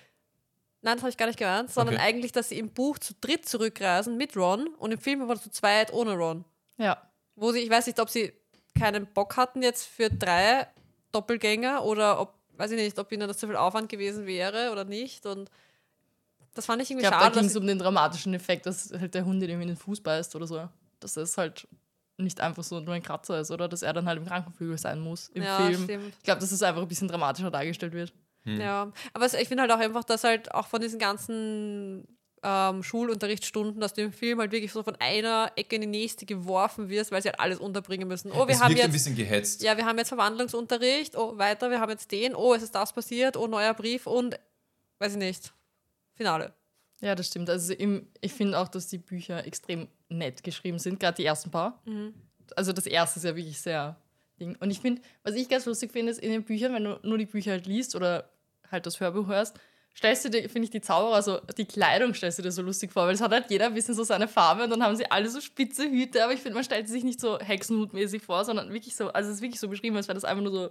Nein, 0.84 0.96
das 0.96 1.02
habe 1.02 1.10
ich 1.10 1.16
gar 1.16 1.26
nicht 1.26 1.38
gemeint, 1.38 1.70
sondern 1.72 1.94
Okay. 1.94 2.04
eigentlich, 2.04 2.30
dass 2.32 2.50
sie 2.50 2.58
im 2.58 2.68
Buch 2.68 2.98
zu 2.98 3.14
dritt 3.18 3.48
zurückreisen 3.48 4.18
mit 4.18 4.36
Ron 4.36 4.68
und 4.78 4.92
im 4.92 4.98
Film 5.00 5.22
aber 5.22 5.40
zu 5.40 5.50
zweit 5.50 5.90
ohne 5.94 6.12
Ron. 6.12 6.44
Ja, 6.76 7.02
Wo 7.36 7.52
sie, 7.52 7.60
ich 7.60 7.70
weiß 7.70 7.86
nicht, 7.86 7.98
ob 8.00 8.10
sie 8.10 8.34
keinen 8.78 9.06
Bock 9.06 9.36
hatten 9.38 9.62
jetzt 9.62 9.86
für 9.86 10.10
drei 10.10 10.66
Doppelgänger 11.10 11.84
oder 11.84 12.20
ob, 12.20 12.34
weiß 12.58 12.72
ich 12.72 12.76
nicht, 12.76 12.98
ob 12.98 13.10
ihnen 13.12 13.26
das 13.26 13.38
zu 13.38 13.46
viel 13.46 13.56
Aufwand 13.56 13.88
gewesen 13.88 14.26
wäre 14.26 14.70
oder 14.72 14.84
nicht. 14.84 15.24
Und 15.24 15.50
das 16.54 16.66
fand 16.66 16.82
ich 16.82 16.86
ich 16.86 16.90
irgendwie 16.90 17.08
glaube, 17.08 17.16
da 17.16 17.22
schade. 17.24 17.34
ging 17.36 17.42
dass 17.44 17.52
es 17.52 17.56
um 17.56 17.66
den 17.66 17.78
dramatischen 17.78 18.34
Effekt, 18.34 18.66
dass 18.66 18.92
halt 18.92 19.14
der 19.14 19.24
Hund 19.24 19.42
in 19.42 19.60
den 19.60 19.76
Fuß 19.76 20.02
beißt 20.02 20.36
oder 20.36 20.46
so. 20.46 20.68
Dass 21.00 21.16
es 21.16 21.38
halt 21.38 21.66
nicht 22.18 22.40
einfach 22.40 22.62
so 22.62 22.78
nur 22.80 22.94
ein 22.94 23.02
Kratzer 23.02 23.40
ist 23.40 23.50
oder 23.50 23.68
dass 23.68 23.82
er 23.82 23.94
dann 23.94 24.06
halt 24.06 24.18
im 24.18 24.26
Krankenflügel 24.26 24.76
sein 24.76 25.00
muss 25.00 25.30
im 25.30 25.42
ja, 25.44 25.56
Film. 25.56 25.84
stimmt. 25.84 26.14
Ich 26.18 26.24
glaube, 26.24 26.40
dass 26.40 26.52
es 26.52 26.62
einfach 26.62 26.82
ein 26.82 26.88
bisschen 26.88 27.08
dramatischer 27.08 27.50
dargestellt 27.50 27.94
wird. 27.94 28.12
Ja, 28.44 28.92
aber 29.12 29.26
ich 29.26 29.48
finde 29.48 29.62
halt 29.62 29.72
auch 29.72 29.78
einfach, 29.78 30.04
dass 30.04 30.24
halt 30.24 30.54
auch 30.54 30.66
von 30.66 30.80
diesen 30.80 30.98
ganzen 30.98 32.06
ähm, 32.42 32.82
Schulunterrichtsstunden, 32.82 33.80
dass 33.80 33.94
du 33.94 34.02
im 34.02 34.12
Film 34.12 34.38
halt 34.38 34.52
wirklich 34.52 34.70
so 34.70 34.82
von 34.82 34.96
einer 34.96 35.50
Ecke 35.56 35.76
in 35.76 35.80
die 35.80 35.86
nächste 35.86 36.26
geworfen 36.26 36.90
wirst, 36.90 37.10
weil 37.10 37.22
sie 37.22 37.30
halt 37.30 37.40
alles 37.40 37.58
unterbringen 37.58 38.06
müssen. 38.06 38.30
Oh, 38.32 38.46
wir 38.46 38.54
es 38.54 38.60
haben 38.60 38.70
wirkt 38.70 38.82
ein 38.82 38.90
jetzt, 38.90 38.92
bisschen 38.92 39.16
gehetzt. 39.16 39.62
ja, 39.62 39.76
wir 39.76 39.86
haben 39.86 39.96
jetzt 39.96 40.08
Verwandlungsunterricht, 40.08 41.16
oh, 41.16 41.38
weiter, 41.38 41.70
wir 41.70 41.80
haben 41.80 41.90
jetzt 41.90 42.12
den, 42.12 42.34
oh, 42.34 42.54
es 42.54 42.62
ist 42.62 42.74
das 42.74 42.92
passiert, 42.92 43.36
oh, 43.36 43.46
neuer 43.46 43.72
Brief 43.72 44.06
und, 44.06 44.38
weiß 44.98 45.12
ich 45.12 45.18
nicht, 45.18 45.54
Finale. 46.12 46.52
Ja, 47.00 47.14
das 47.14 47.28
stimmt. 47.28 47.48
Also 47.48 47.72
im, 47.72 48.08
ich 48.20 48.32
finde 48.32 48.58
auch, 48.58 48.68
dass 48.68 48.88
die 48.88 48.98
Bücher 48.98 49.44
extrem 49.46 49.88
nett 50.08 50.42
geschrieben 50.44 50.78
sind, 50.78 51.00
gerade 51.00 51.16
die 51.16 51.24
ersten 51.24 51.50
paar. 51.50 51.82
Also 52.56 52.72
das 52.72 52.86
erste 52.86 53.18
ist 53.18 53.24
ja 53.24 53.34
wirklich 53.34 53.60
sehr 53.60 53.96
Ding. 54.38 54.56
Und 54.60 54.70
ich 54.70 54.80
finde, 54.80 55.02
was 55.22 55.34
ich 55.34 55.48
ganz 55.48 55.66
lustig 55.66 55.92
finde, 55.92 56.12
ist 56.12 56.18
in 56.20 56.30
den 56.30 56.44
Büchern, 56.44 56.74
wenn 56.74 56.84
du 56.84 56.98
nur 57.02 57.18
die 57.18 57.26
Bücher 57.26 57.52
halt 57.52 57.66
liest 57.66 57.94
oder 57.94 58.28
halt 58.74 58.86
das 58.86 59.00
Hörbuch 59.00 59.28
hörst, 59.28 59.58
stellst 59.96 60.24
du 60.24 60.30
dir, 60.30 60.48
finde 60.50 60.64
ich, 60.64 60.70
die 60.70 60.80
Zauberer, 60.80 61.14
also 61.14 61.40
die 61.56 61.64
Kleidung 61.64 62.14
stellst 62.14 62.38
du 62.38 62.42
dir 62.42 62.52
so 62.52 62.62
lustig 62.62 62.92
vor, 62.92 63.06
weil 63.06 63.14
es 63.14 63.20
hat 63.20 63.32
halt 63.32 63.50
jeder 63.50 63.66
ein 63.66 63.74
bisschen 63.74 63.94
so 63.94 64.04
seine 64.04 64.28
Farbe 64.28 64.64
und 64.64 64.70
dann 64.70 64.82
haben 64.82 64.96
sie 64.96 65.10
alle 65.10 65.30
so 65.30 65.40
spitze 65.40 65.84
Hüte, 65.84 66.22
aber 66.22 66.32
ich 66.32 66.40
finde, 66.40 66.54
man 66.54 66.64
stellt 66.64 66.88
sie 66.88 66.94
sich 66.94 67.04
nicht 67.04 67.20
so 67.20 67.38
hexenhutmäßig 67.38 68.22
vor, 68.22 68.44
sondern 68.44 68.72
wirklich 68.72 68.96
so, 68.96 69.08
also 69.08 69.30
es 69.30 69.36
ist 69.36 69.42
wirklich 69.42 69.60
so 69.60 69.68
beschrieben, 69.68 69.96
als 69.96 70.08
wäre 70.08 70.14
das 70.14 70.24
einfach 70.24 70.42
nur 70.42 70.52
so 70.52 70.70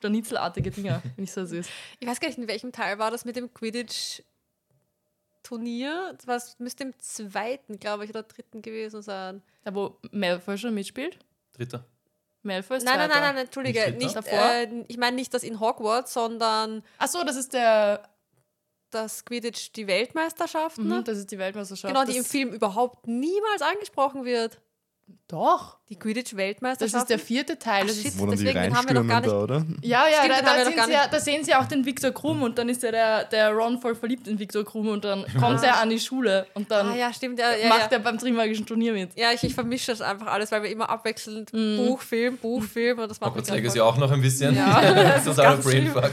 Scharnitzelartige 0.00 0.70
Dinger. 0.70 1.00
Finde 1.00 1.22
ich 1.22 1.32
so 1.32 1.44
süß. 1.44 1.66
Ich 2.00 2.06
weiß 2.06 2.20
gar 2.20 2.28
nicht, 2.28 2.38
in 2.38 2.48
welchem 2.48 2.72
Teil 2.72 2.98
war 2.98 3.10
das 3.10 3.24
mit 3.24 3.36
dem 3.36 3.52
Quidditch-Turnier? 3.52 6.16
Das 6.26 6.58
müsste 6.58 6.84
im 6.84 6.98
zweiten, 6.98 7.78
glaube 7.78 8.04
ich, 8.04 8.10
oder 8.10 8.22
dritten 8.22 8.62
gewesen 8.62 9.02
sein. 9.02 9.42
Da, 9.62 9.74
wo 9.74 9.98
Malfoy 10.10 10.58
schon 10.58 10.74
mitspielt. 10.74 11.18
Dritter. 11.52 11.86
Malfoy 12.44 12.76
ist 12.76 12.84
Nein, 12.84 12.98
nein, 12.98 13.08
nein, 13.08 13.22
nein, 13.22 13.36
Entschuldige. 13.44 13.80
Nicht 13.92 13.98
Nicht, 13.98 14.16
Davor? 14.16 14.38
äh, 14.38 14.84
ich 14.88 14.96
meine 14.98 15.16
nicht 15.16 15.32
das 15.34 15.42
in 15.42 15.60
Hogwarts, 15.60 16.12
sondern 16.12 16.82
Ach 16.98 17.08
so, 17.08 17.24
das 17.24 17.36
ist 17.36 17.52
der, 17.54 18.02
das 18.90 19.24
Quidditch 19.24 19.72
die 19.72 19.86
Weltmeisterschaften. 19.86 20.88
mhm, 20.88 21.04
das 21.04 21.18
ist 21.18 21.30
die 21.30 21.38
Weltmeisterschaft. 21.38 21.92
Genau, 21.92 22.06
die 22.06 22.16
im 22.16 22.24
Film 22.24 22.52
überhaupt 22.52 23.06
niemals 23.06 23.62
angesprochen 23.62 24.24
wird. 24.24 24.60
Doch. 25.28 25.78
Die 25.88 25.98
Quidditch 25.98 26.34
Das 26.60 26.80
ist 26.82 27.06
der 27.08 27.18
vierte 27.18 27.58
Teil. 27.58 27.82
Ach, 27.84 27.86
Das 27.88 27.96
shit. 27.96 28.06
ist, 28.06 28.18
Wo 28.18 28.26
dann 28.26 28.36
die 28.38 28.44
Deswegen 28.44 28.74
haben 28.76 28.88
wir 28.88 28.94
noch 28.94 29.00
reinstürmen 29.02 29.08
gar 29.08 29.20
nicht- 29.20 29.32
da, 29.32 29.42
oder? 29.42 29.64
ja, 29.82 30.06
ja, 30.08 30.18
Stimmt, 30.18 30.40
da, 30.40 30.54
da, 30.56 30.64
sehen 30.64 30.84
sie 30.86 30.92
ja, 30.92 31.08
da 31.08 31.20
sehen 31.20 31.44
sie 31.44 31.54
auch 31.54 31.64
den 31.66 31.84
Viktor 31.86 32.10
Krumm 32.12 32.42
und 32.42 32.58
dann 32.58 32.68
ist 32.68 32.82
ja 32.82 32.90
der, 32.90 33.24
der 33.24 33.50
Ron 33.52 33.80
voll 33.80 33.94
verliebt 33.94 34.28
in 34.28 34.38
Viktor 34.38 34.64
Krumm 34.64 34.88
und 34.88 35.04
dann 35.04 35.24
kommt 35.40 35.62
er 35.62 35.80
an 35.80 35.88
die 35.90 35.98
Schule 35.98 36.46
und 36.54 36.70
dann 36.70 36.88
ah 36.88 36.94
ja, 36.96 37.12
stimmt. 37.12 37.38
Ja, 37.38 37.54
ja, 37.54 37.68
macht 37.68 37.90
ja. 37.90 37.98
er 37.98 37.98
beim 38.00 38.18
Trimagischen 38.18 38.66
Turnier 38.66 38.92
mit. 38.92 39.16
ja 39.16 39.32
ich, 39.32 39.42
ich 39.44 39.54
vermische 39.54 39.92
das 39.92 40.00
einfach 40.02 40.26
alles, 40.26 40.52
weil 40.52 40.62
wir 40.62 40.70
immer 40.70 40.88
abwechselnd 40.90 41.52
Mhm. 41.52 41.76
Buch, 41.78 42.00
Film, 42.02 42.36
Buch, 42.36 42.62
Film 42.62 42.98
und 42.98 43.10
das 43.10 43.20
macht 43.20 43.34
mich 43.36 43.48
Legacy 43.48 43.80
einfach- 43.80 43.94
auch 43.94 43.98
noch 43.98 44.10
ein 44.12 44.20
bisschen. 44.20 44.54
Ja, 44.54 44.80
das 44.94 45.26
ist 45.26 45.36
Totaler. 45.36 45.56
Brainfuck. 45.56 46.10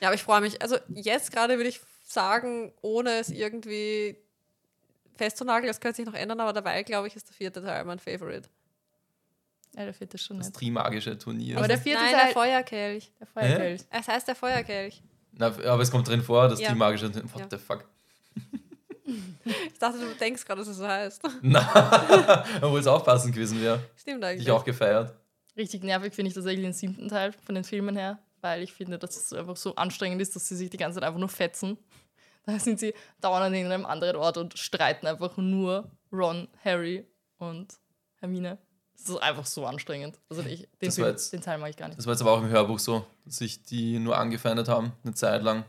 Ja, 0.00 0.08
aber 0.08 0.14
ich 0.14 0.22
freue 0.22 0.40
mich. 0.40 0.60
Also 0.62 0.76
jetzt 0.88 1.30
gerade 1.32 1.56
würde 1.58 1.68
ich 1.68 1.80
sagen, 2.04 2.72
ohne 2.82 3.10
es 3.20 3.28
irgendwie 3.30 4.16
festzunageln, 5.24 5.66
das 5.68 5.80
könnte 5.80 5.96
sich 5.96 6.06
noch 6.06 6.14
ändern, 6.14 6.40
aber 6.40 6.52
dabei, 6.52 6.82
glaube 6.82 7.08
ich, 7.08 7.16
ist 7.16 7.28
der 7.28 7.34
vierte 7.34 7.62
Teil 7.62 7.84
mein 7.84 7.98
Favorite. 7.98 8.48
Ja, 9.76 9.84
der 9.84 9.94
vierte 9.94 10.16
ist 10.16 10.24
schon 10.24 10.38
Das 10.38 10.46
nett. 10.48 10.56
Trimagische 10.56 11.16
Turnier. 11.18 11.58
Aber 11.58 11.68
der 11.68 11.78
vierte 11.78 12.02
Nein, 12.02 12.12
Teil, 12.14 12.24
der 12.26 12.32
Feuerkelch. 12.32 13.12
der 13.20 13.26
Feuerkelch. 13.26 13.82
Es 13.90 14.08
heißt 14.08 14.26
der 14.28 14.34
Feuerkelch. 14.34 15.02
Na, 15.32 15.46
aber 15.46 15.80
es 15.82 15.90
kommt 15.90 16.08
drin 16.08 16.22
vor, 16.22 16.48
das 16.48 16.60
Ja. 16.60 16.70
Trimagische 16.70 17.10
Turnier. 17.12 17.32
What 17.32 17.40
Ja. 17.42 17.48
the 17.50 17.58
fuck? 17.58 17.84
Ich 19.44 19.78
dachte, 19.78 19.98
du 19.98 20.06
denkst 20.18 20.44
gerade, 20.44 20.60
dass 20.60 20.68
es 20.68 20.76
so 20.76 20.86
heißt. 20.86 21.22
Na, 21.42 22.44
obwohl 22.62 22.80
es 22.80 22.86
auch 22.86 23.04
passend 23.04 23.34
gewesen 23.34 23.60
wäre. 23.60 23.80
Stimmt 23.96 24.22
eigentlich. 24.24 24.46
Ich 24.46 24.50
auch 24.52 24.64
gefeiert. 24.64 25.14
Richtig 25.56 25.82
nervig 25.82 26.14
finde 26.14 26.28
ich 26.28 26.34
tatsächlich 26.34 26.64
den 26.64 26.72
siebten 26.72 27.08
Teil 27.08 27.32
von 27.32 27.54
den 27.54 27.64
Filmen 27.64 27.96
her, 27.96 28.18
weil 28.40 28.62
ich 28.62 28.72
finde, 28.72 28.98
dass 28.98 29.16
es 29.16 29.32
einfach 29.32 29.56
so 29.56 29.74
anstrengend 29.74 30.22
ist, 30.22 30.34
dass 30.36 30.46
sie 30.48 30.56
sich 30.56 30.70
die 30.70 30.76
ganze 30.76 30.96
Zeit 31.00 31.04
einfach 31.04 31.18
nur 31.18 31.28
fetzen. 31.28 31.76
Da 32.52 32.58
sind 32.58 32.80
sie 32.80 32.94
dauernd 33.20 33.44
an 33.46 33.54
irgendeinem 33.54 33.86
anderen 33.86 34.16
Ort 34.16 34.36
und 34.36 34.58
streiten 34.58 35.06
einfach 35.06 35.36
nur 35.36 35.90
Ron, 36.12 36.48
Harry 36.64 37.06
und 37.38 37.74
Hermine. 38.16 38.58
Das 38.96 39.08
ist 39.08 39.16
einfach 39.22 39.46
so 39.46 39.64
anstrengend. 39.64 40.18
Also 40.28 40.42
ich, 40.42 40.68
den, 40.80 40.88
Das 40.88 40.94
Film, 40.96 41.06
jetzt- 41.08 41.32
den 41.32 41.40
Teil 41.40 41.58
mag 41.58 41.70
ich 41.70 41.76
gar 41.76 41.88
nicht. 41.88 41.98
Das 41.98 42.06
war 42.06 42.12
jetzt 42.12 42.20
aber 42.20 42.32
auch 42.32 42.42
im 42.42 42.48
Hörbuch 42.50 42.78
so, 42.78 43.06
dass 43.24 43.36
sich 43.38 43.62
die 43.62 43.98
nur 43.98 44.18
angefeindet 44.18 44.68
haben, 44.68 44.92
eine 45.04 45.14
Zeit 45.14 45.42
lang. 45.42 45.64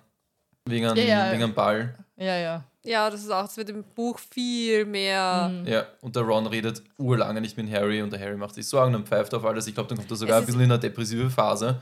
Wegen 0.65 0.85
einem, 0.85 0.97
Ja, 0.97 1.03
ja. 1.27 1.31
wegen 1.31 1.43
einem 1.43 1.53
Ball. 1.55 1.95
Ja, 2.17 2.35
ja. 2.37 2.63
Ja, 2.83 3.09
das 3.09 3.21
ist 3.21 3.31
auch, 3.31 3.45
es 3.45 3.57
wird 3.57 3.69
im 3.69 3.83
Buch 3.83 4.19
viel 4.19 4.85
mehr. 4.85 5.51
Ja, 5.65 5.85
und 6.01 6.15
der 6.15 6.23
Ron 6.23 6.45
redet 6.47 6.83
urlange 6.97 7.41
nicht 7.41 7.57
mit 7.57 7.71
Harry 7.71 8.01
und 8.01 8.11
der 8.11 8.19
Harry 8.19 8.35
macht 8.37 8.55
sich 8.55 8.67
Sorgen 8.67 8.93
und 8.95 9.07
pfeift 9.07 9.33
auf 9.33 9.43
alles. 9.45 9.65
Ich 9.67 9.73
glaube, 9.73 9.89
dann 9.89 9.97
kommt 9.97 10.11
er 10.11 10.17
sogar 10.17 10.37
Es 10.37 10.43
ein 10.43 10.45
bisschen 10.47 10.61
in 10.61 10.71
eine 10.71 10.79
depressive 10.79 11.29
Phase. 11.31 11.81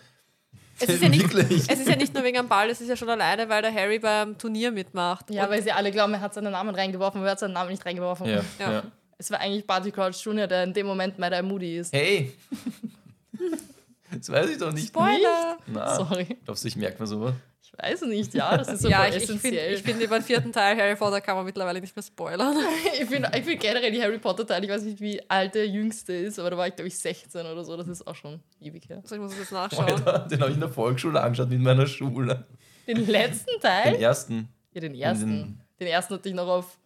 Es 0.81 0.89
ist, 0.89 1.01
ja 1.01 1.09
nicht, 1.09 1.33
es 1.33 1.79
ist 1.79 1.87
ja 1.89 1.95
nicht 1.95 2.13
nur 2.13 2.23
wegen 2.23 2.37
am 2.37 2.47
Ball, 2.47 2.69
es 2.69 2.79
ist 2.81 2.87
ja 2.87 2.95
schon 2.95 3.09
alleine, 3.09 3.49
weil 3.49 3.61
der 3.61 3.73
Harry 3.73 3.99
beim 3.99 4.37
Turnier 4.37 4.71
mitmacht. 4.71 5.29
Ja, 5.29 5.43
Und 5.45 5.51
weil 5.51 5.61
sie 5.61 5.71
alle 5.71 5.91
glauben, 5.91 6.13
er 6.13 6.21
hat 6.21 6.33
seinen 6.33 6.51
Namen 6.51 6.73
reingeworfen, 6.73 7.19
aber 7.19 7.27
er 7.27 7.31
hat 7.31 7.39
seinen 7.39 7.53
Namen 7.53 7.71
nicht 7.71 7.85
reingeworfen. 7.85 8.27
Ja, 8.27 8.41
Ja. 8.59 8.71
ja. 8.71 8.83
Es 9.17 9.29
war 9.31 9.41
eigentlich 9.41 9.67
Barty 9.67 9.91
Crouch 9.91 10.15
Jr., 10.23 10.47
der 10.47 10.63
in 10.63 10.73
dem 10.73 10.87
Moment 10.87 11.19
Mad 11.19 11.41
Moody 11.41 11.79
ist. 11.79 11.93
Hey! 11.93 12.31
das 14.11 14.29
weiß 14.29 14.49
ich 14.51 14.57
doch 14.57 14.71
nicht. 14.71 14.87
Spoiler! 14.87 15.57
Na, 15.67 15.95
Sorry. 15.95 16.37
glaubst 16.45 16.63
du, 16.63 16.69
ich 16.69 16.75
merke 16.77 17.01
mir 17.01 17.07
sowas? 17.07 17.33
Ich 17.81 17.91
weiß 17.91 18.01
es 18.01 18.07
nicht, 18.07 18.33
ja, 18.33 18.57
das 18.57 18.67
ist 18.67 18.81
so 18.81 18.89
ja, 18.89 19.07
ich, 19.07 19.15
ich 19.15 19.25
finde, 19.25 19.35
essentiell. 19.39 19.73
ich 19.75 19.81
find, 19.83 20.01
über 20.01 20.19
den 20.19 20.23
vierten 20.25 20.51
Teil 20.51 20.77
Harry 20.77 20.95
Potter 20.95 21.21
kann 21.21 21.35
man 21.35 21.45
mittlerweile 21.45 21.79
nicht 21.81 21.95
mehr 21.95 22.03
spoilern. 22.03 22.55
Ich 23.01 23.07
finde 23.07 23.31
ich 23.35 23.43
find 23.43 23.59
generell 23.61 23.91
die 23.91 24.01
Harry 24.01 24.17
Potter-Teile, 24.19 24.65
ich 24.65 24.71
weiß 24.71 24.83
nicht, 24.83 24.99
wie 24.99 25.21
alt 25.29 25.55
der 25.55 25.67
jüngste 25.67 26.13
ist, 26.13 26.37
aber 26.39 26.49
da 26.51 26.57
war 26.57 26.67
ich, 26.67 26.75
glaube 26.75 26.87
ich, 26.89 26.97
16 26.97 27.45
oder 27.45 27.63
so. 27.63 27.77
Das 27.77 27.87
ist 27.87 28.05
auch 28.05 28.15
schon 28.15 28.39
ewig 28.59 28.87
her. 28.89 28.99
Also 29.01 29.15
ich 29.15 29.21
muss 29.21 29.31
es 29.33 29.39
jetzt 29.39 29.51
nachschauen. 29.51 29.85
Alter, 29.89 30.19
den 30.27 30.39
habe 30.41 30.49
ich 30.51 30.55
in 30.55 30.61
der 30.61 30.69
Volksschule 30.69 31.21
angeschaut 31.21 31.49
mit 31.49 31.59
meiner 31.61 31.87
Schule. 31.87 32.45
Den 32.87 33.05
letzten 33.07 33.51
Den 33.53 33.61
Teil? 33.61 33.95
ersten. 33.95 34.49
Ja, 34.73 34.81
den 34.81 34.95
ersten. 34.95 35.27
Den- 35.27 35.61
Den 35.79 35.87
ersten 35.87 36.13
hatte 36.15 36.27
ich 36.29 36.35
noch 36.35 36.47
auf 36.47 36.77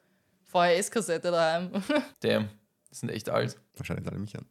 VHS-Kassette 0.51 1.31
daheim. 1.31 1.71
Damn. 2.21 2.49
Die 2.91 2.95
sind 2.95 3.09
echt 3.09 3.29
alt. 3.29 3.57
Wahrscheinlich 3.75 4.07
alle 4.07 4.19
mich 4.19 4.37
an. 4.37 4.45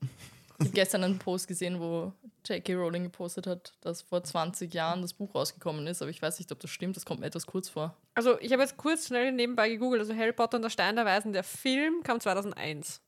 Ich 0.62 0.68
habe 0.68 0.74
gestern 0.74 1.04
einen 1.04 1.18
Post 1.18 1.48
gesehen, 1.48 1.80
wo 1.80 2.12
J.K. 2.46 2.74
Rowling 2.74 3.04
gepostet 3.04 3.46
hat, 3.46 3.74
dass 3.80 4.02
vor 4.02 4.22
20 4.22 4.72
Jahren 4.72 5.02
das 5.02 5.14
Buch 5.14 5.34
rausgekommen 5.34 5.86
ist, 5.86 6.02
aber 6.02 6.10
ich 6.10 6.20
weiß 6.20 6.38
nicht, 6.38 6.50
ob 6.52 6.60
das 6.60 6.70
stimmt, 6.70 6.96
das 6.96 7.04
kommt 7.04 7.20
mir 7.20 7.26
etwas 7.26 7.46
kurz 7.46 7.68
vor. 7.68 7.96
Also 8.14 8.38
ich 8.40 8.52
habe 8.52 8.62
jetzt 8.62 8.76
kurz 8.76 9.06
schnell 9.06 9.32
nebenbei 9.32 9.68
gegoogelt. 9.68 10.00
Also 10.00 10.14
Harry 10.14 10.32
Potter 10.32 10.56
und 10.56 10.62
der 10.62 10.70
Stein 10.70 10.96
der 10.96 11.04
Weisen, 11.04 11.32
der 11.32 11.44
Film 11.44 12.02
kam 12.02 12.20
2001. 12.20 13.00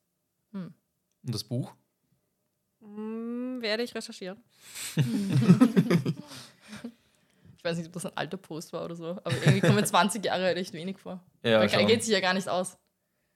Und 0.53 0.75
das 1.23 1.45
Buch? 1.45 1.75
Hm, 2.81 3.59
werde 3.61 3.83
ich 3.83 3.95
recherchieren. 3.95 4.43
Ich 7.65 7.71
weiß 7.71 7.79
nicht, 7.79 7.87
ob 7.87 7.95
das 7.95 8.05
ein 8.05 8.15
alter 8.15 8.37
Post 8.37 8.75
war 8.75 8.85
oder 8.85 8.95
so, 8.95 9.07
aber 9.07 9.33
irgendwie 9.37 9.63
kommen 9.63 9.77
mir 9.77 9.85
20 9.85 10.23
Jahre 10.23 10.45
halt 10.45 10.59
echt 10.59 10.75
wenig 10.75 10.99
vor. 10.99 11.25
Ja, 11.43 11.65
geht 11.65 12.05
sich 12.05 12.13
ja 12.13 12.21
gar 12.21 12.35
nicht 12.35 12.47
aus. 12.47 12.77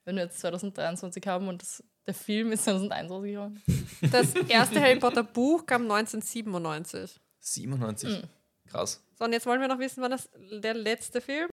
Wenn 0.04 0.16
wir 0.16 0.24
jetzt 0.24 0.40
2023 0.40 1.26
haben 1.26 1.48
und 1.48 1.62
das, 1.62 1.82
der 2.08 2.14
Film 2.14 2.52
ist 2.52 2.64
2001 2.64 3.10
rausgekommen. 3.10 3.62
Das 4.10 4.34
erste 4.34 4.80
Harry 4.80 4.98
Potter 4.98 5.22
Buch 5.22 5.66
kam 5.66 5.82
1997. 5.82 7.20
97. 7.40 8.08
Hm. 8.08 8.22
Krass. 8.66 9.04
So, 9.18 9.24
und 9.24 9.32
jetzt 9.32 9.44
wollen 9.44 9.60
wir 9.60 9.68
noch 9.68 9.78
wissen, 9.78 10.02
wann 10.02 10.12
das 10.12 10.30
der 10.50 10.74
letzte 10.74 11.20
Film. 11.20 11.48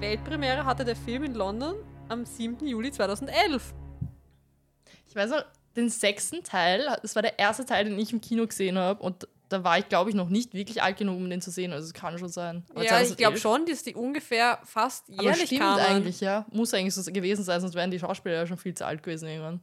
Weltpremiere 0.00 0.64
hatte 0.64 0.84
der 0.84 0.96
Film 0.96 1.22
in 1.24 1.34
London 1.34 1.76
am 2.08 2.24
7. 2.24 2.66
Juli 2.66 2.90
2011. 2.90 3.74
Ich 5.06 5.14
weiß 5.14 5.30
noch, 5.30 5.44
den 5.76 5.90
sechsten 5.90 6.42
Teil, 6.42 6.96
das 7.02 7.14
war 7.14 7.22
der 7.22 7.38
erste 7.38 7.64
Teil, 7.64 7.84
den 7.84 7.98
ich 7.98 8.12
im 8.12 8.20
Kino 8.20 8.46
gesehen 8.46 8.78
habe 8.78 9.02
und 9.02 9.28
da 9.48 9.62
war 9.62 9.78
ich, 9.78 9.88
glaube 9.88 10.10
ich, 10.10 10.16
noch 10.16 10.28
nicht 10.28 10.54
wirklich 10.54 10.82
alt 10.82 10.96
genug, 10.96 11.16
um 11.16 11.28
den 11.28 11.40
zu 11.40 11.50
sehen. 11.50 11.72
Also 11.72 11.86
es 11.86 11.94
kann 11.94 12.18
schon 12.18 12.28
sein. 12.28 12.64
Aber 12.70 12.84
ja, 12.84 13.00
ich 13.00 13.16
glaube 13.16 13.38
2011 13.38 13.40
schon, 13.40 13.66
dass 13.66 13.82
die 13.82 13.94
ungefähr 13.94 14.58
fast 14.64 15.08
Aber 15.10 15.22
jährlich 15.22 15.46
stimmt 15.46 15.60
kamen. 15.60 15.80
eigentlich, 15.80 16.20
ja. 16.20 16.46
Muss 16.52 16.72
eigentlich 16.74 16.94
so 16.94 17.10
gewesen 17.12 17.44
sein, 17.44 17.60
sonst 17.60 17.74
wären 17.74 17.90
die 17.90 17.98
Schauspieler 17.98 18.34
ja 18.34 18.46
schon 18.46 18.58
viel 18.58 18.74
zu 18.74 18.86
alt 18.86 19.02
gewesen 19.02 19.28
irgendwann. 19.28 19.60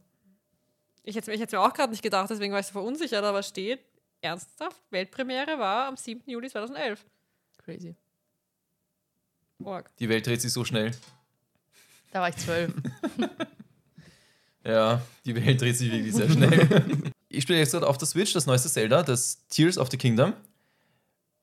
Ich 1.04 1.16
hätte 1.16 1.32
es 1.32 1.52
mir 1.52 1.60
auch 1.60 1.72
gerade 1.72 1.90
nicht 1.90 2.02
gedacht, 2.02 2.30
deswegen 2.30 2.52
war 2.52 2.60
ich 2.60 2.66
so 2.66 2.72
verunsichert, 2.72 3.24
aber 3.24 3.42
steht 3.42 3.80
ernsthaft, 4.20 4.80
Weltpremiere 4.90 5.58
war 5.58 5.88
am 5.88 5.96
7. 5.96 6.22
Juli 6.26 6.48
2011. 6.48 7.04
Crazy. 7.58 7.96
Org. 9.64 9.90
Die 9.98 10.08
Welt 10.08 10.26
dreht 10.26 10.40
sich 10.40 10.52
so 10.52 10.64
schnell. 10.64 10.92
Da 12.12 12.20
war 12.20 12.28
ich 12.28 12.36
zwölf. 12.36 12.72
Ja, 14.64 15.02
die 15.24 15.34
Welt 15.34 15.60
dreht 15.60 15.76
sich 15.76 15.90
wirklich 15.90 16.14
sehr 16.14 16.30
schnell. 16.30 17.12
ich 17.32 17.42
spiele 17.42 17.58
jetzt 17.58 17.72
gerade 17.72 17.86
auf 17.86 17.98
der 17.98 18.08
Switch 18.08 18.32
das 18.32 18.46
neueste 18.46 18.68
Zelda, 18.68 19.02
das 19.02 19.46
Tears 19.48 19.78
of 19.78 19.90
the 19.90 19.96
Kingdom. 19.96 20.34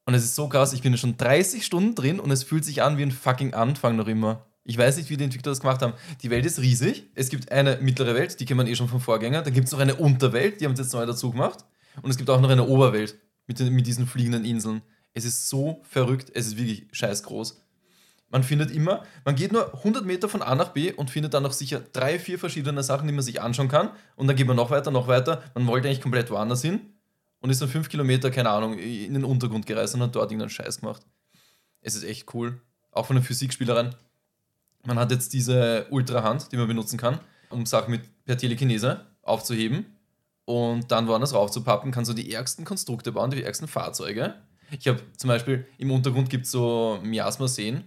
Und 0.05 0.13
es 0.13 0.23
ist 0.23 0.35
so 0.35 0.47
krass, 0.49 0.73
ich 0.73 0.81
bin 0.81 0.97
schon 0.97 1.17
30 1.17 1.65
Stunden 1.65 1.95
drin 1.95 2.19
und 2.19 2.31
es 2.31 2.43
fühlt 2.43 2.65
sich 2.65 2.81
an 2.81 2.97
wie 2.97 3.03
ein 3.03 3.11
fucking 3.11 3.53
Anfang 3.53 3.95
noch 3.95 4.07
immer. 4.07 4.45
Ich 4.63 4.77
weiß 4.77 4.97
nicht, 4.97 5.09
wie 5.09 5.17
die 5.17 5.23
Entwickler 5.23 5.51
das 5.51 5.61
gemacht 5.61 5.81
haben. 5.81 5.93
Die 6.21 6.29
Welt 6.29 6.45
ist 6.45 6.59
riesig. 6.59 7.09
Es 7.15 7.29
gibt 7.29 7.51
eine 7.51 7.77
mittlere 7.81 8.15
Welt, 8.15 8.39
die 8.39 8.45
kennt 8.45 8.57
man 8.57 8.67
eh 8.67 8.75
schon 8.75 8.87
vom 8.87 9.01
Vorgänger. 9.01 9.41
Dann 9.41 9.53
gibt 9.53 9.67
es 9.67 9.71
noch 9.71 9.79
eine 9.79 9.95
Unterwelt, 9.95 10.61
die 10.61 10.65
haben 10.65 10.75
sie 10.75 10.83
jetzt 10.83 10.93
neu 10.93 11.05
dazu 11.05 11.31
gemacht. 11.31 11.65
Und 12.01 12.09
es 12.11 12.17
gibt 12.17 12.29
auch 12.29 12.39
noch 12.39 12.49
eine 12.49 12.67
Oberwelt 12.67 13.17
mit, 13.47 13.59
den, 13.59 13.73
mit 13.73 13.87
diesen 13.87 14.07
fliegenden 14.07 14.45
Inseln. 14.45 14.81
Es 15.13 15.25
ist 15.25 15.49
so 15.49 15.81
verrückt, 15.89 16.31
es 16.33 16.47
ist 16.47 16.57
wirklich 16.57 16.87
scheiß 16.91 17.23
groß. 17.23 17.61
Man 18.29 18.43
findet 18.43 18.71
immer, 18.71 19.03
man 19.25 19.35
geht 19.35 19.51
nur 19.51 19.73
100 19.73 20.05
Meter 20.05 20.29
von 20.29 20.41
A 20.41 20.53
nach 20.53 20.69
B 20.69 20.93
und 20.93 21.09
findet 21.09 21.33
dann 21.33 21.43
noch 21.43 21.53
sicher 21.53 21.81
drei, 21.93 22.19
vier 22.19 22.37
verschiedene 22.37 22.83
Sachen, 22.83 23.07
die 23.07 23.13
man 23.13 23.23
sich 23.23 23.41
anschauen 23.41 23.67
kann. 23.67 23.89
Und 24.15 24.27
dann 24.27 24.35
geht 24.35 24.45
man 24.45 24.55
noch 24.55 24.69
weiter, 24.69 24.91
noch 24.91 25.07
weiter. 25.07 25.43
Man 25.55 25.65
wollte 25.65 25.87
eigentlich 25.87 26.01
komplett 26.01 26.29
woanders 26.29 26.61
hin 26.61 26.81
und 27.41 27.49
ist 27.49 27.61
dann 27.61 27.69
fünf 27.69 27.89
Kilometer, 27.89 28.29
keine 28.29 28.49
Ahnung, 28.51 28.77
in 28.77 29.13
den 29.13 29.23
Untergrund 29.23 29.65
gereist 29.65 29.95
und 29.95 30.01
hat 30.01 30.15
dort 30.15 30.31
irgendeinen 30.31 30.51
Scheiß 30.51 30.81
gemacht. 30.81 31.01
Es 31.81 31.95
ist 31.95 32.03
echt 32.03 32.33
cool. 32.33 32.61
Auch 32.91 33.07
von 33.07 33.15
den 33.15 33.23
Physikspielern. 33.23 33.95
Man 34.85 34.99
hat 34.99 35.11
jetzt 35.11 35.33
diese 35.33 35.87
Ultra-Hand, 35.89 36.51
die 36.51 36.57
man 36.57 36.67
benutzen 36.67 36.97
kann, 36.97 37.19
um 37.49 37.65
Sachen 37.65 37.91
mit 37.91 38.25
per 38.25 38.37
Telekinese 38.37 39.05
aufzuheben 39.23 39.85
und 40.45 40.91
dann 40.91 41.07
woanders 41.07 41.33
raufzupappen, 41.33 41.91
kann 41.91 42.05
so 42.05 42.13
die 42.13 42.33
ärgsten 42.33 42.65
Konstrukte 42.65 43.11
bauen, 43.11 43.31
die 43.31 43.43
ärgsten 43.43 43.67
Fahrzeuge. 43.67 44.35
Ich 44.71 44.87
habe 44.87 45.01
zum 45.17 45.27
Beispiel 45.27 45.67
im 45.77 45.91
Untergrund 45.91 46.29
gibt 46.29 46.45
es 46.45 46.51
so 46.51 46.99
Miasma-Seen. 47.03 47.83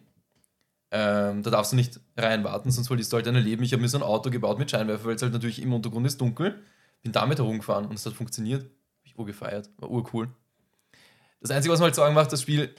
Ähm, 0.94 1.42
da 1.42 1.50
darfst 1.50 1.72
du 1.72 1.76
nicht 1.76 2.00
reinwarten, 2.18 2.70
sonst 2.70 2.88
verlierst 2.88 3.10
du 3.12 3.16
halt 3.16 3.26
deine 3.26 3.40
Leben. 3.40 3.62
Ich 3.62 3.72
habe 3.72 3.80
mir 3.80 3.88
so 3.88 3.96
ein 3.96 4.02
Auto 4.02 4.28
gebaut 4.28 4.58
mit 4.58 4.70
Scheinwerfer, 4.70 5.06
weil 5.06 5.14
es 5.14 5.22
halt 5.22 5.32
natürlich 5.32 5.62
im 5.62 5.72
Untergrund 5.72 6.06
ist 6.06 6.20
dunkel. 6.20 6.60
Bin 7.00 7.12
damit 7.12 7.38
herumgefahren 7.38 7.86
und 7.86 7.94
es 7.94 8.04
hat 8.04 8.12
funktioniert. 8.12 8.62
Hab 8.62 9.06
ich 9.06 9.18
urgefeiert. 9.18 9.70
War 9.78 9.90
urcool. 9.90 10.28
Das 11.40 11.50
Einzige, 11.50 11.72
was 11.72 11.80
man 11.80 11.86
halt 11.86 11.94
sagen 11.94 12.14
macht, 12.14 12.30
das 12.30 12.42
Spiel, 12.42 12.74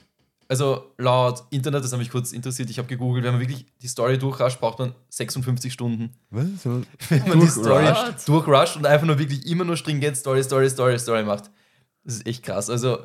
also 0.48 0.94
laut 1.00 1.44
Internet, 1.50 1.84
das 1.84 1.92
hat 1.92 1.98
mich 1.98 2.12
kurz 2.12 2.32
interessiert, 2.32 2.70
ich 2.70 2.78
habe 2.78 2.88
gegoogelt, 2.88 3.26
wenn 3.26 3.34
man 3.34 3.42
wirklich 3.42 3.66
die 3.82 3.88
Story 3.88 4.20
durchrascht, 4.20 4.60
braucht 4.60 4.78
man 4.78 4.94
56 5.10 5.74
Stunden. 5.74 6.12
Was? 6.30 6.46
Wenn 7.10 7.28
man 7.28 7.40
die 7.40 7.48
Story 7.48 7.92
durchrusht 8.28 8.78
und 8.78 8.86
einfach 8.86 9.08
nur 9.08 9.18
wirklich 9.18 9.48
immer 9.48 9.66
nur 9.66 9.76
stringent 9.76 10.18
Story, 10.18 10.44
Story, 10.44 10.70
Story, 10.70 11.00
Story 11.00 11.24
macht. 11.24 11.50
Das 12.04 12.16
ist 12.16 12.28
echt 12.28 12.44
krass. 12.44 12.70
Also, 12.70 13.00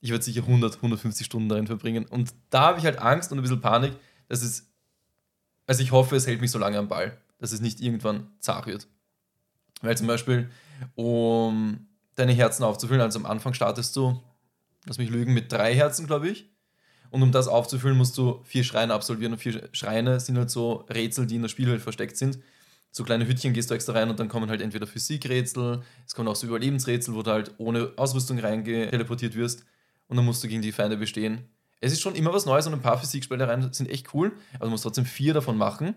ich 0.00 0.10
würde 0.10 0.24
sicher 0.24 0.42
100, 0.42 0.76
150 0.76 1.26
Stunden 1.26 1.48
darin 1.48 1.66
verbringen. 1.66 2.06
Und 2.06 2.32
da 2.50 2.60
habe 2.68 2.78
ich 2.78 2.84
halt 2.84 3.00
Angst 3.00 3.32
und 3.32 3.38
ein 3.38 3.42
bisschen 3.42 3.60
Panik, 3.60 3.94
dass 4.34 4.42
es. 4.42 4.70
Also, 5.66 5.82
ich 5.82 5.92
hoffe, 5.92 6.16
es 6.16 6.26
hält 6.26 6.40
mich 6.40 6.50
so 6.50 6.58
lange 6.58 6.78
am 6.78 6.88
Ball, 6.88 7.16
dass 7.38 7.52
es 7.52 7.60
nicht 7.60 7.80
irgendwann 7.80 8.28
zart 8.40 8.66
wird. 8.66 8.86
Weil 9.80 9.96
zum 9.96 10.06
Beispiel, 10.06 10.50
um 10.94 11.86
deine 12.16 12.32
Herzen 12.32 12.64
aufzufüllen, 12.64 13.00
also 13.00 13.18
am 13.18 13.26
Anfang 13.26 13.54
startest 13.54 13.96
du, 13.96 14.20
lass 14.86 14.98
mich 14.98 15.10
lügen, 15.10 15.32
mit 15.32 15.50
drei 15.50 15.74
Herzen, 15.74 16.06
glaube 16.06 16.28
ich. 16.28 16.50
Und 17.10 17.22
um 17.22 17.32
das 17.32 17.48
aufzufüllen, 17.48 17.96
musst 17.96 18.18
du 18.18 18.42
vier 18.44 18.64
Schreine 18.64 18.92
absolvieren. 18.92 19.32
Und 19.32 19.38
vier 19.38 19.68
Schreine 19.72 20.20
sind 20.20 20.36
halt 20.36 20.50
so 20.50 20.84
Rätsel, 20.90 21.26
die 21.26 21.36
in 21.36 21.42
der 21.42 21.48
Spielwelt 21.48 21.80
versteckt 21.80 22.16
sind. 22.16 22.38
So 22.90 23.04
kleine 23.04 23.26
Hütchen 23.26 23.52
gehst 23.52 23.70
du 23.70 23.74
extra 23.74 23.92
rein 23.92 24.08
und 24.08 24.20
dann 24.20 24.28
kommen 24.28 24.50
halt 24.50 24.60
entweder 24.60 24.86
Physikrätsel, 24.86 25.82
es 26.06 26.14
kommen 26.14 26.28
auch 26.28 26.36
so 26.36 26.46
Überlebensrätsel, 26.46 27.14
wo 27.14 27.22
du 27.22 27.30
halt 27.32 27.54
ohne 27.58 27.92
Ausrüstung 27.96 28.38
reingeteleportiert 28.38 29.34
wirst. 29.34 29.64
Und 30.06 30.16
dann 30.16 30.24
musst 30.24 30.44
du 30.44 30.48
gegen 30.48 30.62
die 30.62 30.70
Feinde 30.70 30.96
bestehen. 30.96 31.48
Es 31.84 31.92
ist 31.92 32.00
schon 32.00 32.14
immer 32.14 32.32
was 32.32 32.46
Neues 32.46 32.66
und 32.66 32.72
ein 32.72 32.80
paar 32.80 32.98
Physikspielereien 32.98 33.72
sind 33.72 33.90
echt 33.90 34.14
cool, 34.14 34.32
aber 34.54 34.64
du 34.64 34.70
musst 34.70 34.84
trotzdem 34.84 35.04
vier 35.04 35.34
davon 35.34 35.58
machen. 35.58 35.94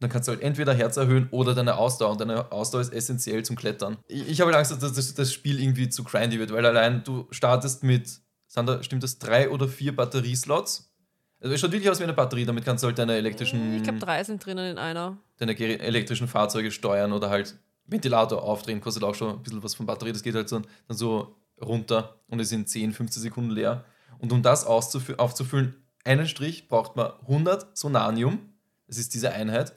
Dann 0.00 0.10
kannst 0.10 0.28
du 0.28 0.32
halt 0.32 0.42
entweder 0.42 0.74
Herz 0.74 0.98
erhöhen 0.98 1.28
oder 1.30 1.54
deine 1.54 1.78
Ausdauer. 1.78 2.10
Und 2.10 2.20
deine 2.20 2.52
Ausdauer 2.52 2.82
ist 2.82 2.92
essentiell 2.92 3.42
zum 3.42 3.56
Klettern. 3.56 3.96
Ich, 4.06 4.28
ich 4.28 4.40
habe 4.42 4.52
halt 4.52 4.58
Angst, 4.58 4.82
dass 4.82 5.14
das, 5.14 5.32
Spiel 5.32 5.60
irgendwie 5.60 5.88
zu 5.88 6.04
grindy 6.04 6.38
wird, 6.38 6.52
weil 6.52 6.66
allein 6.66 7.04
du 7.04 7.26
startest 7.30 7.82
mit, 7.84 8.20
Sander, 8.48 8.82
stimmt 8.82 9.02
das, 9.02 9.18
drei 9.18 9.48
oder 9.48 9.66
vier 9.66 9.96
Batterieslots? 9.96 10.92
Also 11.40 11.54
es 11.54 11.60
schaut 11.60 11.72
wirklich 11.72 11.90
aus 11.90 12.00
wie 12.00 12.04
eine 12.04 12.12
Batterie, 12.12 12.44
damit 12.44 12.66
kannst 12.66 12.84
du 12.84 12.88
halt 12.88 12.98
deine 12.98 13.14
elektrischen, 13.14 13.76
Ich 13.76 13.82
glaube, 13.82 13.98
drei 13.98 14.22
sind 14.24 14.44
drinnen 14.44 14.72
in 14.72 14.78
einer. 14.78 15.16
deine 15.38 15.58
elektrischen 15.58 16.28
Fahrzeuge 16.28 16.70
steuern 16.70 17.12
oder 17.12 17.30
halt 17.30 17.54
Ventilator 17.86 18.42
aufdrehen, 18.42 18.82
kostet 18.82 19.04
auch 19.04 19.14
schon 19.14 19.36
ein 19.36 19.42
bisschen 19.42 19.62
was 19.62 19.74
von 19.74 19.86
Batterie. 19.86 20.12
Das 20.12 20.22
geht 20.22 20.34
halt 20.34 20.50
so, 20.50 20.60
dann 20.88 20.96
so 20.96 21.36
runter 21.62 22.20
und 22.28 22.40
es 22.40 22.50
sind 22.50 22.68
10, 22.68 22.92
15 22.92 23.22
Sekunden 23.22 23.50
leer. 23.50 23.84
Und 24.24 24.32
um 24.32 24.42
das 24.42 24.64
aufzufüllen, 24.64 25.74
einen 26.02 26.26
Strich 26.26 26.66
braucht 26.66 26.96
man 26.96 27.12
100 27.28 27.76
Sonanium. 27.76 28.38
Das 28.86 28.96
ist 28.96 29.12
diese 29.12 29.32
Einheit. 29.32 29.74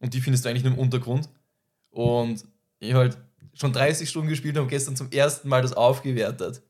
Und 0.00 0.12
die 0.12 0.20
findest 0.20 0.44
du 0.44 0.48
eigentlich 0.48 0.64
nur 0.64 0.72
im 0.72 0.78
Untergrund. 0.80 1.28
Und 1.90 2.44
ich 2.80 2.94
habe 2.94 3.04
halt 3.04 3.18
schon 3.54 3.72
30 3.72 4.10
Stunden 4.10 4.28
gespielt 4.28 4.58
und 4.58 4.66
gestern 4.66 4.96
zum 4.96 5.12
ersten 5.12 5.48
Mal 5.48 5.62
das 5.62 5.72
aufgewertet. 5.72 6.62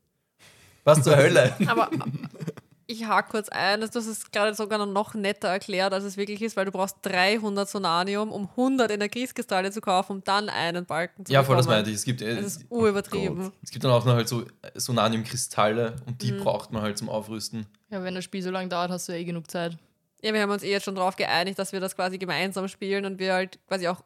Was 0.83 1.01
zur 1.01 1.15
Hölle? 1.17 1.55
Aber 1.65 1.89
Ich 2.89 3.05
hake 3.05 3.29
kurz 3.31 3.49
ein, 3.49 3.81
dass 3.81 3.91
du 3.91 3.99
es 3.99 4.31
gerade 4.31 4.53
sogar 4.53 4.85
noch 4.85 5.13
netter 5.13 5.49
erklärt, 5.49 5.91
als 5.93 6.05
es 6.05 6.15
wirklich 6.15 6.41
ist, 6.41 6.55
weil 6.55 6.63
du 6.65 6.71
brauchst 6.71 6.95
300 7.01 7.67
Sonanium, 7.69 8.31
um 8.31 8.47
100 8.55 8.89
Energieskristalle 8.91 9.71
zu 9.71 9.81
kaufen, 9.81 10.13
um 10.13 10.23
dann 10.23 10.47
einen 10.47 10.85
Balken 10.85 11.25
zu 11.25 11.33
Ja, 11.33 11.43
voll, 11.43 11.57
das 11.57 11.67
meinte 11.67 11.89
ich. 11.89 11.97
Es 11.97 12.05
gibt, 12.05 12.21
äh, 12.21 12.35
Das 12.37 12.45
ist 12.45 12.65
urübertrieben. 12.69 13.51
es 13.61 13.71
gibt 13.71 13.83
dann 13.83 13.91
auch 13.91 14.05
noch 14.05 14.13
halt 14.13 14.29
so 14.29 14.45
Sonanium-Kristalle 14.75 15.95
und 16.05 16.13
Mhm. 16.13 16.17
die 16.19 16.31
braucht 16.33 16.71
man 16.71 16.81
halt 16.81 16.97
zum 16.97 17.09
Aufrüsten. 17.09 17.65
Ja, 17.89 18.03
wenn 18.03 18.15
das 18.15 18.23
Spiel 18.23 18.41
so 18.41 18.51
lange 18.51 18.69
dauert, 18.69 18.89
hast 18.91 19.07
du 19.07 19.13
ja 19.13 19.19
eh 19.19 19.23
genug 19.25 19.49
Zeit. 19.51 19.77
Ja, 20.21 20.33
wir 20.33 20.41
haben 20.41 20.49
uns 20.51 20.63
eh 20.63 20.71
jetzt 20.71 20.83
schon 20.85 20.95
darauf 20.95 21.15
geeinigt, 21.15 21.59
dass 21.59 21.71
wir 21.73 21.79
das 21.79 21.95
quasi 21.95 22.17
gemeinsam 22.17 22.67
spielen 22.67 23.05
und 23.05 23.19
wir 23.19 23.33
halt 23.33 23.59
quasi 23.67 23.87
auch. 23.87 24.01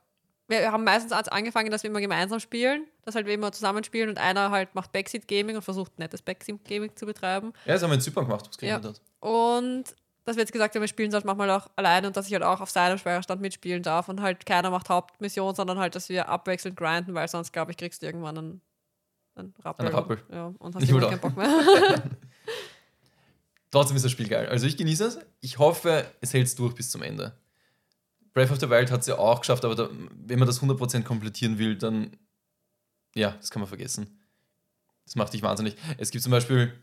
Wir 0.52 0.72
haben 0.72 0.84
meistens 0.84 1.12
angefangen, 1.12 1.72
dass 1.72 1.84
wir 1.84 1.90
immer 1.90 2.02
gemeinsam 2.02 2.40
spielen, 2.40 2.86
dass 3.04 3.16
halt 3.16 3.26
wir 3.26 3.34
immer 3.34 3.52
zusammen 3.52 3.84
spielen 3.84 4.10
und 4.10 4.18
einer 4.18 4.52
halt 4.52 4.76
macht 4.76 4.92
Backseat 4.92 5.28
Gaming 5.28 5.56
und 5.56 5.62
versucht 5.62 5.98
nettes 5.98 6.22
Backseat 6.22 6.64
Gaming 6.66 6.96
zu 6.96 7.06
betreiben. 7.06 7.54
Ja, 7.66 7.74
das 7.74 7.84
haben 7.84 7.90
wir 7.90 7.96
in 7.96 8.02
Zypern 8.02 8.26
gemacht, 8.26 8.46
was 8.48 8.58
kriegen 8.58 8.70
Ja. 8.70 8.78
wir 8.84 8.92
dort? 8.92 9.02
Und 9.22 9.96
dass 10.26 10.36
wir 10.36 10.42
jetzt 10.42 10.52
gesagt 10.52 10.76
haben, 10.76 10.82
wir 10.82 10.88
spielen 10.88 11.10
es 11.10 11.16
halt 11.16 11.26
manchmal 11.26 11.50
auch 11.50 11.68
alleine 11.76 12.06
und 12.08 12.16
dass 12.16 12.28
ich 12.28 12.34
halt 12.34 12.44
auch 12.44 12.62
auf 12.62 12.70
seinem 12.70 12.98
Speicherstand 12.98 13.42
mitspielen 13.42 13.82
darf 13.82 14.08
und 14.08 14.22
halt 14.22 14.46
keiner 14.46 14.70
macht 14.70 14.90
Hauptmission, 14.90 15.56
sondern 15.56 15.80
halt, 15.80 15.96
dass 15.96 16.10
wir 16.10 16.30
abwechselnd 16.30 16.78
grinden, 16.78 17.14
weil 17.14 17.28
sonst, 17.28 17.52
glaube 17.54 17.72
ich, 17.72 17.78
kriegst 17.78 18.02
du 18.02 18.06
irgendwann 18.06 18.38
einen, 18.38 18.62
einen 19.36 19.54
Rappel. 19.64 19.86
Einen 19.88 19.96
Rappel. 19.96 20.24
Ja, 20.32 20.54
und 20.60 20.76
hast 20.76 20.88
will 20.88 21.02
keinen 21.02 21.20
Bock 21.20 21.36
mehr. 21.36 21.50
Trotzdem 23.72 23.96
ist 23.96 24.04
das 24.04 24.12
Spiel 24.12 24.28
geil. 24.28 24.48
Also 24.50 24.68
ich 24.68 24.76
genieße 24.76 25.06
es. 25.06 25.20
Ich 25.40 25.58
hoffe, 25.58 26.06
es 26.20 26.34
hält 26.34 26.46
es 26.46 26.56
durch 26.56 26.76
bis 26.76 26.92
zum 26.92 27.02
Ende. 27.02 27.34
Breath 28.34 28.52
of 28.52 28.60
the 28.60 28.70
Wild 28.70 28.92
hat 28.92 29.02
es 29.02 29.08
ja 29.08 29.18
auch 29.18 29.42
geschafft, 29.42 29.66
aber 29.66 29.76
da, 29.76 29.90
wenn 30.26 30.40
man 30.40 30.48
das 30.48 30.62
100% 30.62 31.04
komplettieren 31.04 31.58
will, 31.58 31.76
dann 31.76 32.18
ja, 33.16 33.32
das 33.32 33.52
kann 33.52 33.62
man 33.62 33.68
vergessen. 33.68 34.20
Das 35.06 35.16
macht 35.16 35.34
dich 35.34 35.42
wahnsinnig. 35.42 35.76
Es 35.98 36.12
gibt 36.12 36.24
zum 36.24 36.32
Beispiel 36.32 36.74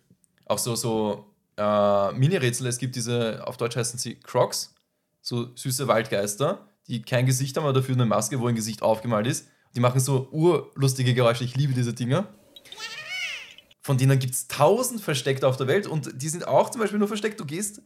auch 0.46 0.58
so, 0.58 0.74
so 0.74 1.34
äh, 1.56 2.12
Mini-Rätsel. 2.12 2.66
Es 2.66 2.78
gibt 2.78 2.96
diese, 2.96 3.46
auf 3.46 3.56
Deutsch 3.56 3.76
heißen 3.76 3.98
sie 3.98 4.16
Crocs, 4.16 4.74
so 5.20 5.54
süße 5.54 5.88
Waldgeister, 5.88 6.68
die 6.86 7.02
kein 7.02 7.26
Gesicht 7.26 7.56
haben, 7.56 7.64
aber 7.64 7.72
dafür 7.72 7.94
eine 7.94 8.06
Maske, 8.06 8.40
wo 8.40 8.46
ein 8.46 8.54
Gesicht 8.54 8.82
aufgemalt 8.82 9.26
ist. 9.26 9.48
Die 9.74 9.80
machen 9.80 10.00
so 10.00 10.28
urlustige 10.30 11.14
Geräusche. 11.14 11.44
Ich 11.44 11.56
liebe 11.56 11.74
diese 11.74 11.94
Dinger. 11.94 12.26
Von 13.80 13.96
denen 13.96 14.18
gibt 14.18 14.34
es 14.34 14.48
tausend 14.48 15.00
versteckt 15.00 15.44
auf 15.44 15.56
der 15.56 15.66
Welt 15.66 15.86
und 15.86 16.20
die 16.20 16.28
sind 16.28 16.46
auch 16.46 16.70
zum 16.70 16.80
Beispiel 16.80 16.98
nur 16.98 17.08
versteckt. 17.08 17.40
Du 17.40 17.46
gehst 17.46 17.80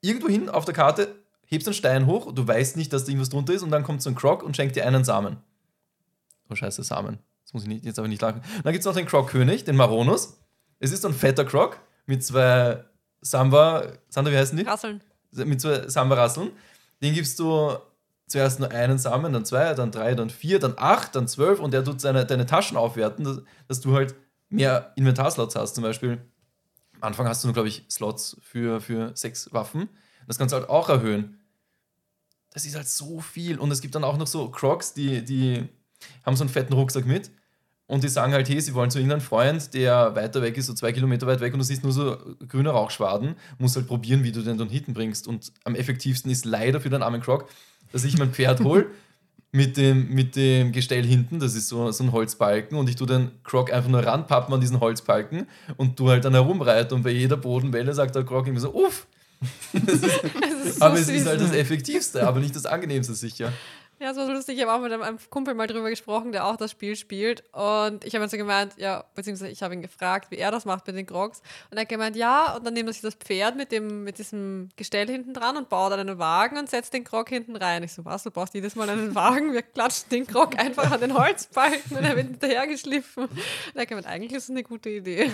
irgendwo 0.00 0.28
hin 0.28 0.48
auf 0.48 0.64
der 0.64 0.72
Karte, 0.74 1.14
hebst 1.56 1.68
einen 1.68 1.74
Stein 1.74 2.06
hoch, 2.06 2.32
du 2.32 2.46
weißt 2.46 2.76
nicht, 2.76 2.92
dass 2.92 3.04
da 3.04 3.10
irgendwas 3.10 3.30
drunter 3.30 3.52
ist 3.52 3.62
und 3.62 3.70
dann 3.70 3.82
kommt 3.82 4.02
so 4.02 4.10
ein 4.10 4.14
Croc 4.14 4.42
und 4.42 4.56
schenkt 4.56 4.76
dir 4.76 4.86
einen 4.86 5.04
Samen. 5.04 5.38
Oh 6.48 6.54
scheiße, 6.54 6.82
Samen. 6.82 7.18
Das 7.44 7.52
muss 7.52 7.62
ich 7.62 7.68
nicht, 7.68 7.84
jetzt 7.84 7.98
aber 7.98 8.08
nicht 8.08 8.22
lachen. 8.22 8.42
Dann 8.62 8.72
gibt 8.72 8.80
es 8.80 8.86
noch 8.86 8.94
den 8.94 9.06
Croc-König, 9.06 9.64
den 9.64 9.76
Maronus. 9.76 10.38
Es 10.78 10.92
ist 10.92 11.02
so 11.02 11.08
ein 11.08 11.14
fetter 11.14 11.44
Croc 11.44 11.80
mit 12.06 12.24
zwei 12.24 12.84
Samba, 13.20 13.84
Sander, 14.08 14.32
wie 14.32 14.36
heißen 14.36 14.56
die? 14.56 14.64
Rasseln. 14.64 15.02
mit 15.32 15.60
zwei 15.60 15.88
Samba-Rasseln. 15.88 16.50
Den 17.02 17.14
gibst 17.14 17.38
du 17.38 17.76
zuerst 18.26 18.60
nur 18.60 18.70
einen 18.70 18.98
Samen, 18.98 19.32
dann 19.32 19.44
zwei, 19.44 19.74
dann 19.74 19.90
drei, 19.90 20.14
dann 20.14 20.30
vier, 20.30 20.60
dann 20.60 20.74
acht, 20.76 21.16
dann 21.16 21.26
zwölf 21.26 21.58
und 21.60 21.74
der 21.74 21.84
tut 21.84 22.00
seine, 22.00 22.24
deine 22.24 22.46
Taschen 22.46 22.76
aufwerten, 22.76 23.24
dass, 23.24 23.40
dass 23.66 23.80
du 23.80 23.94
halt 23.94 24.14
mehr 24.48 24.92
Inventarslots 24.96 25.56
hast. 25.56 25.74
Zum 25.74 25.82
Beispiel, 25.82 26.20
am 27.00 27.08
Anfang 27.08 27.26
hast 27.26 27.42
du 27.42 27.48
nur, 27.48 27.54
glaube 27.54 27.68
ich, 27.68 27.84
Slots 27.90 28.36
für, 28.40 28.80
für 28.80 29.10
sechs 29.16 29.52
Waffen. 29.52 29.88
Das 30.26 30.38
kannst 30.38 30.52
du 30.52 30.58
halt 30.58 30.68
auch 30.68 30.88
erhöhen. 30.88 31.39
Das 32.52 32.64
ist 32.64 32.74
halt 32.74 32.88
so 32.88 33.20
viel. 33.20 33.58
Und 33.58 33.70
es 33.70 33.80
gibt 33.80 33.94
dann 33.94 34.04
auch 34.04 34.16
noch 34.16 34.26
so 34.26 34.48
Crocs, 34.48 34.94
die, 34.94 35.24
die 35.24 35.68
haben 36.24 36.36
so 36.36 36.42
einen 36.42 36.50
fetten 36.50 36.72
Rucksack 36.72 37.06
mit. 37.06 37.30
Und 37.90 38.04
die 38.04 38.08
sagen 38.08 38.32
halt, 38.32 38.48
hey, 38.48 38.60
sie 38.60 38.72
wollen 38.74 38.88
zu 38.88 38.98
irgendeinem 38.98 39.20
Freund, 39.20 39.74
der 39.74 40.14
weiter 40.14 40.40
weg 40.42 40.56
ist, 40.56 40.66
so 40.66 40.74
zwei 40.74 40.92
Kilometer 40.92 41.26
weit 41.26 41.40
weg, 41.40 41.52
und 41.52 41.58
du 41.58 41.64
siehst 41.64 41.82
nur 41.82 41.92
so 41.92 42.16
grüne 42.46 42.70
Rauchschwaden, 42.70 43.34
musst 43.58 43.74
halt 43.74 43.88
probieren, 43.88 44.22
wie 44.22 44.30
du 44.30 44.42
den 44.42 44.56
dann 44.58 44.68
hitten 44.68 44.94
bringst. 44.94 45.26
Und 45.26 45.52
am 45.64 45.74
effektivsten 45.74 46.30
ist 46.30 46.44
leider 46.44 46.80
für 46.80 46.88
den 46.88 47.02
armen 47.02 47.20
Croc, 47.20 47.48
dass 47.90 48.04
ich 48.04 48.16
mein 48.16 48.30
Pferd 48.30 48.60
hole 48.60 48.86
mit 49.52 49.76
dem, 49.76 50.08
mit 50.14 50.36
dem 50.36 50.70
Gestell 50.70 51.04
hinten, 51.04 51.40
das 51.40 51.56
ist 51.56 51.66
so, 51.66 51.90
so 51.90 52.04
ein 52.04 52.12
Holzbalken, 52.12 52.78
und 52.78 52.88
ich 52.88 52.94
tue 52.94 53.08
den 53.08 53.32
Croc 53.42 53.72
einfach 53.72 53.90
nur 53.90 54.06
ranpappen 54.06 54.54
an 54.54 54.60
diesen 54.60 54.78
Holzbalken 54.78 55.48
und 55.76 55.98
du 55.98 56.10
halt 56.10 56.24
dann 56.24 56.34
herumreiten. 56.34 56.94
Und 56.94 57.02
bei 57.02 57.10
jeder 57.10 57.38
Bodenwelle 57.38 57.92
sagt 57.92 58.14
der 58.14 58.24
Croc 58.24 58.46
irgendwie 58.46 58.62
so, 58.62 58.72
uff. 58.72 59.08
Ist 59.72 60.78
so 60.78 60.84
aber 60.84 60.98
es 60.98 61.06
süß. 61.06 61.16
ist 61.16 61.26
halt 61.26 61.40
das 61.40 61.52
Effektivste, 61.52 62.26
aber 62.26 62.40
nicht 62.40 62.54
das 62.54 62.66
Angenehmste 62.66 63.14
sicher. 63.14 63.52
Ja, 64.02 64.14
so 64.14 64.26
lustig. 64.32 64.56
Ich 64.56 64.62
habe 64.62 64.72
auch 64.72 64.80
mit 64.80 64.90
einem, 64.90 65.18
Kumpel 65.28 65.52
mal 65.52 65.66
drüber 65.66 65.90
gesprochen, 65.90 66.32
der 66.32 66.46
auch 66.46 66.56
das 66.56 66.70
Spiel 66.70 66.96
spielt. 66.96 67.44
Und 67.52 68.02
ich 68.02 68.14
habe 68.14 68.24
ihn 68.24 68.30
so 68.30 68.38
gemeint, 68.38 68.72
ja, 68.78 69.04
beziehungsweise 69.14 69.52
ich 69.52 69.62
habe 69.62 69.74
ihn 69.74 69.82
gefragt, 69.82 70.30
wie 70.30 70.36
er 70.36 70.50
das 70.50 70.64
macht 70.64 70.86
mit 70.86 70.96
den 70.96 71.04
Crocs. 71.04 71.42
Und 71.70 71.76
er 71.76 71.82
hat 71.82 71.90
gemeint, 71.90 72.16
ja, 72.16 72.56
und 72.56 72.64
dann 72.64 72.72
nimmt 72.72 72.88
er 72.88 72.94
sich 72.94 73.02
das 73.02 73.14
Pferd 73.14 73.56
mit, 73.56 73.72
dem, 73.72 74.04
mit 74.04 74.16
diesem 74.16 74.70
Gestell 74.76 75.06
hinten 75.06 75.34
dran 75.34 75.58
und 75.58 75.68
baut 75.68 75.92
dann 75.92 76.00
einen 76.00 76.18
Wagen 76.18 76.56
und 76.56 76.70
setzt 76.70 76.94
den 76.94 77.04
Croc 77.04 77.28
hinten 77.28 77.56
rein. 77.56 77.82
Ich 77.82 77.92
so, 77.92 78.02
was, 78.06 78.22
du 78.22 78.30
brauchst 78.30 78.54
jedes 78.54 78.74
Mal 78.74 78.88
einen 78.88 79.14
Wagen? 79.14 79.52
Wir 79.52 79.60
klatschen 79.60 80.08
den 80.08 80.26
Croc 80.26 80.58
einfach 80.58 80.90
an 80.90 81.00
den 81.00 81.12
Holzbalken 81.12 81.98
und 81.98 82.02
er 82.02 82.16
wird 82.16 82.28
hinterhergeschliffen. 82.28 83.24
Und 83.24 83.30
er 83.74 83.82
hat 83.82 83.88
gemeint, 83.88 84.06
eigentlich 84.06 84.32
ist 84.32 84.48
das 84.48 84.50
eine 84.50 84.62
gute 84.62 84.88
Idee. 84.88 85.30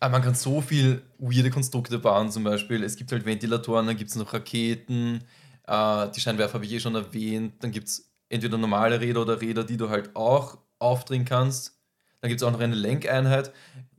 Aber 0.00 0.10
man 0.10 0.22
kann 0.22 0.34
so 0.34 0.60
viel 0.60 1.02
weirde 1.20 1.50
Konstrukte 1.50 2.00
bauen, 2.00 2.32
zum 2.32 2.42
Beispiel. 2.42 2.82
Es 2.82 2.96
gibt 2.96 3.12
halt 3.12 3.24
Ventilatoren, 3.24 3.86
dann 3.86 3.96
gibt 3.96 4.10
es 4.10 4.16
noch 4.16 4.32
Raketen, 4.34 5.22
äh, 5.70 6.10
die 6.10 6.20
Scheinwerfer 6.20 6.54
habe 6.54 6.64
ich 6.64 6.72
eh 6.72 6.80
schon 6.80 6.94
erwähnt. 6.96 7.54
Dann 7.62 7.70
gibt 7.70 7.88
es 7.88 8.10
entweder 8.28 8.58
normale 8.58 9.00
Räder 9.00 9.22
oder 9.22 9.40
Räder, 9.40 9.64
die 9.64 9.76
du 9.76 9.88
halt 9.88 10.14
auch 10.16 10.58
aufdrehen 10.78 11.24
kannst. 11.24 11.78
Dann 12.20 12.28
gibt 12.28 12.40
es 12.40 12.46
auch 12.46 12.50
noch 12.50 12.60
eine 12.60 12.74
Lenkeinheit. 12.74 13.52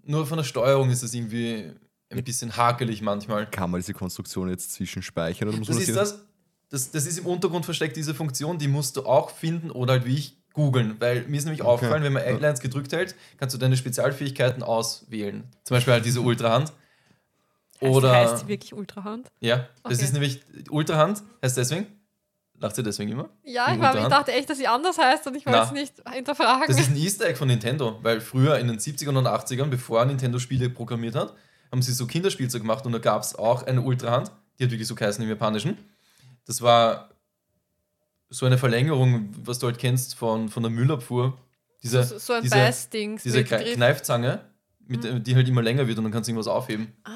Nur 0.03 0.25
von 0.25 0.37
der 0.37 0.43
Steuerung 0.43 0.89
ist 0.89 1.01
es 1.01 1.13
irgendwie 1.13 1.71
ein 2.09 2.23
bisschen 2.23 2.57
hakelig 2.57 3.01
manchmal. 3.01 3.49
Kann 3.49 3.71
man 3.71 3.79
diese 3.79 3.93
Konstruktion 3.93 4.49
jetzt 4.49 4.73
zwischenspeichern 4.73 5.47
oder 5.47 5.57
muss 5.57 5.69
man 5.69 5.77
Das 5.77 5.87
ist 5.87 5.95
das, 5.95 6.25
das, 6.69 6.91
das 6.91 7.05
ist 7.05 7.19
im 7.19 7.25
Untergrund 7.25 7.63
versteckt, 7.63 7.95
diese 7.95 8.13
Funktion, 8.13 8.57
die 8.57 8.67
musst 8.67 8.97
du 8.97 9.05
auch 9.05 9.29
finden 9.29 9.71
oder 9.71 9.93
halt 9.93 10.05
wie 10.05 10.17
ich 10.17 10.37
googeln, 10.53 10.95
weil 10.99 11.21
mir 11.27 11.37
ist 11.37 11.45
nämlich 11.45 11.61
aufgefallen, 11.61 12.03
wenn 12.03 12.11
man 12.11 12.23
A-Lines 12.23 12.59
gedrückt 12.59 12.91
hält, 12.91 13.15
kannst 13.37 13.55
du 13.55 13.57
deine 13.57 13.77
Spezialfähigkeiten 13.77 14.63
auswählen. 14.63 15.45
Zum 15.63 15.75
Beispiel 15.75 15.93
halt 15.93 16.03
diese 16.03 16.19
Ultrahand. 16.19 16.73
Oder, 17.81 18.11
Heißt, 18.11 18.31
heißt 18.33 18.41
sie 18.43 18.47
wirklich 18.47 18.73
Ultrahand? 18.73 19.27
ja, 19.39 19.67
das 19.83 19.93
Okay. 19.97 20.03
ist 20.05 20.13
nämlich, 20.13 20.41
Ultrahand 20.69 21.23
heißt 21.43 21.57
deswegen, 21.57 21.87
lacht 22.59 22.75
sie 22.75 22.83
deswegen 22.83 23.11
immer? 23.11 23.29
Ja, 23.43 23.73
ich, 23.73 23.79
war, 23.81 23.95
ich 23.97 24.05
dachte 24.07 24.31
echt, 24.33 24.49
dass 24.49 24.57
sie 24.59 24.67
anders 24.67 24.97
heißt 24.97 25.25
und 25.27 25.35
ich 25.35 25.45
wollte 25.45 25.61
es 25.63 25.71
nicht 25.71 25.93
hinterfragen. 26.13 26.67
Das 26.67 26.79
ist 26.79 26.89
ein 26.89 26.95
Easter 27.01 27.25
Egg 27.25 27.37
von 27.37 27.47
Nintendo, 27.47 27.97
weil 28.03 28.21
früher 28.21 28.59
in 28.59 28.67
den 28.67 28.77
70ern 28.79 29.17
und 29.17 29.27
80ern, 29.27 29.65
bevor 29.67 30.05
Nintendo 30.05 30.37
Spiele 30.39 30.69
programmiert 30.69 31.15
hat, 31.15 31.33
haben 31.71 31.81
sie 31.81 31.91
so 31.93 32.05
Kinderspielzeug 32.05 32.61
gemacht 32.61 32.85
und 32.85 32.91
da 32.91 32.99
gab 32.99 33.23
es 33.23 33.33
auch 33.35 33.63
eine 33.63 33.81
Ultrahand, 33.81 34.31
die 34.59 34.65
hat 34.65 34.71
wirklich 34.71 34.87
so 34.87 34.93
geheißen 34.95 35.23
im 35.23 35.29
Japanischen. 35.29 35.77
Das 36.45 36.61
war 36.61 37.09
so 38.29 38.45
eine 38.45 38.57
Verlängerung, 38.57 39.29
was 39.43 39.59
du 39.59 39.67
halt 39.67 39.77
kennst 39.79 40.15
von, 40.15 40.49
von 40.49 40.61
der 40.63 40.69
Müllabfuhr. 40.69 41.37
Diese, 41.83 42.03
so, 42.03 42.17
so 42.19 42.33
ein 42.33 42.43
diese, 42.43 42.55
Beißding. 42.55 43.19
diese. 43.23 43.43
Kneifzange, 43.43 44.41
mit, 44.87 45.03
äh, 45.03 45.19
die 45.19 45.35
halt 45.35 45.47
immer 45.47 45.61
länger 45.61 45.87
wird 45.87 45.97
und 45.97 46.03
dann 46.03 46.13
kannst 46.13 46.27
du 46.27 46.31
irgendwas 46.31 46.47
aufheben. 46.47 46.93
Ah, 47.03 47.09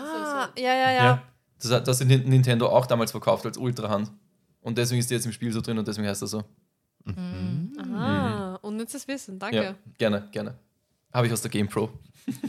ja, 0.57 0.73
ja, 0.73 0.91
ja. 0.91 1.23
Das 1.61 1.71
hat 1.71 1.87
das 1.87 2.01
hat 2.01 2.07
Nintendo 2.07 2.67
auch 2.67 2.85
damals 2.85 3.11
verkauft 3.11 3.45
als 3.45 3.57
Ultrahand. 3.57 4.11
Und 4.61 4.77
deswegen 4.77 4.99
ist 4.99 5.09
die 5.09 5.13
jetzt 5.13 5.25
im 5.25 5.31
Spiel 5.31 5.51
so 5.51 5.61
drin 5.61 5.77
und 5.77 5.87
deswegen 5.87 6.07
heißt 6.07 6.21
das 6.21 6.31
so. 6.31 6.43
Ah, 7.93 8.55
unnützes 8.61 9.07
Wissen, 9.07 9.37
danke. 9.37 9.63
Ja, 9.63 9.75
gerne, 9.97 10.27
gerne. 10.31 10.57
Habe 11.13 11.27
ich 11.27 11.33
aus 11.33 11.41
der 11.41 11.51
GamePro. 11.51 11.89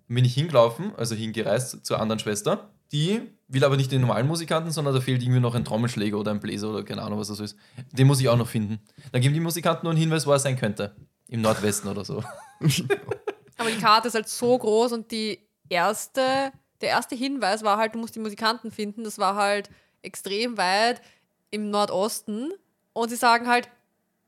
Bin 0.08 0.24
ich 0.24 0.34
hingelaufen, 0.34 0.92
also 0.96 1.14
hingereist 1.14 1.86
zur 1.86 2.00
anderen 2.00 2.18
Schwester. 2.18 2.70
Die 2.90 3.22
will 3.48 3.64
aber 3.64 3.76
nicht 3.76 3.90
den 3.90 4.02
normalen 4.02 4.26
Musikanten, 4.26 4.70
sondern 4.70 4.92
da 4.94 5.00
fehlt 5.00 5.22
irgendwie 5.22 5.40
noch 5.40 5.54
ein 5.54 5.64
Trommelschläger 5.64 6.18
oder 6.18 6.30
ein 6.30 6.40
Bläser 6.40 6.68
oder 6.68 6.82
keine 6.82 7.02
Ahnung, 7.02 7.18
was 7.18 7.28
das 7.28 7.40
ist. 7.40 7.56
Den 7.92 8.06
muss 8.06 8.20
ich 8.20 8.28
auch 8.28 8.36
noch 8.36 8.48
finden. 8.48 8.80
Dann 9.12 9.22
geben 9.22 9.32
die 9.32 9.40
Musikanten 9.40 9.84
nur 9.84 9.92
einen 9.92 10.00
Hinweis, 10.00 10.26
wo 10.26 10.32
er 10.32 10.38
sein 10.38 10.58
könnte. 10.58 10.94
Im 11.28 11.40
Nordwesten 11.40 11.88
oder 11.88 12.04
so. 12.04 12.22
Aber 13.56 13.70
die 13.70 13.80
Karte 13.80 14.08
ist 14.08 14.14
halt 14.14 14.28
so 14.28 14.58
groß 14.58 14.92
und 14.92 15.10
die 15.10 15.38
erste, 15.70 16.52
der 16.82 16.90
erste 16.90 17.14
Hinweis 17.14 17.62
war 17.62 17.78
halt, 17.78 17.94
du 17.94 17.98
musst 17.98 18.14
die 18.14 18.20
Musikanten 18.20 18.70
finden. 18.70 19.04
Das 19.04 19.18
war 19.18 19.36
halt 19.36 19.70
extrem 20.02 20.58
weit 20.58 21.00
im 21.50 21.70
Nordosten. 21.70 22.52
Und 22.92 23.08
sie 23.08 23.16
sagen 23.16 23.48
halt 23.48 23.68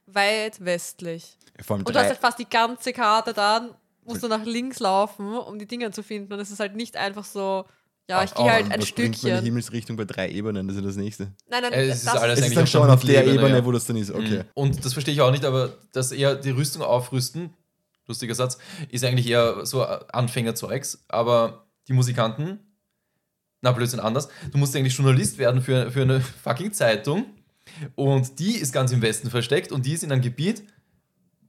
weit 0.06 0.64
westlich. 0.64 1.38
Vor 1.60 1.76
allem 1.76 1.86
Und 1.86 1.94
du 1.94 1.98
hast 1.98 2.08
halt 2.08 2.18
fast 2.18 2.38
die 2.38 2.48
ganze 2.48 2.92
Karte 2.92 3.32
dann, 3.32 3.70
musst 4.04 4.22
du 4.22 4.28
nach 4.28 4.44
links 4.44 4.80
laufen, 4.80 5.36
um 5.36 5.58
die 5.58 5.66
Dinger 5.66 5.92
zu 5.92 6.02
finden. 6.02 6.32
Und 6.32 6.40
es 6.40 6.50
ist 6.50 6.60
halt 6.60 6.76
nicht 6.76 6.96
einfach 6.96 7.24
so, 7.24 7.64
ja, 8.08 8.22
ich 8.22 8.34
gehe 8.34 8.50
halt 8.50 8.66
oh, 8.68 8.72
ein 8.72 8.80
was 8.80 8.92
bringt 8.92 8.98
mir 8.98 9.10
die 9.10 9.18
Stückchen. 9.18 9.44
Himmelsrichtung 9.44 9.96
bei 9.96 10.04
drei 10.04 10.28
Ebenen? 10.28 10.66
Das 10.68 10.76
ist 10.76 10.82
ja 10.82 10.86
das 10.86 10.96
nächste. 10.96 11.32
Nein, 11.48 11.62
nein, 11.62 11.72
es 11.72 11.98
ist 11.98 12.06
das 12.06 12.16
alles 12.16 12.38
Es 12.38 12.44
eigentlich 12.44 12.50
ist 12.50 12.56
dann 12.58 12.66
schon 12.66 12.90
auf 12.90 13.00
der 13.00 13.20
Mittelebene, 13.20 13.40
Ebene, 13.40 13.58
ja. 13.58 13.64
wo 13.64 13.72
das 13.72 13.86
dann 13.86 13.96
ist. 13.96 14.10
Okay. 14.10 14.38
Mhm. 14.38 14.44
Und 14.54 14.84
das 14.84 14.92
verstehe 14.92 15.14
ich 15.14 15.20
auch 15.22 15.30
nicht, 15.30 15.44
aber 15.44 15.72
dass 15.92 16.12
eher 16.12 16.34
die 16.34 16.50
Rüstung 16.50 16.82
aufrüsten, 16.82 17.54
lustiger 18.06 18.34
Satz, 18.34 18.58
ist 18.90 19.04
eigentlich 19.04 19.26
eher 19.26 19.64
so 19.64 19.82
Anfängerzeugs. 19.82 21.04
Aber 21.08 21.66
die 21.88 21.94
Musikanten, 21.94 22.58
na 23.62 23.72
Blödsinn 23.72 24.00
anders, 24.00 24.28
du 24.52 24.58
musst 24.58 24.76
eigentlich 24.76 24.94
Journalist 24.94 25.38
werden 25.38 25.62
für, 25.62 25.90
für 25.90 26.02
eine 26.02 26.20
fucking 26.20 26.72
Zeitung. 26.74 27.24
Und 27.94 28.38
die 28.38 28.56
ist 28.56 28.72
ganz 28.72 28.92
im 28.92 29.02
Westen 29.02 29.30
versteckt 29.30 29.72
und 29.72 29.86
die 29.86 29.92
ist 29.92 30.04
in 30.04 30.12
einem 30.12 30.22
Gebiet, 30.22 30.62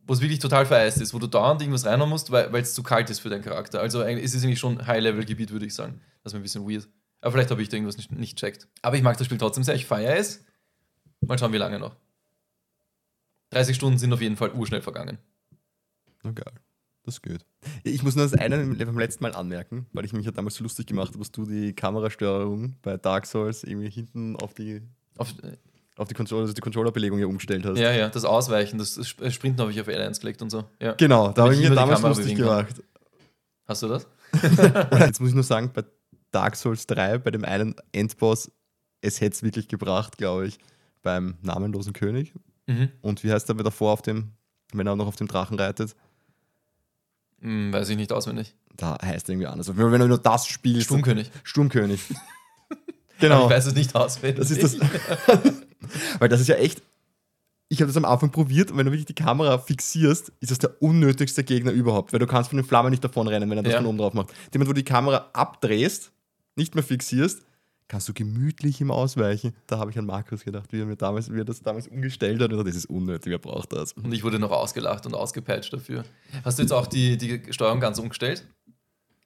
wo 0.07 0.13
es 0.13 0.22
wirklich 0.22 0.39
total 0.39 0.66
vereist 0.66 1.01
ist, 1.01 1.13
wo 1.13 1.20
du 1.20 1.28
dauernd 1.28 1.61
irgendwas 1.61 1.86
reinhauen 1.86 2.09
musst, 2.09 2.32
weil 2.32 2.53
es 2.55 2.74
zu 2.74 2.84
kalt 2.84 3.09
ist 3.09 3.20
für 3.20 3.30
deinen 3.30 3.43
Charakter. 3.43 3.80
Also 3.82 4.01
eigentlich 4.01 4.26
ist 4.26 4.36
es 4.36 4.43
eigentlich 4.43 4.59
schon 4.59 4.86
High-Level-Gebiet, 4.86 5.51
würde 5.51 5.66
ich 5.66 5.74
sagen. 5.74 6.01
Das 6.24 6.32
ist 6.32 6.36
mir 6.36 6.39
ein 6.41 6.43
bisschen 6.43 6.70
weird. 6.70 6.88
Aber 7.22 7.32
vielleicht 7.32 7.49
habe 7.51 7.61
ich 7.61 7.70
da 7.70 7.78
irgendwas 7.78 7.97
nicht, 7.97 8.11
nicht 8.11 8.38
checkt. 8.38 8.68
Aber 8.82 8.95
ich 8.95 9.03
mag 9.03 9.18
das 9.18 9.26
Spiel 9.26 9.38
trotzdem 9.38 9.63
sehr, 9.63 9.76
ich 9.76 9.86
feiere 9.86 10.18
es. 10.18 10.45
Mal 11.22 11.39
schauen, 11.39 11.53
wie 11.53 11.57
lange 11.57 11.80
noch. 11.80 11.95
30 13.51 13.76
Stunden 13.76 13.97
sind 13.97 14.13
auf 14.13 14.22
jeden 14.22 14.38
Fall 14.38 14.51
urschnell 14.51 14.82
vergangen. 14.82 15.18
Na 16.24 16.32
geil. 16.32 16.53
Das 17.03 17.22
geht. 17.22 17.45
Ich 17.84 18.01
muss 18.01 18.16
nur 18.16 18.26
das 18.26 18.34
eine 18.34 18.57
beim 18.57 18.97
letzten 18.97 19.24
Mal 19.24 19.36
anmerken, 19.36 19.86
weil 19.93 20.05
ich 20.05 20.13
mich 20.13 20.26
ja 20.26 20.32
damals 20.32 20.55
so 20.55 20.63
lustig 20.63 20.88
gemacht 20.88 21.09
habe, 21.09 21.20
dass 21.20 21.32
du 21.32 21.45
die 21.45 21.74
Kamerasteuerung 21.74 22.76
bei 22.82 22.97
Dark 22.97 23.28
Souls 23.28 23.63
irgendwie 23.63 23.91
hinten 23.91 24.36
auf 24.36 24.55
die, 24.55 24.82
Auf, 25.18 25.34
auf 25.97 26.07
die 26.07 26.13
Controller, 26.13 26.41
also 26.41 26.53
die 26.53 26.61
Controllerbelegung 26.61 27.19
ja 27.19 27.25
umgestellt 27.27 27.65
hast. 27.65 27.77
ja, 27.77 27.91
ja, 27.91 28.09
das 28.09 28.25
Ausweichen, 28.25 28.77
das 28.77 28.95
Sp- 28.99 29.29
Sprinten 29.31 29.61
habe 29.61 29.71
ich 29.71 29.79
auf 29.79 29.87
L1 29.87 30.19
gelegt 30.19 30.41
und 30.41 30.49
so. 30.49 30.65
Ja. 30.81 30.93
Genau, 30.93 31.31
da 31.31 31.43
habe 31.43 31.55
ich 31.55 31.61
mir 31.61 31.73
damals 31.75 32.01
lustig 32.01 32.35
gemacht. 32.35 32.81
Hast 33.67 33.81
du 33.83 33.87
das? 33.87 34.07
Jetzt 34.99 35.19
muss 35.21 35.29
ich 35.29 35.35
nur 35.35 35.43
sagen, 35.43 35.71
bei 35.73 35.83
Dark 36.31 36.55
Souls 36.57 36.85
3, 36.87 37.19
bei 37.19 37.31
dem 37.31 37.45
einen 37.45 37.75
Endboss, 37.93 38.51
es 39.01 39.21
hätte 39.21 39.35
es 39.35 39.43
wirklich 39.43 39.67
gebracht, 39.67 40.17
glaube 40.17 40.47
ich, 40.47 40.57
beim 41.01 41.35
namenlosen 41.41 41.93
König. 41.93 42.33
Mhm. 42.67 42.89
Und 43.01 43.23
wie 43.23 43.31
heißt 43.31 43.47
der 43.47 43.55
davor 43.55 43.93
auf 43.93 44.01
dem, 44.01 44.31
wenn 44.73 44.85
er 44.87 44.95
noch 44.95 45.07
auf 45.07 45.15
dem 45.15 45.27
Drachen 45.27 45.57
reitet? 45.57 45.95
Hm, 47.41 47.71
weiß 47.71 47.89
ich 47.89 47.97
nicht 47.97 48.11
auswendig. 48.11 48.55
Da 48.75 48.97
heißt 49.01 49.29
er 49.29 49.33
irgendwie 49.33 49.47
anders. 49.47 49.69
Wenn 49.77 49.99
du 49.99 50.07
nur 50.07 50.17
das 50.17 50.47
spielst. 50.47 50.85
Sturmkönig. 50.85 51.31
Sturmkönig. 51.43 52.01
Aber 52.69 52.79
genau. 53.19 53.45
ich 53.45 53.51
weiß 53.51 53.67
es 53.67 53.75
nicht 53.75 53.95
auswendig. 53.95 54.39
Das 54.39 54.51
ist 54.51 54.63
das. 54.63 54.77
Weil 56.19 56.29
das 56.29 56.41
ist 56.41 56.47
ja 56.47 56.55
echt. 56.55 56.81
Ich 57.67 57.79
habe 57.81 57.88
das 57.88 57.97
am 57.97 58.05
Anfang 58.05 58.29
probiert 58.31 58.69
und 58.69 58.77
wenn 58.77 58.86
du 58.86 58.91
wirklich 58.91 59.07
die 59.07 59.15
Kamera 59.15 59.57
fixierst, 59.57 60.31
ist 60.39 60.51
das 60.51 60.59
der 60.59 60.79
unnötigste 60.83 61.43
Gegner 61.43 61.71
überhaupt, 61.71 62.13
weil 62.13 62.19
du 62.19 62.27
kannst 62.27 62.51
von 62.51 62.57
den 62.57 62.65
Flammen 62.65 62.91
nicht 62.91 63.03
davon 63.03 63.27
rennen, 63.27 63.49
wenn 63.49 63.57
er 63.57 63.63
das 63.63 63.73
Ja. 63.73 63.79
von 63.79 63.88
oben 63.88 63.97
drauf 63.97 64.13
macht. 64.13 64.29
Dem, 64.53 64.61
wo 64.61 64.65
du 64.65 64.73
die 64.73 64.83
Kamera 64.83 65.29
abdrehst, 65.33 66.11
nicht 66.55 66.75
mehr 66.75 66.83
fixierst, 66.83 67.41
kannst 67.88 68.07
du 68.07 68.13
gemütlich 68.13 68.81
ihm 68.81 68.91
ausweichen. 68.91 69.53
Da 69.65 69.79
habe 69.79 69.89
ich 69.89 69.97
an 69.97 70.05
Markus 70.05 70.43
gedacht, 70.45 70.71
wie 70.73 70.79
er, 70.81 70.86
mir 70.86 70.95
damals, 70.95 71.33
wie 71.33 71.39
er 71.39 71.45
das 71.45 71.61
damals 71.61 71.88
umgestellt 71.88 72.39
hat. 72.39 72.53
Und 72.53 72.65
das 72.67 72.75
ist 72.75 72.86
unnötig, 72.86 73.31
wer 73.31 73.39
braucht 73.39 73.73
das? 73.73 73.93
Und 73.93 74.13
ich 74.13 74.23
wurde 74.23 74.38
noch 74.38 74.51
ausgelacht 74.51 75.07
und 75.07 75.15
ausgepatcht 75.15 75.73
dafür. 75.73 76.05
Hast 76.43 76.59
du 76.59 76.61
jetzt 76.63 76.71
auch 76.71 76.86
die, 76.86 77.17
die 77.17 77.41
Steuerung 77.51 77.79
ganz 77.79 77.97
umgestellt? 77.97 78.45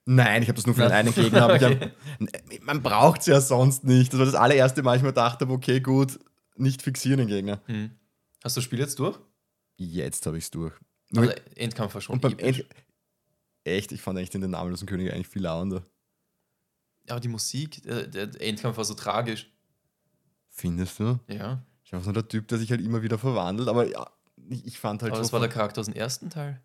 Nein, 0.06 0.42
ich 0.42 0.48
habe 0.48 0.56
das 0.56 0.66
nur 0.66 0.76
für 0.76 0.84
den 0.84 0.92
einen 0.92 1.14
Gegner. 1.14 1.50
Okay. 1.54 1.78
hab, 2.22 2.64
man 2.64 2.82
braucht 2.82 3.20
es 3.22 3.28
ja 3.28 3.42
sonst 3.42 3.84
nicht. 3.84 4.12
Das 4.14 4.18
war 4.20 4.26
das 4.26 4.36
allererste 4.36 4.82
Mal, 4.82 4.96
ich 4.98 5.04
mir 5.04 5.14
dachte, 5.14 5.48
okay, 5.50 5.82
gut, 5.82 6.20
nicht 6.60 6.82
fixieren 6.82 7.18
den 7.20 7.28
Gegner. 7.28 7.62
Hm. 7.66 7.92
Hast 8.44 8.56
du 8.56 8.60
das 8.60 8.66
Spiel 8.66 8.80
jetzt 8.80 9.00
durch? 9.00 9.20
Jetzt 9.78 10.26
habe 10.26 10.38
ich 10.38 10.46
es 10.46 10.52
durch. 10.52 10.74
Nur- 11.12 11.24
Also 11.30 11.36
Endkampf 11.56 11.94
war 11.94 12.02
schon 12.02 12.14
Und 12.16 12.22
beim. 12.22 12.38
End 12.40 12.66
echt, 13.64 13.92
ich 13.92 14.02
fand 14.02 14.20
echt 14.20 14.34
in 14.36 14.42
den 14.42 14.52
namenlosen 14.52 14.88
König 14.88 15.12
eigentlich 15.12 15.28
viel 15.28 15.42
lauender. 15.44 15.84
Aber 17.08 17.20
die 17.20 17.28
Musik, 17.28 17.82
der, 17.84 18.08
der 18.08 18.42
Endkampf 18.42 18.78
war 18.78 18.86
so 18.86 18.94
tragisch. 18.94 19.50
Findest 20.50 21.00
du? 21.00 21.20
Ja. 21.28 21.64
Ich 21.84 21.92
war 21.94 22.02
so 22.02 22.12
der 22.12 22.28
Typ, 22.28 22.48
der 22.48 22.58
sich 22.60 22.70
halt 22.70 22.82
immer 22.82 23.02
wieder 23.02 23.18
verwandelt, 23.18 23.68
aber 23.68 23.88
ja, 23.90 24.10
ich, 24.50 24.66
ich 24.66 24.80
fand 24.80 25.02
halt 25.02 25.12
Aber 25.14 25.18
so. 25.18 25.24
das 25.24 25.34
war 25.34 25.40
der 25.40 25.50
Charakter 25.50 25.80
aus 25.82 25.88
dem 25.88 25.96
ersten 25.96 26.30
Teil. 26.30 26.62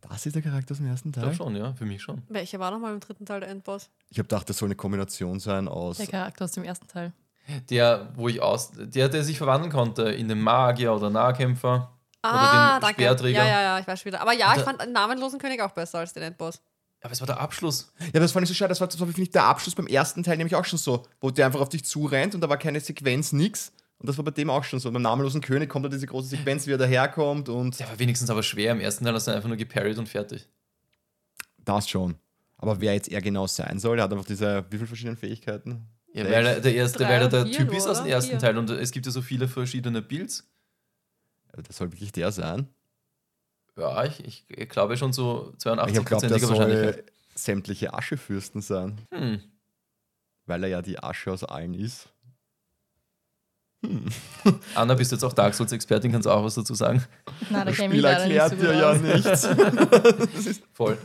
das 0.00 0.24
ist 0.24 0.34
der 0.34 0.42
Charakter 0.42 0.72
aus 0.72 0.78
dem 0.78 0.86
ersten 0.86 1.12
Teil? 1.12 1.24
glaube 1.24 1.36
schon, 1.36 1.56
ja. 1.56 1.74
Für 1.74 1.84
mich 1.84 2.00
schon. 2.00 2.22
Welcher 2.28 2.58
war 2.58 2.70
nochmal 2.70 2.94
im 2.94 3.00
dritten 3.00 3.26
Teil 3.26 3.40
der 3.40 3.50
Endboss? 3.50 3.90
Ich 4.08 4.18
habe 4.18 4.28
gedacht, 4.28 4.48
das 4.48 4.56
soll 4.58 4.68
eine 4.68 4.76
Kombination 4.76 5.40
sein 5.40 5.68
aus. 5.68 5.98
Der 5.98 6.06
Charakter 6.06 6.44
aus 6.46 6.52
dem 6.52 6.64
ersten 6.64 6.86
Teil. 6.86 7.12
Der, 7.70 8.10
wo 8.14 8.28
ich 8.28 8.40
aus. 8.42 8.70
Der, 8.74 9.08
der 9.08 9.24
sich 9.24 9.38
verwandeln 9.38 9.72
konnte 9.72 10.02
in 10.10 10.28
den 10.28 10.40
Magier 10.40 10.92
oder 10.94 11.10
Nahkämpfer. 11.10 11.96
Ah, 12.22 12.30
oder 12.30 12.76
den 12.78 12.80
danke. 12.82 12.94
Speerträger. 13.02 13.38
Ja, 13.44 13.48
ja, 13.48 13.62
ja, 13.62 13.78
ich 13.78 13.86
weiß 13.86 14.00
schon 14.00 14.12
wieder. 14.12 14.20
Aber 14.20 14.32
ja, 14.32 14.50
ich 14.52 14.58
Da- 14.58 14.64
fand 14.64 14.82
den 14.82 14.92
namenlosen 14.92 15.38
König 15.38 15.60
auch 15.62 15.72
besser 15.72 15.98
als 16.00 16.12
den 16.12 16.22
Endboss. 16.22 16.60
Aber 17.02 17.12
es 17.12 17.20
war 17.20 17.26
der 17.26 17.40
Abschluss. 17.40 17.92
Ja, 18.12 18.20
das 18.20 18.32
fand 18.32 18.42
ich 18.44 18.48
so 18.48 18.54
schade. 18.54 18.68
Das 18.68 18.80
war, 18.80 18.88
das 18.88 19.00
war 19.00 19.06
finde 19.06 19.22
ich, 19.22 19.30
der 19.30 19.44
Abschluss 19.44 19.74
beim 19.74 19.86
ersten 19.86 20.22
Teil 20.22 20.36
nämlich 20.36 20.54
auch 20.54 20.66
schon 20.66 20.78
so, 20.78 21.06
wo 21.20 21.30
der 21.30 21.46
einfach 21.46 21.60
auf 21.60 21.70
dich 21.70 21.84
zurennt 21.84 22.34
und 22.34 22.42
da 22.42 22.48
war 22.50 22.58
keine 22.58 22.78
Sequenz, 22.80 23.32
nix. 23.32 23.72
Und 23.98 24.08
das 24.08 24.16
war 24.18 24.24
bei 24.24 24.30
dem 24.32 24.50
auch 24.50 24.64
schon 24.64 24.78
so. 24.80 24.90
Beim 24.92 25.00
namenlosen 25.02 25.40
König 25.40 25.68
kommt 25.70 25.86
da 25.86 25.88
diese 25.88 26.06
große 26.06 26.28
Sequenz, 26.28 26.66
wie 26.66 26.72
er 26.72 26.78
daherkommt 26.78 27.48
und 27.48 27.78
Der 27.80 27.88
war 27.88 27.98
wenigstens 27.98 28.28
aber 28.30 28.42
schwer. 28.42 28.72
Im 28.72 28.80
ersten 28.80 29.04
Teil 29.04 29.14
hast 29.14 29.26
du 29.26 29.30
einfach 29.30 29.48
nur 29.48 29.56
geparried 29.56 29.96
und 29.98 30.08
fertig. 30.08 30.46
das 31.64 31.88
schon. 31.88 32.16
Aber 32.58 32.80
wer 32.82 32.92
jetzt 32.92 33.08
er 33.08 33.22
genau 33.22 33.46
sein 33.46 33.78
soll, 33.78 33.96
der 33.96 34.04
hat 34.04 34.12
einfach 34.12 34.26
diese, 34.26 34.64
wie 34.70 34.76
viele 34.76 34.86
verschiedene 34.86 35.16
Fähigkeiten? 35.16 35.86
Ja, 36.12 36.24
weil 36.24 36.46
er 36.46 36.60
der 36.60 36.74
erste, 36.74 36.98
Drei 36.98 37.08
weil 37.10 37.22
er 37.22 37.28
der 37.28 37.46
vier 37.46 37.56
Typ 37.58 37.72
ist 37.72 37.86
aus 37.86 37.98
dem 37.98 38.06
ersten 38.06 38.30
Vier. 38.32 38.38
Teil 38.40 38.58
und 38.58 38.68
es 38.70 38.90
gibt 38.90 39.06
ja 39.06 39.12
so 39.12 39.22
viele 39.22 39.46
verschiedene 39.48 40.02
Builds. 40.02 40.44
Ja, 41.56 41.62
Das 41.62 41.76
soll 41.76 41.92
wirklich 41.92 42.12
der 42.12 42.32
sein. 42.32 42.68
Ja, 43.76 44.04
ich, 44.04 44.24
ich, 44.24 44.44
ich 44.48 44.68
glaube 44.68 44.96
schon 44.96 45.12
so 45.12 45.54
Ich 45.58 45.66
habe 45.66 45.76
glaubt, 46.04 46.24
82%iger 46.24 46.38
der 46.38 46.48
Wahrscheinlichkeit. 46.48 46.94
soll 46.96 47.04
sämtliche 47.36 47.94
Aschefürsten 47.94 48.60
sein, 48.60 49.00
Hm. 49.14 49.40
weil 50.46 50.64
er 50.64 50.68
ja 50.68 50.82
die 50.82 50.98
Asche 51.02 51.30
aus 51.32 51.44
allen 51.44 51.74
ist. 51.74 52.08
Anna, 54.74 54.94
bist 54.94 55.10
du 55.12 55.16
jetzt 55.16 55.24
auch 55.24 55.32
Dark 55.32 55.54
Souls-Expertin, 55.54 56.12
kannst 56.12 56.26
du 56.26 56.30
auch 56.30 56.44
was 56.44 56.54
dazu 56.54 56.74
sagen? 56.74 57.02
Nein, 57.48 57.60
da 57.60 57.64
Das 57.64 57.76
Spiel 57.76 58.04
erklärt 58.04 58.60
dir 58.60 58.74
ja 58.74 58.94
nichts. 58.94 59.48
Voll. 60.74 60.98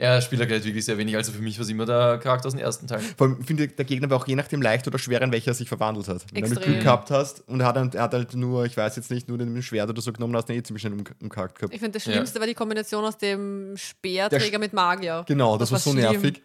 Ja, 0.00 0.14
das 0.14 0.24
Spiel 0.24 0.40
erklärt 0.40 0.64
wirklich 0.64 0.84
sehr 0.84 0.96
wenig. 0.96 1.14
Also 1.14 1.30
für 1.30 1.42
mich 1.42 1.58
war 1.58 1.62
es 1.64 1.68
immer 1.68 1.84
der 1.84 2.16
Charakter 2.18 2.46
aus 2.46 2.54
dem 2.54 2.60
ersten 2.62 2.86
Teil. 2.86 3.00
Vor 3.18 3.26
allem 3.26 3.44
finde 3.44 3.64
ich, 3.66 3.76
der 3.76 3.84
Gegner 3.84 4.08
war 4.08 4.16
auch 4.16 4.26
je 4.26 4.34
nachdem 4.34 4.62
leicht 4.62 4.86
oder 4.86 4.98
schwer, 4.98 5.20
in 5.20 5.30
welcher 5.30 5.50
er 5.50 5.54
sich 5.54 5.68
verwandelt 5.68 6.08
hat. 6.08 6.24
Wenn 6.32 6.42
du. 6.42 6.58
Glück 6.58 6.80
gehabt 6.80 7.10
hast 7.10 7.46
und 7.48 7.60
er 7.60 7.66
hat, 7.66 7.76
dann- 7.76 7.92
er 7.92 8.04
hat 8.04 8.14
halt 8.14 8.34
nur, 8.34 8.64
ich 8.64 8.76
weiß 8.76 8.96
jetzt 8.96 9.10
nicht, 9.10 9.28
nur 9.28 9.36
den 9.36 9.62
Schwert 9.62 9.90
oder 9.90 10.00
so 10.00 10.10
genommen, 10.10 10.34
hast 10.36 10.48
du 10.48 10.54
ihn 10.54 10.60
eh 10.60 10.62
ziemlich 10.62 10.80
schnell 10.80 10.94
um, 10.94 11.04
umgehakt 11.20 11.58
gehabt. 11.58 11.74
Ich 11.74 11.80
finde, 11.80 11.98
das 11.98 12.06
Ja. 12.06 12.12
Schlimmste 12.14 12.40
war 12.40 12.46
die 12.46 12.54
Kombination 12.54 13.04
aus 13.04 13.18
dem 13.18 13.74
Speerträger 13.76 14.58
mit 14.58 14.72
Magier. 14.72 15.22
Genau, 15.28 15.58
das, 15.58 15.70
war 15.70 15.78
so 15.78 15.90
schlimm. 15.92 16.02
nervig. 16.10 16.42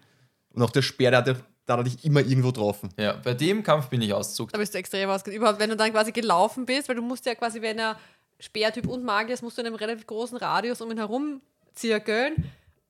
Und 0.53 0.62
auch 0.62 0.70
der 0.72 0.82
Speer, 0.82 1.12
der 1.12 1.20
hat, 1.20 1.28
ja- 1.28 1.36
da 1.66 1.74
hat 1.74 1.80
er 1.80 1.84
dich 1.86 2.03
immer 2.03 2.20
irgendwo 2.20 2.49
getroffen. 2.49 2.89
Ja, 2.97 3.14
bei 3.24 3.34
dem 3.34 3.64
Kampf 3.64 3.88
bin 3.88 4.01
ich 4.01 4.14
auszuckt. 4.14 4.53
Da 4.53 4.58
bist 4.58 4.74
du 4.74 4.78
extrem 4.80 5.10
ausgegangen. 5.10 5.38
Überhaupt, 5.41 5.60
wenn 5.62 5.70
du 5.70 5.78
dann 5.78 5.91
quasi 5.93 6.12
gelaufen 6.12 6.66
bist, 6.66 6.89
weil 6.89 6.95
du 6.97 7.01
musst 7.01 7.26
ja 7.26 7.36
quasi, 7.36 7.62
wenn 7.62 7.80
er 7.80 7.97
Speertyp 8.39 8.86
und 8.88 9.06
Magier 9.06 9.34
ist, 9.34 9.41
musst 9.43 9.58
du 9.58 9.62
in 9.62 9.68
einem 9.68 9.76
relativ 9.78 10.06
großen 10.06 10.38
Radius 10.38 10.82
um 10.82 10.91
ihn 10.91 10.97
herum 10.97 11.39
zirkeln. 11.74 12.34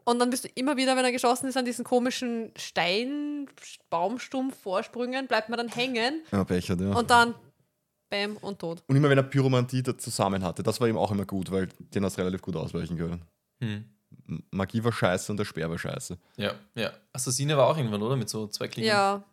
Und 0.06 0.20
dann 0.20 0.30
bist 0.30 0.43
du 0.43 0.49
immer 0.56 0.78
wieder, 0.78 0.95
wenn 0.95 1.03
er 1.03 1.12
geschossen 1.12 1.47
ist, 1.47 1.58
an 1.58 1.66
diesen 1.66 1.84
komischen 1.84 2.51
Stein, 2.56 3.47
Baumstumpf 3.89 4.56
vorsprüngen, 4.62 5.28
bleibt 5.28 5.49
man 5.49 5.58
dann 5.58 5.68
hängen 5.68 6.22
Ja, 6.32 6.43
Pech 6.43 6.70
hat, 6.70 6.80
ja. 6.80 6.93
und 6.93 7.10
dann 7.10 7.34
bam 8.10 8.38
und 8.38 8.60
tot. 8.60 8.84
Und 8.88 8.95
immer 8.95 9.10
wenn 9.10 9.18
er 9.18 9.24
Pyromantie 9.24 9.82
da 9.82 9.97
zusammen 9.97 10.43
hatte, 10.43 10.62
das 10.62 10.80
war 10.80 10.88
ihm 10.88 10.97
auch 10.97 11.12
immer 11.12 11.26
gut, 11.26 11.51
weil 11.51 11.68
den 11.80 12.06
hast 12.06 12.18
du 12.18 12.22
relativ 12.22 12.43
gut 12.43 12.56
ausweichen 12.56 12.97
können. 12.97 13.26
Hm. 13.60 13.86
Magie 14.51 14.84
war 14.84 14.91
scheiße 14.91 15.32
und 15.32 15.38
der 15.38 15.45
Speer 15.45 15.70
war 15.70 15.78
scheiße. 15.78 16.18
Ja, 16.38 16.53
ja. 16.76 16.91
Assassine 17.12 17.58
war 17.58 17.68
auch 17.68 17.78
irgendwann, 17.78 18.01
oder? 18.01 18.16
Mit 18.16 18.30
so 18.30 18.47
zwei 18.47 18.68
Klingen. 18.68 18.88
Ja, 18.88 19.24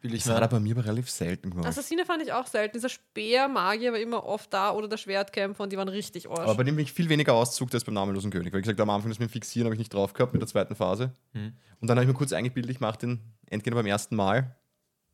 Billig 0.00 0.22
Das 0.22 0.28
hat 0.32 0.36
er 0.36 0.40
mehr. 0.42 0.48
bei 0.48 0.60
mir 0.60 0.76
aber 0.76 0.84
relativ 0.86 1.10
selten 1.10 1.50
gemacht. 1.50 1.66
Assassine 1.66 2.04
fand 2.04 2.22
ich 2.22 2.32
auch 2.32 2.46
selten. 2.46 2.74
Dieser 2.74 2.88
Speer-Magier 2.88 3.90
war 3.92 3.98
immer 3.98 4.24
oft 4.24 4.52
da 4.52 4.70
oder 4.70 4.86
der 4.86 4.96
Schwertkämpfer 4.96 5.64
und 5.64 5.72
die 5.72 5.76
waren 5.76 5.88
richtig 5.88 6.26
aber 6.30 6.40
arsch. 6.40 6.56
bei 6.56 6.62
dem 6.62 6.76
bin 6.76 6.84
ich 6.84 6.92
viel 6.92 7.08
weniger 7.08 7.32
Auszug 7.34 7.74
als 7.74 7.82
beim 7.84 7.94
namenlosen 7.94 8.30
König. 8.30 8.52
Weil 8.52 8.60
ich 8.60 8.64
gesagt 8.64 8.80
am 8.80 8.90
Anfang 8.90 9.10
das 9.10 9.18
mit 9.18 9.28
dem 9.28 9.32
Fixieren 9.32 9.66
habe 9.66 9.74
ich 9.74 9.78
nicht 9.80 9.92
drauf 9.92 10.12
gehabt 10.12 10.32
mit 10.32 10.40
der 10.40 10.46
zweiten 10.48 10.76
Phase. 10.76 11.12
Hm. 11.32 11.52
Und 11.80 11.88
dann 11.88 11.96
habe 11.96 12.04
ich 12.04 12.08
mir 12.08 12.14
kurz 12.14 12.32
eingebildet, 12.32 12.70
ich 12.70 12.80
mache 12.80 12.98
den 12.98 13.20
Endgegner 13.46 13.76
beim 13.80 13.86
ersten 13.86 14.14
Mal. 14.14 14.54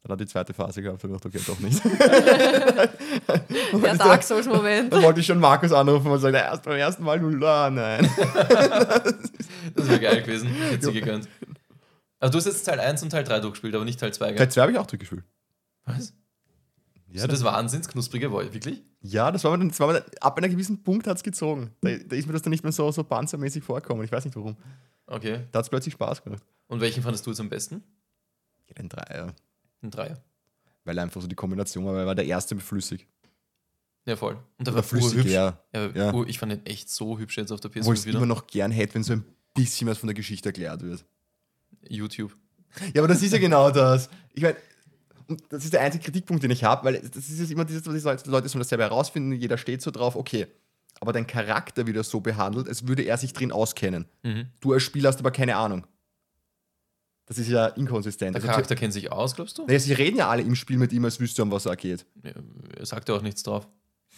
Dann 0.03 0.13
hat 0.13 0.21
die 0.21 0.27
zweite 0.27 0.53
Phase 0.53 0.83
gehabt 0.83 1.03
und 1.03 1.15
ich 1.15 1.21
dachte, 1.21 1.29
okay, 1.29 1.41
doch 1.47 1.61
nicht. 1.61 1.83
Der 3.83 3.95
Dark 3.97 4.23
Souls-Moment. 4.23 4.93
Dann 4.93 5.03
wollte 5.03 5.21
ich 5.21 5.27
schon 5.27 5.41
Markus 5.41 5.73
anrufen 5.73 6.11
und 6.11 6.19
sagen, 6.19 6.37
erst 6.37 6.65
beim 6.65 6.77
ersten 6.77 7.05
Mal, 7.05 7.19
null, 7.21 7.43
ah, 7.43 7.71
nein. 7.71 8.07
Das 9.75 9.89
wäre 9.89 10.01
geil 10.01 10.23
gewesen. 10.23 10.49
Hätte 10.49 10.87
sie 10.87 10.93
gegönnt. 11.01 11.27
Aber 12.25 12.31
du 12.31 12.39
hast 12.39 12.47
jetzt 12.47 12.65
Teil 12.65 12.81
1 12.81 13.03
und 13.03 13.11
Teil 13.11 13.23
3 13.23 13.41
durchgespielt, 13.41 13.75
aber 13.75 13.85
nicht 13.85 14.01
Teil 14.01 14.15
2, 14.15 14.27
Teil 14.29 14.35
gell? 14.37 14.49
2 14.49 14.61
habe 14.63 14.73
ich 14.73 14.79
auch 14.79 14.87
durchgespielt. 14.87 15.25
Was? 15.85 16.15
Ja, 17.09 17.21
so 17.21 17.27
das, 17.29 17.41
das 17.41 17.45
Wahnsinnsknusprige 17.45 18.33
Woll, 18.33 18.53
wirklich? 18.55 18.83
ja, 19.03 19.31
das 19.31 19.45
war 19.45 19.51
mir 19.53 19.59
dann, 19.59 19.69
das 19.69 19.79
war 19.79 19.93
mir 19.93 20.03
ab 20.23 20.39
einem 20.39 20.51
gewissen 20.51 20.83
Punkt 20.83 21.07
hat 21.07 21.19
es 21.19 21.23
gezogen. 21.23 21.71
Da, 21.83 21.91
da 21.91 22.17
ist 22.17 22.27
mir 22.27 22.33
das 22.33 22.41
dann 22.41 22.51
nicht 22.51 22.63
mehr 22.63 22.73
so, 22.73 22.91
so 22.93 23.05
panzermäßig 23.05 23.63
vorgekommen. 23.63 24.03
Ich 24.05 24.11
weiß 24.11 24.25
nicht 24.25 24.37
warum. 24.37 24.57
Okay. 25.07 25.41
Da 25.53 25.59
hat 25.59 25.67
es 25.67 25.69
plötzlich 25.69 25.93
Spaß 25.95 26.25
gemacht. 26.25 26.43
Und 26.67 26.81
welchen 26.81 27.03
fandest 27.03 27.27
du 27.27 27.31
jetzt 27.31 27.41
am 27.41 27.51
besten? 27.51 27.83
Ja, 28.69 28.75
den 28.75 28.89
Dreier. 28.89 29.35
Ein 29.83 29.91
Dreier. 29.91 30.17
Weil 30.85 30.99
einfach 30.99 31.21
so 31.21 31.27
die 31.27 31.37
Kombination 31.37 31.85
war, 31.85 31.93
weil 31.93 32.01
er 32.01 32.07
war 32.07 32.15
der 32.15 32.25
erste 32.27 32.57
flüssig. 32.59 33.07
Ja, 34.07 34.17
voll. 34.17 34.39
Und 34.59 34.67
der 34.67 34.75
war 34.75 34.83
flüssig, 34.83 35.19
hübsch. 35.19 35.31
ja. 35.31 35.59
Ja, 35.75 36.15
Ich 36.25 36.39
fand 36.39 36.53
den 36.53 36.65
echt 36.65 36.89
so 36.89 37.19
hübsch 37.19 37.37
jetzt 37.37 37.53
auf 37.53 37.61
der 37.61 37.71
Obwohl 37.71 37.83
ich 37.83 37.87
PS5 37.89 37.93
es 38.01 38.07
wieder. 38.07 38.17
immer 38.19 38.27
noch 38.27 38.47
gern 38.47 38.71
hätte, 38.71 38.95
wenn 38.95 39.03
so 39.05 39.13
ein 39.13 39.25
bisschen 39.53 39.87
was 39.89 39.99
von 39.99 40.07
der 40.07 40.15
Geschichte 40.15 40.49
erklärt 40.49 40.83
wird. 40.83 41.05
YouTube. 41.89 42.37
Ja, 42.95 43.03
aber 43.03 43.09
das 43.09 43.23
ist 43.23 43.33
ja 43.33 43.39
genau 43.39 43.71
das. 43.71 44.09
Ich 44.35 44.43
meine, 44.43 44.57
das 45.49 45.65
ist 45.65 45.73
der 45.73 45.81
einzige 45.81 46.05
Kritikpunkt, 46.05 46.43
den 46.43 46.51
ich 46.51 46.65
habe, 46.65 46.85
weil 46.85 47.01
das 47.01 47.29
ist 47.29 47.39
jetzt 47.39 47.51
immer 47.51 47.65
dieses, 47.65 47.87
was 47.87 47.95
die 47.95 48.01
Leute 48.03 48.31
Leute 48.31 48.49
sollen 48.49 48.61
das 48.61 48.69
selber 48.69 48.85
herausfinden, 48.85 49.33
jeder 49.33 49.57
steht 49.59 49.81
so 49.83 49.91
drauf, 49.91 50.17
okay. 50.17 50.47
Aber 51.01 51.13
dein 51.13 51.27
Charakter 51.27 51.87
wird 51.87 52.05
so 52.05 52.21
behandelt, 52.21 52.69
als 52.69 52.87
würde 52.87 53.03
er 53.03 53.17
sich 53.17 53.33
drin 53.33 53.53
auskennen. 53.53 54.07
Mhm. 54.23 54.47
Du 54.61 54.73
als 54.73 54.83
Spieler 54.83 55.09
hast 55.09 55.19
aber 55.19 55.31
keine 55.31 55.57
Ahnung. 55.57 55.87
Das 57.27 57.39
ist 57.39 57.49
ja 57.49 57.67
inkonsistent. 57.69 58.35
Der 58.35 58.43
Also, 58.43 58.49
Charakter 58.49 58.75
kennt 58.77 58.93
sich 58.93 59.11
aus, 59.11 59.35
glaubst 59.35 59.57
du? 59.59 59.67
naja, 59.67 59.79
sie 59.79 59.95
reden 59.95 60.19
ja 60.19 60.29
alle 60.29 60.43
im 60.43 60.55
Spiel 60.55 60.77
mit 60.77 60.93
ihm, 60.93 61.05
als 61.05 61.19
wüsste 61.21 61.41
er, 61.43 61.45
um 61.45 61.51
was 61.53 61.65
er 61.67 61.77
geht. 61.77 62.05
Ja, 62.23 62.33
Er 62.79 62.87
sagt 62.87 63.09
ja 63.09 63.15
auch 63.15 63.23
nichts 63.23 63.43
drauf. 63.43 63.67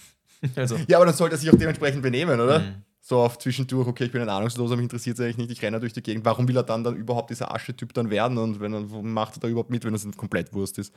also. 0.56 0.76
Ja, 0.88 0.98
aber 0.98 1.06
dann 1.06 1.14
sollte 1.14 1.36
er 1.36 1.38
sich 1.38 1.48
auch 1.50 1.56
dementsprechend 1.58 2.02
benehmen, 2.02 2.40
oder? 2.40 2.58
Mhm. 2.60 2.82
So 3.08 3.20
auf 3.20 3.38
zwischendurch, 3.38 3.86
okay, 3.86 4.06
ich 4.06 4.10
bin 4.10 4.20
ein 4.20 4.28
Ahnungsloser, 4.28 4.74
mich 4.74 4.82
interessiert 4.82 5.16
es 5.16 5.24
eigentlich 5.24 5.36
nicht, 5.36 5.50
ich 5.52 5.62
renne 5.62 5.78
durch 5.78 5.92
die 5.92 6.02
Gegend. 6.02 6.24
Warum 6.24 6.48
will 6.48 6.56
er 6.56 6.64
dann, 6.64 6.82
dann 6.82 6.96
überhaupt 6.96 7.30
dieser 7.30 7.54
Asche-Typ 7.54 7.94
dann 7.94 8.10
werden 8.10 8.36
und 8.36 8.58
wenn 8.58 8.74
er, 8.74 8.80
macht 8.80 9.36
er 9.36 9.40
da 9.42 9.46
überhaupt 9.46 9.70
mit, 9.70 9.84
wenn 9.84 9.94
es 9.94 10.04
komplett 10.16 10.52
Wurst 10.52 10.76
ist? 10.78 10.92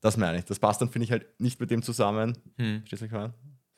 Das 0.00 0.16
meine 0.16 0.38
ich. 0.38 0.44
Das 0.44 0.58
passt 0.58 0.80
dann, 0.80 0.88
finde 0.90 1.04
ich, 1.04 1.12
halt 1.12 1.38
nicht 1.38 1.60
mit 1.60 1.70
dem 1.70 1.82
zusammen. 1.82 2.36
Hm. 2.56 2.80
Verstehst 2.80 3.02
du, 3.02 3.04
was 3.04 3.06
ich 3.06 3.12
meine? 3.12 3.34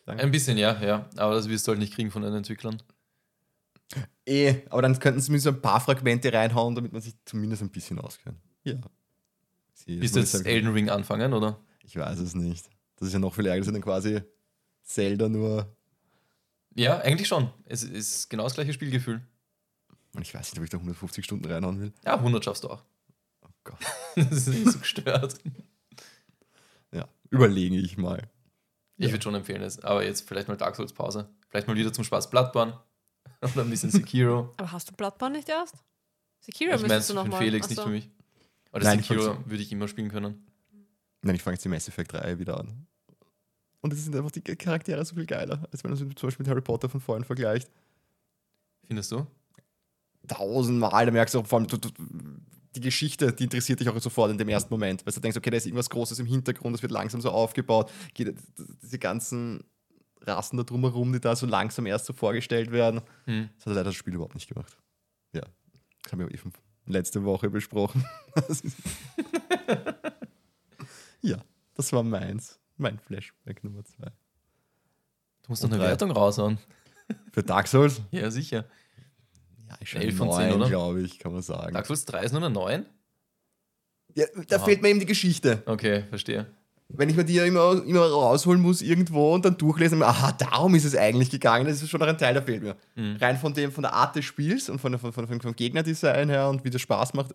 Sagen? 0.06 0.20
Ein 0.20 0.30
bisschen, 0.30 0.56
ja, 0.56 0.82
ja. 0.82 1.10
Aber 1.16 1.34
das 1.34 1.46
wirst 1.50 1.66
du 1.66 1.72
halt 1.72 1.78
nicht 1.78 1.92
kriegen 1.92 2.10
von 2.10 2.22
den 2.22 2.32
Entwicklern. 2.32 2.82
Eh, 4.24 4.62
aber 4.70 4.80
dann 4.80 4.98
könnten 4.98 5.20
sie 5.20 5.30
mir 5.30 5.38
so 5.38 5.50
ein 5.50 5.60
paar 5.60 5.80
Fragmente 5.82 6.32
reinhauen, 6.32 6.74
damit 6.74 6.94
man 6.94 7.02
sich 7.02 7.16
zumindest 7.26 7.60
ein 7.60 7.68
bisschen 7.68 7.98
auskennt. 7.98 8.38
Ja. 8.64 8.76
Sie- 9.74 10.00
das 10.00 10.12
du 10.12 10.20
jetzt. 10.20 10.46
Elden 10.46 10.72
Ring 10.72 10.88
anfangen, 10.88 11.34
oder? 11.34 11.58
Ich 11.84 11.94
weiß 11.98 12.18
es 12.20 12.34
nicht. 12.34 12.66
Das 12.96 13.08
ist 13.08 13.12
ja 13.12 13.18
noch 13.18 13.34
viel 13.34 13.44
ärger, 13.44 13.60
das 13.60 13.66
ist 13.68 13.74
dann 13.74 13.82
quasi 13.82 14.22
Zelda 14.84 15.28
nur. 15.28 15.74
Ja, 16.78 16.98
eigentlich 17.00 17.26
schon. 17.26 17.50
Es 17.64 17.82
ist 17.82 18.30
genau 18.30 18.44
das 18.44 18.54
gleiche 18.54 18.72
Spielgefühl. 18.72 19.20
Und 20.14 20.22
ich 20.22 20.32
weiß 20.32 20.52
nicht, 20.52 20.58
ob 20.58 20.64
ich 20.64 20.70
da 20.70 20.76
150 20.78 21.24
Stunden 21.24 21.44
reinhauen 21.50 21.80
will. 21.80 21.92
Ja, 22.04 22.14
100 22.14 22.44
schaffst 22.44 22.62
du 22.62 22.70
auch. 22.70 22.84
Oh 23.42 23.48
Gott. 23.64 23.78
Das 24.16 24.30
ist 24.32 24.46
nicht 24.48 24.70
so 24.70 24.78
gestört. 24.78 25.34
Ja, 26.92 27.08
überlege 27.30 27.76
ich 27.76 27.96
mal. 27.98 28.28
Ich 28.96 29.06
Ja. 29.06 29.12
würde 29.12 29.22
schon 29.22 29.34
empfehlen, 29.34 29.62
es. 29.62 29.80
aber 29.80 30.04
jetzt 30.04 30.28
vielleicht 30.28 30.46
mal 30.48 30.56
Dark 30.56 30.76
Souls 30.76 30.92
Pause. 30.92 31.28
Vielleicht 31.48 31.66
mal 31.66 31.76
wieder 31.76 31.92
zum 31.92 32.04
Spaß 32.04 32.30
Bloodborne. 32.30 32.78
Oder 33.42 33.62
ein 33.62 33.70
bisschen 33.70 33.90
Sekiro. 33.90 34.54
Aber 34.56 34.70
hast 34.72 34.88
du 34.90 34.94
Bloodborne 34.94 35.36
nicht 35.36 35.48
erst? 35.48 35.74
Sekiro 36.40 36.74
ich 36.76 36.80
müsstest 36.82 37.10
du 37.10 37.14
noch 37.14 37.24
den 37.24 37.30
mal. 37.32 37.38
Felix, 37.38 37.66
Ach 37.66 37.70
nicht 37.70 37.82
für 37.82 37.88
mich. 37.88 38.10
Aber 38.70 38.84
Nein, 38.84 38.98
das 38.98 39.10
ich 39.10 39.16
Sekiro 39.16 39.36
würde 39.46 39.62
ich 39.62 39.72
immer 39.72 39.88
spielen 39.88 40.10
können. 40.10 40.46
Nein, 41.22 41.34
ich 41.34 41.42
fange 41.42 41.54
jetzt 41.54 41.64
die 41.64 41.68
Mass 41.68 41.88
Effect 41.88 42.12
3 42.12 42.38
wieder 42.38 42.58
an. 42.60 42.86
Und 43.80 43.92
es 43.92 44.04
sind 44.04 44.16
einfach 44.16 44.30
die 44.30 44.40
Charaktere 44.40 45.04
so 45.04 45.14
viel 45.14 45.26
geiler, 45.26 45.66
als 45.70 45.84
wenn 45.84 45.90
man 45.90 45.98
sie 45.98 46.14
zum 46.14 46.26
Beispiel 46.26 46.44
mit 46.44 46.50
Harry 46.50 46.60
Potter 46.60 46.88
von 46.88 47.00
vorhin 47.00 47.24
vergleicht. 47.24 47.70
Findest 48.86 49.12
du? 49.12 49.26
Tausendmal, 50.26 51.06
da 51.06 51.12
merkst 51.12 51.34
du 51.34 51.40
auch 51.40 51.46
vor 51.46 51.58
allem, 51.60 51.68
du, 51.68 51.76
du, 51.76 51.88
die 52.74 52.80
Geschichte, 52.80 53.32
die 53.32 53.44
interessiert 53.44 53.80
dich 53.80 53.88
auch 53.88 53.98
sofort 54.00 54.30
in 54.30 54.38
dem 54.38 54.48
ersten 54.48 54.72
Moment. 54.72 55.06
Weil 55.06 55.12
du 55.12 55.20
denkst, 55.20 55.36
okay, 55.36 55.50
da 55.50 55.56
ist 55.56 55.66
irgendwas 55.66 55.90
Großes 55.90 56.18
im 56.18 56.26
Hintergrund, 56.26 56.74
es 56.76 56.82
wird 56.82 56.92
langsam 56.92 57.20
so 57.20 57.30
aufgebaut. 57.30 57.90
Geht, 58.14 58.36
diese 58.82 58.98
ganzen 58.98 59.64
Rassen 60.22 60.56
da 60.56 60.64
drumherum, 60.64 61.12
die 61.12 61.20
da 61.20 61.36
so 61.36 61.46
langsam 61.46 61.86
erst 61.86 62.06
so 62.06 62.12
vorgestellt 62.12 62.70
werden. 62.70 63.00
Hm. 63.24 63.48
Das 63.56 63.66
hat 63.66 63.74
leider 63.74 63.84
das 63.84 63.94
Spiel 63.94 64.14
überhaupt 64.14 64.34
nicht 64.34 64.48
gemacht. 64.48 64.76
Ja, 65.32 65.42
das 66.02 66.12
haben 66.12 66.20
wir 66.20 66.30
eben 66.30 66.52
letzte 66.86 67.24
Woche 67.24 67.50
besprochen. 67.50 68.04
Das 68.34 68.62
ja, 71.22 71.38
das 71.74 71.92
war 71.92 72.04
meins. 72.04 72.60
Mein 72.78 72.98
Flashback 72.98 73.62
Nummer 73.64 73.84
zwei. 73.84 74.06
Du 75.42 75.48
musst 75.48 75.62
doch 75.64 75.68
eine 75.68 75.78
drei. 75.78 75.88
Wertung 75.88 76.10
raushauen. 76.10 76.58
Für 77.32 77.42
Dark 77.42 77.66
Souls? 77.68 78.00
Ja, 78.10 78.30
sicher. 78.30 78.64
Ja, 79.68 79.76
ich 79.80 79.94
Elf 79.96 80.16
von 80.16 80.32
zehn, 80.32 80.52
oder? 80.52 80.68
glaube 80.68 81.02
ich, 81.02 81.18
kann 81.18 81.32
man 81.32 81.42
sagen. 81.42 81.74
Dark 81.74 81.86
Souls 81.86 82.04
3 82.06 82.22
ist 82.24 82.32
nur 82.32 82.42
eine 82.42 82.50
9? 82.54 82.86
Ja, 84.14 84.24
da 84.48 84.56
Ah. 84.56 84.58
fehlt 84.60 84.80
mir 84.80 84.88
eben 84.88 85.00
die 85.00 85.04
Geschichte. 85.06 85.62
Okay, 85.66 86.04
verstehe. 86.08 86.46
Wenn 86.88 87.10
ich 87.10 87.16
mir 87.16 87.24
die 87.24 87.34
ja 87.34 87.44
immer, 87.44 87.84
immer 87.84 88.00
rausholen 88.08 88.62
muss 88.62 88.80
irgendwo 88.80 89.34
und 89.34 89.44
dann 89.44 89.58
durchlesen, 89.58 90.02
aha, 90.02 90.32
darum 90.32 90.74
ist 90.74 90.86
es 90.86 90.96
eigentlich 90.96 91.28
gegangen, 91.28 91.66
das 91.66 91.82
ist 91.82 91.90
schon 91.90 92.00
noch 92.00 92.06
ein 92.06 92.16
Teil, 92.16 92.32
der 92.32 92.42
fehlt 92.42 92.62
mir. 92.62 92.76
Mhm. 92.94 93.16
Rein 93.20 93.36
von, 93.36 93.52
dem, 93.52 93.70
von 93.72 93.82
der 93.82 93.92
Art 93.92 94.16
des 94.16 94.24
Spiels 94.24 94.70
und 94.70 94.78
von, 94.78 94.98
von, 94.98 95.12
von, 95.12 95.26
vom 95.40 95.54
Gegnerdesign 95.54 96.30
her 96.30 96.48
und 96.48 96.64
wie 96.64 96.70
das 96.70 96.80
Spaß 96.80 97.12
macht, 97.12 97.32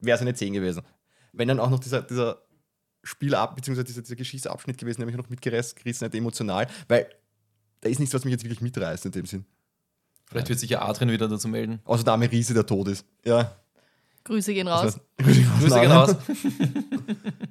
wäre 0.00 0.14
es 0.16 0.22
eine 0.22 0.32
10 0.32 0.54
gewesen. 0.54 0.82
Wenn 1.34 1.48
dann 1.48 1.60
auch 1.60 1.68
noch 1.68 1.78
dieser, 1.80 2.00
dieser 2.00 2.40
Spielab, 3.02 3.56
beziehungsweise 3.56 3.84
dieser, 3.84 4.02
dieser 4.02 4.16
Geschichtsabschnitt 4.16 4.78
gewesen, 4.78 5.00
der 5.00 5.06
mich 5.06 5.16
noch 5.16 5.28
mitgerissen 5.30 5.76
hat, 6.00 6.14
emotional, 6.14 6.66
weil 6.88 7.08
da 7.80 7.88
ist 7.88 7.98
nichts, 8.00 8.14
was 8.14 8.24
mich 8.24 8.32
jetzt 8.32 8.44
wirklich 8.44 8.60
mitreißt 8.60 9.06
in 9.06 9.12
dem 9.12 9.26
Sinn. 9.26 9.44
Vielleicht 10.26 10.48
wird 10.48 10.58
sich 10.58 10.70
ja 10.70 10.82
Adrian 10.82 11.10
wieder 11.10 11.28
dazu 11.28 11.48
melden. 11.48 11.80
Außer 11.84 12.04
da 12.04 12.12
Arme 12.12 12.30
Riese, 12.30 12.52
der 12.52 12.66
tot 12.66 12.88
ist. 12.88 13.06
Ja. 13.24 13.56
Grüße 14.24 14.52
gehen 14.52 14.68
raus. 14.68 14.98
Grüße 15.16 15.80
gehen 15.80 15.90
raus. 15.90 16.16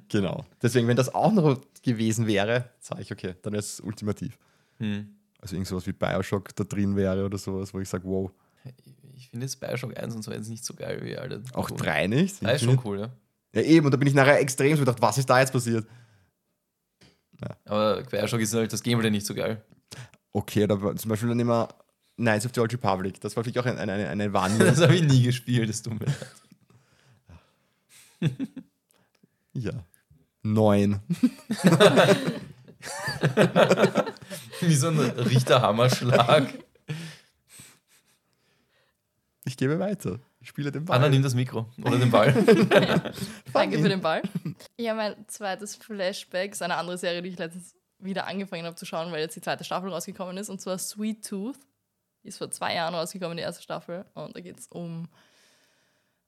Genau. 0.08 0.46
Deswegen, 0.62 0.88
wenn 0.88 0.96
das 0.96 1.14
auch 1.14 1.32
noch 1.32 1.60
gewesen 1.82 2.26
wäre, 2.26 2.70
sage 2.80 3.02
ich, 3.02 3.12
okay, 3.12 3.34
dann 3.42 3.52
wäre 3.52 3.60
es 3.60 3.78
ultimativ. 3.80 4.38
Hm. 4.78 5.14
Also 5.40 5.54
irgend 5.54 5.68
sowas 5.68 5.86
wie 5.86 5.92
Bioshock 5.92 6.54
da 6.56 6.64
drin 6.64 6.96
wäre 6.96 7.24
oder 7.26 7.36
sowas, 7.36 7.74
wo 7.74 7.80
ich 7.80 7.88
sage, 7.88 8.04
wow, 8.04 8.30
Ich 9.14 9.28
finde 9.28 9.44
jetzt 9.44 9.60
Bioshock 9.60 9.96
1 9.98 10.14
und 10.14 10.22
so 10.22 10.32
jetzt 10.32 10.48
nicht 10.48 10.64
so 10.64 10.72
geil 10.74 11.00
wie 11.02 11.16
alle. 11.18 11.42
auch 11.52 11.70
Cool. 11.70 11.76
drei 11.76 12.06
nicht? 12.06 12.42
Drei 12.42 12.54
ist 12.54 12.64
schon 12.64 12.80
cool, 12.84 13.00
ja. 13.00 13.10
Ja, 13.54 13.62
eben, 13.62 13.86
und 13.86 13.92
da 13.92 13.96
bin 13.96 14.06
ich 14.08 14.14
nachher 14.14 14.38
extrem 14.40 14.74
so 14.76 14.80
gedacht, 14.80 15.00
was 15.00 15.18
ist 15.18 15.28
da 15.30 15.40
jetzt 15.40 15.52
passiert? 15.52 15.86
Aber 17.64 18.02
Bioshock 18.02 18.40
ist 18.40 18.52
halt 18.54 18.72
das 18.72 18.82
Gameplay 18.82 19.10
nicht 19.10 19.24
so 19.26 19.34
geil. 19.34 19.62
Okay, 20.32 20.66
da 20.66 20.80
war 20.82 20.94
zum 20.96 21.08
Beispiel 21.08 21.28
dann 21.28 21.40
immer 21.40 21.68
Knights 22.16 22.44
of 22.46 22.52
the 22.54 22.60
Old 22.60 22.72
Republic. 22.72 23.20
Das 23.20 23.36
war 23.36 23.44
wirklich 23.44 23.58
auch 23.60 23.66
ein- 23.66 23.78
eine, 23.78 23.92
eine, 23.92 24.08
eine 24.08 24.32
Wandlung. 24.32 24.66
Das 24.68 24.80
habe 24.80 24.96
ich 24.96 25.02
nie 25.02 25.22
gespielt, 25.22 25.68
das 25.68 25.82
tut 25.82 25.98
mir 26.00 26.06
leid. 28.20 28.32
ja. 29.54 29.72
Neun. 30.42 31.00
Wie 34.60 34.74
so 34.74 34.88
ein 34.88 34.98
Richterhammerschlag. 34.98 36.48
Ich 39.44 39.56
gebe 39.56 39.78
weiter. 39.78 40.18
Ich 40.48 40.50
spiele 40.52 40.72
den 40.72 40.86
Ball. 40.86 40.96
Anna, 40.96 41.10
nimm 41.10 41.22
das 41.22 41.34
Mikro 41.34 41.66
oder 41.84 41.98
den 41.98 42.10
Ball. 42.10 42.32
Danke 43.52 43.78
für 43.80 43.88
den 43.90 44.00
Ball. 44.00 44.22
Ja, 44.78 44.94
mein 44.94 45.28
zweites 45.28 45.76
Flashback 45.76 46.52
ist 46.52 46.62
eine 46.62 46.76
andere 46.76 46.96
Serie, 46.96 47.20
die 47.20 47.28
ich 47.28 47.38
letztens 47.38 47.76
wieder 47.98 48.26
angefangen 48.26 48.64
habe 48.64 48.74
zu 48.74 48.86
schauen, 48.86 49.12
weil 49.12 49.20
jetzt 49.20 49.36
die 49.36 49.42
zweite 49.42 49.62
Staffel 49.62 49.90
rausgekommen 49.90 50.38
ist, 50.38 50.48
und 50.48 50.58
zwar 50.58 50.78
Sweet 50.78 51.28
Tooth. 51.28 51.58
Die 52.24 52.28
ist 52.28 52.38
vor 52.38 52.50
zwei 52.50 52.74
Jahren 52.74 52.94
rausgekommen, 52.94 53.36
die 53.36 53.42
erste 53.42 53.62
Staffel. 53.62 54.06
Und 54.14 54.36
da 54.36 54.40
geht 54.40 54.58
es 54.58 54.68
um 54.68 55.08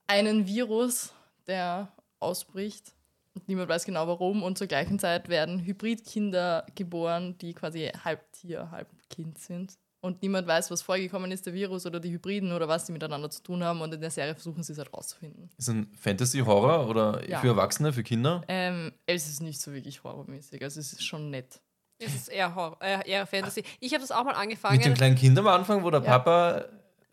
einen 0.06 0.46
Virus, 0.46 1.14
der 1.46 1.90
ausbricht. 2.18 2.92
Und 3.32 3.48
niemand 3.48 3.70
weiß 3.70 3.86
genau 3.86 4.06
warum. 4.06 4.42
Und 4.42 4.58
zur 4.58 4.66
gleichen 4.66 4.98
Zeit 4.98 5.30
werden 5.30 5.64
Hybridkinder 5.64 6.66
geboren, 6.74 7.38
die 7.38 7.54
quasi 7.54 7.90
halb 8.04 8.30
Tier, 8.32 8.70
halb 8.70 8.90
Kind 9.08 9.38
sind. 9.38 9.78
Und 10.02 10.22
niemand 10.22 10.46
weiß, 10.46 10.70
was 10.70 10.80
vorgekommen 10.80 11.30
ist, 11.30 11.44
der 11.44 11.52
Virus 11.52 11.84
oder 11.84 12.00
die 12.00 12.10
Hybriden 12.10 12.52
oder 12.52 12.66
was 12.68 12.86
die 12.86 12.92
miteinander 12.92 13.28
zu 13.28 13.42
tun 13.42 13.62
haben. 13.62 13.82
Und 13.82 13.92
in 13.92 14.00
der 14.00 14.10
Serie 14.10 14.34
versuchen 14.34 14.62
sie 14.62 14.72
es 14.72 14.78
halt 14.78 14.92
rauszufinden. 14.94 15.50
Ist 15.58 15.68
ein 15.68 15.92
Fantasy-Horror 16.00 16.88
oder 16.88 17.28
Ja. 17.28 17.40
für 17.40 17.48
Erwachsene, 17.48 17.92
für 17.92 18.02
Kinder? 18.02 18.42
Ähm, 18.48 18.92
es 19.04 19.28
ist 19.28 19.42
nicht 19.42 19.60
so 19.60 19.72
wirklich 19.74 20.02
horrormäßig. 20.02 20.62
Also 20.62 20.80
es 20.80 20.94
ist 20.94 21.04
schon 21.04 21.28
nett. 21.30 21.60
Es 21.98 22.14
ist 22.14 22.28
eher, 22.28 22.54
Horror, 22.54 22.78
äh, 22.80 23.06
eher 23.10 23.26
Fantasy. 23.26 23.62
Ich 23.78 23.92
habe 23.92 24.00
das 24.00 24.10
auch 24.10 24.24
mal 24.24 24.30
Mit 24.30 24.36
dem 24.36 24.40
angefangen. 24.64 24.94
kleinen 24.94 25.16
Kind 25.16 25.38
am 25.38 25.46
Anfang, 25.48 25.82
wo 25.84 25.90
der 25.90 26.00
Ja. 26.02 26.18
Papa, 26.18 26.64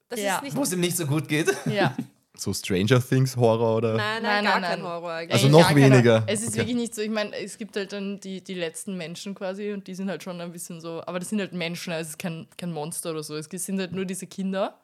Das 0.10 0.22
Ja. 0.22 0.38
ist 0.38 0.44
nicht. 0.44 0.56
wo 0.56 0.62
es 0.64 0.72
ihm 0.72 0.80
nicht 0.80 0.96
so 0.96 1.06
gut 1.06 1.28
geht. 1.28 1.54
Ja. 1.66 1.94
So 2.40 2.54
Stranger 2.54 3.02
Things 3.02 3.36
Horror 3.36 3.78
oder? 3.78 3.94
Nein, 3.96 4.22
nein, 4.22 4.22
Nein, 4.22 4.44
gar 4.46 4.60
nein, 4.60 4.70
kein 4.70 4.80
nein. 4.82 4.90
Horror 4.90 5.12
eigentlich. 5.12 5.34
Also 5.34 5.48
noch 5.50 5.68
keiner. 5.68 5.96
weniger. 5.96 6.24
Es 6.28 6.42
ist 6.42 6.50
Okay. 6.50 6.58
wirklich 6.60 6.76
nicht 6.76 6.96
so, 6.96 7.02
ich 7.02 7.10
meine, 7.10 7.36
es 7.36 7.58
gibt 7.58 7.76
halt 7.76 7.92
dann 7.94 8.20
die, 8.20 8.44
die 8.44 8.54
letzten 8.54 8.96
Menschen 8.96 9.34
quasi 9.36 9.74
und 9.74 9.88
die 9.88 9.96
sind 9.96 10.10
halt 10.10 10.24
schon 10.24 10.40
ein 10.40 10.52
bisschen 10.52 10.80
so, 10.80 11.02
aber 11.06 11.20
das 11.20 11.30
sind 11.30 11.40
halt 11.40 11.54
Menschen, 11.54 11.94
also 11.94 12.04
es 12.04 12.10
ist 12.12 12.20
kein, 12.20 12.48
kein 12.58 12.72
Monster 12.72 13.12
oder 13.12 13.24
so. 13.24 13.36
Es 13.36 13.48
sind 13.50 13.80
halt 13.80 13.92
nur 13.92 14.06
diese 14.06 14.28
Kinder, 14.28 14.80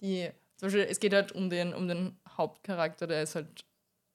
die, 0.00 0.28
zum 0.56 0.66
Beispiel, 0.66 0.86
es 0.88 1.00
geht 1.00 1.12
halt 1.12 1.32
um 1.32 1.50
den, 1.50 1.74
um 1.74 1.88
den 1.88 2.16
Hauptcharakter, 2.36 3.06
der 3.06 3.22
ist 3.22 3.34
halt, 3.34 3.64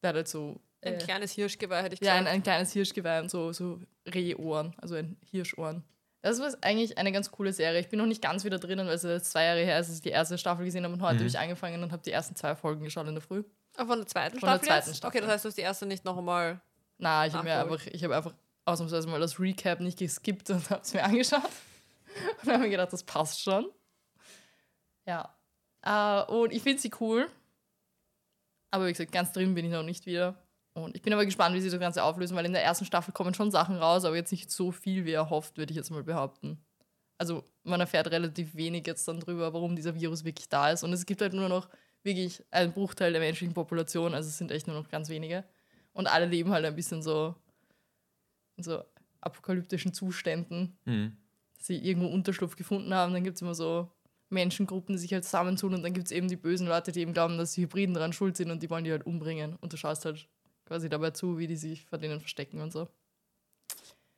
der 0.02 0.10
hat 0.10 0.16
halt 0.16 0.28
so, 0.28 0.60
Ein 0.82 0.94
äh, 0.94 0.98
kleines 0.98 1.34
Hirschgeweih 1.34 1.84
hätte 1.84 1.96
ich 1.96 2.00
ja, 2.02 2.14
gesagt. 2.14 2.28
ein, 2.28 2.36
ein 2.36 2.44
kleines 2.44 2.72
Hirschgeweih 2.72 3.20
und 3.22 3.30
so, 3.30 3.52
so 3.52 3.80
Rehohren, 4.08 4.74
also 4.82 4.96
ein 4.96 5.18
Hirschohren. 5.30 5.84
Das 6.28 6.42
war 6.42 6.52
eigentlich 6.62 6.98
eine 6.98 7.12
ganz 7.14 7.32
coole 7.32 7.54
Serie. 7.54 7.80
Ich 7.80 7.88
bin 7.88 8.00
noch 8.00 8.06
nicht 8.06 8.22
ganz 8.22 8.44
wieder 8.44 8.60
drinnen, 8.60 8.86
weil 8.86 8.96
es 8.96 9.04
jetzt 9.04 9.32
zwei 9.32 9.46
Jahre 9.46 9.62
her 9.62 9.80
ist, 9.80 9.88
dass 9.88 9.96
ich 9.96 10.02
die 10.02 10.10
erste 10.10 10.38
Staffel 10.38 10.66
gesehen 10.66 10.84
habe 10.84 10.94
und 10.94 11.02
heute 11.02 11.20
habe 11.20 11.28
ich 11.28 11.40
angefangen 11.40 11.82
und 11.84 11.92
habe 11.94 12.04
die 12.04 12.12
ersten 12.12 12.36
zwei 12.36 12.56
Folgen 12.56 12.84
geschaut 12.84 13.08
in 13.08 13.16
der 13.16 13.22
Früh. 13.22 13.44
Ah, 13.78 13.86
von 13.86 14.00
der 14.00 14.08
zweiten 14.08 14.40
Von 14.40 14.50
der 14.50 14.56
Staffel? 14.56 14.68
zweiten 14.68 14.90
jetzt? 14.90 14.98
Staffel. 14.98 15.18
Okay, 15.18 15.26
das 15.26 15.34
heißt, 15.34 15.46
du 15.46 15.48
hast 15.50 15.58
die 15.58 15.62
erste 15.62 15.86
nicht 15.86 16.04
noch 16.04 16.18
einmal. 16.18 16.60
Na, 16.98 17.26
ich 17.26 17.34
habe 17.34 17.46
mir 17.46 17.60
einfach, 17.60 17.86
ich 17.86 18.04
habe 18.04 18.16
einfach 18.16 18.34
ausnahmsweise 18.66 19.08
mal 19.08 19.22
das 19.22 19.40
Recap 19.40 19.80
nicht 19.80 20.00
geskippt 20.00 20.50
und 20.50 20.70
habe 20.70 20.82
es 20.82 20.94
mir 20.94 21.04
angeschaut. 21.04 21.42
Und 22.42 22.52
habe 22.52 22.64
mir 22.64 22.70
gedacht, 22.70 22.92
das 22.92 23.04
passt 23.04 23.44
schon. 23.44 23.70
Ja. 25.06 25.36
Äh, 25.84 26.24
und 26.32 26.52
ich 26.52 26.64
finde 26.64 26.82
sie 26.82 26.90
cool. 27.00 27.30
Aber 28.72 28.88
wie 28.88 28.92
gesagt, 28.92 29.12
ganz 29.12 29.32
drin 29.34 29.54
bin 29.54 29.66
ich 29.66 29.72
noch 29.72 29.84
nicht 29.84 30.08
wieder. 30.08 30.36
Und 30.84 30.96
ich 30.96 31.02
bin 31.02 31.12
aber 31.14 31.26
gespannt, 31.26 31.56
wie 31.56 31.62
sie 31.62 31.70
das 31.70 31.80
Ganze 31.80 32.04
auflösen, 32.04 32.36
weil 32.36 32.46
in 32.46 32.54
der 32.54 32.64
ersten 32.64 32.86
Staffel 32.86 33.12
kommen 33.12 33.34
schon 33.34 33.50
Sachen 33.52 33.78
raus, 33.78 34.06
aber 34.06 34.16
jetzt 34.16 34.32
nicht 34.32 34.52
so 34.52 34.72
viel, 34.72 35.06
wie 35.06 35.12
er 35.12 35.30
hofft, 35.30 35.58
würde 35.58 35.72
ich 35.72 35.76
jetzt 35.78 35.90
mal 35.90 36.04
behaupten. 36.04 36.60
Also 37.18 37.44
man 37.64 37.80
erfährt 37.80 38.12
relativ 38.12 38.56
wenig 38.56 38.86
jetzt 38.86 39.08
dann 39.08 39.20
drüber, 39.20 39.54
warum 39.54 39.76
dieser 39.76 39.96
Virus 39.96 40.24
wirklich 40.24 40.50
da 40.50 40.70
ist. 40.70 40.84
Und 40.84 40.94
es 40.94 41.06
gibt 41.08 41.22
halt 41.22 41.34
nur 41.34 41.50
noch 41.50 41.68
wirklich 42.04 42.44
einen 42.52 42.74
Bruchteil 42.74 43.12
der 43.12 43.22
menschlichen 43.22 43.56
Population, 43.56 44.14
also 44.14 44.30
es 44.30 44.38
sind 44.38 44.52
echt 44.52 44.68
nur 44.68 44.76
noch 44.80 44.88
ganz 44.88 45.10
wenige. 45.10 45.44
Und 45.94 46.06
alle 46.08 46.28
leben 46.28 46.52
halt 46.52 46.64
ein 46.64 46.76
bisschen 46.76 47.02
so 47.02 47.34
in 48.56 48.64
so 48.64 48.84
apokalyptischen 49.22 49.94
Zuständen, 49.94 50.78
Mhm. 50.86 51.18
dass 51.56 51.66
sie 51.68 51.78
irgendwo 51.78 52.08
Unterschlupf 52.08 52.56
gefunden 52.56 52.94
haben. 52.94 53.14
Dann 53.14 53.24
gibt 53.24 53.36
es 53.38 53.42
immer 53.42 53.56
so 53.56 53.92
Menschengruppen, 54.30 54.96
die 54.96 55.02
sich 55.02 55.12
halt 55.14 55.26
zusammentun 55.26 55.74
und 55.74 55.82
dann 55.82 55.94
gibt 55.94 56.06
es 56.06 56.12
eben 56.12 56.28
die 56.28 56.36
bösen 56.36 56.68
Leute, 56.68 56.92
die 56.92 57.00
eben 57.02 57.14
glauben, 57.14 57.38
dass 57.40 57.54
die 57.54 57.62
Hybriden 57.64 57.96
daran 57.96 58.14
schuld 58.14 58.38
sind 58.38 58.52
und 58.52 58.62
die 58.62 58.70
wollen 58.70 58.84
die 58.84 58.92
halt 58.92 59.06
umbringen. 59.08 59.56
Und 59.56 59.74
du 59.74 59.78
schaust 59.78 60.06
halt 60.06 60.28
quasi 60.68 60.90
dabei 60.90 61.12
zu, 61.12 61.38
wie 61.38 61.48
die 61.48 61.56
sich 61.56 61.86
vor 61.86 61.98
denen 61.98 62.20
verstecken 62.20 62.62
und 62.62 62.72
so. 62.72 62.88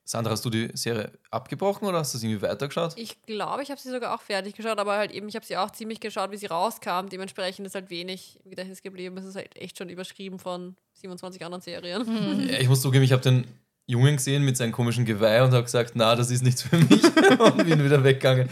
Sandra, 0.03 0.31
hast 0.31 0.43
du 0.43 0.49
die 0.49 0.71
Serie 0.73 1.11
abgebrochen 1.29 1.87
oder 1.87 1.99
hast 1.99 2.15
du 2.15 2.17
sie 2.17 2.31
irgendwie 2.31 2.41
weitergeschaut? 2.41 2.93
Ich 2.95 3.21
glaube, 3.27 3.61
ich 3.61 3.69
habe 3.69 3.79
sie 3.79 3.91
sogar 3.91 4.15
auch 4.15 4.21
fertig 4.21 4.55
geschaut, 4.55 4.79
aber 4.79 4.97
halt 4.97 5.11
eben, 5.11 5.29
ich 5.29 5.35
habe 5.35 5.45
sie 5.45 5.55
auch 5.55 5.69
ziemlich 5.69 5.99
geschaut, 5.99 6.31
wie 6.31 6.37
sie 6.37 6.47
rauskam. 6.47 7.09
Dementsprechend 7.11 7.67
ist 7.67 7.75
halt 7.75 7.91
wenig 7.91 8.39
im 8.43 8.49
Gedächtnis 8.49 8.81
geblieben. 8.81 9.15
Es 9.17 9.25
ist 9.25 9.35
halt 9.35 9.55
echt 9.55 9.77
schon 9.77 9.87
überschrieben 9.87 10.39
von 10.39 10.75
27 10.93 11.45
anderen 11.45 11.61
Serien. 11.61 12.49
Ja, 12.49 12.59
ich 12.59 12.67
muss 12.67 12.81
zugeben, 12.81 13.03
ich 13.03 13.11
habe 13.11 13.21
den 13.21 13.45
Jungen 13.85 14.15
gesehen 14.15 14.43
mit 14.43 14.57
seinem 14.57 14.71
komischen 14.71 15.05
Geweih 15.05 15.43
und 15.43 15.51
habe 15.51 15.63
gesagt, 15.63 15.91
na, 15.93 16.15
das 16.15 16.31
ist 16.31 16.41
nichts 16.41 16.63
für 16.63 16.77
mich 16.77 17.03
und 17.39 17.57
bin 17.57 17.83
wieder 17.83 18.03
weggegangen. 18.03 18.49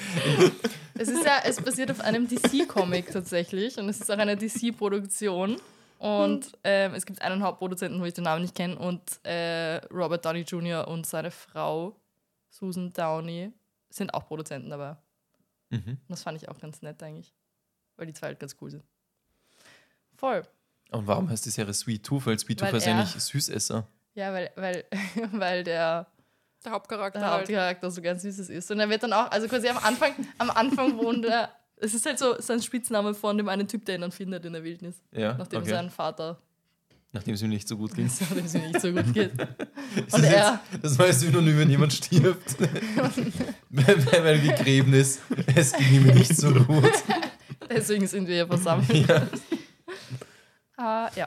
Es 0.94 1.08
ist 1.08 1.26
ja, 1.26 1.40
es 1.44 1.60
basiert 1.60 1.90
auf 1.90 2.02
einem 2.02 2.28
DC-Comic 2.28 3.12
tatsächlich 3.12 3.78
und 3.80 3.90
es 3.90 4.00
ist 4.00 4.12
auch 4.12 4.18
eine 4.18 4.38
DC-Produktion. 4.38 5.58
Und 6.00 6.52
ähm, 6.64 6.94
es 6.94 7.06
gibt 7.06 7.22
einen 7.22 7.42
Hauptproduzenten, 7.44 8.00
wo 8.00 8.06
ich 8.06 8.14
den 8.14 8.24
Namen 8.26 8.42
nicht 8.44 8.56
kenne, 8.56 8.78
und 8.78 9.02
äh, 9.26 9.78
Robert 9.88 10.24
Downey 10.26 10.42
Jr. 10.42 10.88
und 10.88 11.06
seine 11.08 11.32
Frau 11.32 11.96
Susan 12.50 12.92
Downey 12.94 13.52
sind 13.90 14.14
auch 14.14 14.28
Produzenten 14.28 14.70
dabei. 14.70 14.96
Mhm. 15.70 15.84
Und 15.88 16.10
das 16.10 16.24
fand 16.24 16.42
ich 16.42 16.48
auch 16.50 16.60
ganz 16.60 16.82
nett 16.82 17.02
eigentlich, 17.04 17.34
weil 17.96 18.06
die 18.08 18.14
zwei 18.14 18.28
halt 18.28 18.40
ganz 18.40 18.56
cool 18.62 18.72
sind. 18.72 18.84
Voll. 20.16 20.44
Und 20.92 21.06
warum 21.08 21.30
heißt 21.30 21.46
die 21.46 21.50
Serie 21.50 21.74
Sweet 21.74 22.06
Tooth? 22.06 22.26
Weil 22.26 22.40
Sweet 22.40 22.60
Tooth 22.60 22.86
er- 22.86 22.96
nicht 23.02 23.20
Süßesser. 23.20 23.88
Ja, 24.14 24.34
weil, 24.34 24.52
weil, 24.56 24.86
weil 25.34 25.64
der, 25.64 26.08
Der 26.64 26.72
Hauptcharakter 26.72 27.20
der 27.20 27.30
halt. 27.30 27.42
Hauptcharakter 27.42 27.92
so 27.92 28.02
ganz 28.02 28.22
süßes 28.24 28.50
ist. 28.50 28.72
Und 28.72 28.80
er 28.80 28.90
wird 28.90 29.04
dann 29.04 29.14
auch, 29.14 29.30
also 29.30 29.48
quasi 29.48 29.68
am 29.68 29.78
Anfang, 29.78 30.14
am 30.38 30.50
Anfang 30.50 30.98
wohnt 30.98 31.26
er, 31.26 31.52
es 31.80 31.94
ist 31.94 32.06
halt 32.06 32.20
so 32.20 32.36
sein 32.40 32.62
Spitzname 32.62 33.14
von 33.14 33.38
dem 33.38 33.50
einen 33.50 33.68
Typ, 33.68 33.86
der 33.86 33.96
ihn 33.96 34.02
dann 34.02 34.12
findet 34.12 34.46
in 34.46 34.54
der 34.54 34.64
Wildnis. 34.64 35.02
Ja, 35.12 35.36
Nachdem 35.38 35.62
okay. 35.62 35.70
sein 35.70 35.90
Vater, 35.90 36.40
Nachdem 37.14 37.36
es 37.36 37.42
ihm 37.42 37.50
nicht 37.50 37.68
so 37.68 37.78
gut 37.78 37.96
ging. 37.96 38.06
nachdem 38.20 38.46
es 38.46 38.54
ihm 38.54 38.62
nicht 38.68 38.82
so 38.82 38.92
gut 38.92 39.14
geht. 39.14 39.32
Das 39.96 40.14
Und 40.14 40.24
er, 40.26 40.60
jetzt 40.72 40.84
das 40.84 40.98
neue 40.98 41.14
Synonym, 41.14 41.58
wenn 41.58 41.70
jemand 41.70 41.94
stirbt. 41.94 42.58
er 43.72 44.38
gegräben 44.38 44.94
ist, 44.94 45.22
es 45.56 45.72
ging 45.72 45.94
ihm 45.94 46.08
nicht 46.08 46.36
so 46.36 46.54
gut. 46.54 46.92
deswegen 47.70 48.06
sind 48.06 48.28
wir 48.28 48.36
hier 48.36 48.48
versammelt. 48.48 49.08
Ja. 49.08 49.28
Ah, 50.76 51.10
ja. 51.16 51.26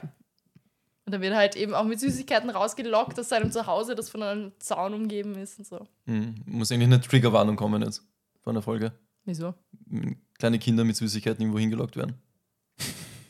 Und 1.05 1.11
dann 1.11 1.21
wird 1.21 1.33
er 1.33 1.39
halt 1.39 1.55
eben 1.55 1.73
auch 1.73 1.85
mit 1.85 1.99
Süßigkeiten 1.99 2.51
rausgelockt 2.51 3.19
aus 3.19 3.29
seinem 3.29 3.51
Zuhause, 3.51 3.95
das 3.95 4.09
von 4.09 4.21
einem 4.21 4.51
Zaun 4.59 4.93
umgeben 4.93 5.35
ist 5.35 5.57
und 5.57 5.67
so. 5.67 5.87
Hm, 6.05 6.35
Muss 6.45 6.71
eigentlich 6.71 6.85
eine 6.85 7.01
Triggerwarnung 7.01 7.55
kommen 7.55 7.81
jetzt 7.81 8.03
von 8.43 8.53
der 8.53 8.61
Folge. 8.61 8.93
Wieso? 9.25 9.55
Kleine 10.41 10.57
Kinder 10.57 10.83
mit 10.83 10.95
Süßigkeiten 10.95 11.39
irgendwo 11.43 11.59
hingelockt 11.59 11.95
werden. 11.95 12.19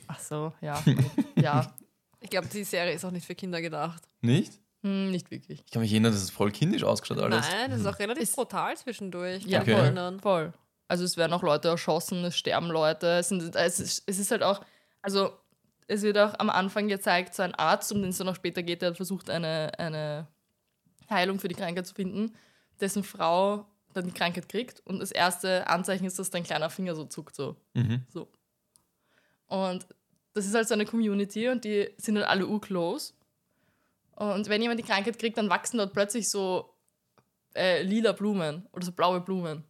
Ach 0.07 0.17
so, 0.19 0.53
ja. 0.61 0.81
ja. 1.35 1.73
Ich 2.21 2.29
glaube, 2.29 2.47
die 2.47 2.63
Serie 2.63 2.93
ist 2.93 3.03
auch 3.03 3.11
nicht 3.11 3.25
für 3.25 3.35
Kinder 3.35 3.61
gedacht. 3.61 4.01
Nicht? 4.21 4.53
Hm, 4.81 5.11
nicht 5.11 5.29
wirklich. 5.29 5.61
Ich 5.65 5.71
kann 5.71 5.81
mich 5.81 5.91
erinnern, 5.91 6.13
das 6.13 6.21
ist 6.21 6.31
voll 6.31 6.51
kindisch 6.51 6.85
ausgeschaut 6.85 7.19
alles. 7.19 7.49
Nein, 7.49 7.69
das 7.71 7.81
ist 7.81 7.85
auch 7.85 7.99
relativ 7.99 8.23
Ist- 8.23 8.35
brutal 8.37 8.77
zwischendurch. 8.77 9.43
Ja, 9.43 9.59
Okay. 9.59 9.73
erinnern. 9.73 10.21
Voll. 10.21 10.53
Also 10.87 11.03
es 11.03 11.17
werden 11.17 11.33
auch 11.33 11.43
Leute 11.43 11.67
erschossen, 11.67 12.23
es 12.23 12.37
sterben 12.37 12.67
Leute. 12.67 13.07
Es, 13.19 13.27
sind, 13.27 13.55
es, 13.55 13.79
ist, 13.81 14.03
es 14.05 14.17
ist 14.17 14.31
halt 14.31 14.43
auch, 14.43 14.61
also 15.01 15.31
es 15.87 16.03
wird 16.03 16.17
auch 16.17 16.33
am 16.39 16.49
Anfang 16.49 16.87
gezeigt, 16.87 17.35
so 17.35 17.43
ein 17.43 17.53
Arzt, 17.55 17.91
um 17.91 18.01
den 18.01 18.11
es 18.11 18.17
dann 18.19 18.29
auch 18.29 18.35
später 18.35 18.63
geht, 18.63 18.81
der 18.83 18.91
hat 18.91 18.95
versucht, 18.95 19.29
eine, 19.29 19.77
eine 19.77 20.27
Heilung 21.09 21.41
für 21.41 21.49
die 21.49 21.55
Krankheit 21.55 21.85
zu 21.87 21.93
finden, 21.93 22.31
dessen 22.79 23.03
Frau 23.03 23.65
dann 23.93 24.05
die 24.05 24.11
Krankheit 24.11 24.49
kriegt. 24.49 24.81
Und 24.85 24.99
das 24.99 25.11
erste 25.11 25.67
Anzeichen 25.67 26.05
ist, 26.05 26.19
dass 26.19 26.29
dein 26.29 26.43
kleiner 26.43 26.69
Finger 26.69 26.95
so 26.95 27.05
zuckt. 27.05 27.35
So. 27.35 27.55
Mhm. 27.73 28.03
so. 28.09 28.27
Und 29.47 29.85
das 30.33 30.45
ist 30.45 30.55
halt 30.55 30.67
so 30.67 30.73
eine 30.73 30.85
Community 30.85 31.49
und 31.49 31.65
die 31.65 31.89
sind 31.97 32.15
halt 32.17 32.27
alle 32.27 32.47
urclose. 32.47 33.13
Und 34.15 34.47
wenn 34.49 34.61
jemand 34.61 34.79
die 34.79 34.85
Krankheit 34.85 35.19
kriegt, 35.19 35.37
dann 35.37 35.49
wachsen 35.49 35.77
dort 35.77 35.93
plötzlich 35.93 36.29
so 36.29 36.73
äh, 37.55 37.81
lila 37.81 38.11
Blumen 38.11 38.67
oder 38.71 38.85
so 38.85 38.91
blaue 38.91 39.19
Blumen. 39.19 39.63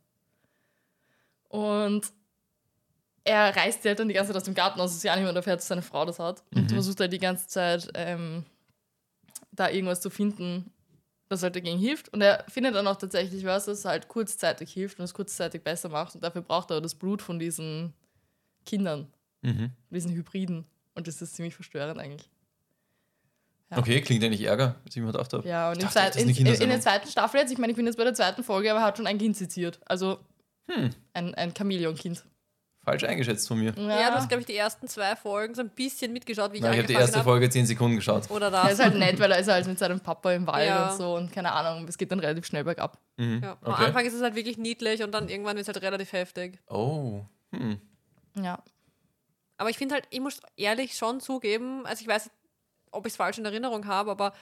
Und 1.48 2.12
er 3.24 3.56
reißt 3.56 3.84
die 3.84 3.90
halt 3.90 4.00
dann 4.00 4.08
die 4.08 4.14
ganze 4.14 4.32
Zeit 4.32 4.38
aus 4.38 4.46
dem 4.46 4.54
Garten 4.54 4.80
aus, 4.80 4.94
dass 4.94 5.04
ja 5.04 5.16
niemand 5.16 5.36
erfährt, 5.36 5.60
dass 5.60 5.68
seine 5.68 5.82
Frau 5.82 6.06
das 6.06 6.20
hat. 6.20 6.44
Und 6.54 6.72
versucht 6.72 7.00
halt 7.00 7.14
die 7.14 7.20
ganze 7.20 7.48
Zeit 7.48 7.90
ähm, 7.94 8.46
da 9.52 9.70
irgendwas 9.70 10.02
zu 10.02 10.10
finden, 10.10 10.72
das 11.32 11.44
halt 11.44 11.56
dagegen 11.56 11.80
hilft. 11.80 12.10
Und 12.10 12.22
er 12.22 12.44
findet 12.50 12.76
dann 12.76 12.88
auch 12.88 12.96
tatsächlich 12.98 13.46
was, 13.46 13.66
das 13.66 13.86
halt 13.86 14.08
kurzzeitig 14.08 14.72
hilft 14.74 15.00
und 15.00 15.06
es 15.06 15.14
kurzzeitig 15.14 15.64
besser 15.64 15.90
macht. 15.90 16.16
Und 16.16 16.24
dafür 16.24 16.42
braucht 16.42 16.70
er 16.72 16.82
das 16.82 16.96
Blut 16.96 17.22
von 17.22 17.40
diesen 17.40 17.94
Kindern, 18.66 19.08
Mhm. 19.42 19.72
diesen 19.90 20.12
Hybriden. 20.12 20.66
Und 20.94 21.08
das 21.08 21.22
ist 21.22 21.36
ziemlich 21.36 21.56
verstörend 21.56 22.00
eigentlich. 22.00 22.30
Ja. 23.72 23.78
Okay, 23.78 24.02
klingt 24.02 24.24
eigentlich 24.24 24.42
Ärger, 24.44 24.76
als 24.86 24.96
ich 24.96 25.02
mir 25.02 25.12
gedacht 25.12 25.32
habe. 25.32 25.48
Ja, 25.48 25.72
und 25.72 25.82
dachte, 25.82 26.20
in, 26.20 26.28
in, 26.30 26.46
in 26.46 26.70
der 26.70 26.82
zweiten 26.82 27.08
Staffel 27.10 27.40
jetzt, 27.40 27.52
ich 27.52 27.58
meine, 27.58 27.72
ich 27.72 27.78
bin 27.78 27.86
jetzt 27.86 27.96
bei 27.98 28.04
der 28.04 28.14
zweiten 28.14 28.44
Folge, 28.44 28.70
aber 28.70 28.82
er 28.82 28.86
hat 28.88 28.98
schon 28.98 29.08
ein 29.08 29.18
Kind 29.18 29.38
seziert. 29.38 29.80
Also 29.86 30.20
Hm. 30.68 30.90
ein, 31.14 31.34
ein 31.36 31.54
Chamäleon-Kind. 31.56 32.24
Falsch 32.84 33.04
eingeschätzt 33.04 33.48
von 33.48 33.60
mir. 33.60 33.74
Ja, 33.78 34.10
du 34.10 34.16
hast, 34.16 34.28
glaube 34.28 34.42
ich, 34.42 34.48
die 34.48 34.56
ersten 34.56 34.88
zwei 34.88 35.16
Folgen 35.16 35.54
so 35.54 35.62
ein 35.62 35.70
bisschen 35.70 36.12
mitgeschaut, 36.14 36.52
wie 36.52 36.56
ich 36.58 36.62
Nein, 36.64 36.74
ich 36.74 36.78
habe 36.80 36.88
die 36.88 36.94
erste 36.96 37.20
hab. 37.20 37.26
Folge 37.26 37.48
10 37.48 37.68
Sekunden 37.68 37.98
geschaut. 37.98 38.30
Oder 38.32 38.48
Er 38.48 38.52
das. 38.52 38.74
ist 38.74 38.80
halt 38.84 38.96
nett, 38.96 39.20
weil 39.20 39.32
er 39.32 39.38
ist 39.40 39.48
halt 39.50 39.68
mit 39.68 39.78
seinem 39.78 40.00
Papa 40.00 40.32
im 40.34 40.48
Wald 40.48 40.68
Ja. 40.68 40.90
und 40.90 40.98
so 40.98 41.16
und 41.16 41.32
keine 41.32 41.52
Ahnung, 41.52 41.88
es 41.88 41.96
geht 41.98 42.12
dann 42.12 42.20
relativ 42.20 42.46
schnell 42.48 42.64
bergab. 42.64 42.98
Mhm. 43.18 43.42
Ja. 43.44 43.58
Am 43.62 43.74
Okay. 43.74 43.86
Anfang 43.86 44.04
ist 44.06 44.14
es 44.16 44.22
halt 44.24 44.34
wirklich 44.34 44.58
niedlich 44.58 45.04
und 45.04 45.12
dann 45.12 45.30
irgendwann 45.30 45.58
wird 45.58 45.68
es 45.68 45.74
halt 45.74 45.84
relativ 45.84 46.12
heftig. 46.12 46.58
Oh. 46.70 47.22
Hm. 47.52 47.80
Ja. 48.42 48.64
Aber 49.58 49.70
ich 49.70 49.78
finde 49.78 49.94
halt, 49.94 50.06
ich 50.10 50.20
muss 50.20 50.40
ehrlich 50.58 50.96
schon 50.98 51.20
zugeben, 51.20 51.86
also 51.86 52.02
ich 52.02 52.08
weiß 52.08 52.26
nicht, 52.26 52.36
ob 52.90 53.06
ich 53.06 53.14
es 53.14 53.18
falsch 53.18 53.38
in 53.38 53.46
Erinnerung 53.46 53.86
habe, 53.86 54.10
aber 54.10 54.34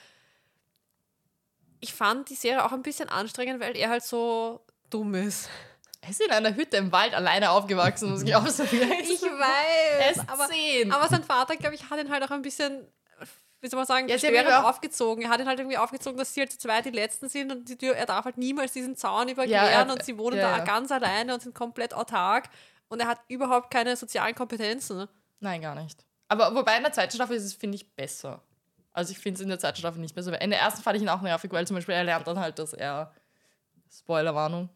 ich 1.80 1.92
fand 1.92 2.30
die 2.30 2.34
Serie 2.34 2.64
auch 2.64 2.72
ein 2.72 2.82
bisschen 2.82 3.08
anstrengend, 3.10 3.60
weil 3.60 3.76
er 3.76 3.90
halt 3.90 4.02
so 4.02 4.60
dumm 4.88 5.14
ist. 5.14 5.48
Er 6.02 6.10
ist 6.10 6.20
in 6.20 6.30
einer 6.30 6.54
Hütte 6.54 6.78
im 6.78 6.92
Wald 6.92 7.14
alleine 7.14 7.50
aufgewachsen, 7.50 8.10
muss 8.10 8.22
ich 8.22 8.34
auch 8.36 8.46
sagen. 8.46 8.68
Ich 9.02 9.22
weiß, 9.22 9.98
Er 10.00 10.10
ist 10.12 10.20
aber, 10.30 10.48
zehn. 10.48 10.90
aber 10.92 11.08
sein 11.08 11.22
Vater, 11.24 11.56
glaube 11.56 11.74
ich, 11.74 11.90
hat 11.90 11.98
ihn 11.98 12.10
halt 12.10 12.22
auch 12.24 12.30
ein 12.30 12.42
bisschen 12.42 12.86
wie 13.62 13.68
soll 13.68 13.76
man 13.76 13.86
sagen, 13.86 14.08
Ja, 14.08 14.62
auch- 14.62 14.70
aufgezogen. 14.70 15.22
Er 15.24 15.28
hat 15.28 15.38
ihn 15.38 15.46
halt 15.46 15.58
irgendwie 15.58 15.76
aufgezogen, 15.76 16.16
dass 16.18 16.32
sie 16.32 16.40
halt 16.40 16.50
zu 16.50 16.56
zweit 16.56 16.86
die 16.86 16.90
Letzten 16.90 17.28
sind 17.28 17.52
und 17.52 17.68
die 17.68 17.76
Tür, 17.76 17.94
er 17.94 18.06
darf 18.06 18.24
halt 18.24 18.38
niemals 18.38 18.72
diesen 18.72 18.96
Zaun 18.96 19.28
überqueren 19.28 19.50
Ja, 19.52 19.66
er- 19.68 19.92
und 19.92 20.02
sie 20.02 20.16
wohnen 20.16 20.38
ja, 20.38 20.50
da 20.50 20.58
ja. 20.58 20.64
ganz 20.64 20.90
alleine 20.90 21.34
und 21.34 21.42
sind 21.42 21.54
komplett 21.54 21.92
autark 21.92 22.48
und 22.88 23.00
er 23.00 23.06
hat 23.06 23.20
überhaupt 23.28 23.70
keine 23.70 23.94
sozialen 23.96 24.34
Kompetenzen. 24.34 25.06
Nein, 25.40 25.60
gar 25.60 25.74
nicht. 25.74 26.06
Aber 26.28 26.54
wobei 26.54 26.78
in 26.78 26.84
der 26.84 26.92
zweiten 26.94 27.12
Staffel 27.14 27.36
ist 27.36 27.44
es, 27.44 27.52
finde 27.52 27.76
ich, 27.76 27.94
besser. 27.94 28.40
Also 28.94 29.12
ich 29.12 29.18
finde 29.18 29.36
es 29.36 29.42
in 29.42 29.50
der 29.50 29.58
zweiten 29.58 29.76
Staffel 29.76 30.00
nicht 30.00 30.14
besser. 30.14 30.40
In 30.40 30.48
der 30.48 30.60
ersten 30.60 30.82
fand 30.82 30.96
ich 30.96 31.02
ihn 31.02 31.10
auch 31.10 31.20
nervig, 31.20 31.52
weil 31.52 31.66
zum 31.66 31.76
Beispiel 31.76 31.94
er 31.94 32.04
lernt 32.04 32.26
dann 32.26 32.38
halt, 32.40 32.58
dass 32.58 32.72
er. 32.72 33.12
Spoilerwarnung. 33.92 34.70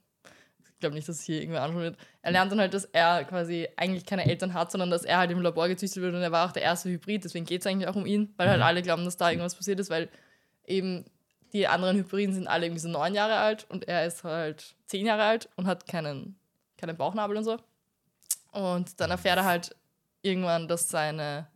Ich 0.75 0.81
glaube 0.81 0.97
nicht, 0.97 1.09
dass 1.09 1.21
es 1.21 1.25
hier 1.25 1.41
irgendwer 1.41 1.63
anschauen 1.63 1.83
wird. 1.83 1.97
Er 2.23 2.33
lernt 2.33 2.53
dann 2.53 2.61
halt, 2.61 2.75
dass 2.75 2.85
er 2.85 3.25
quasi 3.25 3.69
eigentlich 3.77 4.05
keine 4.05 4.27
Eltern 4.27 4.53
hat, 4.55 4.71
sondern 4.71 4.91
dass 4.91 5.05
er 5.05 5.19
halt 5.19 5.31
im 5.31 5.41
Labor 5.41 5.69
gezüchtet 5.69 6.03
wird 6.03 6.15
und 6.15 6.21
er 6.21 6.33
war 6.33 6.47
auch 6.47 6.53
der 6.53 6.63
erste 6.63 6.91
Hybrid. 6.91 7.25
Deswegen 7.25 7.47
geht 7.47 7.61
es 7.61 7.67
eigentlich 7.67 7.89
auch 7.89 7.97
um 7.97 8.07
ihn, 8.07 8.35
weil 8.37 8.49
halt 8.49 8.61
alle 8.61 8.83
glauben, 8.83 9.05
dass 9.05 9.17
da 9.17 9.31
irgendwas 9.31 9.55
passiert 9.55 9.81
ist, 9.81 9.89
weil 9.89 10.11
eben 10.67 11.05
die 11.53 11.69
anderen 11.69 11.97
Hybriden 11.97 12.35
sind 12.35 12.49
alle 12.49 12.67
irgendwie 12.67 12.81
so 12.81 12.89
neun 12.89 13.15
Jahre 13.15 13.37
alt 13.37 13.67
und 13.71 13.87
er 13.89 14.05
ist 14.05 14.25
halt 14.25 14.75
zehn 14.87 15.07
Jahre 15.07 15.23
alt 15.23 15.49
und 15.57 15.67
hat 15.67 15.87
keinen, 15.87 16.37
keinen 16.77 16.97
Bauchnabel 16.97 17.37
und 17.37 17.45
so. 17.45 17.59
Und 18.51 19.01
dann 19.01 19.11
erfährt 19.11 19.39
er 19.39 19.45
halt 19.45 19.75
irgendwann, 20.23 20.69
dass 20.69 20.89
seine 20.89 21.47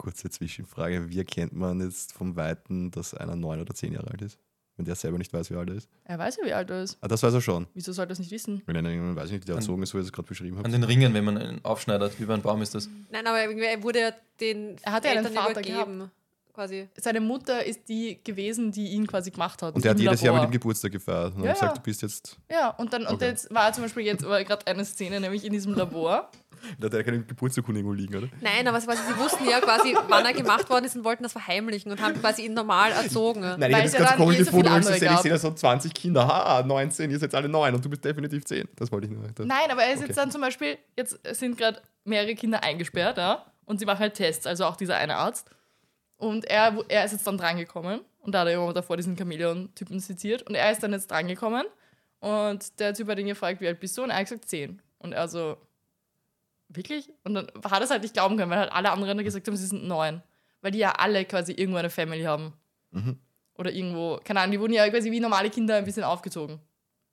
Kurze 0.00 0.30
Zwischenfrage: 0.30 1.10
Wie 1.10 1.18
erkennt 1.18 1.52
man 1.52 1.80
jetzt 1.80 2.14
vom 2.14 2.34
Weiten, 2.34 2.90
dass 2.90 3.12
einer 3.12 3.36
neun 3.36 3.60
oder 3.60 3.74
zehn 3.74 3.92
Jahre 3.92 4.10
alt 4.10 4.22
ist? 4.22 4.38
Wenn 4.76 4.86
der 4.86 4.94
selber 4.94 5.18
nicht 5.18 5.32
weiß, 5.32 5.50
wie 5.50 5.56
alt 5.56 5.68
er 5.68 5.76
ist. 5.76 5.88
Er 6.04 6.18
weiß 6.18 6.36
ja, 6.38 6.46
wie 6.46 6.52
alt 6.54 6.70
er 6.70 6.82
ist. 6.82 6.96
Ah, 7.02 7.08
das 7.08 7.22
weiß 7.22 7.34
er 7.34 7.40
schon. 7.42 7.66
Wieso 7.74 7.92
sollte 7.92 8.12
er 8.12 8.14
es 8.14 8.18
nicht 8.18 8.30
wissen? 8.30 8.62
Wenn 8.66 8.76
einer 8.76 8.88
irgendwann 8.90 9.16
weiß 9.16 9.26
ich 9.26 9.32
nicht, 9.32 9.48
der 9.48 9.56
erzogen 9.56 9.82
ist, 9.82 9.90
so 9.90 9.98
wie 9.98 10.02
ihr 10.02 10.06
es 10.06 10.12
gerade 10.12 10.26
beschrieben 10.28 10.56
An 10.58 10.64
habt. 10.64 10.72
den 10.74 10.84
Ringen, 10.84 11.12
wenn 11.12 11.24
man 11.24 11.36
einen 11.36 11.64
aufschneidet, 11.64 12.18
über 12.18 12.32
einen 12.34 12.42
Baum 12.42 12.62
ist 12.62 12.74
das. 12.74 12.88
Nein, 13.10 13.26
aber 13.26 13.38
er 13.40 13.82
wurde 13.82 14.00
ja 14.00 14.10
den 14.40 14.76
Er 14.82 14.92
hat 14.92 15.04
ja 15.04 15.10
einen 15.10 15.26
Eltern 15.26 15.34
Vater 15.34 15.50
übergeben. 15.60 16.10
Quasi. 16.54 16.88
Seine 16.96 17.20
Mutter 17.20 17.64
ist 17.64 17.88
die 17.88 18.18
gewesen, 18.24 18.72
die 18.72 18.88
ihn 18.88 19.06
quasi 19.06 19.30
gemacht 19.30 19.62
hat. 19.62 19.74
Und 19.74 19.84
der 19.84 19.92
hat 19.92 20.00
jedes 20.00 20.20
Jahr 20.20 20.32
mit 20.34 20.40
Labor. 20.42 20.50
dem 20.50 20.52
Geburtstag 20.52 20.90
gefeiert. 20.92 21.34
Und 21.36 21.44
Ja, 21.44 21.50
hat 21.50 21.54
gesagt, 21.56 21.72
ja. 21.72 21.76
du 21.76 21.82
bist 21.82 22.02
jetzt. 22.02 22.38
Ja, 22.50 22.70
und 22.70 22.92
dann 22.92 23.02
und 23.06 23.14
Okay. 23.14 23.26
jetzt 23.28 23.54
war 23.54 23.72
zum 23.72 23.84
Beispiel 23.84 24.04
jetzt 24.04 24.22
gerade 24.24 24.66
eine 24.66 24.84
Szene, 24.84 25.20
nämlich 25.20 25.44
in 25.44 25.52
diesem 25.52 25.74
Labor. 25.74 26.30
Da 26.78 26.86
hat 26.86 26.94
er 26.94 27.04
keine 27.04 27.22
Geburtsurkunde 27.22 27.80
irgendwo 27.80 27.94
liegen, 27.94 28.16
oder? 28.16 28.28
Nein, 28.40 28.66
aber 28.66 28.80
quasi, 28.80 29.02
sie 29.08 29.18
wussten 29.18 29.48
ja 29.48 29.60
quasi, 29.60 29.96
wann 30.08 30.24
er 30.24 30.32
gemacht 30.32 30.68
worden 30.70 30.84
ist 30.84 30.96
und 30.96 31.04
wollten 31.04 31.22
das 31.22 31.32
verheimlichen 31.32 31.90
und 31.90 32.00
haben 32.00 32.14
quasi 32.20 32.44
ihn 32.44 32.54
normal 32.54 32.92
erzogen. 32.92 33.40
Nein, 33.40 33.70
ich 33.70 33.76
es 33.76 33.92
das 33.92 34.00
ganz 34.02 34.16
komisch 34.16 34.38
so 34.38 34.44
gefunden, 34.44 34.68
weil 34.84 34.94
ich 34.94 35.18
sehe 35.20 35.30
da 35.30 35.38
so 35.38 35.50
20 35.52 35.94
Kinder. 35.94 36.26
Ha, 36.26 36.62
19, 36.62 37.10
ihr 37.10 37.18
seid 37.18 37.34
alle 37.34 37.48
9 37.48 37.74
und 37.74 37.84
du 37.84 37.88
bist 37.90 38.04
definitiv 38.04 38.44
10. 38.44 38.68
Das 38.76 38.90
wollte 38.92 39.06
ich 39.06 39.12
nur. 39.12 39.26
Das 39.34 39.46
Nein, 39.46 39.70
aber 39.70 39.82
er 39.82 39.92
ist 39.92 39.98
Okay. 40.00 40.08
jetzt 40.08 40.16
dann 40.16 40.30
zum 40.30 40.40
Beispiel, 40.40 40.78
jetzt 40.96 41.18
sind 41.36 41.56
gerade 41.58 41.80
mehrere 42.04 42.34
Kinder 42.34 42.62
eingesperrt, 42.62 43.18
ja, 43.18 43.44
und 43.64 43.78
sie 43.78 43.86
machen 43.86 44.00
halt 44.00 44.14
Tests, 44.14 44.46
also 44.46 44.64
auch 44.64 44.76
dieser 44.76 44.96
eine 44.96 45.16
Arzt. 45.16 45.48
Und 46.16 46.44
er, 46.46 46.76
er 46.88 47.04
ist 47.04 47.12
jetzt 47.12 47.26
dann 47.26 47.38
drangekommen 47.38 48.00
und 48.20 48.34
da 48.34 48.40
hat 48.40 48.48
er 48.48 48.54
immer 48.54 48.72
davor 48.74 48.96
diesen 48.96 49.16
Chamäleon-Typen 49.16 50.00
zitiert 50.00 50.42
und 50.42 50.54
er 50.54 50.70
ist 50.70 50.82
dann 50.82 50.92
jetzt 50.92 51.10
drangekommen 51.10 51.64
und 52.20 52.78
der 52.78 52.92
Typ 52.94 53.08
hat 53.08 53.18
ihn 53.18 53.26
gefragt, 53.26 53.60
wie 53.60 53.68
alt 53.68 53.80
bist 53.80 53.96
du? 53.96 54.02
Und 54.02 54.10
er 54.10 54.16
hat 54.16 54.24
gesagt 54.24 54.46
10. 54.48 54.80
Und 54.98 55.12
er 55.12 55.28
so, 55.28 55.56
wirklich? 56.70 57.12
Und 57.24 57.34
dann 57.34 57.46
hat 57.64 57.72
er 57.80 57.82
es 57.82 57.90
halt 57.90 58.02
nicht 58.02 58.14
glauben 58.14 58.36
können, 58.36 58.50
weil 58.50 58.58
halt 58.58 58.72
alle 58.72 58.90
anderen 58.90 59.18
gesagt 59.22 59.46
haben, 59.46 59.56
sie 59.56 59.66
sind 59.66 59.86
9. 59.86 60.22
Weil 60.62 60.70
die 60.72 60.78
ja 60.78 60.92
alle 60.92 61.24
quasi 61.24 61.52
irgendwo 61.52 61.78
eine 61.78 61.90
Family 61.90 62.22
haben. 62.24 62.52
Mhm. 62.90 63.18
Oder 63.54 63.72
irgendwo, 63.72 64.18
keine 64.24 64.40
Ahnung, 64.40 64.52
die 64.52 64.60
wurden 64.60 64.72
ja 64.72 64.88
quasi 64.88 65.10
wie 65.10 65.20
normale 65.20 65.50
Kinder 65.50 65.76
ein 65.76 65.84
bisschen 65.84 66.04
aufgezogen. 66.04 66.58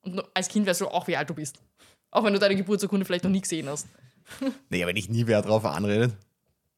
Und 0.02 0.24
als 0.34 0.48
Kind 0.48 0.66
weißt 0.68 0.82
du 0.82 0.88
auch, 0.88 1.08
wie 1.08 1.18
alt 1.18 1.30
du 1.30 1.34
bist. 1.34 1.60
Auch 2.12 2.24
wenn 2.24 2.34
du 2.34 2.40
deine 2.40 2.56
Geburtsurkunde 2.56 3.06
vielleicht 3.06 3.24
noch 3.26 3.32
nie 3.32 3.42
gesehen 3.42 3.68
hast. 3.70 3.88
Nee, 4.70 4.84
aber 4.84 4.92
nicht 4.92 5.10
nie 5.10 5.26
wer 5.26 5.42
drauf 5.42 5.64
anredet. 5.64 6.14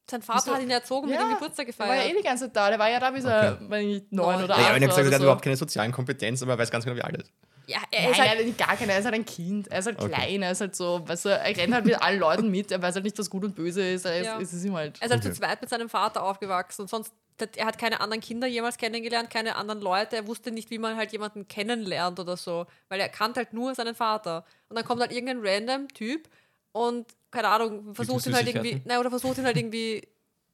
Sein 0.08 0.22
Vater 0.22 0.38
Wieso? 0.46 0.54
hat 0.54 0.62
ihn 0.62 0.70
erzogen, 0.70 1.08
mit 1.08 1.16
Ja, 1.16 1.24
dem 1.26 1.34
Geburtstag 1.34 1.66
Der 1.66 1.78
war 1.80 1.86
ja 1.88 1.92
eh 1.94 1.96
gefeiert. 2.06 2.18
die 2.18 2.26
ganze 2.28 2.44
Zeit 2.46 2.56
da. 2.56 2.68
Der 2.70 2.78
war 2.78 2.88
ja 2.90 3.00
da 3.00 3.10
bis 3.10 3.24
er, 3.24 3.58
wenn 3.68 3.88
ich 3.88 4.02
neun 4.10 4.34
Neun. 4.36 4.44
oder 4.44 4.54
Ja, 4.54 4.60
acht 4.60 4.68
aber 4.70 4.76
ich 4.76 4.82
habe 4.82 4.86
gesagt, 4.86 5.06
er 5.06 5.12
hat 5.12 5.18
so. 5.18 5.22
überhaupt 5.24 5.42
keine 5.42 5.56
sozialen 5.56 5.90
Kompetenzen, 5.92 6.44
aber 6.44 6.52
er 6.54 6.58
weiß 6.58 6.70
ganz 6.70 6.84
genau, 6.84 6.96
wie 6.96 7.02
alt 7.02 7.14
er 7.16 7.20
ist. 7.22 7.32
Ja, 7.70 7.78
er 7.90 8.02
Nein, 8.02 8.10
ist 8.12 8.18
halt, 8.18 8.40
nein, 8.46 8.56
gar 8.56 8.76
keiner. 8.76 8.92
Er 8.94 8.98
ist 8.98 9.04
halt 9.04 9.14
ein 9.14 9.24
Kind. 9.24 9.68
Er 9.68 9.78
ist 9.78 9.86
halt 9.86 9.98
Okay. 10.00 10.08
klein. 10.12 10.42
Er 10.42 10.50
ist 10.50 10.60
halt 10.60 10.74
so, 10.74 11.02
weißt 11.06 11.24
du, 11.26 11.28
er 11.28 11.56
rennt 11.56 11.72
halt 11.74 11.84
mit 11.84 12.00
allen 12.02 12.18
Leuten 12.18 12.50
mit. 12.50 12.72
Er 12.72 12.82
weiß 12.82 12.94
halt 12.96 13.04
nicht, 13.04 13.18
was 13.18 13.30
gut 13.30 13.44
und 13.44 13.54
böse 13.54 13.82
ist. 13.88 14.04
Er 14.04 14.18
ist, 14.20 14.26
Ja. 14.26 14.40
es 14.40 14.52
ist 14.52 14.64
ihm 14.64 14.74
halt. 14.74 14.98
er 15.00 15.06
ist 15.06 15.12
halt 15.12 15.22
Okay. 15.24 15.32
zu 15.32 15.38
zweit 15.38 15.60
mit 15.60 15.70
seinem 15.70 15.88
Vater 15.88 16.22
aufgewachsen 16.24 16.82
und 16.82 16.88
sonst, 16.88 17.12
er 17.56 17.64
hat 17.66 17.78
keine 17.78 18.00
anderen 18.00 18.20
Kinder 18.20 18.46
jemals 18.46 18.76
kennengelernt, 18.76 19.30
keine 19.30 19.56
anderen 19.56 19.80
Leute. 19.80 20.16
Er 20.16 20.26
wusste 20.26 20.50
nicht, 20.50 20.68
wie 20.70 20.78
man 20.78 20.96
halt 20.96 21.12
jemanden 21.12 21.46
kennenlernt 21.48 22.18
oder 22.20 22.36
so, 22.36 22.66
weil 22.88 23.00
er 23.00 23.08
kannte 23.08 23.38
halt 23.40 23.52
nur 23.52 23.74
seinen 23.74 23.94
Vater. 23.94 24.44
Und 24.68 24.76
dann 24.76 24.84
kommt 24.84 25.00
halt 25.00 25.12
irgendein 25.12 25.40
random 25.42 25.88
Typ 25.88 26.28
und, 26.72 27.06
keine 27.30 27.48
Ahnung, 27.48 27.94
versucht 27.94 28.26
ihn 28.26 28.34
halt 28.34 28.46
irgendwie, 28.46 28.82
nein, 28.84 28.98
oder 28.98 29.10
versucht 29.10 29.38
ihn 29.38 29.44
halt 29.44 29.56
irgendwie, 29.56 30.06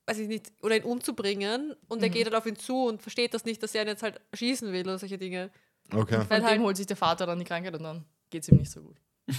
weiß 0.06 0.18
ich 0.18 0.28
nicht, 0.28 0.52
oder 0.62 0.76
ihn 0.76 0.84
umzubringen 0.84 1.74
und 1.88 1.98
Mhm. 1.98 2.04
er 2.04 2.10
geht 2.10 2.24
halt 2.26 2.34
auf 2.36 2.46
ihn 2.46 2.56
zu 2.56 2.84
und 2.84 3.02
versteht 3.02 3.34
das 3.34 3.44
nicht, 3.44 3.62
dass 3.62 3.74
er 3.74 3.82
ihn 3.82 3.88
jetzt 3.88 4.02
halt 4.04 4.20
schießen 4.34 4.72
will 4.72 4.82
oder 4.82 4.98
solche 4.98 5.18
Dinge. 5.18 5.50
Okay. 5.93 6.18
Von 6.18 6.30
weil 6.30 6.43
dem 6.43 6.62
holt 6.62 6.76
sich 6.76 6.87
der 6.87 6.97
Vater 6.97 7.26
dann 7.26 7.39
die 7.39 7.45
Krankheit 7.45 7.74
und 7.74 7.82
dann 7.82 8.05
geht 8.30 8.43
es 8.43 8.49
ihm 8.49 8.59
nicht 8.59 8.70
so 8.70 8.82
gut. 8.82 8.97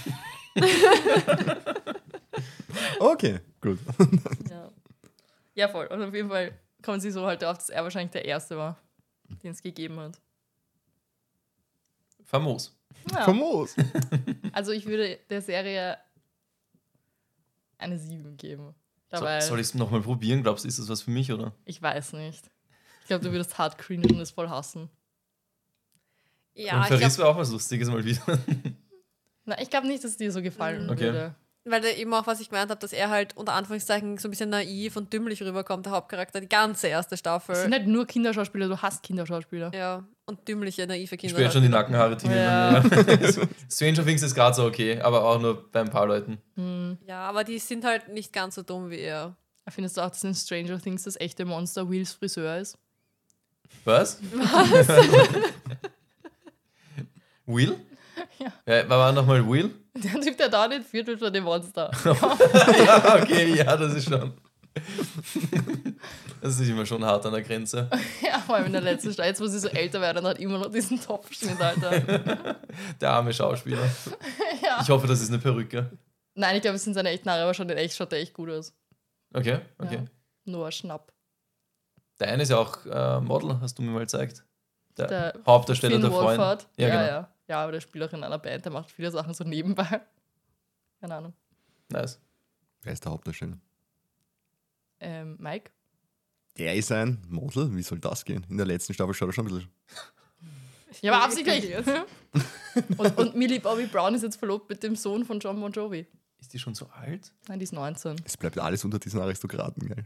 Okay, 3.00 3.40
gut. 3.60 3.78
Ja. 4.50 4.70
ja, 5.54 5.68
voll. 5.68 5.86
Und 5.86 6.02
auf 6.02 6.14
jeden 6.14 6.28
Fall 6.28 6.52
kommen 6.82 7.00
sie 7.00 7.10
so 7.10 7.26
halt 7.26 7.42
darauf, 7.42 7.58
dass 7.58 7.70
er 7.70 7.82
wahrscheinlich 7.82 8.12
der 8.12 8.24
Erste 8.24 8.56
war, 8.56 8.78
den 9.42 9.52
es 9.52 9.62
gegeben 9.62 9.98
hat. 9.98 10.20
Famos. 12.24 12.76
Ja. 13.12 13.24
Famos. 13.24 13.74
Also 14.52 14.72
ich 14.72 14.86
würde 14.86 15.18
der 15.30 15.40
Serie 15.40 15.98
eine 17.78 17.98
7 17.98 18.36
geben. 18.36 18.74
So, 19.10 19.18
Dabei, 19.18 19.40
soll 19.40 19.60
ich 19.60 19.68
es 19.68 19.74
nochmal 19.74 20.00
probieren? 20.00 20.42
Glaubst 20.42 20.64
du, 20.64 20.68
ist 20.68 20.78
das 20.78 20.88
was 20.88 21.02
für 21.02 21.10
mich, 21.10 21.32
oder? 21.32 21.54
ich 21.64 21.80
weiß 21.80 22.14
nicht. 22.14 22.50
Ich 23.02 23.06
glaube, 23.06 23.24
du 23.24 23.30
würdest 23.30 23.56
hart 23.56 23.78
cringen 23.78 24.10
und 24.10 24.20
es 24.20 24.32
voll 24.32 24.48
hassen. 24.48 24.90
Ja, 26.58 26.76
Und 26.76 26.82
ich 26.82 26.88
Paris 26.88 27.14
glaube, 27.16 27.18
war 27.18 27.28
auch 27.28 27.38
was 27.38 27.50
Lustiges 27.52 27.88
mal 27.88 28.04
wieder. 28.04 28.20
Na, 29.44 29.60
ich 29.60 29.70
glaube 29.70 29.86
nicht, 29.86 30.02
dass 30.04 30.10
es 30.12 30.16
dir 30.16 30.30
so 30.32 30.42
gefallen 30.42 30.84
Mhm. 30.84 30.90
Okay. 30.90 31.04
würde. 31.04 31.34
weil 31.64 31.80
da 31.82 31.88
eben 31.88 32.12
auch, 32.14 32.26
was 32.26 32.40
ich 32.40 32.48
gemeint 32.48 32.70
habe, 32.70 32.80
dass 32.80 32.92
er 32.94 33.10
halt 33.10 33.36
unter 33.36 33.52
Anführungszeichen 33.52 34.16
so 34.16 34.26
ein 34.28 34.30
bisschen 34.30 34.48
naiv 34.50 34.96
und 34.96 35.12
dümmlich 35.12 35.42
rüberkommt, 35.42 35.84
der 35.86 35.92
Hauptcharakter, 35.92 36.40
die 36.40 36.48
ganze 36.48 36.86
erste 36.88 37.14
Es 37.14 37.18
sind 37.20 37.30
Staffel. 37.30 37.70
halt 37.70 37.86
nur 37.86 38.06
Kinderschauspieler, 38.06 38.68
du 38.68 38.78
hast 38.80 39.02
Kinderschauspieler. 39.02 39.70
Ja, 39.74 40.02
und 40.24 40.48
dümmliche, 40.48 40.86
naive 40.86 41.14
Ich 41.14 41.20
Kinder. 41.20 41.36
spüre 41.36 41.50
schon 41.52 41.62
die 41.62 41.68
Nackenhaare 41.68 42.16
Timmy. 42.16 42.36
Ja. 42.36 42.82
Stranger 43.70 44.04
Things 44.04 44.22
ist 44.22 44.34
gerade 44.34 44.56
so 44.56 44.64
okay, 44.64 44.98
aber 45.00 45.24
auch 45.24 45.38
nur 45.40 45.70
bei 45.70 45.80
ein 45.80 45.90
paar 45.90 46.06
Leuten. 46.06 46.38
Ja, 47.06 47.20
aber 47.28 47.44
die 47.44 47.58
sind 47.58 47.84
halt 47.84 48.08
nicht 48.08 48.32
ganz 48.32 48.54
so 48.54 48.62
dumm 48.62 48.88
wie 48.90 49.00
er. 49.00 49.36
Findest 49.68 49.98
du 49.98 50.00
auch, 50.00 50.08
dass 50.10 50.24
in 50.24 50.34
Stranger 50.34 50.80
Things 50.80 51.02
das 51.04 51.20
echte 51.20 51.44
Monster 51.44 51.88
Wills 51.90 52.12
Friseur 52.14 52.56
ist? 52.58 52.78
Was? 53.84 54.20
Was? 54.32 54.88
Will? 57.48 57.76
Ja. 58.40 58.52
Wer 58.64 58.88
war 58.88 59.12
nochmal 59.12 59.48
Will? 59.48 59.70
Der 59.94 60.20
Typ, 60.20 60.36
der 60.38 60.48
da 60.48 60.66
nicht 60.66 60.84
viertel 60.84 61.16
von 61.18 61.32
dem 61.32 61.44
Monster. 61.44 61.88
ja, 62.04 63.14
okay, 63.20 63.54
ja, 63.54 63.76
das 63.76 63.94
ist 63.94 64.08
schon. 64.08 64.32
Das 66.40 66.58
ist 66.58 66.68
immer 66.68 66.84
schon 66.86 67.04
hart 67.04 67.24
an 67.26 67.32
der 67.32 67.42
Grenze. 67.42 67.88
ja, 68.22 68.38
vor 68.40 68.56
allem 68.56 68.66
in 68.66 68.72
der 68.72 68.80
letzten 68.80 69.12
Stadt, 69.12 69.26
jetzt 69.26 69.40
wo 69.40 69.46
sie 69.46 69.58
so 69.58 69.68
älter 69.68 70.00
werden, 70.00 70.24
hat 70.26 70.38
immer 70.38 70.58
noch 70.58 70.70
diesen 70.70 71.00
Topfschnitt, 71.00 71.60
Alter. 71.60 72.56
Der 73.00 73.10
arme 73.10 73.32
Schauspieler. 73.32 73.88
ja. 74.62 74.78
Ich 74.82 74.88
hoffe, 74.88 75.06
das 75.06 75.20
ist 75.20 75.28
eine 75.30 75.38
Perücke. 75.38 75.90
Nein, 76.34 76.56
ich 76.56 76.62
glaube, 76.62 76.76
es 76.76 76.84
sind 76.84 76.94
seine 76.94 77.10
echten 77.10 77.28
Haare, 77.30 77.42
aber 77.42 77.54
schon 77.54 77.68
in 77.68 77.76
echt 77.76 77.96
schaut 77.96 78.12
er 78.12 78.18
echt 78.20 78.34
gut 78.34 78.50
aus. 78.50 78.72
Okay, 79.34 79.60
okay. 79.78 79.96
Ja. 79.96 80.04
Noah 80.44 80.70
Schnapp. 80.72 81.12
Der 82.20 82.28
eine 82.28 82.42
ist 82.42 82.48
ja 82.50 82.58
auch 82.58 82.84
äh, 82.86 83.20
Model, 83.20 83.60
hast 83.60 83.78
du 83.78 83.82
mir 83.82 83.90
mal 83.90 84.00
gezeigt. 84.00 84.44
Der, 84.96 85.06
Der 85.06 85.34
Hauptdarsteller 85.46 85.92
Finn 85.94 86.02
der 86.02 86.10
Freund. 86.10 86.26
Wolfhard. 86.38 86.68
Ja, 86.76 86.88
Ja, 86.88 86.94
genau. 86.94 87.06
ja. 87.08 87.32
Ja, 87.48 87.62
aber 87.62 87.72
der 87.72 87.80
spielt 87.80 88.04
auch 88.04 88.12
in 88.12 88.22
einer 88.22 88.38
Band, 88.38 88.64
der 88.64 88.72
macht 88.72 88.90
viele 88.90 89.10
Sachen 89.10 89.32
so 89.34 89.42
nebenbei. 89.42 90.02
Keine 91.00 91.14
Ahnung. 91.14 91.32
Nice. 91.88 92.20
Wer 92.82 92.92
ist 92.92 93.04
der 93.04 93.12
Hauptdarsteller? 93.12 93.58
Ähm, 95.00 95.36
Mike? 95.40 95.70
Der 96.58 96.74
ist 96.74 96.92
ein 96.92 97.24
Model. 97.28 97.74
Wie 97.74 97.82
soll 97.82 97.98
das 97.98 98.24
gehen? 98.24 98.44
In 98.50 98.56
der 98.56 98.66
letzten 98.66 98.92
Staffel 98.92 99.14
schaut 99.14 99.30
er 99.30 99.32
schon 99.32 99.46
ein 99.46 99.54
bisschen. 99.54 99.70
Ja, 101.02 101.12
aber 101.12 101.24
absichtlich. 101.24 101.74
und, 102.98 103.18
und 103.18 103.36
Millie 103.36 103.60
Bobby 103.60 103.86
Brown 103.86 104.14
ist 104.14 104.22
jetzt 104.22 104.36
verlobt 104.36 104.68
mit 104.68 104.82
dem 104.82 104.96
Sohn 104.96 105.24
von 105.24 105.38
John 105.38 105.60
Bon 105.60 105.70
Jovi. 105.70 106.06
Ist 106.40 106.52
die 106.52 106.58
schon 106.58 106.74
so 106.74 106.86
alt? 106.86 107.32
Nein, 107.48 107.58
die 107.58 107.64
ist 107.64 107.72
19. 107.72 108.16
Es 108.24 108.36
bleibt 108.36 108.58
alles 108.58 108.84
unter 108.84 108.98
diesen 108.98 109.20
Aristokraten, 109.20 109.88
gell? 109.88 110.04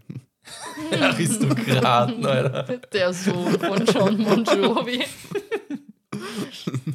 Aristokraten, 1.03 2.25
Alter. 2.25 2.79
Der 2.79 3.13
Sohn 3.13 3.59
von 3.59 3.85
John 3.87 4.25
Bon 4.25 4.45
Jovi. 4.45 5.05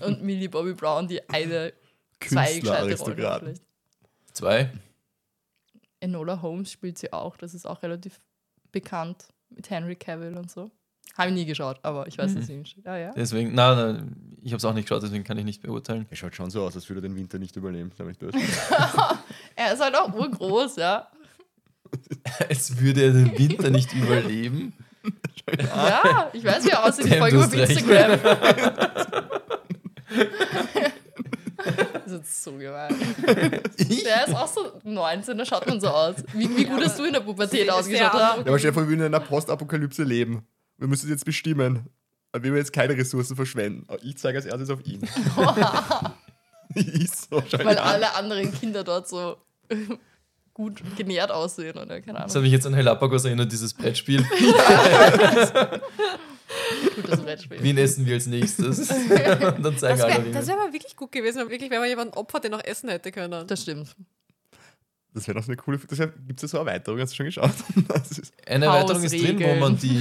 und 0.05 0.23
Millie 0.23 0.49
Bobby 0.49 0.73
Brown, 0.73 1.07
die 1.07 1.27
eine, 1.29 1.73
zwei 2.19 2.59
gescheite 2.59 2.97
Rollen 2.97 3.25
hat. 3.25 3.43
Zwei. 4.33 4.71
Enola 5.99 6.41
Holmes 6.41 6.71
spielt 6.71 6.97
sie 6.97 7.11
auch, 7.11 7.37
das 7.37 7.53
ist 7.53 7.65
auch 7.65 7.81
relativ 7.83 8.19
bekannt 8.71 9.27
mit 9.49 9.69
Henry 9.69 9.95
Cavill 9.95 10.37
und 10.37 10.51
so. 10.51 10.69
Habe 11.17 11.29
ich 11.29 11.35
nie 11.35 11.45
geschaut, 11.45 11.79
aber 11.81 12.05
ich 12.07 12.17
weiß, 12.17 12.35
dass 12.35 12.45
sie 12.45 12.53
ihn 12.53 12.65
steht. 12.65 12.85
Ah, 12.85 12.97
ja. 12.97 13.11
Deswegen, 13.13 13.55
nein, 13.55 13.77
nein 13.77 14.37
ich 14.43 14.51
habe 14.51 14.57
es 14.57 14.65
auch 14.65 14.73
nicht 14.73 14.87
geschaut, 14.87 15.01
deswegen 15.01 15.23
kann 15.23 15.37
ich 15.37 15.45
nicht 15.45 15.61
beurteilen. 15.61 16.05
Er 16.09 16.15
schaut 16.15 16.35
schon 16.35 16.51
so 16.51 16.63
aus, 16.63 16.75
als 16.75 16.87
würde 16.89 16.99
er 16.99 17.09
den 17.09 17.15
Winter 17.15 17.39
nicht 17.39 17.55
überleben. 17.55 17.91
Nicht 18.05 18.19
böse. 18.19 18.37
Er 19.55 19.73
ist 19.73 19.81
halt 19.81 19.95
auch 19.95 20.13
urgroß, 20.13 20.75
ja. 20.75 21.07
Als 22.49 22.79
würde 22.79 23.03
er 23.03 23.11
den 23.13 23.37
Winter 23.37 23.69
nicht 23.69 23.91
überleben. 23.93 24.73
Ja, 25.57 26.29
ich 26.33 26.43
weiß, 26.43 26.65
wie 26.65 26.69
er 26.69 26.85
aussieht. 26.85 27.07
Ich 27.07 27.15
folge 27.15 27.39
auf. 27.39 27.53
Instagram. 27.53 28.19
das 31.57 32.05
ist 32.05 32.11
jetzt 32.13 32.43
so 32.43 32.51
gemein. 32.53 32.95
Der 33.77 34.27
ist 34.27 34.35
auch 34.35 34.47
so 34.47 34.79
19, 34.83 35.37
da 35.37 35.45
schaut 35.45 35.67
man 35.67 35.81
so 35.81 35.87
aus. 35.87 36.15
Wie, 36.33 36.55
wie 36.55 36.65
gut 36.65 36.83
hast 36.83 36.99
du 36.99 37.05
in 37.05 37.13
der 37.13 37.21
Pubertät 37.21 37.69
ausgeschaut? 37.69 38.13
Ja, 38.13 38.35
aber 38.39 38.59
stell 38.59 38.71
dir 38.71 38.73
vor, 38.73 38.83
wir 38.83 38.89
würden 38.89 39.01
in 39.07 39.13
einer 39.13 39.19
Postapokalypse 39.19 40.03
leben. 40.03 40.45
Wir 40.77 40.87
müssen 40.87 41.09
jetzt 41.09 41.25
bestimmen. 41.25 41.87
Aber 42.31 42.43
wir 42.43 42.55
jetzt 42.55 42.73
keine 42.73 42.95
Ressourcen 42.95 43.35
verschwenden. 43.35 43.85
Aber 43.87 44.03
Ich 44.03 44.17
zeige 44.17 44.37
als 44.37 44.45
erstes 44.45 44.69
auf 44.69 44.85
ihn. 44.85 45.01
ist 46.75 47.29
so, 47.29 47.41
Weil 47.63 47.77
alle 47.77 48.13
anderen 48.15 48.53
Kinder 48.53 48.83
dort 48.83 49.07
so 49.07 49.37
gut 50.53 50.81
genährt 50.97 51.31
aussehen 51.31 51.77
oder 51.77 52.01
keine 52.01 52.19
Das 52.19 52.23
Ahnung. 52.23 52.35
hat 52.35 52.41
mich 52.41 52.51
jetzt 52.51 52.67
an 52.67 52.73
Helapagos 52.73 53.25
erinnert, 53.25 53.51
dieses 53.51 53.73
Brettspiel. 53.73 54.25
Gutes 56.95 57.21
Brettspiel. 57.21 57.57
Wen 57.61 57.77
essen 57.77 58.05
wir 58.05 58.15
als 58.15 58.27
nächstes? 58.27 58.89
Und 58.89 59.09
dann 59.09 59.77
zeigen 59.77 59.99
Das 59.99 60.01
alle 60.01 60.33
wäre 60.33 60.47
wär 60.47 60.59
aber 60.61 60.73
wirklich 60.73 60.95
gut 60.95 61.11
gewesen, 61.11 61.39
wenn 61.39 61.49
wirklich, 61.49 61.69
wenn 61.69 61.79
man 61.79 61.89
jemanden 61.89 62.13
opfert, 62.13 62.43
der 62.43 62.51
noch 62.51 62.63
essen 62.63 62.89
hätte 62.89 63.11
können. 63.11 63.47
Das 63.47 63.61
stimmt. 63.61 63.95
Das 65.17 65.27
wäre 65.27 65.37
noch 65.37 65.43
so 65.43 65.51
eine 65.51 65.57
coole. 65.57 65.79
Das 65.79 65.97
gibt 65.97 66.43
es 66.43 66.43
ja 66.43 66.47
so 66.47 66.59
eine 66.59 66.69
Erweiterung, 66.69 66.99
hast 66.99 67.11
du 67.13 67.15
schon 67.15 67.25
geschaut? 67.25 67.49
Eine 68.45 68.65
Erweiterung 68.65 69.01
ist 69.01 69.13
drin, 69.13 69.39
wo 69.39 69.55
man 69.55 69.75
die, 69.75 69.99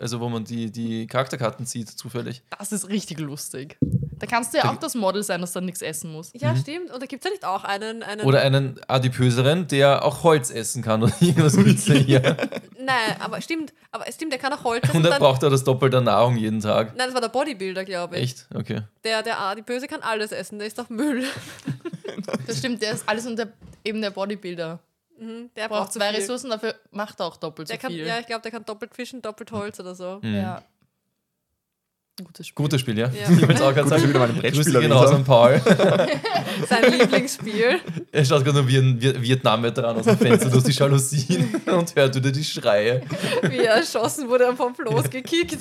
also 0.00 0.18
wo 0.18 0.28
man 0.28 0.44
die, 0.44 0.72
die 0.72 1.06
Charakterkarten 1.06 1.64
sieht, 1.64 1.90
zufällig. 1.90 2.42
Das 2.58 2.72
ist 2.72 2.88
richtig 2.88 3.20
lustig. 3.20 3.78
Da 3.80 4.26
kannst 4.26 4.52
du 4.52 4.58
ja 4.58 4.72
auch 4.72 4.78
das 4.78 4.96
Model 4.96 5.22
sein, 5.22 5.40
das 5.40 5.52
dann 5.52 5.64
nichts 5.64 5.80
essen 5.80 6.10
muss. 6.10 6.32
Ja, 6.34 6.56
stimmt. 6.56 6.90
Und 6.90 7.02
da 7.02 7.06
gibt 7.06 7.24
es 7.24 7.30
ja 7.30 7.34
nicht 7.34 7.44
auch 7.44 7.62
einen. 7.62 8.02
einen 8.02 8.26
Oder 8.26 8.40
einen 8.40 8.80
adipöseren, 8.88 9.68
der 9.68 10.04
auch 10.04 10.24
Holz 10.24 10.50
essen 10.50 10.82
kann 10.82 11.02
oder 11.02 11.14
irgendwas 11.20 11.56
Blödsinn 11.56 11.98
hier. 11.98 12.36
Nein, 12.84 13.16
aber 13.20 13.40
stimmt. 13.40 13.72
Aber 13.90 14.06
es 14.08 14.14
stimmt, 14.16 14.32
der 14.32 14.38
kann 14.38 14.52
auch 14.52 14.64
Holz 14.64 14.84
essen. 14.84 14.96
Und 14.98 15.04
er 15.04 15.10
dann- 15.12 15.20
braucht 15.20 15.42
auch 15.44 15.50
das 15.50 15.64
Doppelte 15.64 16.00
Nahrung 16.00 16.36
jeden 16.36 16.60
Tag. 16.60 16.88
Nein, 16.96 17.06
das 17.06 17.14
war 17.14 17.20
der 17.20 17.28
Bodybuilder, 17.28 17.84
glaube 17.84 18.16
ich. 18.16 18.22
Echt? 18.22 18.46
Okay. 18.54 18.82
Der, 19.04 19.22
der, 19.22 19.54
die 19.54 19.62
Böse 19.62 19.86
kann 19.86 20.00
alles 20.02 20.32
essen, 20.32 20.58
der 20.58 20.66
ist 20.68 20.78
doch 20.78 20.88
Müll. 20.88 21.24
Das 22.46 22.58
stimmt, 22.58 22.80
der 22.82 22.92
ist 22.92 23.08
alles 23.08 23.26
unter 23.26 23.48
eben 23.84 24.00
der 24.00 24.10
Bodybuilder. 24.10 24.78
Mhm, 25.18 25.50
Der 25.56 25.64
Er 25.64 25.68
braucht 25.68 25.92
so 25.92 25.98
zwei 26.00 26.10
viel. 26.10 26.20
Ressourcen, 26.20 26.50
dafür 26.50 26.74
macht 26.90 27.20
er 27.20 27.26
auch 27.26 27.36
doppelt 27.36 27.68
Der 27.68 27.76
so 27.76 27.80
kann, 27.82 27.92
viel. 27.92 28.06
ja, 28.06 28.18
ich 28.18 28.26
glaube, 28.26 28.42
der 28.42 28.50
kann 28.50 28.64
doppelt 28.64 28.94
fischen, 28.94 29.22
doppelt 29.22 29.50
Holz 29.52 29.78
oder 29.80 29.94
so. 29.94 30.18
Mhm. 30.22 30.34
Ja. 30.36 30.62
Gutes 32.22 32.46
Spiel. 32.46 32.62
Gutes 32.62 32.80
Spiel, 32.80 32.98
ja. 32.98 33.08
Ja. 33.08 33.28
Ich 33.30 33.42
wollte 33.48 33.64
auch 33.64 33.74
gerade 33.74 33.90
wir 33.90 33.98
sagen. 33.98 34.08
wieder 34.08 34.26
Grüße 34.28 34.40
Brettspieler 34.40 34.80
gehen 34.80 34.92
raus 34.92 35.10
an 35.10 35.24
Paul. 35.24 35.60
Sein 36.68 36.92
Lieblingsspiel. 36.92 37.80
Er 38.12 38.24
schaut 38.24 38.44
gerade 38.44 38.58
nur 38.58 38.68
wie 38.68 38.76
ein 38.76 39.00
Vi- 39.00 39.20
Vietnam-Veteran 39.20 39.96
aus 39.96 40.04
dem 40.04 40.18
Fenster 40.18 40.48
durch 40.48 40.62
die 40.62 40.70
Jalousien 40.70 41.54
und 41.66 41.96
hört 41.96 42.14
wieder 42.14 42.30
die 42.30 42.44
Schreie. 42.44 43.02
Wie 43.42 43.58
er 43.58 43.74
erschossen 43.76 44.28
wurde 44.28 44.48
und 44.48 44.56
vom 44.56 44.74
Floß 44.76 45.10
gekickt. 45.10 45.58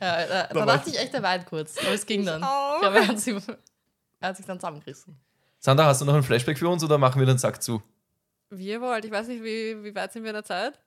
Ja, 0.00 0.26
da, 0.26 0.46
da 0.48 0.54
war 0.54 0.66
dachte 0.66 0.90
ich 0.90 0.98
echt, 0.98 1.14
er 1.14 1.22
weit 1.22 1.46
kurz. 1.46 1.76
Aber 1.78 1.94
es 1.94 2.04
ging 2.04 2.26
dann. 2.26 2.42
Ich 2.42 2.80
glaube, 2.80 2.96
er 2.98 3.08
hat, 3.08 3.18
sich, 3.20 3.34
er 4.20 4.28
hat 4.28 4.36
sich 4.36 4.44
dann 4.44 4.58
zusammengerissen. 4.60 5.16
Sandra, 5.60 5.86
hast 5.86 6.00
du 6.02 6.04
noch 6.04 6.14
einen 6.14 6.24
Flashback 6.24 6.58
für 6.58 6.68
uns 6.68 6.84
oder 6.84 6.98
machen 6.98 7.18
wir 7.20 7.26
den 7.26 7.38
Sack 7.38 7.62
zu? 7.62 7.82
Wie 8.50 8.66
ihr 8.66 8.80
wollt. 8.82 9.04
Ich 9.06 9.10
weiß 9.10 9.28
nicht, 9.28 9.42
wie, 9.42 9.82
wie 9.82 9.94
weit 9.94 10.12
sind 10.12 10.24
wir 10.24 10.30
in 10.30 10.34
der 10.34 10.44
Zeit? 10.44 10.78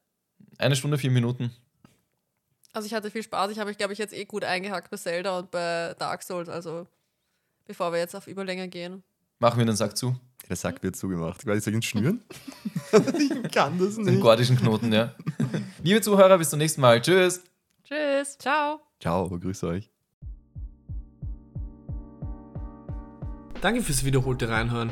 Eine 0.59 0.75
Stunde, 0.75 0.97
vier 0.99 1.09
Minuten. 1.11 1.51
Also 2.75 2.87
ich 2.87 2.93
hatte 2.93 3.09
viel 3.09 3.23
Spaß. 3.23 3.51
Ich 3.51 3.57
habe 3.59 3.69
mich, 3.69 3.77
glaube 3.77 3.93
ich, 3.93 3.99
jetzt 3.99 4.13
eh 4.13 4.25
gut 4.25 4.43
eingehackt 4.43 4.91
bei 4.91 4.97
Zelda 4.97 5.39
und 5.39 5.49
bei 5.49 5.95
Dark 5.97 6.21
Souls. 6.21 6.49
Also 6.49 6.85
bevor 7.65 7.93
wir 7.93 7.99
jetzt 7.99 8.13
auf 8.17 8.27
Überlänge 8.27 8.67
gehen. 8.67 9.01
Machen 9.39 9.59
wir 9.59 9.65
den 9.65 9.77
Sack 9.77 9.95
zu. 9.95 10.13
Der 10.49 10.57
Sack 10.57 10.83
wird 10.83 10.97
zugemacht. 10.97 11.45
Weil 11.45 11.57
ich 11.57 11.65
ihn 11.67 11.81
schnüren? 11.81 12.21
ich 12.91 13.51
kann 13.53 13.79
das 13.79 13.95
Den 13.95 14.03
nicht. 14.03 14.21
gordischen 14.21 14.57
Knoten, 14.57 14.91
ja. 14.91 15.15
Liebe 15.83 16.01
Zuhörer, 16.01 16.37
bis 16.37 16.49
zum 16.49 16.59
nächsten 16.59 16.81
Mal. 16.81 17.01
Tschüss. 17.01 17.45
Tschüss. 17.85 18.37
Ciao. 18.39 18.81
Ciao, 18.99 19.29
grüß 19.29 19.63
euch. 19.63 19.89
Danke 23.61 23.83
fürs 23.83 24.03
wiederholte 24.03 24.49
Reinhören. 24.49 24.91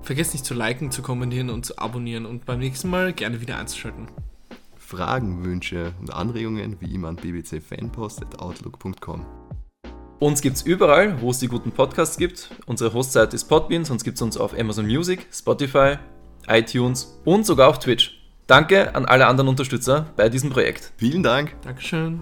Vergesst 0.00 0.32
nicht 0.32 0.46
zu 0.46 0.54
liken, 0.54 0.90
zu 0.90 1.02
kommentieren 1.02 1.50
und 1.50 1.66
zu 1.66 1.76
abonnieren 1.76 2.24
und 2.24 2.46
beim 2.46 2.60
nächsten 2.60 2.88
Mal 2.88 3.12
gerne 3.12 3.42
wieder 3.42 3.58
einzuschalten. 3.58 4.08
Fragen, 4.84 5.44
Wünsche 5.44 5.92
und 6.00 6.12
Anregungen 6.12 6.76
wie 6.80 6.94
immer 6.94 7.08
an 7.08 7.16
bbcfanpost.outlook.com. 7.16 9.26
Uns 10.20 10.40
gibt's 10.40 10.62
überall, 10.62 11.20
wo 11.20 11.30
es 11.30 11.38
die 11.38 11.48
guten 11.48 11.72
Podcasts 11.72 12.16
gibt. 12.16 12.50
Unsere 12.66 12.94
Hostseite 12.94 13.34
ist 13.34 13.44
Podbean, 13.44 13.84
sonst 13.84 14.04
gibt's 14.04 14.22
uns 14.22 14.36
auf 14.36 14.58
Amazon 14.58 14.86
Music, 14.86 15.26
Spotify, 15.32 15.96
iTunes 16.46 17.20
und 17.24 17.44
sogar 17.44 17.68
auf 17.68 17.78
Twitch. 17.78 18.20
Danke 18.46 18.94
an 18.94 19.06
alle 19.06 19.26
anderen 19.26 19.48
Unterstützer 19.48 20.06
bei 20.16 20.28
diesem 20.28 20.50
Projekt. 20.50 20.92
Vielen 20.96 21.22
Dank. 21.22 21.56
Dankeschön. 21.62 22.20